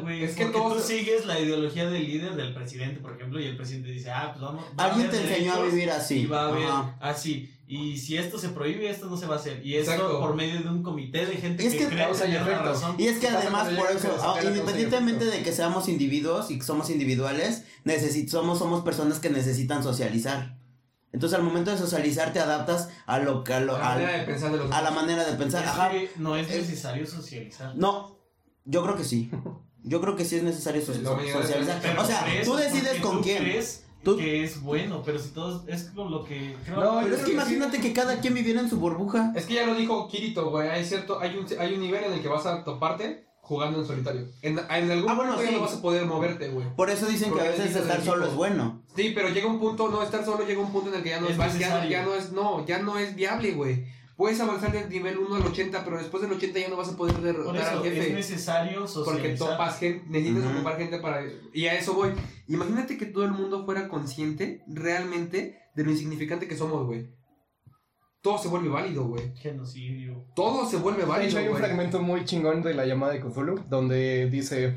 güey. 0.00 0.24
Es 0.24 0.36
que 0.36 0.46
todos- 0.46 0.76
tú 0.76 0.80
sigues 0.88 1.26
la 1.26 1.38
ideología 1.40 1.90
del 1.90 2.06
líder 2.06 2.36
del 2.36 2.54
presidente, 2.54 3.00
por 3.00 3.12
ejemplo, 3.16 3.40
y 3.40 3.46
el 3.46 3.56
presidente 3.56 3.90
dice, 3.90 4.10
ah, 4.10 4.30
pues 4.32 4.42
vamos. 4.42 4.64
Alguien 4.76 5.10
te 5.10 5.20
enseñó 5.20 5.54
a 5.54 5.62
vivir 5.62 5.90
así. 5.90 6.20
Y 6.20 6.26
va 6.26 6.42
a 6.44 6.48
haber 6.48 6.68
así. 7.00 7.52
Y 7.68 7.96
si 7.98 8.16
esto 8.16 8.38
se 8.38 8.50
prohíbe, 8.50 8.88
esto 8.88 9.06
no 9.06 9.16
se 9.16 9.26
va 9.26 9.34
a 9.34 9.38
hacer. 9.38 9.64
Y 9.66 9.74
eso 9.76 9.90
Exacto. 9.92 10.20
por 10.20 10.36
medio 10.36 10.60
de 10.62 10.68
un 10.68 10.82
comité 10.84 11.26
de 11.26 11.36
gente 11.36 11.64
Y 11.64 11.66
es 11.66 11.72
que, 11.72 11.78
que- 11.80 11.86
cree 11.88 12.04
Causa 12.04 12.26
y 12.26 12.36
efecto. 12.36 12.62
razón. 12.62 12.94
Y 12.98 13.08
es 13.08 13.18
que 13.18 13.28
además 13.28 13.68
por 13.70 13.90
eso, 13.90 14.16
la 14.36 14.44
independientemente 14.44 15.24
de 15.24 15.42
que 15.42 15.52
seamos 15.52 15.88
individuos 15.88 16.50
y 16.50 16.58
que 16.58 16.64
somos 16.64 16.90
individuales, 16.90 17.64
necesit 17.84 18.28
somos, 18.28 18.58
somos 18.60 18.84
personas 18.84 19.18
que 19.18 19.30
necesitan 19.30 19.82
socializar. 19.82 20.56
Entonces 21.12 21.38
al 21.38 21.44
momento 21.44 21.70
de 21.70 21.78
socializar 21.78 22.32
te 22.32 22.40
adaptas 22.40 22.90
a 23.06 23.18
lo 23.18 23.42
que 23.42 23.54
a, 23.54 23.60
lo- 23.60 23.78
la 23.78 23.92
al- 23.94 24.00
manera 24.02 24.18
de 24.18 24.24
pensar 24.26 24.52
de 24.52 24.58
los 24.58 24.70
a 24.70 24.82
la 24.82 24.90
manera 24.90 25.24
de 25.24 25.32
pensar. 25.36 25.64
Es 25.64 25.70
Ajá. 25.70 25.90
que 25.90 26.10
no 26.16 26.36
es 26.36 26.48
necesario 26.48 27.06
socializar. 27.06 27.74
No, 27.74 28.18
yo 28.64 28.82
creo 28.84 28.96
que 28.96 29.04
sí. 29.04 29.30
Yo 29.82 30.00
creo 30.00 30.14
que 30.16 30.24
sí 30.24 30.36
es 30.36 30.42
necesario 30.42 30.84
so- 30.84 30.92
es- 30.92 30.98
socializar. 31.32 31.78
Pero 31.80 32.02
O 32.02 32.04
sea, 32.04 32.24
tú 32.44 32.54
decides 32.56 33.00
con 33.00 33.22
quién. 33.22 33.38
crees 33.38 33.84
Tú- 34.06 34.16
que 34.16 34.44
es 34.44 34.60
bueno, 34.62 35.02
pero 35.04 35.18
si 35.18 35.30
todos 35.30 35.66
es 35.66 35.90
con 35.94 36.10
lo 36.12 36.24
que 36.24 36.54
creo 36.64 36.80
No, 36.80 37.00
Pero 37.02 37.16
es 37.16 37.22
que 37.24 37.32
imagínate 37.32 37.80
que 37.80 37.92
cada 37.92 38.20
quien 38.20 38.34
viviera 38.34 38.60
en 38.60 38.70
su 38.70 38.78
burbuja. 38.78 39.32
Es 39.34 39.46
que 39.46 39.54
ya 39.54 39.66
lo 39.66 39.74
dijo 39.74 40.06
Kirito, 40.08 40.48
güey. 40.50 40.68
Hay 40.68 40.84
cierto, 40.84 41.18
hay 41.20 41.36
un, 41.36 41.44
hay 41.58 41.74
un 41.74 41.80
nivel 41.80 42.04
en 42.04 42.12
el 42.12 42.22
que 42.22 42.28
vas 42.28 42.46
a 42.46 42.62
toparte 42.62 43.26
jugando 43.40 43.80
en 43.80 43.86
solitario. 43.86 44.28
En, 44.42 44.58
en 44.58 44.90
algún 44.90 45.10
Ah, 45.10 45.14
bueno, 45.14 45.32
momento 45.32 45.50
ya 45.50 45.56
no 45.58 45.64
vas 45.64 45.74
a 45.74 45.82
poder 45.82 46.06
moverte, 46.06 46.48
güey. 46.48 46.66
Por 46.76 46.88
eso 46.88 47.06
dicen 47.06 47.32
que 47.34 47.40
a 47.40 47.44
veces 47.44 47.74
estar 47.74 48.00
solo 48.04 48.26
es 48.26 48.34
bueno. 48.34 48.82
Sí, 48.94 49.12
pero 49.14 49.28
llega 49.28 49.48
un 49.48 49.58
punto, 49.58 49.88
no 49.88 50.02
estar 50.02 50.24
solo 50.24 50.46
llega 50.46 50.60
un 50.60 50.70
punto 50.72 50.90
en 50.90 50.96
el 50.96 51.02
que 51.02 51.10
ya 51.10 51.20
no 51.20 51.26
es, 51.28 51.36
Es 51.38 51.58
ya 51.58 52.04
no 52.04 52.14
es, 52.14 52.32
no, 52.32 52.64
ya 52.64 52.78
no 52.78 52.98
es 52.98 53.14
viable, 53.16 53.52
güey. 53.52 53.86
Puedes 54.16 54.40
avanzar 54.40 54.72
del 54.72 54.88
nivel 54.88 55.18
1 55.18 55.34
al 55.34 55.42
80, 55.42 55.84
pero 55.84 55.98
después 55.98 56.22
del 56.22 56.32
80 56.32 56.58
ya 56.58 56.68
no 56.68 56.76
vas 56.76 56.88
a 56.88 56.96
poder 56.96 57.16
derrotar 57.20 57.56
eso 57.56 57.80
al 57.80 57.86
es 57.86 57.94
jefe. 57.94 58.12
necesario 58.14 58.86
socializar. 58.88 59.04
Porque 59.22 59.36
topas 59.36 59.78
gente, 59.78 60.06
necesitas 60.08 60.54
ocupar 60.54 60.78
gente 60.78 60.98
para... 61.00 61.22
Y 61.52 61.66
a 61.66 61.74
eso 61.78 61.92
voy. 61.92 62.12
Imagínate 62.48 62.96
que 62.96 63.04
todo 63.06 63.24
el 63.24 63.32
mundo 63.32 63.64
fuera 63.66 63.88
consciente 63.88 64.62
realmente 64.66 65.58
de 65.74 65.84
lo 65.84 65.90
insignificante 65.90 66.48
que 66.48 66.56
somos, 66.56 66.86
güey. 66.86 67.08
todo 68.22 68.38
se 68.38 68.48
vuelve 68.48 68.70
válido, 68.70 69.04
güey. 69.04 69.34
Genocidio. 69.36 70.24
Todo 70.34 70.64
se 70.68 70.78
vuelve 70.78 71.02
De 71.02 71.06
válido, 71.06 71.28
hecho, 71.28 71.38
hay 71.38 71.44
un 71.48 71.50
güey. 71.50 71.62
fragmento 71.62 72.00
muy 72.00 72.24
chingón 72.24 72.62
de 72.62 72.72
la 72.74 72.86
llamada 72.86 73.12
de 73.12 73.20
Cthulhu, 73.20 73.60
donde 73.68 74.30
dice, 74.30 74.76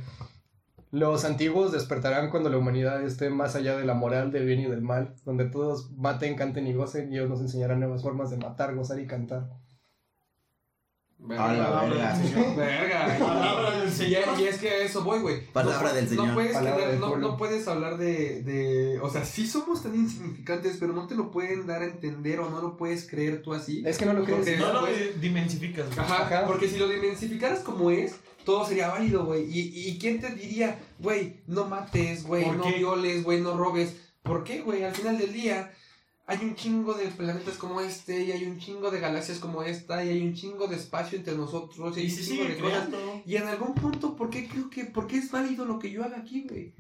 los 0.92 1.24
antiguos 1.26 1.72
despertarán 1.72 2.30
cuando 2.32 2.50
la 2.50 2.58
humanidad 2.58 3.04
esté 3.04 3.30
más 3.30 3.56
allá 3.56 3.78
de 3.78 3.86
la 3.86 3.94
moral 3.94 4.32
del 4.32 4.46
bien 4.46 4.60
y 4.62 4.66
del 4.66 4.82
mal, 4.82 5.14
donde 5.26 5.46
todos 5.46 5.92
maten, 5.92 6.36
canten 6.36 6.66
y 6.68 6.74
gocen, 6.74 7.12
y 7.14 7.18
ellos 7.18 7.30
nos 7.30 7.42
enseñarán 7.42 7.80
nuevas 7.80 8.02
formas 8.02 8.30
de 8.32 8.38
matar, 8.38 8.74
gozar 8.76 9.00
y 9.00 9.06
cantar. 9.08 9.50
A 11.38 11.52
la 11.54 11.82
verga. 11.84 12.18
Verga. 12.56 13.18
Palabra 13.20 13.72
del 13.82 13.90
Y, 13.90 13.92
Señor. 13.92 14.24
y 14.40 14.44
es 14.46 14.58
que 14.58 14.70
a 14.70 14.78
eso 14.78 15.04
voy, 15.04 15.20
güey. 15.20 15.46
Palabra 15.52 15.90
no, 15.90 15.96
del 15.96 16.08
Señor. 16.08 16.28
No 16.28 16.34
puedes, 16.34 16.54
del 16.64 17.00
no, 17.00 17.38
puedes 17.38 17.68
hablar 17.68 17.98
de, 17.98 18.42
de. 18.42 19.00
O 19.02 19.10
sea, 19.10 19.26
sí 19.26 19.46
somos 19.46 19.84
tan 19.84 19.94
insignificantes, 19.96 20.78
pero 20.80 20.94
no 20.94 21.08
te 21.08 21.16
lo 21.16 21.30
pueden 21.30 21.68
dar 21.68 21.82
a 21.82 21.86
entender 21.86 22.40
o 22.40 22.50
no 22.50 22.62
lo 22.62 22.78
puedes 22.78 23.06
creer 23.08 23.42
tú 23.42 23.54
así. 23.54 23.84
Es 23.86 23.98
que 23.98 24.06
no 24.06 24.14
lo 24.14 24.24
crees. 24.24 24.58
No 24.60 24.72
lo 24.72 24.80
Pues- 24.82 25.20
dimensificas. 25.20 25.86
Ajá. 25.98 26.46
porque 26.48 26.70
si 26.70 26.78
lo 26.78 26.88
dimensificaras 26.88 27.60
como 27.60 27.92
es, 27.92 28.16
todo 28.50 28.66
sería 28.66 28.88
válido, 28.88 29.26
güey. 29.26 29.44
Y, 29.46 29.90
y 29.90 30.00
quién 30.00 30.20
te 30.20 30.34
diría, 30.34 30.80
güey, 30.98 31.42
no 31.46 31.66
mates, 31.66 32.24
güey, 32.24 32.46
¿Por 32.46 32.58
no 32.58 32.64
qué? 32.64 32.72
violes, 32.80 33.24
güey, 33.24 33.40
no 33.42 33.56
robes. 33.56 33.96
¿Por 34.24 34.44
qué, 34.44 34.62
güey? 34.62 34.84
Al 34.84 34.96
final 34.96 35.20
del 35.20 35.32
día 35.32 35.72
hay 36.26 36.40
un 36.40 36.56
chingo 36.56 36.96
de 36.96 37.06
planetas 37.10 37.58
como 37.58 37.80
este, 37.80 38.24
y 38.24 38.32
hay 38.32 38.46
un 38.46 38.58
chingo 38.58 38.90
de 38.90 39.00
galaxias 39.00 39.38
como 39.38 39.62
esta, 39.62 40.04
y 40.04 40.10
hay 40.10 40.22
un 40.24 40.34
chingo 40.34 40.68
de 40.68 40.78
espacio 40.78 41.20
entre 41.20 41.36
nosotros, 41.36 41.96
y 41.96 42.02
hay 42.02 42.08
Y 42.08 42.12
un 42.12 42.26
chingo 42.26 42.44
de 42.46 42.58
cosas. 42.58 42.90
Y 43.28 43.36
en 43.36 43.48
algún 43.48 43.76
punto, 43.76 44.16
¿por 44.16 44.32
qué 44.32 44.48
creo 44.48 44.68
que, 44.72 44.86
por 44.86 45.06
qué 45.06 45.18
es 45.18 45.30
válido 45.30 45.66
lo 45.66 45.78
que 45.78 45.92
yo 45.92 46.04
haga 46.04 46.18
aquí, 46.18 46.48
güey? 46.50 46.74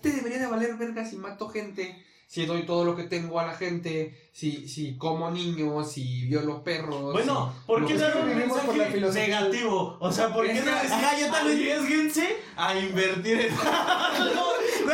Te 0.00 0.12
debería 0.12 0.38
de 0.38 0.46
valer 0.46 0.76
verga 0.76 1.04
si 1.04 1.16
mato 1.16 1.48
gente, 1.50 1.94
si 2.30 2.46
doy 2.46 2.64
todo 2.64 2.84
lo 2.84 2.94
que 2.94 3.02
tengo 3.02 3.40
a 3.40 3.46
la 3.46 3.54
gente, 3.54 4.16
si, 4.32 4.68
si 4.68 4.96
como 4.96 5.32
niños, 5.32 5.90
si 5.90 6.26
violo 6.26 6.62
perros. 6.62 7.12
Bueno, 7.12 7.52
¿por 7.66 7.84
qué 7.84 7.96
dar 7.96 8.16
un 8.18 8.28
vivimos 8.28 8.56
por 8.60 8.68
la 8.68 8.84
mensaje 8.84 8.92
filosofía. 8.92 9.26
negativo? 9.40 9.96
O 9.98 10.12
sea, 10.12 10.32
¿por 10.32 10.46
qué 10.46 10.54
no 10.54 10.64
decir, 10.64 10.92
Ajá, 10.92 11.18
yo 11.18 11.26
también- 11.32 11.58
arriesguense 11.72 12.36
a 12.56 12.78
invertir 12.78 13.40
en 13.40 13.54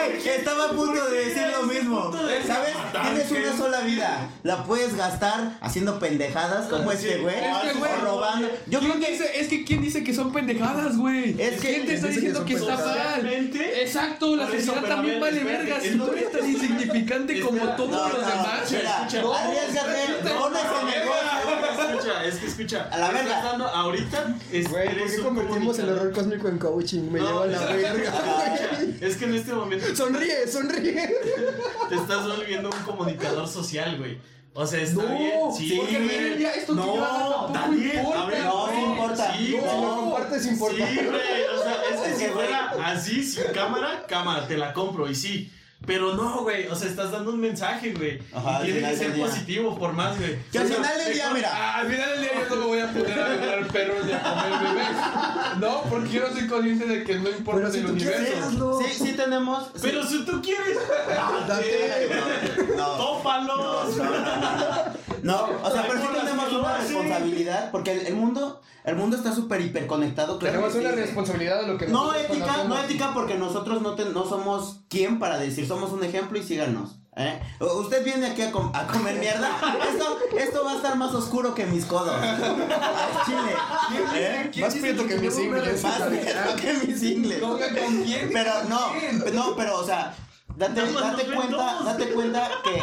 Güey, 0.07 0.29
estaba 0.29 0.65
a 0.65 0.69
punto 0.71 1.05
de 1.11 1.25
decir 1.27 1.43
lo 1.61 1.63
mismo. 1.67 2.13
¿Sabes? 2.47 2.75
Tienes 3.03 3.31
una 3.31 3.57
sola 3.57 3.81
vida. 3.81 4.29
La 4.43 4.65
puedes 4.65 4.97
gastar 4.97 5.53
haciendo 5.61 5.99
pendejadas 5.99 6.67
como 6.67 6.91
este 6.93 7.19
güey. 7.19 7.35
Es 7.37 7.73
que, 7.73 7.79
güey, 7.79 7.91
O 7.93 8.05
robando. 8.05 8.49
Yo 8.67 8.79
creo 8.81 8.93
¿Quién 8.93 9.05
que. 9.05 9.13
dice- 9.13 9.41
es 9.41 9.49
que 9.49 9.65
¿quién 9.65 9.83
dice 9.83 10.03
que 10.05 10.15
son 10.15 10.33
pendejadas, 10.33 10.97
güey? 10.97 11.41
Es 11.41 11.61
que- 11.61 11.75
¿Quién 11.75 11.87
te 11.87 11.95
está 11.95 12.09
¿quién 12.09 12.21
dice 12.21 12.27
diciendo 12.33 12.45
que 12.45 12.55
está 12.55 12.77
mal? 12.77 13.27
Exacto, 13.81 14.37
la 14.37 14.47
sociedad 14.47 14.83
también 14.83 15.21
ver, 15.21 15.21
vale 15.21 15.39
espérate, 15.39 15.65
verga. 15.65 15.77
es 15.79 15.93
Si 15.93 15.99
tú 15.99 16.13
eres 16.13 16.33
tan 16.33 16.51
insignificante 16.51 17.41
como 17.41 17.63
todos 17.77 18.13
los 18.13 18.21
demás. 18.27 18.47
arriesgate, 18.63 20.31
pones 20.33 20.63
en 20.63 20.87
negocio. 20.87 21.56
Escucha, 22.07 22.25
es 22.25 22.35
que 22.37 22.47
escucha. 22.47 22.89
A 22.93 22.99
la 22.99 23.07
estás 23.09 23.25
verga. 23.25 23.43
dando 23.43 23.67
ahorita. 23.69 24.37
Es, 24.53 24.69
Güey, 24.71 24.85
¿por 24.89 24.97
eres 24.99 25.13
qué 25.13 25.19
un 25.19 25.25
convertimos 25.25 25.79
el 25.79 25.89
horror 25.91 26.13
cósmico 26.13 26.49
en 26.49 26.59
coaching? 26.59 27.11
Me 27.11 27.19
No, 27.21 27.27
lleva 27.27 27.43
a 27.45 27.47
la 27.47 27.71
es- 27.77 27.83
verga. 27.83 28.79
Es 29.01 29.17
que 29.17 29.25
en 29.25 29.35
este 29.35 29.53
momento 29.53 29.97
Sonríe, 29.97 30.47
sonríe. 30.49 30.93
te 31.89 31.95
estás 31.95 32.27
volviendo 32.27 32.71
un 32.71 32.83
comunicador 32.85 33.47
social, 33.49 33.97
güey. 33.99 34.19
O 34.55 34.67
sea, 34.67 34.81
está 34.81 35.03
No, 35.03 35.19
bien. 35.19 35.33
Sí, 35.55 35.75
porque 35.79 35.99
del 36.01 36.39
día 36.39 36.55
esto 36.55 36.75
que 36.75 36.81
yo 36.81 37.05
haga 37.05 37.19
no, 37.19 37.53
tampoco 37.53 37.53
Daniel, 37.53 37.97
importa, 37.99 38.23
a 38.23 38.27
ver, 38.27 38.43
No, 38.45 38.91
importa. 38.91 39.37
Sí, 39.37 39.57
No, 39.63 39.81
no. 39.83 40.03
importa. 40.03 40.41
Sí, 40.41 40.51
güey, 40.57 41.45
o 41.45 41.63
sea, 41.63 41.77
es 41.93 42.01
que 42.01 42.11
Es 42.13 42.19
si 42.19 42.25
fuera 42.33 42.73
así, 42.85 43.23
sin 43.23 43.45
cámara, 43.53 44.05
cámara, 44.09 44.47
te 44.49 44.57
la 44.57 44.73
compro 44.73 45.11
y 45.11 45.15
sí. 45.15 45.53
Pero 45.87 46.14
no, 46.14 46.43
güey, 46.43 46.66
o 46.66 46.74
sea, 46.74 46.89
estás 46.89 47.12
dando 47.12 47.30
un 47.30 47.41
mensaje, 47.41 47.93
güey. 47.95 48.20
Ajá, 48.34 48.61
y 48.62 48.72
tiene 48.72 48.91
que 48.91 48.97
ser 48.97 49.16
positivo, 49.18 49.78
por 49.78 49.93
más, 49.93 50.18
güey. 50.18 50.37
Que 50.51 50.59
al 50.59 50.64
O 50.64 50.68
sea, 50.68 50.76
final 50.78 50.99
del 50.99 51.12
día, 51.14 51.22
mejor- 51.24 51.37
mira. 51.37 51.51
Ah, 51.53 51.76
al 51.78 51.87
final 51.89 52.11
del 52.11 52.20
día 52.20 52.30
yo 52.41 52.49
no 52.55 52.61
me 52.61 52.66
voy 52.66 52.78
a 52.80 52.93
poner 52.93 53.20
a 53.20 53.28
violar 53.28 53.66
perros 53.68 54.05
ni 54.07 54.12
a 54.12 54.22
comer 54.22 54.68
bebés. 54.68 55.61
No, 55.61 55.82
porque 55.89 56.11
yo 56.11 56.28
no 56.28 56.34
soy 56.34 56.47
consciente 56.49 56.87
de 56.87 57.05
que 57.05 57.14
no 57.20 57.30
importa 57.30 57.61
Pero 57.61 57.72
si 57.72 57.78
el 57.78 57.87
tú 57.87 57.97
quieres, 57.97 58.20
universo. 58.20 58.80
Sí, 58.82 59.05
sí 59.07 59.12
tenemos. 59.12 59.64
sí. 59.74 59.80
Pero 59.82 60.07
si 60.07 60.24
tú 60.24 60.43
quieres, 60.43 60.78
Date. 61.47 62.09
No. 62.76 62.87
tópalos. 62.97 63.97
No, 65.23 65.49
o 65.62 65.71
sea, 65.71 65.87
pero 65.89 66.01
sí 66.01 66.07
tenemos 66.19 66.53
una 66.53 66.77
responsabilidad 66.79 67.71
porque 67.71 67.93
el, 67.93 68.07
el 68.07 68.14
mundo, 68.14 68.61
el 68.85 68.97
mundo 68.97 69.17
está 69.17 69.33
súper 69.35 69.61
hiperconectado. 69.61 70.39
claro 70.39 70.61
Tenemos 70.61 70.75
una 70.77 70.91
sí. 70.91 70.97
responsabilidad 70.97 71.61
de 71.62 71.67
lo 71.69 71.79
que 71.79 71.87
No 71.87 72.14
ética, 72.14 72.47
conocemos. 72.47 72.69
no 72.69 72.79
ética 72.85 73.11
porque 73.14 73.35
nosotros 73.37 73.83
no, 73.83 73.95
te- 73.95 74.07
no 74.07 74.25
somos 74.29 74.81
quien 74.89 75.19
para 75.19 75.39
decir, 75.39 75.67
somos 75.67 75.93
un 75.93 76.05
ejemplo 76.05 76.39
y 76.39 76.43
síganos. 76.43 76.97
¿eh? 77.17 77.41
Usted 77.61 78.05
viene 78.05 78.27
aquí 78.27 78.43
a, 78.43 78.53
com- 78.53 78.71
a 78.75 78.87
comer 78.87 79.19
mierda. 79.19 79.51
Esto, 79.91 80.19
esto 80.39 80.64
va 80.64 80.73
a 80.73 80.77
estar 80.77 80.97
más 80.97 81.14
oscuro 81.14 81.55
que 81.55 81.64
mis 81.67 81.87
codos. 81.87 82.14
Al 82.21 83.25
Chile. 83.25 83.55
¿eh? 84.14 84.51
¿Quién 84.53 84.64
Más 84.67 84.75
prieto 84.75 85.07
que 85.07 85.17
mis 85.17 85.39
ingles. 85.39 85.83
Más 85.83 86.11
negro 86.11 86.57
que 86.61 86.73
mis 86.87 87.03
ingles. 87.03 87.41
¿Con, 87.41 87.59
con 87.59 88.03
quién? 88.05 88.31
Pero 88.33 88.51
¿Con 88.61 88.69
no, 88.69 89.33
no, 89.33 89.57
pero 89.57 89.79
o 89.79 89.85
sea, 89.87 90.14
date, 90.57 90.81
date 90.93 91.25
cuenta, 91.35 91.79
date 91.85 92.09
cuenta 92.13 92.51
que 92.65 92.83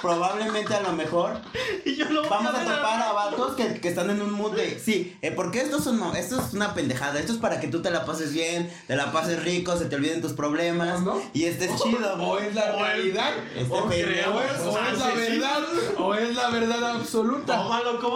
probablemente 0.00 0.72
a 0.74 0.80
lo 0.82 0.92
mejor 0.92 1.38
Y 1.84 1.96
yo 1.96 2.04
lo 2.08 2.20
voy 2.20 2.30
vamos 2.30 2.54
a 2.54 2.58
ver 2.58 2.68
topar 2.68 3.02
a 3.02 3.12
vatos 3.12 3.56
que, 3.56 3.80
que 3.80 3.88
están 3.88 4.08
en 4.10 4.22
un 4.22 4.30
mood 4.32 4.54
de, 4.54 4.78
sí, 4.78 5.16
eh, 5.22 5.32
porque 5.32 5.60
esto 5.60 5.78
es, 5.78 5.86
un- 5.86 6.16
esto 6.16 6.40
es 6.40 6.54
una 6.54 6.72
pendejada, 6.74 7.18
esto 7.18 7.32
es 7.32 7.38
para 7.38 7.58
que 7.58 7.66
tú 7.66 7.82
te 7.82 7.90
la 7.90 8.04
pases 8.04 8.32
bien, 8.32 8.70
te 8.86 8.94
la 8.94 9.10
pases 9.10 9.42
rico, 9.42 9.76
se 9.76 9.86
te 9.86 9.96
olviden 9.96 10.20
tus 10.20 10.34
problemas 10.34 11.00
¿No? 11.02 11.20
y 11.32 11.44
estés 11.46 11.70
chido. 11.82 12.14
O 12.22 12.38
es 12.38 12.54
la 12.54 12.74
O 12.74 12.76
es- 12.76 12.82
realidad, 12.82 13.32
Este 13.56 13.74
o 13.74 13.88
pendejo. 13.88 14.08
creemos, 14.08 14.42
o 14.66 14.78
es 14.78 14.98
la 14.98 15.08
verdad, 15.14 15.62
o 15.98 16.14
es 16.14 16.34
la 16.36 16.50
verdad 16.50 16.84
absoluta. 16.92 17.64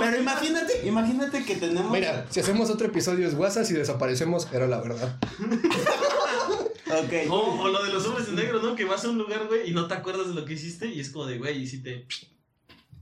Pero 0.00 0.16
imagínate, 0.18 0.86
imagínate 0.86 1.44
que 1.44 1.57
tenemos... 1.57 1.90
Mira, 1.90 2.26
si 2.30 2.38
hacemos 2.40 2.70
otro 2.70 2.86
episodio 2.86 3.26
es 3.26 3.34
WhatsApp 3.34 3.66
y 3.70 3.74
desaparecemos, 3.74 4.46
era 4.53 4.68
la 4.68 4.78
verdad. 4.80 5.16
Ok. 6.99 7.30
O, 7.30 7.62
o 7.62 7.68
lo 7.68 7.82
de 7.84 7.93
los 7.93 8.07
hombres 8.07 8.28
en 8.28 8.36
negro, 8.36 8.61
¿no? 8.62 8.74
Que 8.74 8.84
vas 8.84 9.05
a 9.05 9.11
un 9.11 9.18
lugar, 9.18 9.47
güey, 9.49 9.70
y 9.70 9.74
no 9.74 9.86
te 9.86 9.95
acuerdas 9.95 10.28
de 10.28 10.34
lo 10.34 10.45
que 10.45 10.55
hiciste 10.55 10.86
y 10.86 11.01
es 11.01 11.11
como 11.11 11.26
de, 11.26 11.38
güey, 11.38 11.62
y 11.62 11.66
si 11.66 11.82
te. 11.82 12.07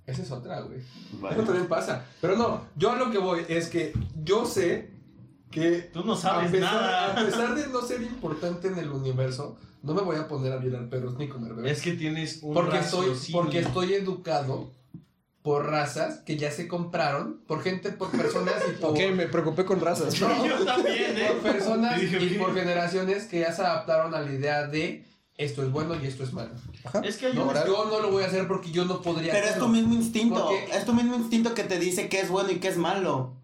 Esa 0.07 0.23
es 0.23 0.31
otra, 0.31 0.61
güey. 0.63 0.81
Vale. 1.21 1.37
Eso 1.37 1.45
también 1.45 1.69
pasa. 1.69 2.07
Pero 2.21 2.37
no, 2.37 2.67
yo 2.77 2.91
a 2.93 2.97
lo 2.97 3.11
que 3.11 3.19
voy 3.19 3.45
es 3.49 3.69
que 3.69 3.93
yo 4.25 4.45
sé 4.47 4.91
que 5.51 5.91
Tú 5.93 6.05
no 6.05 6.17
sabes 6.17 6.49
a 6.49 6.53
pesar, 6.53 6.75
nada. 6.75 7.13
a 7.21 7.25
pesar 7.25 7.55
de 7.55 7.67
no 7.69 7.83
ser 7.83 8.03
importante 8.03 8.69
en 8.69 8.79
el 8.79 8.91
universo, 8.91 9.59
no 9.83 9.95
me 9.95 10.03
voy 10.03 10.17
a 10.17 10.29
poner 10.29 10.53
a 10.53 10.57
violar 10.59 10.89
perros 10.89 11.17
ni 11.19 11.29
comer 11.29 11.55
bebés. 11.55 11.79
Es 11.79 11.83
que 11.83 11.93
tienes 11.93 12.43
un 12.43 12.55
porque 12.55 12.79
estoy, 12.79 13.09
raciocinio. 13.09 13.41
porque 13.43 13.59
estoy 13.61 13.95
educado 13.95 14.73
por 15.43 15.67
razas 15.71 16.19
que 16.27 16.37
ya 16.37 16.51
se 16.51 16.69
compraron, 16.69 17.41
por 17.47 17.63
gente, 17.63 17.91
por 17.93 18.11
personas 18.11 18.57
y 18.69 18.73
por, 18.81 18.91
Ok, 18.93 18.99
me 19.15 19.27
preocupé 19.27 19.65
con 19.65 19.81
razas. 19.81 20.13
Sí, 20.15 20.21
yo 20.21 20.65
también, 20.65 21.17
¿eh? 21.17 21.29
por 21.41 21.53
personas 21.53 21.97
Y 21.99 22.07
dije, 22.07 22.23
y 22.25 22.29
¿qué? 22.31 22.39
por 22.39 22.55
generaciones 22.55 23.25
que 23.25 23.41
ya 23.41 23.53
se 23.53 23.63
adaptaron 23.63 24.15
a 24.15 24.21
la 24.21 24.31
idea 24.33 24.67
de 24.67 25.07
esto 25.39 25.63
es 25.63 25.71
bueno 25.71 25.95
y 26.03 26.07
esto 26.07 26.23
es 26.25 26.35
malo. 26.35 26.51
Es 27.03 27.17
que 27.17 27.33
No, 27.33 27.47
un. 27.47 27.55
yo 27.55 27.87
no 27.91 28.01
lo 28.01 28.11
voy 28.11 28.23
a 28.25 28.27
hacer 28.27 28.47
porque 28.47 28.71
yo 28.71 28.85
no 28.85 29.01
podría 29.01 29.33
Pero 29.33 29.47
es 29.47 29.59
tu 29.59 29.69
mismo 29.69 29.95
instinto, 29.95 30.47
Porque- 30.49 30.77
es 30.77 30.85
tu 30.85 30.93
mismo 30.93 31.15
instinto 31.15 31.55
que 31.55 31.65
te 31.65 31.79
dice 31.79 32.11
qué 32.11 32.21
es 32.21 32.29
bueno 32.29 32.51
y 32.51 32.57
qué 32.57 32.69
es 32.69 32.77
malo. 32.77 33.37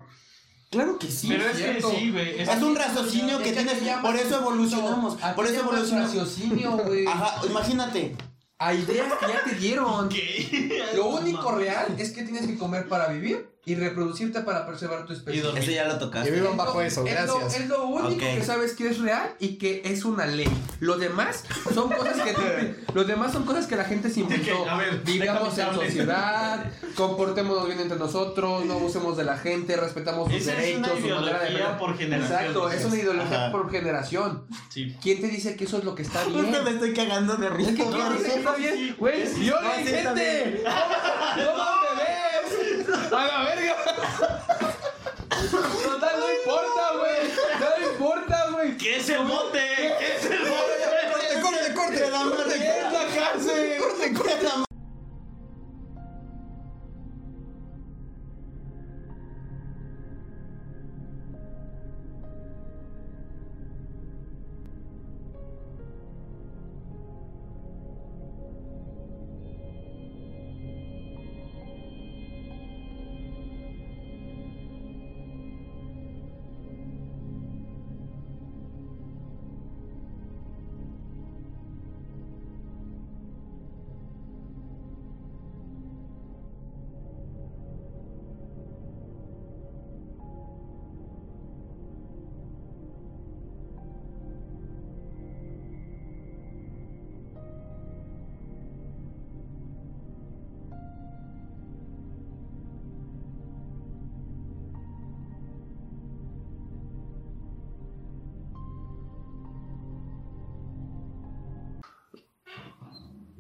Claro 0.69 0.99
que 0.99 1.07
sí. 1.11 1.29
Pero 1.29 1.45
es 1.49 1.57
que 1.57 1.81
sí, 1.81 2.11
güey. 2.11 2.41
Es 2.41 2.49
un 2.61 2.77
raciocinio 2.77 3.39
que 3.39 3.51
aquí 3.51 3.65
tienes, 3.65 3.79
por 4.03 4.15
eso 4.17 4.41
evolucionamos, 4.41 5.17
por 5.35 5.47
eso 5.47 5.61
evolucionamos. 5.61 6.11
raciocinio, 6.15 6.73
güey. 6.77 7.07
Ajá, 7.07 7.41
imagínate. 7.49 8.15
A 8.59 8.73
ideas 8.73 9.13
que 9.15 9.27
ya 9.27 9.45
te 9.45 9.55
dieron. 9.55 10.09
¿Qué? 10.09 10.87
Lo 10.95 11.09
único 11.09 11.53
real 11.53 11.95
es 11.99 12.13
que 12.13 12.23
tienes 12.23 12.47
que 12.47 12.57
comer 12.57 12.89
para 12.89 13.09
vivir 13.09 13.56
y 13.69 13.75
reproducirte 13.75 14.41
para 14.43 14.65
preservar 14.65 15.05
tu 15.07 15.13
especie. 15.13 15.41
Y 15.41 15.43
dormir. 15.43 15.61
Eso 15.63 15.73
ya 15.73 15.85
lo 15.89 15.95
Que 15.95 16.01
tocaste. 16.01 16.31
vivan 16.31 16.57
bajo 16.57 16.81
Es 16.81 16.93
eso, 16.93 17.03
lo- 17.03 17.09
es 17.09 17.27
lo- 17.27 17.39
gracias. 17.41 17.61
Es 17.61 17.69
lo 17.69 17.85
único 17.87 18.25
Ok. 18.25 18.35
que 18.39 18.45
sabes 18.45 18.73
que 18.75 18.89
es 18.89 18.99
real 19.01 19.35
y 19.41 19.59
que 19.59 19.83
es 19.85 20.05
una 20.05 20.25
ley. 20.25 20.49
Lo 20.79 20.97
demás 20.97 21.43
son 21.75 21.91
cosas 21.91 22.17
que 22.23 22.77
los 22.95 23.07
demás 23.09 23.33
son 23.33 23.45
cosas 23.45 23.67
que 23.67 23.75
la 23.75 23.85
gente 23.85 24.09
se 24.09 24.21
inventó. 24.21 24.65
Ver, 24.79 25.03
en 25.05 25.21
que 25.21 25.75
sociedad, 25.75 26.65
comportémonos 26.95 27.67
bien 27.67 27.81
entre 27.81 27.99
nosotros, 27.99 28.65
no 28.67 28.75
abusemos 28.75 29.17
de 29.17 29.25
la 29.25 29.37
gente, 29.37 29.77
respetamos 29.77 30.31
sus 30.31 30.43
Esa 30.43 30.53
es 30.53 30.59
derechos, 30.59 30.79
una 30.79 30.89
su 30.89 30.95
manera 31.21 31.39
de 31.41 31.47
ideología 31.51 31.69
ver. 31.71 31.79
por 31.79 31.99
generación, 31.99 32.39
Exacto, 32.39 32.71
es 32.71 32.85
una 32.85 32.97
ideología 32.97 33.43
Ajá. 33.43 33.53
por 33.53 33.71
generación. 33.71 34.47
Sí. 34.69 34.97
¿Quién 35.03 35.21
te 35.21 35.27
dice 35.27 35.57
que 35.57 35.65
eso 35.65 35.79
es 35.79 35.85
lo 35.85 35.95
que 35.97 36.03
está 36.03 36.23
bien? 36.25 36.45
Justo 36.45 36.63
me 36.63 36.71
estoy 36.71 36.95
cagando 36.95 37.35
de 37.37 37.49
risa. 37.51 37.71
Es 37.71 37.77
que 37.77 37.83
¿quién 37.85 38.13
dice 38.17 38.31
que 38.31 38.39
está 38.39 38.55
bien? 38.55 38.97
Güey, 38.97 39.27
Sí, 39.27 39.41
violen 39.41 39.71
sí, 39.85 39.93
está 39.93 40.15
gente. 40.15 40.63
¡No 40.63 41.86
bebés! 43.11 43.13
¡A 43.13 43.27
la 43.27 43.45
verga! 43.45 43.77
Total, 45.83 46.21
no 46.21 46.33
importa, 46.33 46.93
güey. 46.99 47.31
No 47.61 47.89
importa, 47.93 48.47
güey. 48.53 48.77
¿Qué 48.77 48.97
es 48.97 49.09
el 49.09 49.25
bote? 49.25 49.95
¿Qué 49.99 50.17
es 50.17 50.25
el 50.25 50.39
bote? 50.39 50.77
¡Corte, 51.13 51.41
corte, 51.43 51.75
corte! 51.75 51.99
Te 51.99 52.11
da 52.11 52.25
madre. 52.25 52.59
¿Qué 52.59 52.81
es 52.81 52.93
la 52.93 53.07
cárcel? 53.15 53.79
Corte, 53.79 54.13
corte 54.13 54.66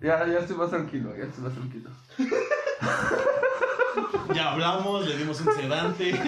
Ya, 0.07 0.24
ya 0.24 0.39
estoy 0.39 0.57
más 0.57 0.70
tranquilo, 0.70 1.16
ya 1.16 1.24
estoy 1.24 1.43
más 1.45 1.53
tranquilo. 1.53 1.91
Ya 4.35 4.53
hablamos, 4.53 5.07
le 5.09 5.16
dimos 5.16 5.41
un 5.41 5.55
sedante. 5.55 6.12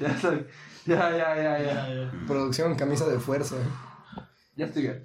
Ya 0.00 0.08
estoy. 0.08 0.46
Ya, 0.86 1.10
ya, 1.10 1.36
ya, 1.36 1.58
ya. 1.58 1.58
Ya, 1.58 1.94
ya. 1.94 2.10
Producción, 2.26 2.74
camisa 2.74 3.06
de 3.06 3.18
fuerza. 3.18 3.56
Ya 4.56 4.66
estoy 4.66 4.82
bien. 4.82 5.02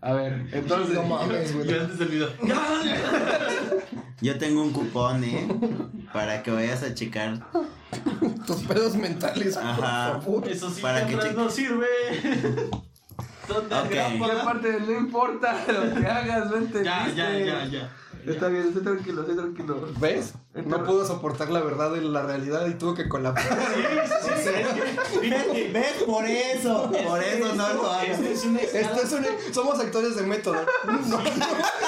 A 0.00 0.12
ver, 0.12 0.46
entonces. 0.52 0.94
No 0.94 1.02
mames, 1.04 1.54
güey. 1.54 1.68
Yo 1.68 1.80
antes 1.80 1.98
del 1.98 2.08
video. 2.08 2.28
Yo 4.20 4.38
tengo 4.38 4.62
un 4.62 4.72
cupón, 4.72 5.24
¿eh? 5.24 5.48
Para 6.12 6.42
que 6.42 6.50
vayas 6.50 6.82
a 6.82 6.94
checar. 6.94 7.40
Tus 8.46 8.62
pedos 8.62 8.96
mentales, 8.96 9.56
Ajá. 9.56 10.14
por 10.14 10.22
favor. 10.22 10.48
Eso 10.48 10.70
sí, 10.70 10.82
Para 10.82 11.06
que 11.06 11.16
no 11.32 11.50
sirve. 11.50 11.86
¿Dónde 13.48 13.74
Ok. 13.74 13.90
gran 13.90 14.40
aparte, 14.40 14.80
no 14.80 14.92
importa 14.92 15.64
lo 15.68 15.94
que 16.00 16.06
hagas, 16.06 16.50
vente. 16.50 16.84
Ya, 16.84 17.08
ya, 17.14 17.32
ya, 17.38 17.64
ya. 17.66 17.96
Está 18.26 18.48
bien, 18.48 18.68
estoy 18.68 18.82
tranquilo, 18.82 19.20
estoy 19.20 19.36
tranquilo. 19.36 19.86
¿Ves? 20.00 20.32
No 20.54 20.82
pudo 20.84 21.06
soportar 21.06 21.50
la 21.50 21.60
verdad 21.60 21.92
de 21.92 22.00
la 22.00 22.22
realidad 22.22 22.66
y 22.68 22.74
tuvo 22.74 22.94
que 22.94 23.06
colapsar. 23.06 23.58
Sí, 23.74 23.82
sí, 23.82 24.30
sí, 24.44 24.48
es 24.48 24.66
que, 24.68 25.18
fíjate, 25.20 25.70
¿Ves? 25.74 25.92
Por 26.06 26.24
eso. 26.24 26.90
Por 27.06 27.22
eso 27.22 27.54
no 27.54 27.74
lo 27.74 27.90
hagas. 27.90 28.08
Esto 28.20 28.30
es 28.30 28.44
una 28.46 28.60
Esto 28.60 29.18
es 29.18 29.54
somos 29.54 29.78
actores 29.78 30.16
de 30.16 30.22
método. 30.22 30.56
No, 30.86 30.92
no, 30.92 31.22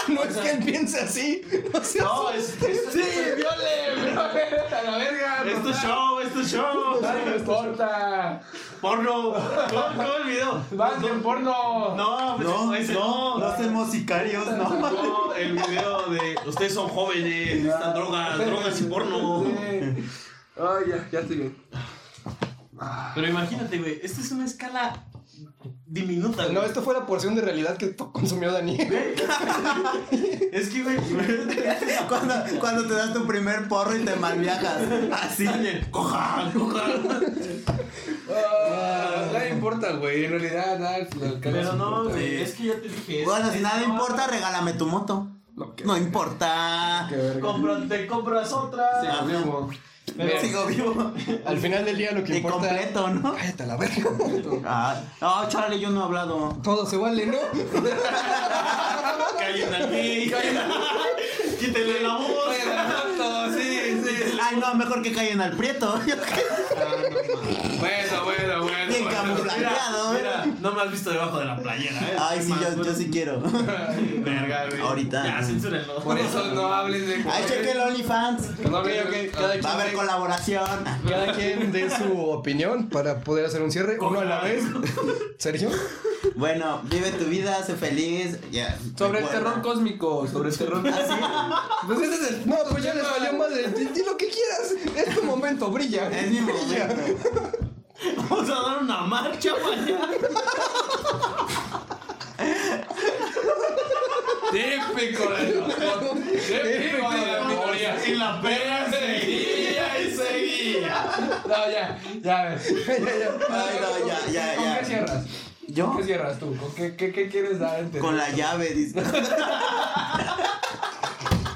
no 0.09 0.23
es 0.25 0.37
que 0.37 0.51
él 0.51 0.63
piense 0.63 1.01
así. 1.01 1.41
No, 1.73 1.81
seas- 1.83 2.05
No, 2.05 2.31
es, 2.31 2.63
es, 2.63 2.93
Sí, 2.93 3.01
viole, 3.01 3.95
viole, 3.97 4.13
a 4.21 4.83
la 4.91 4.99
verga. 4.99 5.43
esto 5.47 5.71
es 5.71 5.77
show, 5.79 6.16
es 6.41 6.53
show. 6.53 7.01
Importa. 7.39 8.41
Porno. 8.81 9.33
¿Cómo, 9.33 10.03
el 10.03 10.25
video? 10.25 10.65
Vas 10.73 11.03
en 11.03 11.23
porno. 11.23 11.95
No, 11.97 12.37
pues 12.37 12.49
No, 12.91 13.01
no, 13.01 13.39
no 13.39 13.47
hacemos 13.47 13.91
sicarios, 13.91 14.47
no. 14.47 14.69
No, 14.69 15.35
el 15.35 15.53
video 15.53 16.07
de 16.11 16.37
ustedes 16.47 16.75
son 16.75 16.89
jóvenes, 16.89 17.63
necesitan 17.63 17.95
drogas, 17.95 18.39
drogas 18.39 18.81
y 18.81 18.85
porno. 18.85 19.45
Ay, 19.47 20.85
ya, 20.89 21.09
ya 21.11 21.21
estoy 21.21 21.37
bien. 21.37 21.57
Pero 23.15 23.29
imagínate, 23.29 23.79
güey, 23.79 24.01
esta 24.03 24.21
es 24.21 24.31
una 24.31 24.45
escala 24.45 25.05
diminuta, 25.87 26.45
güey. 26.45 26.55
No, 26.55 26.63
esto 26.63 26.83
fue 26.83 26.95
la 26.95 27.07
porción 27.07 27.35
de 27.35 27.43
realidad 27.43 27.77
que 27.77 27.95
consumió 27.95 28.53
Daniel. 28.53 28.89
Es 30.53 30.69
que, 30.71 30.83
güey. 30.83 30.97
Cuando, 32.09 32.35
cuando 32.61 32.87
te 32.87 32.95
das 32.95 33.13
tu 33.13 33.27
primer 33.27 33.69
porro 33.69 33.95
y 33.97 34.05
te 34.05 34.17
malviajas. 34.17 34.79
Así. 35.13 35.47
Coja, 35.91 36.51
coja. 36.57 36.83
Ah, 38.29 39.27
nada 39.33 39.49
importa, 39.49 39.93
güey. 39.93 40.25
En 40.25 40.31
realidad, 40.33 40.79
nada. 40.79 40.97
Pero 41.43 41.73
no, 41.75 41.87
importa. 41.89 42.11
güey, 42.15 42.43
es 42.43 42.53
que 42.55 42.65
ya 42.65 42.75
te 42.75 42.89
dije. 42.89 43.25
Bueno, 43.25 43.53
si 43.53 43.61
nada 43.61 43.83
importa, 43.83 44.27
regálame 44.27 44.73
tu 44.75 44.87
moto. 44.87 45.29
Lo 45.57 45.75
que- 45.75 45.85
No 45.85 45.97
importa. 45.97 47.09
Te 47.89 48.07
compras 48.07 48.53
otra. 48.53 48.85
Sí. 49.01 49.07
Pero- 50.17 50.41
Sigo 50.41 50.67
vivo. 50.67 51.13
Al 51.47 51.59
final 51.59 51.85
del 51.85 51.97
día 51.99 52.13
lo 52.13 52.23
que 52.25 52.35
Y 52.35 52.37
importa. 52.37 52.59
completo, 52.69 53.09
¿no? 53.09 53.35
Cállate 53.35 53.63
a 53.63 53.67
la 53.67 53.77
verga. 53.77 54.11
Ah, 54.65 55.01
no, 55.21 55.49
Charlie, 55.49 55.81
yo 55.81 55.91
no 55.91 56.01
he 56.01 56.05
hablado. 56.05 56.57
Todo 56.63 56.87
se 56.87 56.97
vale, 56.97 57.27
¿no? 57.27 57.39
Callen 59.39 59.75
al 59.75 59.91
gay. 59.91 60.33
Quítenle 61.59 62.01
la 62.03 62.17
voz. 62.17 62.55
sí, 63.57 64.01
sí. 64.07 64.39
Ay, 64.43 64.57
no, 64.61 64.75
mejor 64.75 65.03
que 65.03 65.13
callen 65.13 65.41
al 65.41 65.57
prieto. 65.57 65.99
Bueno, 67.81 68.25
bueno, 68.25 68.63
bueno. 68.63 68.86
Mira, 69.25 70.47
no 70.61 70.73
me 70.73 70.83
has 70.83 70.91
visto 70.91 71.11
debajo 71.11 71.39
de 71.39 71.45
la 71.45 71.57
playera, 71.57 72.01
¿eh? 72.01 72.17
Ay, 72.19 72.43
sí, 72.43 72.53
yo, 72.61 72.83
yo 72.83 72.95
sí 72.95 73.11
quiero. 73.11 73.41
Verga, 74.25 74.67
güey. 74.69 74.81
Ahorita. 74.81 75.25
Ya, 75.25 75.43
censúrenlo. 75.43 75.97
Por 76.03 76.19
eso 76.19 76.45
no 76.55 76.73
hables 76.73 77.07
de. 77.07 77.15
Ay, 77.31 77.45
cheque 77.49 77.71
el 77.73 77.81
OnlyFans. 77.81 78.59
No, 78.71 78.79
ok, 78.81 78.87
ok, 79.07 79.33
cada 79.35 79.51
quien 79.53 79.65
Va 79.65 79.71
a 79.71 79.75
haber 79.75 79.87
de- 79.91 79.93
colaboración. 79.97 80.65
Cada 81.09 81.33
quien 81.33 81.73
dé 81.73 81.89
su 81.91 82.19
opinión 82.31 82.89
para 82.89 83.21
poder 83.21 83.47
hacer 83.47 83.63
un 83.63 83.71
cierre. 83.71 83.99
Uno 84.01 84.21
a 84.21 84.25
la 84.25 84.41
vez. 84.41 84.65
Sergio. 85.39 85.71
Bueno, 86.35 86.81
vive 86.85 87.13
tu 87.13 87.25
vida, 87.27 87.63
sé 87.65 87.75
feliz. 87.77 88.39
Sobre 88.99 89.21
el 89.21 89.29
terror 89.29 89.63
cósmico, 89.63 90.27
sobre 90.27 90.51
el 90.51 90.57
terror. 90.59 90.83
Pues 90.83 92.01
ese 92.01 92.15
es 92.15 92.31
el- 92.31 92.49
No, 92.49 92.57
pues 92.71 92.83
ya 92.83 92.95
les 92.95 93.05
valió 93.05 93.33
madre. 93.39 93.69
Di, 93.69 93.85
di 93.87 94.05
lo 94.05 94.17
que 94.17 94.29
quieras. 94.29 94.73
Es 94.97 95.15
tu 95.15 95.23
momento, 95.25 95.71
brilla. 95.71 96.09
Es 96.11 96.31
mi 96.31 96.41
brilla. 96.41 96.89
momento. 96.89 97.66
Vamos 98.17 98.51
a 98.51 98.55
dar 98.55 98.79
una 98.83 99.01
marcha 99.03 99.53
mañana. 99.63 100.09
Típico 104.53 105.31
de 105.31 105.55
los 105.55 105.75
Típico 105.75 107.11
de 107.11 107.27
la 107.27 107.45
memoria. 107.47 108.07
Y 108.07 108.15
la 108.15 108.41
perra 108.41 108.91
seguía 108.91 110.01
y 110.01 110.11
seguía. 110.15 111.05
No, 111.47 111.71
ya, 111.71 111.99
ya. 112.23 112.23
Ya, 112.23 112.57
ya. 112.57 113.31
Ay, 113.51 113.79
no, 113.81 114.07
ya, 114.07 114.19
ya, 114.31 114.55
¿Con 114.57 114.65
ya. 114.65 114.79
qué 114.79 114.85
cierras? 114.87 115.25
¿Yo? 115.69 115.97
¿Qué 115.97 116.05
cierras 116.05 116.39
tú? 116.39 116.57
¿Con 116.57 116.75
qué, 116.75 116.97
qué, 116.97 117.13
qué 117.13 117.29
quieres 117.29 117.59
dar 117.59 117.77
entender? 117.79 118.01
Con 118.03 118.17
la 118.17 118.31
llave, 118.31 118.71
dice. 118.71 119.03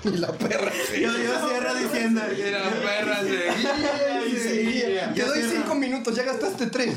Y 0.04 0.16
la 0.16 0.32
perra. 0.32 0.72
Yo, 0.92 1.12
yo 1.12 1.48
cierro 1.48 1.74
diciendo. 1.74 2.20
Y 2.32 2.50
la 2.50 2.70
perra 2.70 3.20
seguía 3.20 4.26
y 4.26 4.36
seguía. 4.36 5.12
Te 5.12 5.20
Yo 5.20 5.26
doy 5.28 5.40
cierro. 5.42 5.56
cinco 5.62 5.74
minutos, 5.74 6.14
ya 6.16 6.22
gastaste 6.24 6.66
tres. 6.68 6.94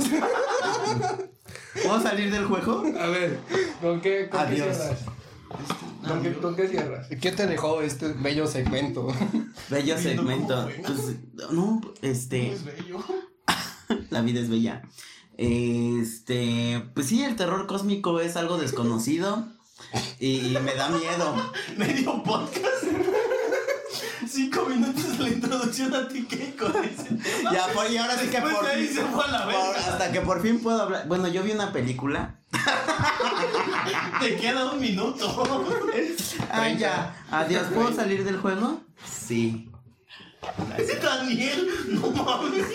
¿Puedo 1.83 2.01
salir 2.01 2.31
del 2.31 2.45
juego? 2.45 2.83
A 2.99 3.07
ver, 3.07 3.39
¿con 3.81 3.99
qué, 4.01 4.29
con 4.29 4.39
qué 4.41 4.45
Adiós. 4.61 4.77
cierras? 4.77 4.99
¿Con 6.07 6.21
qué, 6.21 6.33
¿Con 6.33 6.55
qué 6.55 6.67
cierras? 6.67 7.07
¿Qué 7.21 7.31
te 7.31 7.47
dejó 7.47 7.81
este 7.81 8.09
bello 8.13 8.47
segmento? 8.47 9.07
Bello 9.69 9.97
segmento. 9.97 10.69
Pues, 10.85 11.51
no, 11.51 11.81
este. 12.01 12.55
La 14.09 14.21
vida 14.21 14.39
es 14.39 14.49
bella. 14.49 14.81
Este. 15.37 16.83
Pues 16.93 17.07
sí, 17.07 17.23
el 17.23 17.35
terror 17.35 17.67
cósmico 17.67 18.19
es 18.19 18.35
algo 18.37 18.57
desconocido. 18.57 19.47
Y 20.19 20.55
me 20.61 20.73
da 20.75 20.89
miedo. 20.89 21.51
Medio 21.77 22.23
podcast. 22.23 22.83
Cinco 24.27 24.65
minutos 24.65 25.17
de 25.17 25.23
la 25.25 25.29
introducción 25.29 25.93
a 25.93 26.07
ti, 26.07 26.23
Keiko. 26.23 26.71
Ya, 27.51 27.67
por, 27.73 27.91
y 27.91 27.97
ahora 27.97 28.17
sí 28.17 28.27
que 28.27 28.31
Después 28.39 28.55
por 28.55 28.65
de 28.65 28.71
ahí 28.71 28.87
fin. 28.87 28.95
se 28.95 29.03
fue 29.03 29.23
a 29.25 29.27
la 29.27 29.43
por- 29.43 29.53
verga. 29.53 29.87
hasta 29.91 30.11
que 30.11 30.21
por 30.21 30.41
fin 30.41 30.59
puedo 30.61 30.81
hablar. 30.81 31.07
Bueno, 31.07 31.27
yo 31.27 31.43
vi 31.43 31.51
una 31.51 31.71
película. 31.73 32.35
Te 34.21 34.35
queda 34.37 34.71
un 34.71 34.79
minuto. 34.79 35.43
Ay, 36.51 36.77
ya. 36.77 37.15
Adiós. 37.29 37.67
¿Puedo 37.73 37.93
salir 37.93 38.23
del 38.23 38.37
juego? 38.37 38.81
Sí. 39.05 39.69
Daniel, 41.01 41.67
no 41.89 42.09
mames. 42.11 42.65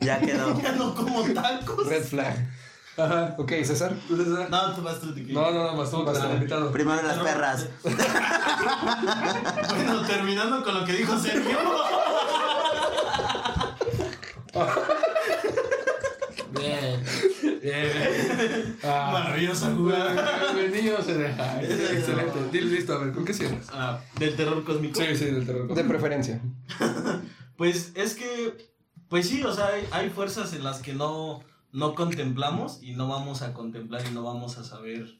Ya 0.00 0.20
quedó. 0.20 0.60
Ya 0.60 0.72
no 0.72 0.94
como 0.94 1.22
tacos. 1.32 1.86
Red 1.86 2.04
flag. 2.04 2.48
Ajá. 2.96 3.34
Ok, 3.38 3.52
César. 3.64 3.92
No, 4.08 4.72
tú 4.74 4.82
vas 4.82 5.00
tú, 5.00 5.12
Tiki. 5.12 5.32
No, 5.32 5.50
no, 5.50 5.64
no, 5.64 5.74
más 5.76 5.90
tú, 5.90 6.04
Basta. 6.04 6.24
más 6.24 6.34
invitado. 6.34 6.70
Primero 6.70 7.02
las 7.02 7.18
perras. 7.18 7.68
Bueno, 9.74 10.02
terminando 10.06 10.62
con 10.62 10.74
lo 10.74 10.84
que 10.84 10.92
dijo 10.92 11.18
Sergio. 11.18 11.58
Bien, 16.58 17.02
bien. 17.62 18.76
Ah, 18.84 19.10
Maravillosa 19.12 19.74
jugada. 19.74 20.50
el 20.60 20.70
niño 20.70 21.00
se 21.02 21.14
deja. 21.16 21.62
Excelente. 21.62 22.38
Dile, 22.52 22.70
listo, 22.76 22.92
a 22.94 22.98
ver, 22.98 23.12
¿con 23.14 23.24
qué 23.24 23.32
cierras? 23.32 23.66
Ah, 23.72 23.98
del 24.18 24.36
terror 24.36 24.62
cósmico. 24.62 25.00
Sí, 25.00 25.16
sí, 25.16 25.24
del 25.26 25.46
terror. 25.46 25.72
De 25.74 25.84
preferencia. 25.84 26.40
Pues 27.56 27.92
es 27.94 28.14
que, 28.16 28.68
pues 29.08 29.28
sí, 29.28 29.44
o 29.44 29.54
sea, 29.54 29.68
hay, 29.68 29.86
hay 29.92 30.10
fuerzas 30.10 30.52
en 30.54 30.64
las 30.64 30.80
que 30.80 30.92
no, 30.92 31.40
no 31.74 31.96
contemplamos 31.96 32.80
y 32.84 32.92
no 32.92 33.08
vamos 33.08 33.42
a 33.42 33.52
contemplar 33.52 34.02
y 34.08 34.14
no 34.14 34.22
vamos 34.22 34.58
a 34.58 34.64
saber 34.64 35.18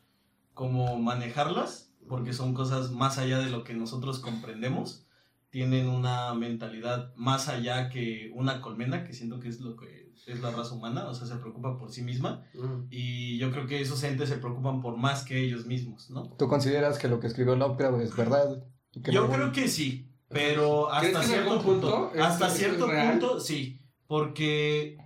cómo 0.54 0.96
manejarlas, 1.00 1.92
porque 2.08 2.32
son 2.32 2.54
cosas 2.54 2.92
más 2.92 3.18
allá 3.18 3.40
de 3.40 3.50
lo 3.50 3.64
que 3.64 3.74
nosotros 3.74 4.20
comprendemos. 4.20 5.04
Tienen 5.50 5.88
una 5.88 6.32
mentalidad 6.34 7.12
más 7.16 7.48
allá 7.48 7.88
que 7.88 8.30
una 8.36 8.60
colmena, 8.60 9.04
que 9.04 9.12
siento 9.12 9.40
que 9.40 9.48
es 9.48 9.60
lo 9.60 9.74
que 9.76 10.12
es 10.28 10.40
la 10.40 10.52
raza 10.52 10.74
humana, 10.76 11.08
o 11.08 11.14
sea, 11.14 11.26
se 11.26 11.34
preocupa 11.36 11.76
por 11.76 11.90
sí 11.90 12.02
misma. 12.02 12.44
Y 12.88 13.36
yo 13.38 13.50
creo 13.50 13.66
que 13.66 13.80
esos 13.80 14.02
entes 14.04 14.28
se 14.28 14.36
preocupan 14.38 14.80
por 14.80 14.96
más 14.96 15.24
que 15.24 15.40
ellos 15.42 15.66
mismos, 15.66 16.08
¿no? 16.10 16.22
¿Tú 16.38 16.46
consideras 16.46 16.98
que 17.00 17.08
lo 17.08 17.18
que 17.18 17.26
escribió 17.26 17.56
Lovecraft 17.56 18.00
es 18.00 18.16
verdad? 18.16 18.64
¿Y 18.92 19.02
que 19.02 19.10
Yo 19.10 19.26
no- 19.26 19.32
creo 19.34 19.50
que 19.52 19.66
sí, 19.66 20.08
pero 20.28 20.86
¿Crees 21.00 21.16
hasta 21.16 21.26
cierto 21.28 21.60
punto, 21.60 22.12
hasta 22.20 22.48
cierto 22.48 22.86
punto 22.86 23.40
sí, 23.40 23.80
porque 24.06 24.96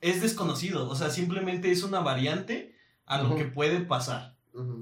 es 0.00 0.20
desconocido, 0.22 0.88
o 0.88 0.94
sea, 0.94 1.10
simplemente 1.10 1.70
es 1.70 1.82
una 1.82 2.00
variante 2.00 2.74
a 3.06 3.22
lo 3.22 3.34
que 3.36 3.44
puede 3.46 3.80
pasar. 3.80 4.36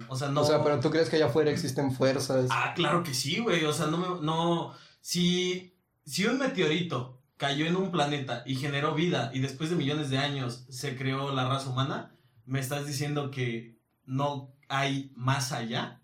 O 0.08 0.16
sea, 0.16 0.28
no 0.28 0.40
O 0.40 0.44
sea, 0.44 0.62
pero 0.64 0.80
tú 0.80 0.90
crees 0.90 1.08
que 1.10 1.16
allá 1.16 1.26
afuera 1.26 1.50
existen 1.50 1.92
fuerzas. 1.92 2.48
Ah, 2.50 2.72
claro 2.74 3.02
que 3.02 3.12
sí, 3.14 3.38
güey, 3.40 3.64
o 3.64 3.72
sea, 3.72 3.86
no 3.86 3.98
me- 3.98 4.24
no 4.24 4.72
si 5.00 5.74
si 6.04 6.24
un 6.26 6.38
meteorito 6.38 7.20
cayó 7.36 7.66
en 7.66 7.76
un 7.76 7.90
planeta 7.90 8.42
y 8.46 8.54
generó 8.56 8.94
vida 8.94 9.30
y 9.34 9.40
después 9.40 9.68
de 9.70 9.76
millones 9.76 10.08
de 10.08 10.18
años 10.18 10.64
se 10.70 10.96
creó 10.96 11.32
la 11.34 11.46
raza 11.48 11.68
humana, 11.70 12.14
me 12.46 12.60
estás 12.60 12.86
diciendo 12.86 13.30
que 13.30 13.76
no 14.04 14.54
hay 14.68 15.12
más 15.16 15.52
allá. 15.52 16.00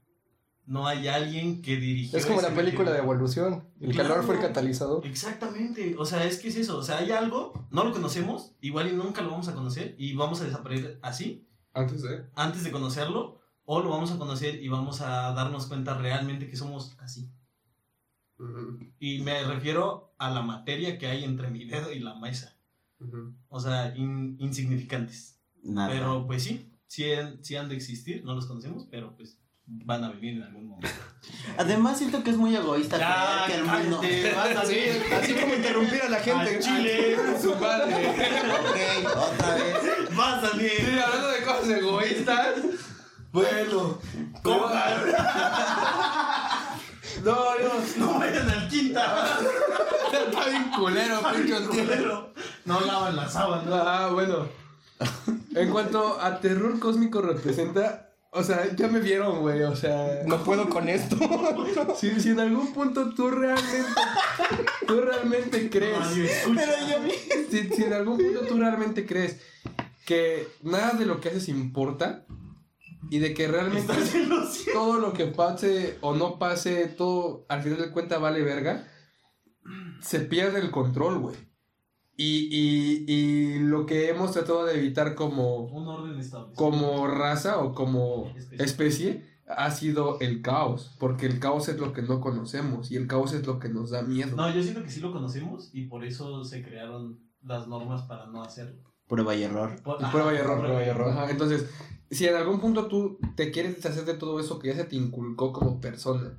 No 0.67 0.87
hay 0.87 1.09
alguien 1.09 1.61
que 1.61 1.77
dirigió. 1.77 2.19
Es 2.19 2.27
como 2.27 2.41
la 2.41 2.55
película 2.55 2.93
de 2.93 2.99
evolución. 2.99 3.65
El 3.81 3.97
calor 3.97 4.23
fue 4.25 4.37
el 4.37 4.41
catalizador. 4.41 5.07
Exactamente. 5.07 5.97
O 5.99 6.05
sea, 6.05 6.25
es 6.25 6.39
que 6.39 6.49
es 6.49 6.57
eso. 6.57 6.79
O 6.79 6.83
sea, 6.83 6.99
hay 6.99 7.11
algo, 7.11 7.53
no 7.71 7.85
lo 7.85 7.93
conocemos, 7.93 8.53
igual 8.61 8.89
y 8.89 8.93
nunca 8.93 9.23
lo 9.23 9.31
vamos 9.31 9.49
a 9.49 9.55
conocer 9.55 9.95
y 9.99 10.15
vamos 10.15 10.41
a 10.41 10.45
desaparecer 10.45 10.99
así. 11.03 11.49
Antes 11.75 12.03
de. 12.03 12.27
Antes 12.35 12.65
de 12.65 12.71
conocerlo, 12.71 13.41
o 13.65 13.83
lo 13.83 13.91
vamos 13.91 14.13
a 14.13 14.19
conocer 14.19 14.63
y 14.63 14.69
vamos 14.69 15.01
a 15.01 15.33
darnos 15.33 15.67
cuenta 15.67 15.97
realmente 15.99 16.49
que 16.49 16.57
somos 16.57 16.97
así. 17.01 17.31
Y 18.99 19.21
me 19.21 19.45
refiero 19.45 20.15
a 20.19 20.31
la 20.31 20.43
materia 20.43 20.99
que 20.99 21.07
hay 21.07 21.25
entre 21.25 21.51
mi 21.51 21.65
dedo 21.65 21.93
y 21.93 22.01
la 22.01 22.15
mesa. 22.15 22.57
O 23.49 23.61
sea, 23.61 23.95
insignificantes. 23.97 25.41
Pero 25.63 26.27
pues 26.27 26.43
sí, 26.43 26.73
sí, 26.87 27.05
sí 27.41 27.57
han 27.57 27.69
de 27.69 27.77
existir, 27.77 28.25
no 28.25 28.35
los 28.35 28.47
conocemos, 28.47 28.87
pero 28.91 29.15
pues 29.17 29.42
van 29.85 30.05
a 30.05 30.11
venir 30.11 30.37
en 30.37 30.43
algún 30.43 30.69
momento. 30.69 30.89
Además, 31.59 31.99
siento 31.99 32.23
que 32.23 32.31
es 32.31 32.37
muy 32.37 32.55
egoísta 32.55 32.99
ya, 32.99 33.45
que 33.47 33.55
el 33.55 33.65
mundo. 33.65 34.01
así 35.21 35.35
como 35.35 35.55
interrumpir 35.55 36.03
a 36.03 36.09
la 36.09 36.19
gente. 36.19 36.59
Chile, 36.59 37.17
su 37.41 37.55
madre. 37.57 38.11
ok, 38.11 39.17
otra 39.17 39.55
vez. 39.55 40.19
Va 40.19 40.39
a 40.39 40.41
salir. 40.41 40.71
Sí, 40.71 40.99
hablando 40.99 41.29
de 41.29 41.43
cosas 41.43 41.69
egoístas. 41.69 42.55
Bueno, 43.33 43.99
cojan. 44.43 45.05
no, 47.25 47.57
Dios. 47.59 47.97
No 47.97 48.19
vayan 48.19 48.51
al 48.51 48.69
quinta. 48.69 49.39
Está 50.13 50.49
bien 50.49 50.71
culero, 50.71 51.23
pinche 51.33 51.67
culero. 51.67 52.35
No 52.65 52.81
lavan 52.81 53.17
la 53.17 53.29
sábana. 53.29 53.71
Ah, 53.71 54.11
bueno. 54.13 54.49
En 55.55 55.71
cuanto 55.71 56.21
a 56.21 56.41
terror 56.41 56.79
cósmico 56.79 57.21
representa 57.21 58.12
o 58.35 58.43
sea, 58.43 58.75
ya 58.75 58.89
me 58.89 59.01
vieron, 59.01 59.41
güey. 59.41 59.63
O 59.63 59.77
sea, 59.77 60.23
no 60.27 60.43
puedo 60.43 60.69
con 60.71 60.89
esto. 60.89 61.17
si, 61.99 62.19
si 62.19 62.31
en 62.31 62.41
algún 62.41 62.73
punto 62.73 63.15
tú 63.15 63.31
realmente, 63.31 63.91
tú 64.87 65.01
realmente 65.03 65.69
crees. 65.69 65.99
Pero 66.47 66.73
yo. 66.89 67.13
Si, 67.51 67.69
si 67.69 67.85
en 67.85 67.93
algún 67.93 68.17
punto 68.17 68.41
tú 68.49 68.59
realmente 68.59 69.05
crees 69.05 69.39
que 70.07 70.49
nada 70.63 70.93
de 70.93 71.05
lo 71.05 71.21
que 71.21 71.29
haces 71.29 71.49
importa 71.49 72.25
y 73.11 73.19
de 73.19 73.35
que 73.35 73.49
realmente 73.49 73.93
todo 74.73 74.99
lo 74.99 75.13
que 75.13 75.27
pase 75.27 75.99
o 76.01 76.15
no 76.15 76.39
pase, 76.39 76.87
todo 76.87 77.45
al 77.51 77.63
final 77.63 77.83
de 77.83 77.91
cuentas 77.91 78.19
vale 78.19 78.41
verga, 78.41 78.89
se 80.01 80.21
pierde 80.21 80.61
el 80.61 80.71
control, 80.71 81.19
güey. 81.19 81.37
Y, 82.17 82.49
y, 82.51 83.05
y, 83.11 83.59
lo 83.61 83.87
que 83.87 84.11
hemos 84.11 84.33
tratado 84.33 84.67
de 84.67 84.79
evitar 84.79 85.15
como, 85.15 85.65
Un 85.65 85.89
orden 85.89 86.21
como 86.55 87.07
raza 87.07 87.59
o 87.59 87.75
como 87.75 88.33
especie. 88.59 89.25
ha 89.47 89.71
sido 89.71 90.21
el 90.21 90.43
caos, 90.43 90.95
porque 90.99 91.27
el 91.27 91.41
caos 91.41 91.69
es 91.69 91.79
lo 91.79 91.93
que 91.93 92.03
no 92.03 92.21
conocemos 92.21 92.91
y 92.91 92.97
el 92.97 93.07
caos 93.07 93.33
es 93.33 93.47
lo 93.47 93.59
que 93.59 93.71
nos 93.71 93.91
da 93.91 94.03
miedo. 94.03 94.37
No, 94.37 94.55
yo 94.55 94.63
siento 94.63 94.83
que 94.83 94.91
sí 94.91 95.01
lo 95.01 95.11
conocemos 95.11 95.71
y 95.73 95.87
por 95.87 96.05
eso 96.05 96.45
se 96.45 96.63
crearon 96.63 97.19
las 97.43 97.67
normas 97.67 98.03
para 98.03 98.27
no 98.27 98.43
hacerlo. 98.43 98.83
Prueba 99.09 99.35
y 99.35 99.43
error. 99.43 99.83
prueba 99.83 100.33
y 100.33 100.37
error, 100.37 100.61
prueba 100.61 100.85
y 100.85 100.89
error. 100.89 101.31
Entonces, 101.31 101.69
si 102.11 102.27
en 102.27 102.37
algún 102.37 102.61
punto 102.61 102.89
tú 102.89 103.19
te 103.37 103.51
quieres 103.51 103.77
deshacer 103.77 104.05
de 104.05 104.15
todo 104.15 104.39
eso 104.39 104.59
que 104.59 104.69
ya 104.69 104.75
se 104.75 104.85
te 104.85 104.97
inculcó 104.97 105.53
como 105.53 105.81
persona 105.81 106.39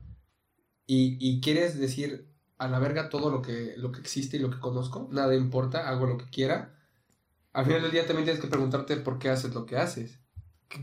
y, 0.85 1.17
y 1.19 1.41
quieres 1.41 1.79
decir, 1.79 2.32
a 2.63 2.67
la 2.69 2.79
verga 2.79 3.09
todo 3.09 3.29
lo 3.29 3.41
que, 3.41 3.73
lo 3.77 3.91
que 3.91 3.99
existe 3.99 4.37
y 4.37 4.39
lo 4.39 4.49
que 4.49 4.59
conozco, 4.59 5.09
nada 5.11 5.35
importa, 5.35 5.89
hago 5.89 6.07
lo 6.07 6.17
que 6.17 6.29
quiera. 6.29 6.79
Al 7.51 7.65
final 7.65 7.81
del 7.81 7.91
día 7.91 8.07
también 8.07 8.25
tienes 8.25 8.41
que 8.41 8.47
preguntarte 8.47 8.95
por 8.97 9.19
qué 9.19 9.29
haces 9.29 9.53
lo 9.53 9.65
que 9.65 9.77
haces, 9.77 10.19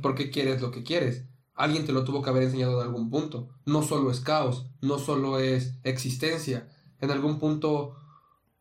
por 0.02 0.14
qué 0.14 0.30
quieres 0.30 0.60
lo 0.60 0.70
que 0.70 0.82
quieres. 0.82 1.24
Alguien 1.54 1.86
te 1.86 1.92
lo 1.92 2.04
tuvo 2.04 2.22
que 2.22 2.30
haber 2.30 2.44
enseñado 2.44 2.80
en 2.80 2.86
algún 2.86 3.10
punto. 3.10 3.48
No 3.64 3.82
solo 3.82 4.10
es 4.10 4.20
caos, 4.20 4.66
no 4.80 4.98
solo 4.98 5.38
es 5.40 5.74
existencia. 5.82 6.68
En 7.00 7.10
algún 7.10 7.38
punto 7.38 7.96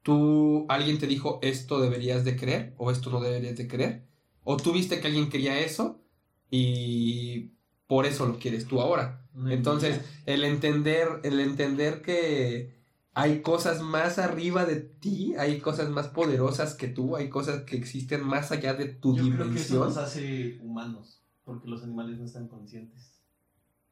tú, 0.02 0.66
alguien 0.70 0.98
te 0.98 1.08
dijo 1.08 1.40
esto 1.42 1.82
deberías 1.82 2.24
de 2.24 2.36
creer 2.36 2.74
o 2.78 2.92
esto 2.92 3.10
no 3.10 3.20
deberías 3.20 3.58
de 3.58 3.68
creer. 3.68 4.08
O 4.44 4.58
tú 4.58 4.72
viste 4.72 5.00
que 5.00 5.08
alguien 5.08 5.30
quería 5.30 5.60
eso 5.60 6.02
y 6.50 7.52
por 7.88 8.06
eso 8.06 8.26
lo 8.26 8.40
quieres 8.40 8.66
tú 8.66 8.82
ahora. 8.82 9.26
Entonces, 9.50 10.02
el 10.26 10.44
entender, 10.44 11.20
el 11.24 11.40
entender 11.40 12.02
que 12.02 12.79
hay 13.20 13.42
cosas 13.42 13.82
más 13.82 14.18
arriba 14.18 14.66
de 14.66 14.78
ti, 14.78 15.36
hay 15.38 15.60
cosas 15.60 15.90
más 15.90 16.08
poderosas 16.08 16.74
que 16.76 16.88
tú, 16.88 17.16
hay 17.16 17.30
cosas 17.30 17.64
que 17.64 17.76
existen 17.76 18.26
más 18.26 18.52
allá 18.52 18.74
de 18.74 18.86
tu 18.86 19.16
Yo 19.16 19.24
dimensión. 19.24 19.50
Creo 19.50 19.54
que 19.54 19.62
eso 19.62 19.86
nos 19.86 19.98
hace 19.98 20.60
humanos, 20.62 21.22
porque 21.44 21.68
los 21.68 21.84
animales 21.84 22.18
no 22.18 22.26
están 22.26 22.48
conscientes. 22.48 23.22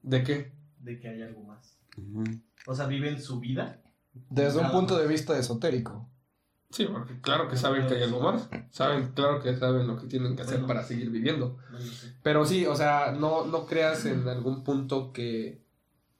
¿De 0.01 0.23
qué? 0.23 0.53
De 0.79 0.99
que 0.99 1.09
hay 1.09 1.21
algo 1.21 1.43
más. 1.43 1.77
O 2.65 2.75
sea, 2.75 2.87
viven 2.87 3.21
su 3.21 3.39
vida. 3.39 3.81
Desde 4.29 4.59
un 4.59 4.71
punto 4.71 4.97
de 4.97 5.07
vista 5.07 5.37
esotérico. 5.37 6.09
Sí, 6.69 6.85
porque 6.85 7.19
claro 7.21 7.49
que 7.49 7.57
saben 7.57 7.87
que 7.87 7.95
hay 7.95 8.03
algo 8.03 8.21
más. 8.21 8.49
Saben, 8.71 9.11
claro 9.13 9.41
que 9.41 9.55
saben 9.55 9.87
lo 9.87 9.97
que 9.97 10.07
tienen 10.07 10.35
que 10.35 10.41
hacer 10.41 10.65
para 10.65 10.83
seguir 10.83 11.09
viviendo. 11.09 11.57
Pero 12.23 12.45
sí, 12.45 12.65
o 12.65 12.75
sea, 12.75 13.11
no, 13.11 13.45
no 13.45 13.65
creas 13.65 14.05
en 14.05 14.27
algún 14.27 14.63
punto 14.63 15.11
que 15.11 15.66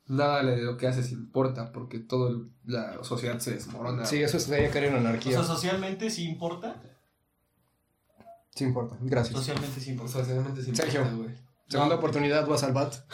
nada 0.07 0.43
de 0.43 0.61
lo 0.61 0.77
que 0.77 0.87
haces 0.87 1.11
importa, 1.11 1.71
porque 1.71 1.99
toda 1.99 2.31
la 2.65 3.03
sociedad 3.03 3.39
se 3.39 3.51
desmorona. 3.51 4.05
Sí, 4.05 4.21
eso 4.21 4.39
sería 4.39 4.69
caer 4.71 4.85
en 4.85 4.95
anarquía. 4.95 5.39
O 5.39 5.43
sea, 5.43 5.55
socialmente 5.55 6.09
sí 6.09 6.27
importa. 6.27 6.81
Sí 8.55 8.63
importa, 8.63 8.97
gracias. 9.01 9.37
Socialmente 9.37 9.79
sí 9.79 9.91
importa. 9.91 10.13
Socialmente 10.13 10.63
sí 10.63 10.69
importa, 10.69 10.91
Sergio, 10.91 11.27
segunda 11.67 11.95
oportunidad, 11.95 12.47
vas 12.47 12.63
al 12.63 12.73
bat. 12.73 12.95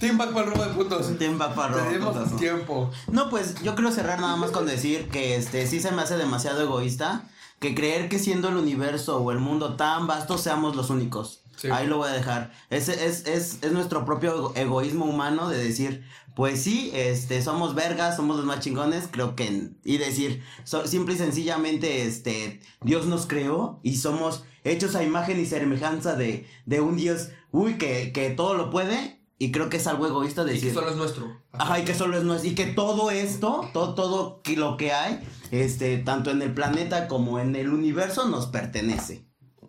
Team 0.00 0.16
back 0.16 0.32
para 0.32 0.46
el 0.46 0.52
robo 0.52 0.64
de 0.64 0.70
puntos. 0.70 1.18
Team 1.18 1.36
back 1.36 1.54
para 1.54 1.74
el 1.74 1.80
robo 1.98 2.12
de 2.12 2.20
puntos. 2.20 2.40
tiempo. 2.40 2.90
No, 3.12 3.28
pues 3.28 3.60
yo 3.62 3.74
quiero 3.74 3.92
cerrar 3.92 4.18
nada 4.18 4.34
más 4.36 4.50
con 4.50 4.64
decir 4.64 5.10
que 5.10 5.36
este 5.36 5.66
sí 5.66 5.78
se 5.78 5.92
me 5.92 6.00
hace 6.00 6.16
demasiado 6.16 6.62
egoísta 6.62 7.28
que 7.58 7.74
creer 7.74 8.08
que 8.08 8.18
siendo 8.18 8.48
el 8.48 8.56
universo 8.56 9.18
o 9.18 9.30
el 9.30 9.38
mundo 9.38 9.76
tan 9.76 10.06
vasto 10.06 10.38
seamos 10.38 10.74
los 10.74 10.88
únicos. 10.88 11.39
Ahí 11.70 11.86
lo 11.86 11.98
voy 11.98 12.08
a 12.08 12.12
dejar. 12.12 12.52
Es, 12.70 12.88
es, 12.88 13.26
es, 13.26 13.58
es, 13.62 13.72
nuestro 13.72 14.04
propio 14.04 14.54
egoísmo 14.54 15.04
humano 15.04 15.48
de 15.48 15.62
decir, 15.62 16.04
pues 16.34 16.62
sí, 16.62 16.90
este, 16.94 17.42
somos 17.42 17.74
vergas, 17.74 18.16
somos 18.16 18.36
los 18.36 18.46
más 18.46 18.60
chingones, 18.60 19.08
creo 19.10 19.36
que, 19.36 19.70
y 19.84 19.98
decir, 19.98 20.42
simple 20.84 21.14
y 21.14 21.18
sencillamente, 21.18 22.04
este, 22.04 22.60
Dios 22.82 23.06
nos 23.06 23.26
creó 23.26 23.80
y 23.82 23.96
somos 23.96 24.44
hechos 24.64 24.94
a 24.94 25.02
imagen 25.02 25.40
y 25.40 25.46
semejanza 25.46 26.14
de, 26.14 26.46
de 26.66 26.80
un 26.80 26.96
Dios, 26.96 27.28
uy, 27.50 27.78
que, 27.78 28.12
que 28.12 28.30
todo 28.30 28.54
lo 28.54 28.70
puede, 28.70 29.20
y 29.38 29.52
creo 29.52 29.70
que 29.70 29.78
es 29.78 29.86
algo 29.86 30.06
egoísta 30.06 30.44
decir. 30.44 30.64
Y 30.64 30.68
que 30.68 30.74
solo 30.74 30.90
es 30.90 30.96
nuestro. 30.96 31.40
Ajá, 31.52 31.78
y 31.78 31.84
que 31.84 31.94
solo 31.94 32.18
es 32.18 32.24
nuestro. 32.24 32.50
Y 32.50 32.54
que 32.54 32.66
todo 32.66 33.10
esto, 33.10 33.68
todo, 33.72 33.94
todo 33.94 34.42
lo 34.56 34.76
que 34.76 34.92
hay, 34.92 35.20
este, 35.50 35.96
tanto 35.96 36.30
en 36.30 36.42
el 36.42 36.52
planeta 36.52 37.08
como 37.08 37.38
en 37.38 37.56
el 37.56 37.70
universo, 37.70 38.28
nos 38.28 38.46
pertenece. 38.46 39.24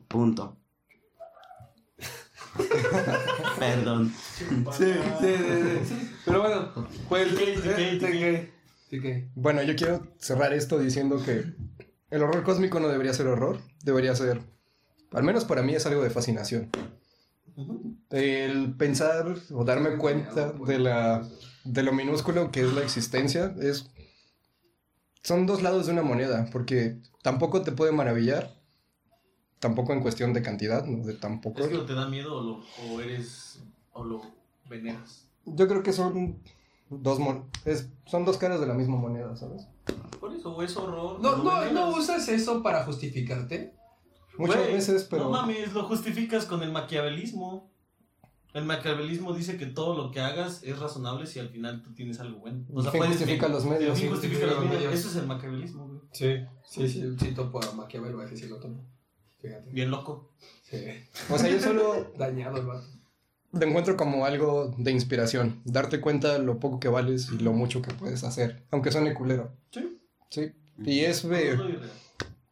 Punto. 0.09 0.57
Perdón. 3.59 4.13
Sí, 4.37 4.45
sí, 5.19 5.35
sí, 5.85 6.11
Pero 6.25 6.41
bueno, 6.41 6.87
pues. 7.09 7.29
Bueno, 9.35 9.63
yo 9.63 9.75
quiero 9.75 10.07
cerrar 10.17 10.53
esto 10.53 10.77
diciendo 10.77 11.21
que 11.23 11.45
el 12.09 12.23
horror 12.23 12.43
cósmico 12.43 12.79
no 12.79 12.89
debería 12.89 13.13
ser 13.13 13.27
horror, 13.27 13.59
debería 13.83 14.13
ser, 14.15 14.41
al 15.11 15.23
menos 15.23 15.45
para 15.45 15.61
mí, 15.61 15.73
es 15.73 15.85
algo 15.85 16.03
de 16.03 16.09
fascinación. 16.09 16.69
El 18.09 18.75
pensar 18.75 19.35
o 19.53 19.63
darme 19.63 19.97
cuenta 19.97 20.51
de, 20.51 20.79
la, 20.79 21.25
de 21.63 21.83
lo 21.83 21.93
minúsculo 21.93 22.51
que 22.51 22.61
es 22.61 22.73
la 22.73 22.81
existencia 22.81 23.55
es. 23.61 23.89
Son 25.23 25.45
dos 25.45 25.61
lados 25.61 25.85
de 25.85 25.93
una 25.93 26.01
moneda, 26.01 26.49
porque 26.51 26.97
tampoco 27.21 27.61
te 27.61 27.71
puede 27.71 27.91
maravillar, 27.91 28.60
tampoco 29.61 29.93
en 29.93 30.01
cuestión 30.01 30.33
de 30.33 30.41
cantidad, 30.41 30.85
¿no? 30.85 31.05
De 31.05 31.13
tampoco. 31.13 31.61
¿Es 31.61 31.69
que 31.69 31.77
te 31.77 31.93
da 31.93 32.09
miedo 32.09 32.35
o, 32.35 32.41
lo, 32.41 32.63
o 32.89 32.99
eres 32.99 33.61
o 33.93 34.03
lo 34.03 34.21
veneras? 34.69 35.27
Yo 35.45 35.67
creo 35.67 35.83
que 35.83 35.93
son 35.93 36.41
dos 36.89 37.19
es, 37.63 37.87
son 38.05 38.25
dos 38.25 38.37
caras 38.37 38.59
de 38.59 38.67
la 38.67 38.73
misma 38.73 38.97
moneda, 38.97 39.35
¿sabes? 39.37 39.67
Por 40.19 40.33
eso, 40.33 40.53
o 40.53 40.61
es 40.61 40.75
horror. 40.75 41.21
No, 41.21 41.37
no, 41.37 41.71
no 41.71 41.89
usas 41.95 42.27
eso 42.27 42.61
para 42.61 42.83
justificarte. 42.83 43.73
Muchas 44.37 44.67
veces, 44.67 45.07
pero. 45.09 45.25
No 45.25 45.29
mames, 45.29 45.71
lo 45.73 45.83
justificas 45.83 46.45
con 46.45 46.63
el 46.63 46.71
maquiavelismo. 46.71 47.71
El 48.53 48.65
maquiavelismo 48.65 49.33
dice 49.33 49.57
que 49.57 49.65
todo 49.65 49.95
lo 49.95 50.11
que 50.11 50.19
hagas 50.19 50.61
es 50.63 50.77
razonable 50.77 51.25
si 51.25 51.39
al 51.39 51.49
final 51.49 51.81
tú 51.83 51.93
tienes 51.93 52.19
algo 52.19 52.39
bueno. 52.39 52.65
O 52.73 52.81
sea, 52.81 52.91
justifica 52.91 53.47
los 53.47 53.63
medios. 53.63 53.97
Sí, 53.97 54.09
justifica 54.09 54.47
los 54.47 54.65
medios. 54.65 54.93
Eso 54.93 55.07
es 55.07 55.15
el 55.15 55.27
maquiavelismo, 55.27 55.87
güey. 55.87 56.01
Sí, 56.11 56.35
sí, 56.65 56.89
sí, 56.89 57.15
sí, 57.17 57.33
topo 57.33 57.63
a 57.63 57.71
Maquiavelo, 57.73 58.19
a 58.19 58.25
decir 58.25 58.49
lo 58.49 58.57
tomo. 58.57 58.83
Bien 59.71 59.91
loco. 59.91 60.31
Sí. 60.63 60.77
O 61.29 61.37
sea, 61.37 61.49
yo 61.49 61.59
solo. 61.59 62.11
Dañado 62.17 62.57
el 62.57 62.65
vato. 62.65 62.87
Te 63.57 63.65
encuentro 63.65 63.97
como 63.97 64.25
algo 64.25 64.73
de 64.77 64.91
inspiración. 64.91 65.61
Darte 65.65 65.99
cuenta 65.99 66.37
lo 66.37 66.59
poco 66.59 66.79
que 66.79 66.87
vales 66.87 67.29
y 67.31 67.39
lo 67.39 67.51
mucho 67.51 67.81
que 67.81 67.93
puedes 67.93 68.23
hacer. 68.23 68.63
Aunque 68.71 68.91
suene 68.91 69.13
culero. 69.13 69.51
Sí. 69.71 69.99
Sí. 70.29 70.51
Y 70.85 71.01
es. 71.01 71.25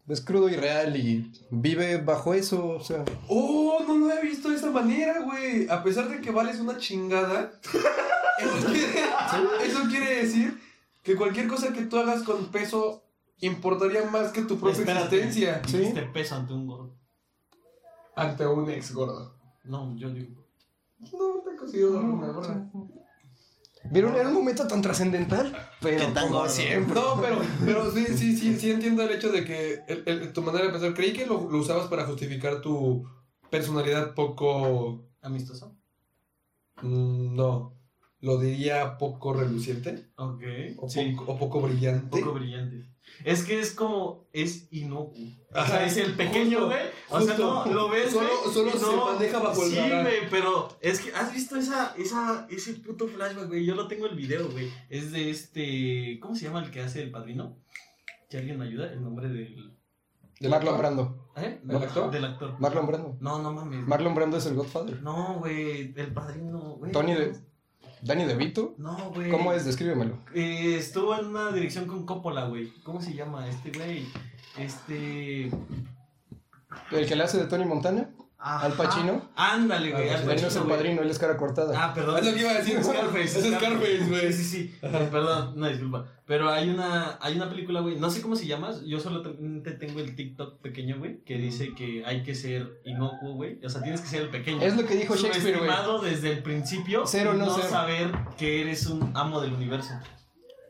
es 0.08 0.22
crudo 0.22 0.50
y 0.50 0.56
real 0.56 0.98
y 0.98 1.32
vive 1.52 1.98
bajo 1.98 2.34
eso, 2.34 2.68
o 2.68 2.84
sea. 2.84 3.06
¡Oh! 3.28 3.84
No 3.88 3.98
lo 3.98 4.12
he 4.12 4.22
visto 4.22 4.50
de 4.50 4.56
esa 4.56 4.72
manera, 4.72 5.22
güey. 5.22 5.70
A 5.70 5.84
pesar 5.84 6.10
de 6.10 6.20
que 6.20 6.32
vales 6.32 6.60
una 6.60 6.78
chingada. 6.78 7.52
Eso 8.40 9.88
quiere, 9.90 10.22
decir 10.22 10.58
que 11.04 11.16
cualquier 11.16 11.48
cosa 11.48 11.74
que 11.74 11.84
tú 11.84 11.98
hagas 11.98 12.24
con 12.24 12.52
peso 12.52 13.04
importaría 13.42 14.06
más 14.10 14.32
que 14.32 14.42
tu 14.44 14.58
propia 14.60 14.82
existencia. 14.84 15.62
¿Sí? 15.68 15.84
Este 15.84 16.04
peso 16.04 16.36
ante 16.36 16.54
un 16.54 16.68
gordo. 16.68 16.96
Ante 18.16 18.46
un 18.48 18.70
ex 18.70 18.94
gordo. 18.94 19.36
No, 19.64 19.96
yo 19.96 20.10
digo. 20.10 20.46
No, 21.00 21.42
te 21.44 21.52
he 21.52 21.56
conseguido 21.56 22.00
una 22.00 22.28
gorda. 22.32 22.70
Vieron, 23.92 24.14
era 24.16 24.28
un 24.28 24.34
momento 24.34 24.68
tan 24.68 24.82
trascendental, 24.82 25.56
pero 25.80 26.06
tan 26.12 26.28
como 26.28 26.40
gordo. 26.40 26.50
siempre. 26.52 26.94
No, 26.96 27.20
pero, 27.22 27.38
pero 27.64 27.90
sí, 27.92 28.06
sí, 28.08 28.36
sí, 28.36 28.58
sí 28.60 28.72
entiendo 28.72 29.04
el 29.04 29.12
hecho 29.12 29.32
de 29.32 29.46
que 29.46 29.84
el- 29.88 30.04
el- 30.06 30.34
tu 30.34 30.42
manera 30.42 30.66
de 30.66 30.72
pensar, 30.72 30.94
creí 30.94 31.14
que 31.14 31.26
lo, 31.26 31.50
lo 31.50 31.60
usabas 31.60 31.88
para 31.88 32.06
justificar 32.06 32.60
tu 32.62 33.08
personalidad 33.50 34.14
poco... 34.14 35.06
¿Amistoso? 35.22 35.76
mm, 36.82 37.36
no, 37.36 37.74
lo 38.20 38.38
diría 38.38 38.98
poco 38.98 39.34
reluciente 39.34 40.10
Ok. 40.18 40.44
o, 40.78 40.90
Sí. 40.90 41.14
poco, 41.18 41.32
o 41.32 41.38
poco 41.40 41.62
brillante. 41.62 42.20
poco 42.20 42.34
brillante. 42.34 42.86
Es 43.24 43.44
que 43.44 43.60
es 43.60 43.74
como, 43.74 44.28
es 44.34 44.68
inocuo. 44.72 45.14
O 45.52 45.58
Ajá, 45.58 45.68
sea, 45.68 45.86
es 45.86 45.98
el 45.98 46.14
pequeño, 46.16 46.68
güey. 46.68 46.80
O 47.10 47.20
sea, 47.22 47.38
no, 47.38 47.66
lo 47.66 47.90
ves, 47.90 48.12
Solo- 48.12 48.30
güey, 48.44 48.54
solo 48.54 48.70
y 48.70 48.80
se 48.80 48.96
maneja 49.14 49.40
bajo 49.40 49.64
el 49.66 49.72
Sí, 49.72 49.78
güey, 49.78 50.30
pero 50.30 50.78
es 50.82 51.00
que, 51.00 51.12
¿has 51.14 51.34
visto 51.34 51.56
esa, 51.58 51.96
esa, 51.98 52.48
ese 52.50 52.74
puto 52.76 53.08
flashback, 53.08 53.48
güey? 53.48 53.66
Yo 53.66 53.76
lo 53.76 53.88
tengo 53.88 54.06
el 54.06 54.16
video, 54.16 54.50
güey. 54.50 54.70
Es 54.90 55.12
de 55.12 55.30
este, 55.30 56.20
¿cómo 56.22 56.36
se 56.36 56.46
llama 56.46 56.64
el 56.64 56.72
que 56.72 56.82
hace 56.82 57.02
el 57.02 57.12
padrino? 57.12 57.58
Que 58.30 58.38
alguien 58.38 58.60
me 58.60 58.66
ayuda, 58.66 58.92
el 58.92 59.02
nombre 59.04 59.28
del... 59.28 59.76
De 60.40 60.48
Marlon 60.48 60.78
Brando. 60.78 61.32
¿Eh? 61.36 61.60
¿Del 61.64 61.84
actor? 61.84 62.12
Del 62.12 62.24
actor. 62.26 62.56
Marlon 62.60 62.88
Brando. 62.88 63.18
No, 63.20 63.40
no 63.40 63.52
mames. 63.52 63.86
Marlon 63.86 64.16
Brando 64.16 64.38
es 64.38 64.46
el 64.46 64.54
Godfather. 64.56 65.02
No, 65.02 65.40
güey, 65.40 65.94
el 65.98 66.14
padrino, 66.14 66.76
güey. 66.78 66.92
Tony 66.94 67.14
de... 67.14 67.34
Danny 68.02 68.26
DeVito. 68.26 68.76
No, 68.78 69.12
güey. 69.14 69.30
¿Cómo 69.30 69.54
es? 69.54 69.66
Descríbemelo. 69.66 70.18
Eh, 70.34 70.76
estuvo 70.78 71.18
en 71.18 71.28
una 71.28 71.52
dirección 71.52 71.86
con 71.86 72.06
Coppola, 72.06 72.46
güey. 72.46 72.72
¿Cómo 72.84 73.02
se 73.02 73.14
llama 73.14 73.48
este 73.48 73.72
güey? 73.72 74.06
Este. 74.58 75.52
¿El 76.92 77.08
que 77.08 77.16
le 77.16 77.24
hace 77.24 77.38
de 77.38 77.46
Tony 77.46 77.66
Montana? 77.66 78.10
Ajá. 78.42 78.68
¿Al 78.68 78.74
Pacino? 78.74 79.30
Ándale, 79.36 79.92
güey. 79.92 80.10
Al 80.10 80.22
Él 80.22 80.26
no 80.28 80.32
es 80.32 80.42
el 80.42 80.48
Pacino, 80.48 80.68
padrino, 80.68 81.02
él 81.02 81.10
es 81.10 81.20
cara 81.20 81.36
cortada. 81.36 81.74
Ah, 81.76 81.94
perdón. 81.94 82.20
Es 82.20 82.26
lo 82.26 82.34
que 82.34 82.40
iba 82.40 82.52
a 82.52 82.54
decir, 82.54 82.82
Scarface. 82.82 83.40
es 83.40 83.46
Scarface, 83.46 84.06
güey. 84.08 84.32
Sí, 84.32 84.44
sí, 84.44 84.44
sí. 84.46 84.76
Eh, 84.82 85.10
Perdón, 85.12 85.54
no, 85.58 85.68
disculpa. 85.68 86.06
Pero 86.26 86.50
hay 86.50 86.70
una, 86.70 87.18
hay 87.22 87.36
una 87.36 87.50
película, 87.50 87.82
güey. 87.82 87.98
No 87.98 88.10
sé 88.10 88.22
cómo 88.22 88.38
se 88.38 88.48
llama. 88.48 88.72
Yo 88.86 89.00
solamente 89.00 89.72
tengo 89.72 90.00
el 90.00 90.16
TikTok 90.16 90.62
pequeño, 90.62 91.00
güey. 91.00 91.22
Que 91.26 91.38
dice 91.38 91.74
que 91.76 92.06
hay 92.06 92.24
que 92.24 92.34
ser 92.34 92.82
inocuo, 92.86 93.34
güey. 93.34 93.60
O 93.66 93.70
sea, 93.70 93.82
tienes 93.82 94.00
que 94.00 94.08
ser 94.08 94.22
el 94.22 94.30
pequeño. 94.30 94.62
Es 94.62 94.78
lo 94.78 94.86
que 94.86 94.96
dijo 94.96 95.16
Shakespeare, 95.16 95.58
güey. 95.58 96.10
Desde 96.10 96.32
el 96.32 96.42
principio. 96.42 97.04
Cero, 97.06 97.34
no 97.34 97.46
no 97.46 97.56
ser. 97.56 97.66
saber 97.66 98.12
que 98.38 98.62
eres 98.62 98.86
un 98.88 99.12
amo 99.16 99.42
del 99.42 99.54
universo. 99.54 99.94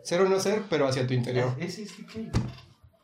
Ser 0.03 0.21
o 0.21 0.29
no 0.29 0.39
ser, 0.39 0.63
pero 0.69 0.87
hacia 0.87 1.05
tu 1.05 1.13
interior. 1.13 1.53
Ese 1.59 1.83
es 1.83 1.91
que 1.91 2.31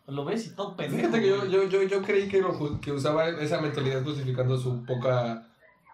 Lo 0.08 0.24
ves 0.26 0.46
y 0.48 0.50
todo 0.52 0.76
pendejo. 0.76 0.98
Fíjate 1.08 1.22
que 1.22 1.28
yo, 1.30 1.46
yo, 1.46 1.64
yo, 1.64 1.84
yo 1.84 2.02
creí 2.04 2.28
que, 2.28 2.42
lo 2.42 2.80
que 2.80 2.92
usaba 2.92 3.28
esa 3.30 3.60
mentalidad 3.60 4.04
justificando 4.04 4.58
su 4.58 4.84
poca 4.86 5.48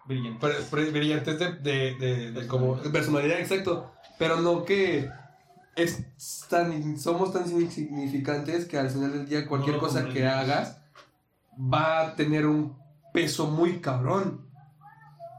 Brillante. 0.04 0.38
pre- 0.40 0.62
pre- 0.70 0.90
brillantez 0.90 1.38
de, 1.38 1.52
de, 1.54 1.94
de, 1.94 2.32
de 2.32 2.46
como 2.46 2.76
personalidad, 2.76 3.38
exacto. 3.40 3.90
Pero 4.18 4.40
no 4.40 4.64
que 4.64 5.08
es 5.76 6.04
tan, 6.50 6.98
somos 6.98 7.32
tan 7.32 7.50
insignificantes 7.50 8.66
que 8.66 8.78
al 8.78 8.90
final 8.90 9.12
del 9.12 9.26
día 9.26 9.46
cualquier 9.48 9.76
No 9.76 9.82
cosa 9.82 10.06
que 10.08 10.26
hagas 10.26 10.78
va 11.56 12.00
a 12.00 12.14
tener 12.14 12.46
un 12.46 12.76
peso 13.14 13.46
muy 13.46 13.80
cabrón. 13.80 14.46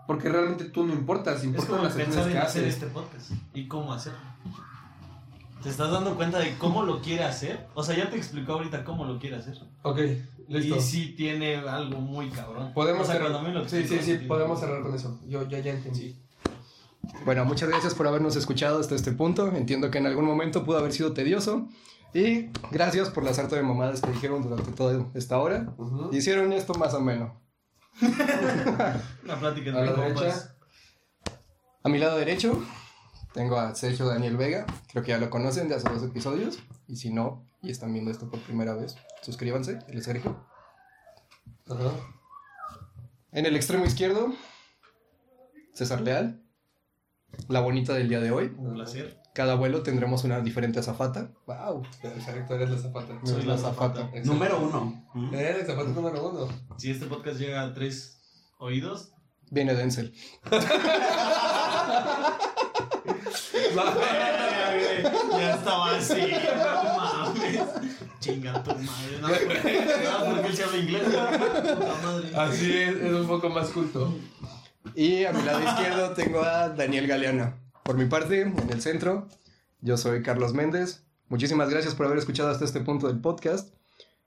Porque 0.07 0.27
realmente 0.27 0.65
tú 0.65 0.83
no 0.85 0.91
importas, 0.93 1.43
importan 1.45 1.83
las 1.83 1.95
acciones 1.95 2.15
que 2.15 2.37
hacer 2.37 2.63
haces. 2.65 2.73
este 2.73 2.87
podcast 2.87 3.31
y 3.53 3.67
cómo 3.69 3.93
hacerlo. 3.93 4.19
¿Te 5.63 5.69
estás 5.69 5.91
dando 5.91 6.15
cuenta 6.17 6.39
de 6.39 6.57
cómo 6.57 6.83
lo 6.83 7.01
quiere 7.01 7.23
hacer? 7.23 7.67
O 7.73 7.83
sea, 7.83 7.95
ya 7.95 8.09
te 8.09 8.17
explicó 8.17 8.53
ahorita 8.53 8.83
cómo 8.83 9.05
lo 9.05 9.17
quiere 9.17 9.37
hacer. 9.37 9.57
Ok, 9.83 9.97
listo. 10.49 10.75
Y 10.75 10.81
sí 10.81 11.13
tiene 11.15 11.55
algo 11.55 11.99
muy 12.01 12.29
cabrón. 12.29 12.73
Podemos 12.73 13.03
o 13.03 13.05
sea, 13.05 13.15
cerrar. 13.15 13.31
lo 13.31 13.69
Sí, 13.69 13.87
sí, 13.87 13.99
sí, 14.01 14.15
podemos 14.27 14.59
cerrar 14.59 14.83
con 14.83 14.93
eso. 14.93 15.17
Yo 15.25 15.47
ya, 15.47 15.59
ya 15.59 15.71
entendí. 15.71 16.17
Bueno, 17.23 17.45
muchas 17.45 17.69
gracias 17.69 17.95
por 17.95 18.07
habernos 18.07 18.35
escuchado 18.35 18.81
hasta 18.81 18.93
este 18.93 19.13
punto. 19.13 19.47
Entiendo 19.55 19.89
que 19.89 19.99
en 19.99 20.07
algún 20.07 20.25
momento 20.25 20.65
pudo 20.65 20.79
haber 20.79 20.91
sido 20.91 21.13
tedioso. 21.13 21.69
Y 22.13 22.49
gracias 22.71 23.09
por 23.09 23.23
la 23.23 23.33
sarta 23.33 23.55
de 23.55 23.63
mamadas 23.63 24.01
que 24.01 24.11
dijeron 24.11 24.43
durante 24.43 24.73
toda 24.73 25.05
esta 25.13 25.39
hora. 25.39 25.73
Ujú. 25.77 26.09
Hicieron 26.13 26.51
esto 26.51 26.73
más 26.73 26.93
o 26.93 26.99
menos. 26.99 27.31
Una 29.23 29.39
plática 29.39 29.71
A 29.71 29.85
la 29.85 29.93
derecha. 29.93 30.55
A 31.83 31.89
mi 31.89 31.99
lado 31.99 32.17
derecho 32.17 32.61
tengo 33.33 33.57
a 33.57 33.73
Sergio 33.75 34.05
Daniel 34.05 34.37
Vega. 34.37 34.65
Creo 34.91 35.03
que 35.03 35.11
ya 35.11 35.17
lo 35.17 35.29
conocen 35.29 35.67
de 35.67 35.75
hace 35.75 35.89
dos 35.89 36.03
episodios. 36.03 36.59
Y 36.87 36.97
si 36.97 37.11
no, 37.11 37.45
y 37.61 37.71
están 37.71 37.93
viendo 37.93 38.11
esto 38.11 38.29
por 38.29 38.39
primera 38.41 38.73
vez, 38.73 38.95
suscríbanse. 39.21 39.79
Él 39.87 39.97
es 39.97 40.05
Sergio. 40.05 40.45
Ajá. 41.67 41.91
En 43.31 43.45
el 43.45 43.55
extremo 43.55 43.85
izquierdo, 43.85 44.33
César 45.73 46.01
Leal. 46.01 46.41
La 47.47 47.61
bonita 47.61 47.93
del 47.93 48.09
día 48.09 48.19
de 48.19 48.31
hoy. 48.31 48.53
Un 48.57 48.73
placer. 48.73 49.19
Cada 49.33 49.55
vuelo 49.55 49.81
tendremos 49.81 50.23
una 50.23 50.39
diferente 50.41 50.79
azafata. 50.79 51.31
¡Wow! 51.47 51.81
Perfecto, 51.99 52.53
eres 52.53 52.69
la 52.69 52.77
zapata. 52.77 53.19
Soy 53.23 53.43
la 53.43 53.55
azafata. 53.55 54.01
Exacto. 54.01 54.33
Número 54.33 54.59
uno. 54.59 55.31
Eres 55.33 55.61
el 55.61 55.65
zapato 55.65 55.89
número 55.89 56.29
uno. 56.29 56.47
Si 56.77 56.91
este 56.91 57.07
podcast 57.07 57.39
llega 57.39 57.63
a 57.63 57.73
tres 57.73 58.19
oídos, 58.59 59.13
Viene 59.53 59.75
Denzel. 59.75 60.11
ya 65.31 65.55
estaba 65.55 65.95
así. 65.95 66.31
No 66.57 66.97
mames. 66.97 67.61
Chinga 68.19 68.63
tu 68.63 68.71
madre. 68.71 69.19
No, 69.21 69.27
porque, 69.27 69.85
no, 70.03 70.25
porque 70.25 70.47
él 70.47 70.55
se 70.55 70.63
habla 70.63 70.77
inglés. 70.77 71.03
Madre. 72.03 72.35
Así 72.35 72.73
es, 72.73 72.95
es 72.95 73.13
un 73.13 73.27
poco 73.27 73.49
más 73.49 73.69
culto. 73.69 74.13
Y 74.95 75.25
a 75.25 75.33
mi 75.33 75.41
lado 75.43 75.63
izquierdo 75.63 76.13
tengo 76.13 76.41
a 76.41 76.69
Daniel 76.69 77.07
Galeana. 77.07 77.57
Por 77.83 77.97
mi 77.97 78.05
parte, 78.05 78.41
en 78.41 78.69
el 78.69 78.81
centro, 78.81 79.27
yo 79.81 79.97
soy 79.97 80.21
Carlos 80.21 80.53
Méndez. 80.53 81.03
Muchísimas 81.29 81.69
gracias 81.69 81.95
por 81.95 82.05
haber 82.05 82.19
escuchado 82.19 82.49
hasta 82.49 82.65
este 82.65 82.79
punto 82.79 83.07
del 83.07 83.19
podcast. 83.19 83.73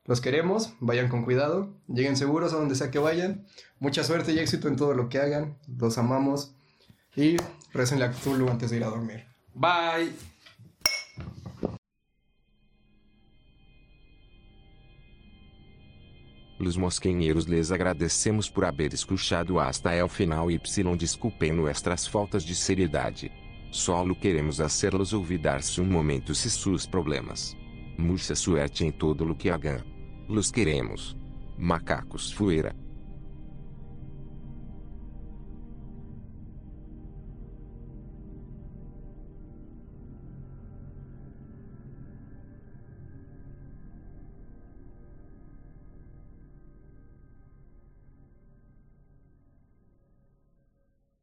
Los 0.04 0.20
queremos, 0.20 0.72
vayan 0.80 1.08
con 1.08 1.24
cuidado, 1.24 1.74
lleguen 1.88 2.16
seguros 2.16 2.52
a 2.52 2.56
donde 2.56 2.74
sea 2.74 2.90
que 2.90 2.98
vayan. 2.98 3.46
Mucha 3.78 4.04
suerte 4.04 4.32
y 4.32 4.38
éxito 4.38 4.68
en 4.68 4.76
todo 4.76 4.94
lo 4.94 5.08
que 5.08 5.18
hagan. 5.18 5.56
Los 5.66 5.98
amamos. 5.98 6.55
Y 7.16 7.36
recen 7.72 7.98
la 7.98 8.10
Cthulhu 8.10 8.48
antes 8.48 8.70
de 8.70 8.76
ir 8.76 8.84
a 8.84 8.88
dormir. 8.88 9.24
Bye. 9.54 10.12
Los 16.58 16.78
mosquenheiros 16.78 17.46
lhes 17.46 17.70
agradecemos 17.70 18.50
por 18.50 18.64
haber 18.64 18.94
escuchado 18.94 19.60
hasta 19.60 19.94
el 19.94 20.08
final 20.08 20.50
y 20.50 20.58
desculpem 20.98 21.54
nuestras 21.54 22.08
faltas 22.08 22.46
de 22.46 22.54
seriedade. 22.54 23.30
Solo 23.70 24.18
queremos 24.18 24.58
hacerlos 24.58 25.12
olvidar-se 25.12 25.82
um 25.82 25.84
momento 25.84 26.34
se 26.34 26.48
sus 26.48 26.86
problemas. 26.86 27.54
Mucha 27.98 28.34
suerte 28.34 28.84
em 28.84 28.90
todo 28.90 29.24
lo 29.24 29.36
que 29.36 29.50
hagan. 29.50 29.84
Los 30.28 30.50
queremos. 30.50 31.14
Macacos 31.58 32.32
fuera. 32.32 32.74